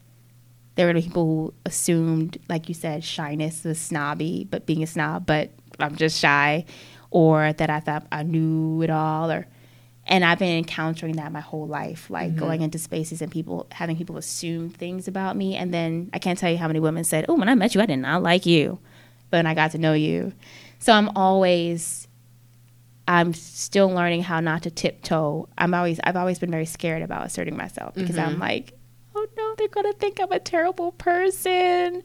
there 0.74 0.86
were 0.86 0.92
gonna 0.92 1.02
be 1.02 1.08
people 1.08 1.24
who 1.24 1.54
assumed, 1.64 2.38
like 2.48 2.68
you 2.68 2.74
said, 2.74 3.04
shyness 3.04 3.64
was 3.64 3.78
snobby, 3.78 4.46
but 4.48 4.66
being 4.66 4.82
a 4.82 4.86
snob, 4.86 5.26
but 5.26 5.50
I'm 5.78 5.96
just 5.96 6.18
shy, 6.18 6.64
or 7.10 7.52
that 7.52 7.70
I 7.70 7.80
thought 7.80 8.06
I 8.12 8.22
knew 8.22 8.82
it 8.82 8.90
all, 8.90 9.30
or 9.30 9.46
and 10.08 10.24
I've 10.24 10.38
been 10.38 10.56
encountering 10.56 11.16
that 11.16 11.32
my 11.32 11.40
whole 11.40 11.66
life, 11.66 12.08
like 12.10 12.30
mm-hmm. 12.30 12.38
going 12.38 12.62
into 12.62 12.78
spaces 12.78 13.20
and 13.20 13.30
people 13.30 13.66
having 13.72 13.96
people 13.96 14.16
assume 14.16 14.70
things 14.70 15.08
about 15.08 15.36
me, 15.36 15.56
and 15.56 15.74
then 15.74 16.10
I 16.12 16.18
can't 16.18 16.38
tell 16.38 16.50
you 16.50 16.58
how 16.58 16.68
many 16.68 16.80
women 16.80 17.04
said, 17.04 17.26
"Oh, 17.28 17.34
when 17.34 17.48
I 17.48 17.54
met 17.54 17.74
you, 17.74 17.80
I 17.80 17.86
did 17.86 17.96
not 17.96 18.22
like 18.22 18.46
you," 18.46 18.78
but 19.30 19.38
when 19.38 19.46
I 19.46 19.54
got 19.54 19.72
to 19.72 19.78
know 19.78 19.94
you, 19.94 20.32
so 20.78 20.92
I'm 20.92 21.08
always, 21.16 22.06
I'm 23.08 23.34
still 23.34 23.88
learning 23.88 24.22
how 24.22 24.40
not 24.40 24.62
to 24.62 24.70
tiptoe. 24.70 25.48
I'm 25.58 25.74
always, 25.74 25.98
I've 26.04 26.16
always 26.16 26.38
been 26.38 26.50
very 26.50 26.66
scared 26.66 27.02
about 27.02 27.26
asserting 27.26 27.56
myself 27.56 27.94
because 27.94 28.16
I'm 28.16 28.32
mm-hmm. 28.32 28.42
like, 28.42 28.74
oh 29.14 29.26
no, 29.36 29.54
they're 29.58 29.68
gonna 29.68 29.92
think 29.94 30.20
I'm 30.20 30.30
a 30.30 30.38
terrible 30.38 30.92
person, 30.92 32.02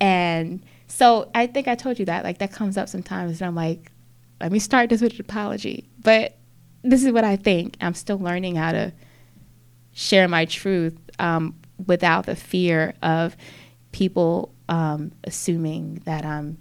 and 0.00 0.64
so 0.88 1.30
I 1.34 1.46
think 1.46 1.68
I 1.68 1.76
told 1.76 1.98
you 2.00 2.04
that, 2.06 2.24
like 2.24 2.38
that 2.38 2.52
comes 2.52 2.76
up 2.76 2.88
sometimes, 2.88 3.40
and 3.40 3.46
I'm 3.46 3.54
like, 3.54 3.92
let 4.40 4.52
me 4.52 4.58
start 4.58 4.90
this 4.90 5.00
with 5.00 5.14
an 5.14 5.20
apology, 5.20 5.88
but 6.00 6.36
this 6.82 7.04
is 7.04 7.12
what 7.12 7.24
I 7.24 7.36
think. 7.36 7.76
I'm 7.80 7.94
still 7.94 8.18
learning 8.18 8.56
how 8.56 8.72
to 8.72 8.92
share 9.92 10.28
my 10.28 10.44
truth 10.44 10.98
um, 11.18 11.54
without 11.86 12.26
the 12.26 12.36
fear 12.36 12.94
of 13.02 13.36
people 13.92 14.52
um, 14.68 15.12
assuming 15.24 16.02
that 16.04 16.24
I'm 16.24 16.58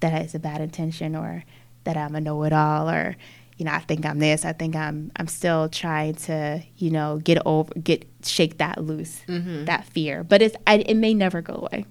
that 0.00 0.12
it's 0.22 0.34
a 0.34 0.40
bad 0.40 0.60
intention 0.60 1.14
or 1.14 1.44
that 1.84 1.96
I'm 1.96 2.16
a 2.16 2.20
know-it-all 2.20 2.90
or 2.90 3.16
you 3.56 3.64
know 3.64 3.72
I 3.72 3.78
think 3.78 4.04
I'm 4.04 4.18
this. 4.18 4.44
I 4.44 4.52
think 4.52 4.74
I'm 4.74 5.12
I'm 5.16 5.28
still 5.28 5.68
trying 5.68 6.14
to 6.14 6.62
you 6.76 6.90
know 6.90 7.20
get 7.22 7.38
over 7.46 7.72
get 7.74 8.04
shake 8.24 8.58
that 8.58 8.82
loose 8.82 9.22
that 9.66 9.84
fear, 9.86 10.24
but 10.24 10.42
it's 10.42 10.56
I, 10.66 10.78
it 10.78 10.96
may 10.96 11.14
never 11.14 11.40
go 11.40 11.54
away. 11.54 11.86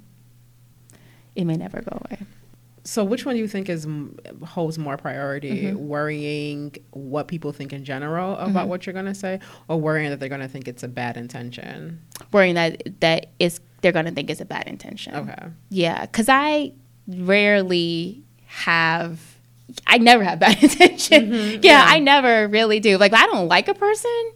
It 1.35 1.45
may 1.45 1.55
never 1.55 1.81
go 1.81 2.01
away. 2.05 2.19
So, 2.83 3.03
which 3.03 3.25
one 3.25 3.35
do 3.35 3.41
you 3.41 3.47
think 3.47 3.69
is 3.69 3.87
holds 4.43 4.79
more 4.79 4.97
priority? 4.97 5.65
Mm-hmm. 5.65 5.87
Worrying 5.87 6.75
what 6.91 7.27
people 7.27 7.51
think 7.51 7.73
in 7.73 7.85
general 7.85 8.35
about 8.37 8.67
what 8.67 8.85
you're 8.85 8.93
going 8.93 9.05
to 9.05 9.13
say, 9.13 9.39
or 9.67 9.79
worrying 9.79 10.09
that 10.09 10.19
they're 10.19 10.29
going 10.29 10.41
to 10.41 10.47
think 10.47 10.67
it's 10.67 10.81
a 10.81 10.87
bad 10.87 11.15
intention? 11.15 12.01
Worrying 12.31 12.55
that 12.55 12.99
that 13.01 13.27
is 13.39 13.59
they're 13.81 13.91
gonna 13.91 14.11
think 14.11 14.29
it's 14.29 14.41
a 14.41 14.45
bad 14.45 14.67
intention. 14.67 15.15
Okay. 15.15 15.47
Yeah, 15.69 16.01
because 16.01 16.29
I 16.29 16.73
rarely 17.07 18.23
have. 18.47 19.19
I 19.87 19.97
never 19.97 20.23
have 20.23 20.39
bad 20.39 20.61
intention. 20.63 21.59
yeah, 21.63 21.85
I 21.87 21.99
never 21.99 22.47
really 22.47 22.79
do. 22.79 22.97
Like, 22.97 23.13
I 23.13 23.25
don't 23.27 23.47
like 23.47 23.67
a 23.67 23.73
person. 23.73 24.31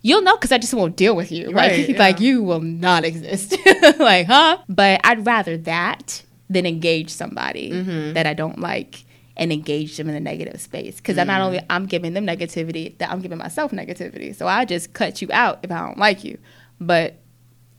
You'll 0.00 0.22
know 0.22 0.36
because 0.36 0.52
I 0.52 0.58
just 0.58 0.72
won't 0.72 0.96
deal 0.96 1.14
with 1.14 1.30
you. 1.30 1.50
Right, 1.52 1.78
like, 1.78 1.88
yeah. 1.88 1.98
like 1.98 2.20
you 2.20 2.42
will 2.42 2.60
not 2.60 3.04
exist. 3.04 3.56
like, 3.98 4.26
huh? 4.26 4.58
But 4.68 5.00
I'd 5.04 5.26
rather 5.26 5.56
that 5.58 6.22
than 6.50 6.66
engage 6.66 7.10
somebody 7.10 7.70
that 8.12 8.26
I 8.26 8.34
don't 8.34 8.60
like 8.60 9.04
and 9.36 9.52
engage 9.52 9.96
them 9.96 10.08
in 10.08 10.16
a 10.16 10.20
negative 10.20 10.60
space. 10.60 10.96
Because 10.96 11.16
I'm 11.16 11.28
not 11.28 11.40
only 11.40 11.60
I'm 11.70 11.86
giving 11.86 12.12
them 12.14 12.26
negativity, 12.26 12.98
that 12.98 13.10
I'm 13.10 13.20
giving 13.20 13.38
myself 13.38 13.70
negativity. 13.70 14.34
So 14.34 14.48
I 14.48 14.64
just 14.64 14.92
cut 14.92 15.22
you 15.22 15.28
out 15.32 15.60
if 15.62 15.70
I 15.70 15.78
don't 15.86 15.98
like 15.98 16.24
you. 16.24 16.38
But 16.80 17.14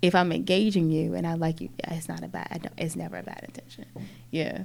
if 0.02 0.16
I'm 0.16 0.32
engaging 0.32 0.90
you 0.90 1.14
and 1.14 1.28
I 1.28 1.34
like 1.34 1.60
you, 1.60 1.70
yeah, 1.80 1.94
it's 1.96 2.08
not 2.08 2.24
a 2.24 2.28
bad. 2.28 2.48
I 2.52 2.58
don't, 2.60 2.74
it's 2.78 2.96
never 2.96 3.18
a 3.18 3.24
bad 3.24 3.44
intention. 3.44 3.86
Yeah, 4.32 4.64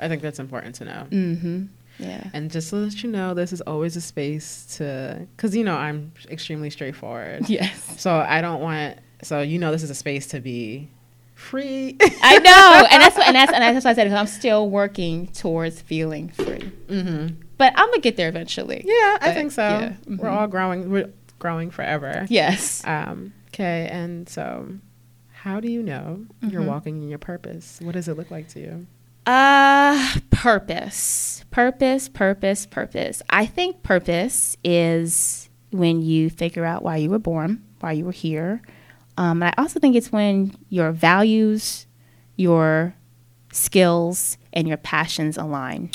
I 0.00 0.08
think 0.08 0.22
that's 0.22 0.40
important 0.40 0.74
to 0.76 0.84
know. 0.84 1.06
Mm. 1.10 1.68
yeah. 1.98 2.30
And 2.32 2.50
just 2.50 2.70
to 2.70 2.76
let 2.76 3.02
you 3.02 3.10
know, 3.10 3.34
this 3.34 3.52
is 3.52 3.60
always 3.60 3.96
a 3.96 4.00
space 4.00 4.76
to, 4.78 5.26
because 5.36 5.54
you 5.54 5.62
know 5.62 5.76
I'm 5.76 6.12
extremely 6.28 6.70
straightforward. 6.70 7.48
Yes, 7.48 8.00
So 8.00 8.16
I 8.16 8.40
don't 8.40 8.60
want. 8.60 8.98
So 9.22 9.40
you 9.40 9.58
know, 9.58 9.70
this 9.70 9.84
is 9.84 9.90
a 9.90 9.94
space 9.94 10.26
to 10.28 10.40
be 10.40 10.90
free. 11.42 11.96
I 12.22 12.38
know, 12.38 12.86
and 12.90 13.02
that's 13.02 13.16
what, 13.16 13.26
and 13.26 13.36
that's 13.36 13.52
and 13.52 13.62
that's 13.62 13.84
why 13.84 13.90
I 13.90 13.94
said 13.94 14.12
I'm 14.12 14.26
still 14.26 14.70
working 14.70 15.26
towards 15.28 15.80
feeling 15.82 16.28
free. 16.30 16.72
Mm-hmm. 16.88 17.34
But 17.58 17.72
I'm 17.76 17.88
gonna 17.88 18.00
get 18.00 18.16
there 18.16 18.28
eventually. 18.28 18.82
yeah, 18.86 19.18
I 19.20 19.32
think 19.34 19.52
so. 19.52 19.62
yeah, 19.62 19.92
We're 20.16 20.28
all 20.28 20.46
growing. 20.46 20.90
We're 20.90 21.10
growing 21.38 21.70
forever. 21.70 22.26
Yes. 22.30 22.82
Um, 22.86 23.32
okay, 23.48 23.88
and 23.90 24.28
so 24.28 24.68
how 25.32 25.60
do 25.60 25.68
you 25.70 25.82
know 25.82 26.24
you're 26.40 26.60
Mm-hmm. 26.62 26.68
walking 26.70 27.02
in 27.02 27.08
your 27.08 27.18
purpose? 27.18 27.78
What 27.82 27.92
does 27.92 28.08
it 28.08 28.16
look 28.16 28.30
like 28.30 28.48
to 28.50 28.60
you? 28.60 28.86
Uh, 29.26 30.16
purpose, 30.30 31.44
purpose, 31.50 32.08
purpose, 32.08 32.66
purpose. 32.66 33.22
I 33.30 33.46
think 33.46 33.82
purpose 33.82 34.56
is 34.64 35.48
when 35.70 36.02
you 36.02 36.28
figure 36.30 36.64
out 36.64 36.82
why 36.82 36.96
you 36.96 37.10
were 37.10 37.18
born, 37.18 37.62
why 37.80 37.92
you 37.92 38.04
were 38.04 38.12
here. 38.12 38.62
Um, 39.16 39.42
and 39.42 39.54
I 39.56 39.62
also 39.62 39.78
think 39.80 39.94
it's 39.96 40.10
when 40.12 40.54
your 40.68 40.90
values, 40.92 41.86
your 42.36 42.94
skills, 43.52 44.38
and 44.52 44.66
your 44.66 44.78
passions 44.78 45.36
align. 45.36 45.90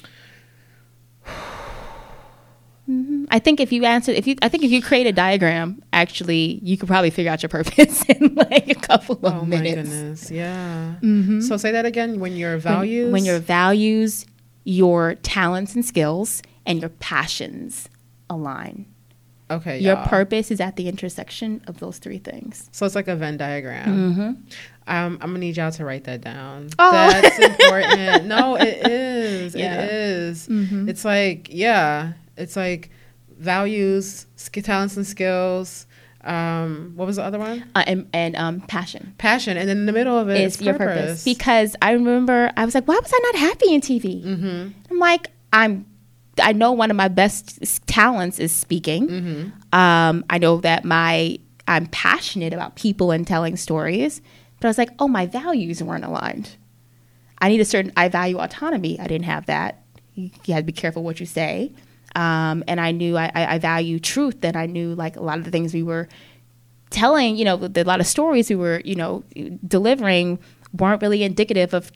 Mhm. 2.90 3.26
I 3.30 3.40
think 3.40 3.60
if 3.60 3.74
you 3.74 3.84
answer, 3.84 4.12
if 4.14 4.26
you, 4.28 4.36
I 4.42 4.48
think 4.48 4.64
if 4.64 4.72
you 4.72 4.82
create 4.82 5.08
a 5.08 5.12
diagram, 5.12 5.82
actually, 5.92 6.60
you 6.64 6.78
could 6.78 6.88
probably 6.88 7.10
figure 7.10 7.30
out 7.32 7.44
your 7.44 7.50
purpose 7.58 8.04
in 8.06 8.34
like 8.36 8.70
a 8.70 8.76
couple 8.76 9.16
of 9.24 9.34
Oh 9.34 9.42
my 9.42 9.58
minutes. 9.62 9.90
goodness, 9.90 10.32
yeah. 10.32 10.94
So 11.42 11.58
say 11.58 11.72
that 11.74 11.86
again. 11.86 12.20
When 12.22 12.36
your 12.38 12.52
When- 12.54 12.62
values, 12.62 13.12
when, 13.12 13.26
your 13.26 13.40
values, 13.40 14.26
your 14.64 15.16
talents 15.16 15.76
and 15.76 15.84
skills, 15.84 16.42
and 16.66 16.80
your 16.80 16.90
passions 16.90 17.90
align. 18.30 18.86
Okay, 19.50 19.80
Your 19.80 19.96
y'all. 19.96 20.08
purpose 20.08 20.52
is 20.52 20.60
at 20.60 20.76
the 20.76 20.88
intersection 20.88 21.62
of 21.68 21.80
those 21.80 21.98
three 22.00 22.20
things. 22.20 22.70
So 22.72 22.86
it's 22.86 22.96
like 22.96 23.08
a 23.08 23.16
Venn 23.16 23.38
diagram. 23.38 24.46
Um, 24.90 25.18
I'm 25.20 25.20
gonna 25.20 25.40
need 25.40 25.58
y'all 25.58 25.72
to 25.72 25.86
write 25.86 26.06
that 26.06 26.22
down. 26.22 26.70
Oh. 26.80 26.92
That's 26.92 27.40
important. 27.40 28.26
no, 28.26 28.56
it 28.56 28.88
is. 28.88 29.56
Yeah. 29.56 29.84
It 29.84 29.92
is. 29.92 30.48
It's 30.50 31.04
like 31.04 31.50
yeah. 31.52 32.14
It's 32.38 32.56
like 32.56 32.92
values, 33.38 34.26
sk- 34.36 34.64
talents, 34.64 34.96
and 34.98 35.06
skills. 35.06 35.86
Um, 36.24 36.94
what 36.96 37.06
was 37.06 37.16
the 37.16 37.24
other 37.24 37.40
one? 37.40 37.70
Uh, 37.76 37.84
and 37.88 38.10
and 38.14 38.36
um, 38.36 38.62
passion 38.62 39.14
Passion, 39.18 39.58
and 39.58 39.68
then 39.70 39.78
in 39.78 39.86
the 39.86 39.94
middle 39.94 40.18
of 40.18 40.30
it 40.30 40.42
is 40.42 40.56
is 40.56 40.62
your 40.62 40.74
purpose. 40.76 41.24
Because 41.24 41.76
I 41.82 41.92
remember 41.92 42.52
I 42.58 42.66
was 42.66 42.76
like, 42.76 42.88
why 42.88 43.00
was 43.02 43.12
I 43.14 43.20
not 43.32 43.36
happy 43.36 43.74
in 43.74 43.82
TV? 43.82 44.24
Mm-hmm. 44.24 44.70
I'm 44.92 45.00
like, 45.00 45.32
I'm 45.54 45.86
I 46.42 46.54
know 46.54 46.72
one 46.72 46.92
of 46.92 46.98
my 46.98 47.08
best 47.08 47.60
talents 47.88 48.40
is 48.40 48.52
speaking. 48.52 49.52
Um, 49.74 50.24
I 50.30 50.38
know 50.38 50.58
that 50.62 50.86
my 50.86 51.40
I'm 51.68 51.88
passionate 51.88 52.54
about 52.54 52.76
people 52.76 53.12
and 53.12 53.28
telling 53.28 53.58
stories, 53.58 54.22
but 54.60 54.68
I 54.68 54.70
was 54.70 54.78
like, 54.78 54.90
oh, 55.00 55.08
my 55.08 55.26
values 55.26 55.84
weren't 55.84 56.06
aligned. 56.06 56.56
I 57.40 57.50
need 57.50 57.60
a 57.60 57.66
certain. 57.66 57.92
I 57.98 58.08
value 58.10 58.38
autonomy. 58.38 59.00
I 59.00 59.08
didn't 59.08 59.26
have 59.26 59.46
that. 59.48 59.84
You, 60.16 60.32
you 60.46 60.54
had 60.54 60.62
to 60.62 60.66
be 60.66 60.72
careful 60.72 61.04
what 61.04 61.20
you 61.20 61.26
say. 61.26 61.74
Um, 62.16 62.64
and 62.68 62.80
I 62.82 62.92
knew 62.92 63.18
I, 63.18 63.32
I, 63.36 63.56
I 63.56 63.60
value 63.60 64.00
truth, 64.00 64.44
and 64.44 64.56
I 64.58 64.66
knew 64.66 64.96
like 64.96 65.18
a 65.18 65.22
lot 65.22 65.38
of 65.38 65.44
the 65.46 65.52
things 65.52 65.74
we 65.74 65.84
were 65.84 66.08
telling. 66.90 67.36
You 67.36 67.46
know, 67.46 67.58
the, 67.58 67.84
a 67.84 67.84
lot 67.84 68.00
of 68.00 68.08
stories 68.08 68.50
we 68.50 68.56
were 68.56 68.82
you 68.84 68.96
know 68.96 69.24
delivering 69.68 70.40
weren't 70.74 71.02
really 71.02 71.24
indicative 71.24 71.74
of 71.74 71.92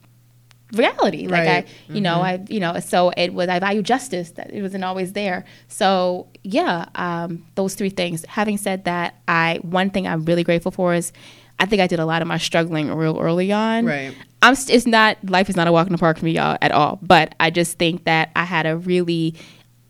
reality. 0.73 1.27
Like 1.27 1.47
Right. 1.47 1.67
I, 1.67 1.93
you 1.93 2.01
know, 2.01 2.21
I, 2.21 2.43
you 2.49 2.59
know, 2.59 2.79
so 2.79 3.11
it 3.17 3.33
was. 3.33 3.49
I 3.49 3.59
value 3.59 3.81
justice. 3.81 4.31
That 4.31 4.51
it 4.51 4.61
wasn't 4.61 4.83
always 4.83 5.13
there. 5.13 5.45
So 5.67 6.27
yeah, 6.43 6.85
um, 6.95 7.45
those 7.55 7.75
three 7.75 7.89
things. 7.89 8.25
Having 8.27 8.57
said 8.57 8.85
that, 8.85 9.15
I 9.27 9.59
one 9.63 9.89
thing 9.89 10.07
I'm 10.07 10.25
really 10.25 10.43
grateful 10.43 10.71
for 10.71 10.93
is. 10.93 11.11
I 11.59 11.67
think 11.67 11.79
I 11.79 11.85
did 11.85 11.99
a 11.99 12.05
lot 12.07 12.23
of 12.23 12.27
my 12.27 12.39
struggling 12.39 12.91
real 12.91 13.19
early 13.19 13.51
on. 13.51 13.85
Right. 13.85 14.15
I'm. 14.41 14.55
St- 14.55 14.75
it's 14.75 14.87
not. 14.87 15.17
Life 15.29 15.47
is 15.47 15.55
not 15.55 15.67
a 15.67 15.71
walk 15.71 15.85
in 15.85 15.91
the 15.91 15.99
park 15.99 16.17
for 16.17 16.25
me, 16.25 16.31
y'all, 16.31 16.57
at 16.59 16.71
all. 16.71 16.97
But 17.03 17.35
I 17.39 17.51
just 17.51 17.77
think 17.77 18.05
that 18.05 18.31
I 18.35 18.45
had 18.45 18.65
a 18.65 18.75
really 18.77 19.35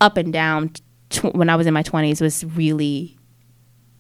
up 0.02 0.18
and 0.18 0.34
down 0.34 0.74
tw- 1.12 1.34
when 1.34 1.50
I 1.50 1.56
was 1.56 1.68
in 1.68 1.74
my 1.74 1.84
20s. 1.84 2.20
Was 2.22 2.44
really 2.44 3.18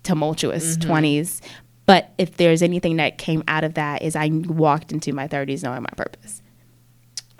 tumultuous 0.03 0.75
20s. 0.77 1.41
But 1.85 2.11
if 2.17 2.37
there's 2.37 2.61
anything 2.61 2.97
that 2.97 3.17
came 3.17 3.43
out 3.47 3.63
of 3.63 3.75
that, 3.75 4.01
is 4.01 4.15
I 4.15 4.29
walked 4.31 4.91
into 4.91 5.13
my 5.13 5.27
30s 5.27 5.63
knowing 5.63 5.81
my 5.81 5.89
purpose. 5.95 6.41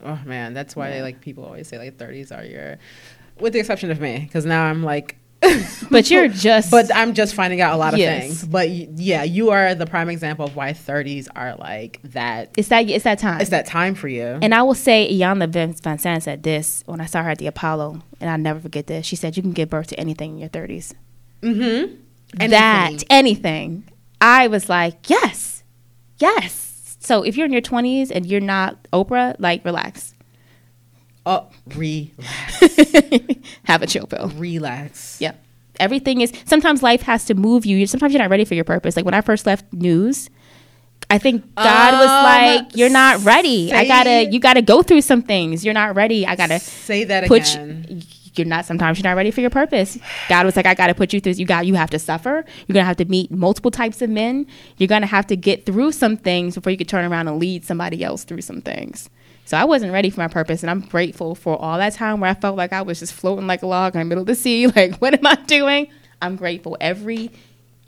Oh 0.03 0.19
man, 0.25 0.53
that's 0.53 0.75
why 0.75 1.01
like 1.01 1.21
people 1.21 1.43
always 1.45 1.67
say 1.67 1.77
like 1.77 1.97
30s 1.97 2.35
are 2.35 2.43
your, 2.43 2.77
with 3.39 3.53
the 3.53 3.59
exception 3.59 3.91
of 3.91 3.99
me, 3.99 4.19
because 4.19 4.45
now 4.45 4.63
I'm 4.65 4.83
like. 4.83 5.17
But 5.89 6.09
you're 6.11 6.27
just. 6.47 6.69
But 6.71 6.93
I'm 6.95 7.13
just 7.15 7.33
finding 7.33 7.61
out 7.61 7.73
a 7.73 7.77
lot 7.77 7.93
of 7.93 7.99
Yes. 7.99 8.21
things. 8.23 8.45
But 8.45 8.69
y- 8.69 8.87
yeah, 8.95 9.23
you 9.23 9.49
are 9.49 9.73
the 9.73 9.85
prime 9.87 10.07
example 10.09 10.45
of 10.45 10.55
why 10.55 10.71
30s 10.73 11.27
are 11.35 11.55
like 11.55 11.99
that. 12.03 12.51
it's 12.55 12.67
that. 12.69 12.87
It's 12.87 13.03
that 13.05 13.17
time. 13.19 13.41
It's 13.41 13.49
that 13.49 13.65
time 13.65 13.95
for 13.95 14.07
you. 14.07 14.37
And 14.41 14.53
I 14.53 14.61
will 14.61 14.75
say, 14.75 15.09
Iyanla 15.11 15.49
Van 15.49 15.75
Sant 15.99 16.23
said 16.23 16.43
this 16.43 16.83
when 16.85 17.01
I 17.01 17.05
saw 17.07 17.23
her 17.23 17.31
at 17.31 17.39
the 17.39 17.47
Apollo, 17.47 18.01
and 18.19 18.29
I'll 18.29 18.37
never 18.37 18.59
forget 18.59 18.85
this. 18.87 19.05
She 19.05 19.15
said, 19.15 19.35
"You 19.35 19.41
can 19.43 19.51
give 19.51 19.69
birth 19.69 19.87
to 19.87 19.99
anything 19.99 20.33
in 20.33 20.37
your 20.37 20.49
30s." 20.49 20.93
mm-hmm. 21.41 22.47
that 22.49 23.03
anything. 23.09 23.89
I 24.21 24.47
was 24.47 24.69
like, 24.69 25.09
yes, 25.09 25.63
yes. 26.19 26.70
So 27.01 27.23
if 27.23 27.35
you're 27.35 27.45
in 27.47 27.51
your 27.51 27.61
20s 27.61 28.11
and 28.13 28.25
you're 28.25 28.39
not 28.39 28.77
Oprah, 28.93 29.35
like 29.39 29.65
relax, 29.65 30.13
Oh, 31.25 31.47
relax. 31.75 32.15
have 33.65 33.81
a 33.83 33.87
chill 33.87 34.07
pill. 34.07 34.29
relax. 34.37 35.19
Yeah, 35.21 35.33
everything 35.79 36.21
is. 36.21 36.31
Sometimes 36.45 36.81
life 36.81 37.01
has 37.03 37.25
to 37.25 37.33
move 37.35 37.65
you. 37.65 37.85
Sometimes 37.87 38.13
you're 38.13 38.21
not 38.21 38.29
ready 38.31 38.45
for 38.45 38.55
your 38.55 38.63
purpose. 38.63 38.95
Like 38.95 39.05
when 39.05 39.13
I 39.13 39.21
first 39.21 39.45
left 39.45 39.71
news. 39.73 40.29
I 41.09 41.17
think 41.17 41.43
God 41.55 41.93
was 41.93 42.07
Um, 42.09 42.23
like, 42.23 42.75
"You're 42.77 42.89
not 42.89 43.21
ready. 43.25 43.73
I 43.73 43.85
gotta, 43.85 44.31
you 44.31 44.39
gotta 44.39 44.61
go 44.61 44.81
through 44.81 45.01
some 45.01 45.21
things. 45.21 45.65
You're 45.65 45.73
not 45.73 45.93
ready. 45.95 46.25
I 46.25 46.37
gotta 46.37 46.59
Say 46.59 47.03
that 47.03 47.27
put 47.27 47.53
again. 47.53 47.85
you, 47.89 48.01
you're 48.35 48.47
not 48.47 48.65
sometimes 48.65 48.97
you're 48.97 49.09
not 49.09 49.17
ready 49.17 49.31
for 49.31 49.41
your 49.41 49.49
purpose. 49.49 49.97
God 50.29 50.45
was 50.45 50.55
like 50.55 50.65
i 50.65 50.73
gotta 50.73 50.93
put 50.93 51.13
you 51.13 51.19
through 51.19 51.33
you 51.33 51.45
got 51.45 51.65
you 51.65 51.75
have 51.75 51.89
to 51.91 51.99
suffer. 51.99 52.45
You're 52.67 52.73
gonna 52.73 52.85
have 52.85 52.97
to 52.97 53.05
meet 53.05 53.31
multiple 53.31 53.71
types 53.71 54.01
of 54.01 54.09
men. 54.09 54.47
You're 54.77 54.87
gonna 54.87 55.05
have 55.05 55.27
to 55.27 55.35
get 55.35 55.65
through 55.65 55.91
some 55.91 56.17
things 56.17 56.55
before 56.55 56.71
you 56.71 56.77
could 56.77 56.89
turn 56.89 57.09
around 57.09 57.27
and 57.27 57.39
lead 57.39 57.65
somebody 57.65 58.03
else 58.03 58.23
through 58.23 58.41
some 58.41 58.61
things. 58.61 59.09
So 59.45 59.57
i 59.57 59.65
wasn't 59.65 59.91
ready 59.91 60.09
for 60.09 60.21
my 60.21 60.27
purpose 60.27 60.63
and 60.63 60.69
i'm 60.69 60.81
grateful 60.81 61.35
for 61.35 61.61
all 61.61 61.77
that 61.77 61.93
time 61.93 62.19
where 62.19 62.29
i 62.29 62.33
felt 62.33 62.55
like 62.55 62.71
i 62.71 62.81
was 62.81 62.99
just 62.99 63.13
floating 63.13 63.47
like 63.47 63.63
a 63.63 63.67
log 63.67 63.95
in 63.95 63.99
the 63.99 64.05
middle 64.05 64.21
of 64.21 64.27
the 64.27 64.35
sea. 64.35 64.67
Like 64.75 64.95
what 64.97 65.13
am 65.13 65.27
i 65.27 65.35
doing? 65.47 65.87
I'm 66.21 66.35
grateful. 66.35 66.77
Every 66.79 67.31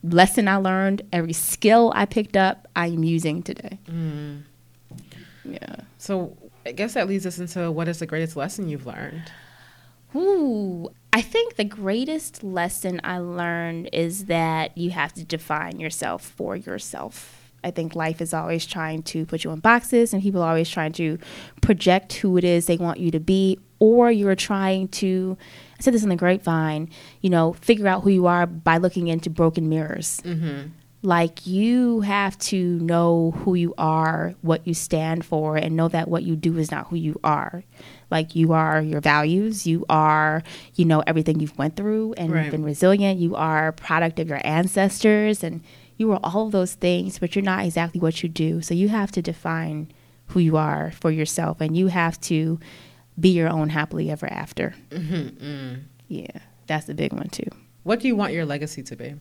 lesson 0.03 0.49
i 0.49 0.57
learned 0.57 1.01
every 1.13 1.31
skill 1.31 1.93
i 1.95 2.05
picked 2.05 2.35
up 2.35 2.67
i'm 2.75 3.03
using 3.03 3.41
today. 3.41 3.79
Mm. 3.89 4.41
Yeah. 5.45 5.75
So 5.97 6.35
I 6.65 6.71
guess 6.71 6.93
that 6.93 7.07
leads 7.07 7.25
us 7.25 7.39
into 7.39 7.71
what 7.71 7.87
is 7.87 7.99
the 7.99 8.05
greatest 8.05 8.35
lesson 8.35 8.69
you've 8.69 8.85
learned? 8.85 9.31
Ooh, 10.15 10.89
I 11.11 11.21
think 11.21 11.55
the 11.55 11.63
greatest 11.63 12.43
lesson 12.43 13.01
I 13.03 13.19
learned 13.19 13.89
is 13.93 14.25
that 14.25 14.77
you 14.77 14.91
have 14.91 15.13
to 15.13 15.23
define 15.23 15.79
yourself 15.79 16.23
for 16.23 16.55
yourself. 16.55 17.39
I 17.63 17.71
think 17.71 17.95
life 17.95 18.21
is 18.21 18.33
always 18.33 18.65
trying 18.65 19.03
to 19.03 19.25
put 19.25 19.43
you 19.43 19.51
in 19.51 19.59
boxes, 19.59 20.13
and 20.13 20.21
people 20.21 20.41
are 20.41 20.49
always 20.49 20.69
trying 20.69 20.91
to 20.93 21.17
project 21.61 22.13
who 22.13 22.35
it 22.37 22.43
is 22.43 22.65
they 22.65 22.77
want 22.77 22.99
you 22.99 23.09
to 23.11 23.19
be, 23.19 23.57
or 23.79 24.11
you're 24.11 24.35
trying 24.35 24.87
to, 24.89 25.37
I 25.79 25.81
said 25.81 25.93
this 25.93 26.03
in 26.03 26.09
the 26.09 26.15
grapevine, 26.15 26.89
you 27.21 27.29
know, 27.29 27.53
figure 27.53 27.87
out 27.87 28.03
who 28.03 28.09
you 28.09 28.27
are 28.27 28.45
by 28.45 28.77
looking 28.77 29.07
into 29.07 29.29
broken 29.29 29.69
mirrors. 29.69 30.21
Mm-hmm. 30.25 30.69
Like 31.05 31.45
you 31.45 32.01
have 32.01 32.37
to 32.39 32.79
know 32.79 33.31
who 33.39 33.55
you 33.55 33.73
are, 33.77 34.35
what 34.41 34.65
you 34.65 34.73
stand 34.73 35.25
for, 35.25 35.57
and 35.57 35.75
know 35.75 35.89
that 35.89 36.07
what 36.07 36.23
you 36.23 36.35
do 36.35 36.57
is 36.57 36.71
not 36.71 36.87
who 36.87 36.95
you 36.95 37.19
are. 37.23 37.63
Like 38.13 38.35
you 38.35 38.53
are 38.53 38.79
your 38.81 39.01
values, 39.01 39.65
you 39.65 39.85
are, 39.89 40.43
you 40.75 40.85
know, 40.85 41.01
everything 41.07 41.39
you've 41.39 41.57
went 41.57 41.75
through 41.75 42.13
and 42.13 42.31
Right. 42.31 42.43
you've 42.43 42.51
been 42.51 42.63
resilient. 42.63 43.19
You 43.19 43.35
are 43.35 43.69
a 43.69 43.73
product 43.73 44.19
of 44.19 44.29
your 44.29 44.39
ancestors 44.45 45.43
and 45.43 45.61
you 45.97 46.11
are 46.13 46.19
all 46.23 46.45
of 46.45 46.51
those 46.51 46.75
things, 46.75 47.17
but 47.19 47.35
you're 47.35 47.43
not 47.43 47.65
exactly 47.65 47.99
what 47.99 48.21
you 48.21 48.29
do. 48.29 48.61
So 48.61 48.73
you 48.75 48.89
have 48.89 49.11
to 49.13 49.21
define 49.21 49.87
who 50.27 50.39
you 50.39 50.57
are 50.57 50.91
for 51.01 51.09
yourself 51.09 51.59
and 51.59 51.75
you 51.75 51.87
have 51.87 52.21
to 52.21 52.59
be 53.19 53.29
your 53.29 53.49
own 53.49 53.69
happily 53.69 54.09
ever 54.11 54.27
after. 54.31 54.75
Mm-hmm, 54.91 55.45
mm. 55.45 55.79
Yeah, 56.07 56.37
that's 56.67 56.85
the 56.85 56.93
big 56.93 57.13
one 57.13 57.29
too. 57.29 57.49
What 57.83 57.99
do 57.99 58.07
you 58.07 58.15
want 58.15 58.33
your 58.33 58.45
legacy 58.45 58.83
to 58.83 58.95
be? 58.95 59.15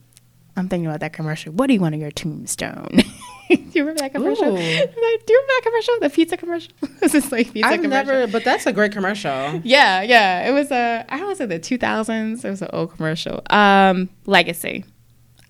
I'm 0.56 0.68
thinking 0.68 0.86
about 0.86 1.00
that 1.00 1.12
commercial. 1.12 1.52
What 1.52 1.68
do 1.68 1.74
you 1.74 1.80
want 1.80 1.94
on 1.94 2.00
your 2.00 2.10
tombstone? 2.10 2.88
do 3.48 3.56
you 3.72 3.82
remember 3.82 4.00
that 4.00 4.12
commercial? 4.12 4.54
Ooh. 4.54 4.56
Do 4.56 4.62
you 4.62 5.40
remember 5.40 5.52
that 5.52 5.60
commercial? 5.62 6.00
The 6.00 6.10
pizza 6.10 6.36
commercial? 6.36 6.72
this 7.00 7.14
is 7.14 7.30
like 7.32 7.52
pizza 7.52 7.68
I've 7.68 7.80
commercial. 7.80 8.12
never, 8.12 8.26
but 8.30 8.44
that's 8.44 8.66
a 8.66 8.72
great 8.72 8.92
commercial. 8.92 9.60
Yeah, 9.64 10.02
yeah. 10.02 10.48
It 10.48 10.52
was 10.52 10.70
a 10.70 11.04
I 11.08 11.24
was 11.24 11.40
in 11.40 11.48
the 11.48 11.58
2000s. 11.58 12.44
It 12.44 12.50
was 12.50 12.62
an 12.62 12.68
old 12.72 12.94
commercial. 12.94 13.42
Um, 13.50 14.10
legacy. 14.26 14.84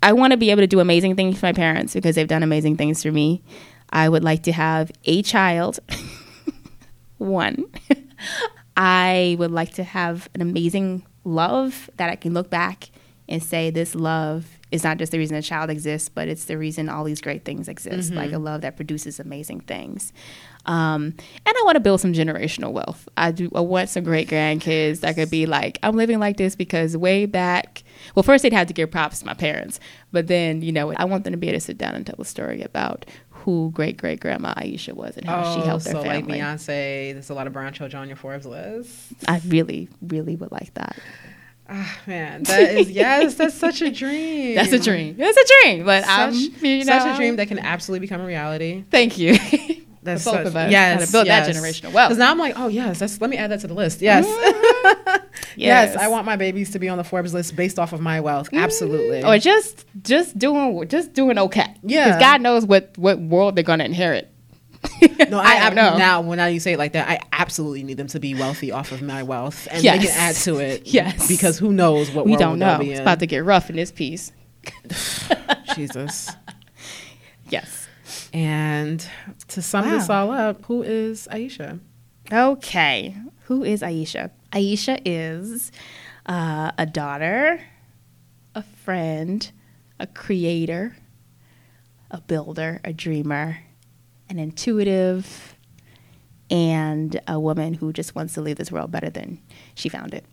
I 0.02 0.12
want 0.12 0.32
to 0.32 0.36
be 0.36 0.50
able 0.50 0.62
to 0.62 0.66
do 0.66 0.80
amazing 0.80 1.14
things 1.16 1.38
for 1.38 1.46
my 1.46 1.52
parents 1.52 1.94
because 1.94 2.16
they've 2.16 2.26
done 2.26 2.42
amazing 2.42 2.76
things 2.76 3.02
for 3.02 3.12
me. 3.12 3.42
I 3.90 4.08
would 4.08 4.24
like 4.24 4.42
to 4.44 4.52
have 4.52 4.90
a 5.04 5.22
child. 5.22 5.78
One. 7.18 7.66
I 8.76 9.36
would 9.38 9.52
like 9.52 9.74
to 9.74 9.84
have 9.84 10.28
an 10.34 10.40
amazing 10.40 11.06
love 11.24 11.88
that 11.98 12.10
I 12.10 12.16
can 12.16 12.34
look 12.34 12.50
back 12.50 12.90
and 13.28 13.42
say 13.42 13.70
this 13.70 13.94
love 13.94 14.58
is 14.72 14.82
not 14.82 14.96
just 14.96 15.12
the 15.12 15.18
reason 15.18 15.36
a 15.36 15.42
child 15.42 15.70
exists, 15.70 16.08
but 16.08 16.26
it's 16.28 16.46
the 16.46 16.56
reason 16.56 16.88
all 16.88 17.04
these 17.04 17.20
great 17.20 17.44
things 17.44 17.68
exist. 17.68 18.12
Like 18.12 18.32
a 18.32 18.38
love 18.38 18.62
that 18.62 18.74
produces 18.74 19.20
amazing 19.20 19.60
things. 19.60 20.12
Um, 20.64 21.14
and 21.44 21.46
I 21.46 21.62
want 21.64 21.76
to 21.76 21.80
build 21.80 22.00
some 22.00 22.12
generational 22.12 22.72
wealth. 22.72 23.08
I 23.16 23.32
do. 23.32 23.50
I 23.54 23.60
want 23.60 23.90
some 23.90 24.02
great 24.02 24.28
grandkids 24.28 25.00
that 25.00 25.14
could 25.14 25.30
be 25.30 25.44
like, 25.44 25.78
I'm 25.82 25.94
living 25.94 26.18
like 26.18 26.38
this 26.38 26.56
because 26.56 26.96
way 26.96 27.26
back. 27.26 27.82
Well, 28.14 28.22
first 28.22 28.42
they'd 28.42 28.52
have 28.52 28.68
to 28.68 28.72
give 28.72 28.90
props 28.90 29.20
to 29.20 29.26
my 29.26 29.34
parents, 29.34 29.78
but 30.10 30.26
then 30.26 30.62
you 30.62 30.72
know, 30.72 30.92
I 30.92 31.04
want 31.04 31.24
them 31.24 31.32
to 31.32 31.36
be 31.36 31.48
able 31.48 31.56
to 31.56 31.60
sit 31.60 31.78
down 31.78 31.94
and 31.94 32.06
tell 32.06 32.16
a 32.18 32.24
story 32.24 32.62
about 32.62 33.04
who 33.30 33.72
great 33.74 33.96
great 33.96 34.20
grandma 34.20 34.54
Aisha 34.54 34.92
was 34.94 35.16
and 35.16 35.26
how 35.26 35.54
she 35.54 35.66
helped 35.66 35.84
their 35.84 35.96
Oh, 35.96 36.02
so 36.02 36.08
like. 36.08 36.26
Beyonce, 36.26 37.12
there's 37.12 37.30
a 37.30 37.34
lot 37.34 37.46
of 37.46 37.52
brown 37.52 37.72
children 37.72 38.00
on 38.00 38.08
your 38.08 38.16
Forbes 38.16 38.46
list. 38.46 39.12
I 39.28 39.40
really, 39.48 39.88
really 40.00 40.36
would 40.36 40.52
like 40.52 40.72
that. 40.74 40.96
Ah, 41.68 41.98
man, 42.06 42.42
that 42.44 42.70
is 42.70 42.90
yes, 42.90 43.34
that's 43.34 43.54
such 43.54 43.82
a 43.82 43.90
dream. 44.02 44.56
That's 44.56 44.72
a 44.72 44.78
dream. 44.78 45.16
That's 45.16 45.36
a 45.36 45.62
dream. 45.62 45.84
But 45.84 46.04
I'm, 46.06 46.32
Such, 46.32 46.62
you 46.62 46.84
such 46.84 47.14
a 47.14 47.16
dream 47.16 47.36
that 47.36 47.48
can 47.48 47.58
absolutely 47.58 48.06
become 48.06 48.20
a 48.20 48.26
reality. 48.26 48.84
Thank 48.90 49.18
you. 49.18 49.36
That's 50.04 50.24
both 50.24 50.34
such, 50.34 50.46
of 50.46 50.56
us 50.56 50.70
yes, 50.70 50.98
how 50.98 51.06
to 51.06 51.12
build 51.12 51.26
that 51.28 51.46
yes. 51.46 51.56
generational 51.56 51.92
wealth. 51.92 52.08
Because 52.08 52.18
now 52.18 52.32
I'm 52.32 52.38
like, 52.38 52.54
oh 52.56 52.66
yes, 52.66 52.98
that's, 52.98 53.20
let 53.20 53.30
me 53.30 53.36
add 53.36 53.52
that 53.52 53.60
to 53.60 53.68
the 53.68 53.74
list. 53.74 54.02
Yes. 54.12 54.26
yes, 55.54 55.96
I 55.96 56.08
want 56.08 56.26
my 56.26 56.34
babies 56.36 56.70
to 56.70 56.78
be 56.78 56.88
on 56.88 56.98
the 56.98 57.04
Forbes 57.04 57.32
list 57.32 57.54
based 57.54 57.78
off 57.78 57.92
of 57.92 58.00
my 58.00 58.20
wealth. 58.20 58.48
Absolutely. 58.52 59.22
or 59.22 59.38
just 59.38 59.86
just 60.02 60.36
doing 60.36 60.88
just 60.88 61.12
doing 61.12 61.38
okay. 61.38 61.72
Yeah. 61.82 62.06
because 62.06 62.20
God 62.20 62.40
knows 62.40 62.66
what 62.66 62.96
what 62.98 63.20
world 63.20 63.54
they're 63.54 63.62
gonna 63.62 63.84
inherit. 63.84 64.31
No, 65.30 65.38
I, 65.38 65.66
I 65.66 65.70
know. 65.70 65.96
Now, 65.96 66.20
when 66.20 66.36
now 66.38 66.46
you 66.46 66.60
say 66.60 66.72
it 66.74 66.78
like 66.78 66.92
that, 66.92 67.08
I 67.08 67.20
absolutely 67.32 67.82
need 67.84 67.96
them 67.96 68.08
to 68.08 68.20
be 68.20 68.34
wealthy 68.34 68.70
off 68.72 68.92
of 68.92 69.00
my 69.02 69.22
wealth, 69.22 69.66
and 69.70 69.82
Yes. 69.82 69.98
they 70.00 70.06
can 70.08 70.16
add 70.16 70.34
to 70.36 70.58
it. 70.58 70.82
Yes. 70.92 71.26
because 71.28 71.58
who 71.58 71.72
knows 71.72 72.10
what 72.10 72.26
we 72.26 72.36
don't 72.36 72.58
know. 72.58 72.78
It's 72.80 73.00
about 73.00 73.20
to 73.20 73.26
get 73.26 73.44
rough 73.44 73.70
in 73.70 73.76
this 73.76 73.90
piece. 73.92 74.32
Jesus. 75.74 76.30
Yes. 77.48 77.88
And 78.32 79.06
to 79.48 79.62
sum 79.62 79.88
this 79.90 80.08
all 80.10 80.30
up, 80.30 80.64
who 80.66 80.82
is 80.82 81.28
Aisha? 81.30 81.80
Okay. 82.32 83.16
Who 83.44 83.64
is 83.64 83.82
Aisha? 83.82 84.30
Aisha 84.52 85.00
is 85.04 85.70
uh, 86.26 86.72
a 86.78 86.86
daughter, 86.86 87.60
a 88.54 88.62
friend, 88.62 89.50
a 90.00 90.06
creator, 90.06 90.96
a 92.10 92.20
builder, 92.20 92.80
a 92.84 92.92
dreamer, 92.92 93.58
an 94.32 94.38
intuitive, 94.38 95.56
and 96.50 97.20
a 97.28 97.38
woman 97.38 97.74
who 97.74 97.92
just 97.92 98.14
wants 98.14 98.34
to 98.34 98.40
leave 98.40 98.56
this 98.56 98.72
world 98.72 98.90
better 98.90 99.10
than 99.10 99.40
she 99.74 99.88
found 99.88 100.14
it. 100.14 100.24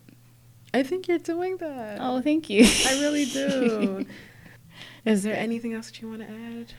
I 0.72 0.82
think 0.82 1.06
you're 1.06 1.18
doing 1.18 1.58
that. 1.58 1.98
Oh, 2.00 2.20
thank 2.20 2.48
you. 2.48 2.64
I 2.86 3.00
really 3.00 3.26
do. 3.26 4.06
Is 5.04 5.22
there 5.22 5.36
anything 5.36 5.74
else 5.74 5.86
that 5.86 6.00
you 6.00 6.08
want 6.08 6.22
to 6.22 6.28
add? 6.28 6.72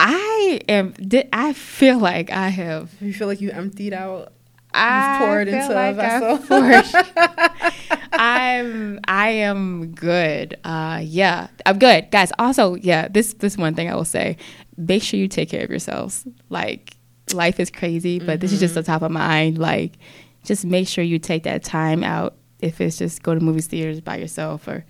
I 0.00 0.60
am. 0.68 0.94
I 1.32 1.52
feel 1.52 1.98
like 1.98 2.30
I 2.30 2.48
have. 2.48 2.90
You 3.00 3.12
feel 3.12 3.26
like 3.26 3.40
you 3.40 3.50
emptied 3.50 3.92
out? 3.92 4.32
I 4.72 5.18
poured 5.18 5.48
feel 5.48 5.60
into 5.60 5.72
a 5.72 5.74
like 5.74 5.96
vessel. 5.96 6.38
I've 6.40 6.48
poured. 6.48 7.72
I'm. 8.12 9.00
I 9.06 9.28
am 9.30 9.92
good. 9.92 10.58
Uh, 10.64 11.00
yeah, 11.02 11.48
I'm 11.66 11.78
good, 11.78 12.10
guys. 12.10 12.32
Also, 12.38 12.76
yeah. 12.76 13.08
This 13.08 13.34
this 13.34 13.56
one 13.56 13.74
thing 13.74 13.90
I 13.90 13.94
will 13.94 14.04
say: 14.04 14.36
make 14.80 15.02
sure 15.02 15.18
you 15.18 15.28
take 15.28 15.50
care 15.50 15.64
of 15.64 15.70
yourselves. 15.70 16.26
Like 16.48 16.96
life 17.32 17.60
is 17.60 17.70
crazy, 17.70 18.18
but 18.18 18.40
this 18.40 18.52
is 18.52 18.60
just 18.60 18.74
the 18.74 18.82
top 18.82 19.02
of 19.02 19.10
mind. 19.10 19.58
Like, 19.58 19.98
just 20.44 20.64
make 20.64 20.88
sure 20.88 21.04
you 21.04 21.18
take 21.18 21.44
that 21.44 21.62
time 21.62 22.02
out. 22.02 22.36
If 22.60 22.80
it's 22.80 22.98
just 22.98 23.22
go 23.22 23.34
to 23.34 23.40
movies 23.40 23.66
theaters 23.66 24.00
by 24.00 24.16
yourself 24.16 24.68
or 24.68 24.84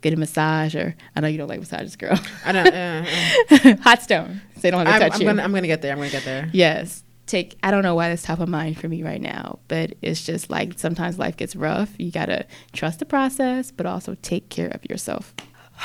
get 0.00 0.12
a 0.12 0.16
massage, 0.16 0.76
or 0.76 0.94
I 1.14 1.20
know 1.20 1.28
you 1.28 1.38
don't 1.38 1.48
like 1.48 1.58
massages, 1.58 1.96
girl. 1.96 2.18
I 2.44 2.52
don't. 2.52 2.66
Uh, 2.68 3.04
uh. 3.50 3.76
Hot 3.82 4.02
stone. 4.02 4.40
So 4.54 4.60
they 4.60 4.70
don't 4.70 4.86
have 4.86 5.00
to 5.00 5.04
I'm, 5.04 5.10
touch 5.10 5.14
I'm 5.16 5.20
you. 5.22 5.26
gonna. 5.26 5.42
I'm 5.42 5.52
gonna 5.52 5.66
get 5.66 5.82
there. 5.82 5.92
I'm 5.92 5.98
gonna 5.98 6.10
get 6.10 6.24
there. 6.24 6.48
Yes. 6.52 7.02
Take 7.26 7.58
I 7.60 7.72
don't 7.72 7.82
know 7.82 7.96
why 7.96 8.08
that's 8.08 8.22
top 8.22 8.38
of 8.38 8.48
mind 8.48 8.78
for 8.78 8.88
me 8.88 9.02
right 9.02 9.20
now, 9.20 9.58
but 9.66 9.94
it's 10.00 10.24
just 10.24 10.48
like 10.48 10.78
sometimes 10.78 11.18
life 11.18 11.36
gets 11.36 11.56
rough. 11.56 11.92
You 11.98 12.12
gotta 12.12 12.46
trust 12.72 13.00
the 13.00 13.04
process, 13.04 13.72
but 13.72 13.84
also 13.84 14.16
take 14.22 14.48
care 14.48 14.68
of 14.68 14.84
yourself. 14.88 15.34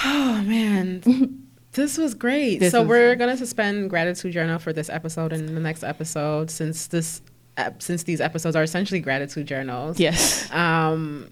Oh 0.06 0.44
man. 0.46 1.40
This 1.74 1.98
was 1.98 2.14
great. 2.14 2.60
This 2.60 2.72
so 2.72 2.82
was- 2.82 2.90
we're 2.90 3.16
gonna 3.16 3.38
suspend 3.38 3.90
gratitude 3.90 4.34
journal 4.34 4.60
for 4.60 4.74
this 4.74 4.90
episode 4.90 5.32
and 5.34 5.50
the 5.50 5.62
next 5.62 5.84
episode, 5.84 6.50
since 6.52 6.88
this, 6.88 7.22
since 7.80 8.04
these 8.04 8.20
episodes 8.22 8.56
are 8.56 8.64
essentially 8.64 9.00
gratitude 9.00 9.48
journals. 9.48 10.00
Yes. 10.00 10.52
Um, 10.52 11.30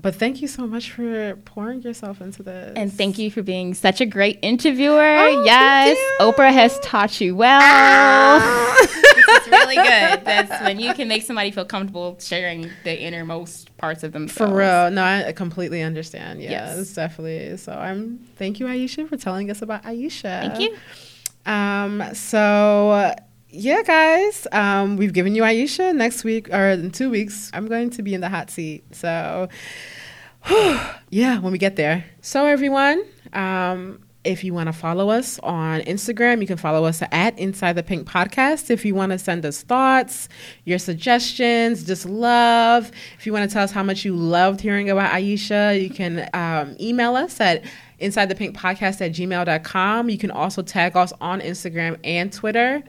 but 0.00 0.14
thank 0.16 0.42
you 0.42 0.48
so 0.48 0.66
much 0.66 0.90
for 0.90 1.36
pouring 1.44 1.82
yourself 1.82 2.20
into 2.20 2.42
this. 2.42 2.72
And 2.76 2.92
thank 2.92 3.18
you 3.18 3.30
for 3.30 3.42
being 3.42 3.72
such 3.74 4.00
a 4.00 4.06
great 4.06 4.38
interviewer. 4.42 4.98
Oh, 5.00 5.42
yes. 5.44 5.96
Ah. 6.18 6.24
Oprah 6.32 6.52
has 6.52 6.76
taught 6.80 7.20
you 7.20 7.36
well. 7.36 8.38
is 8.82 8.90
really 9.52 9.76
good. 9.76 10.24
That's 10.24 10.62
when 10.62 10.80
you 10.80 10.94
can 10.94 11.08
make 11.08 11.22
somebody 11.22 11.50
feel 11.50 11.64
comfortable 11.64 12.16
sharing 12.20 12.70
the 12.84 13.00
innermost 13.00 13.76
parts 13.76 14.02
of 14.02 14.12
them 14.12 14.28
For 14.28 14.46
real, 14.46 14.90
no, 14.90 15.02
I 15.02 15.32
completely 15.32 15.82
understand. 15.82 16.42
Yes. 16.42 16.76
Yes, 16.76 16.94
definitely. 16.94 17.56
So 17.56 17.72
I'm. 17.72 18.18
Thank 18.36 18.60
you, 18.60 18.66
Aisha, 18.66 19.08
for 19.08 19.16
telling 19.16 19.50
us 19.50 19.62
about 19.62 19.84
Aisha. 19.84 20.40
Thank 20.40 20.60
you. 20.60 20.76
Um, 21.44 22.02
so 22.14 23.14
yeah, 23.50 23.82
guys, 23.82 24.46
um, 24.50 24.96
we've 24.96 25.12
given 25.12 25.34
you 25.34 25.42
Aisha. 25.42 25.94
Next 25.94 26.24
week 26.24 26.52
or 26.52 26.70
in 26.70 26.90
two 26.90 27.10
weeks, 27.10 27.50
I'm 27.52 27.66
going 27.66 27.90
to 27.90 28.02
be 28.02 28.14
in 28.14 28.20
the 28.20 28.28
hot 28.28 28.50
seat. 28.50 28.84
So 28.94 29.48
yeah, 31.10 31.38
when 31.38 31.52
we 31.52 31.58
get 31.58 31.76
there. 31.76 32.04
So 32.20 32.46
everyone, 32.46 33.04
um, 33.32 34.00
if 34.24 34.44
you 34.44 34.54
want 34.54 34.68
to 34.68 34.72
follow 34.72 35.10
us 35.10 35.38
on 35.40 35.80
Instagram, 35.80 36.40
you 36.40 36.46
can 36.46 36.56
follow 36.56 36.84
us 36.84 37.02
at 37.10 37.38
Inside 37.38 37.74
the 37.74 37.82
Pink 37.82 38.08
Podcast. 38.08 38.70
If 38.70 38.84
you 38.84 38.94
want 38.94 39.10
to 39.12 39.18
send 39.18 39.44
us 39.44 39.62
thoughts, 39.62 40.28
your 40.64 40.78
suggestions, 40.78 41.84
just 41.84 42.06
love. 42.06 42.92
If 43.18 43.26
you 43.26 43.32
want 43.32 43.48
to 43.50 43.52
tell 43.52 43.64
us 43.64 43.72
how 43.72 43.82
much 43.82 44.04
you 44.04 44.14
loved 44.14 44.60
hearing 44.60 44.90
about 44.90 45.12
Aisha, 45.12 45.80
you 45.80 45.90
can 45.90 46.28
um, 46.34 46.76
email 46.80 47.16
us 47.16 47.40
at 47.40 47.64
inside 47.98 48.26
the 48.26 48.34
pink 48.34 48.56
podcast 48.56 49.00
at 49.00 49.12
gmail.com. 49.12 50.08
You 50.08 50.18
can 50.18 50.30
also 50.30 50.62
tag 50.62 50.96
us 50.96 51.12
on 51.20 51.40
Instagram 51.40 51.98
and 52.04 52.32
Twitter. 52.32 52.82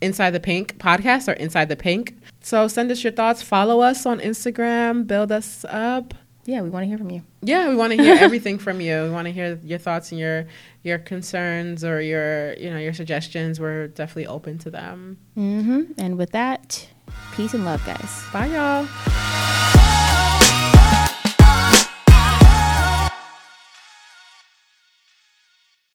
Inside 0.00 0.30
the 0.30 0.40
Pink 0.40 0.78
podcast 0.78 1.28
or 1.28 1.32
Inside 1.34 1.68
the 1.68 1.76
Pink. 1.76 2.16
So 2.40 2.66
send 2.66 2.90
us 2.90 3.04
your 3.04 3.12
thoughts. 3.12 3.40
Follow 3.40 3.82
us 3.82 4.04
on 4.04 4.18
Instagram. 4.18 5.06
Build 5.06 5.30
us 5.30 5.64
up. 5.68 6.12
Yeah, 6.44 6.62
we 6.62 6.70
want 6.70 6.82
to 6.82 6.88
hear 6.88 6.98
from 6.98 7.10
you. 7.10 7.22
Yeah, 7.42 7.68
we 7.68 7.76
want 7.76 7.92
to 7.92 8.02
hear 8.02 8.16
everything 8.20 8.58
from 8.58 8.80
you. 8.80 9.04
We 9.04 9.10
want 9.10 9.26
to 9.26 9.32
hear 9.32 9.58
your 9.62 9.78
thoughts 9.78 10.10
and 10.10 10.20
your 10.20 10.46
your 10.82 10.98
concerns 10.98 11.84
or 11.84 12.00
your 12.00 12.54
you 12.54 12.70
know 12.70 12.78
your 12.78 12.92
suggestions. 12.94 13.60
We're 13.60 13.88
definitely 13.88 14.26
open 14.26 14.58
to 14.58 14.70
them. 14.70 15.18
hmm 15.34 15.82
And 15.98 16.18
with 16.18 16.30
that, 16.32 16.88
peace 17.34 17.54
and 17.54 17.64
love, 17.64 17.84
guys. 17.86 18.24
Bye, 18.32 18.46
y'all. 18.46 18.88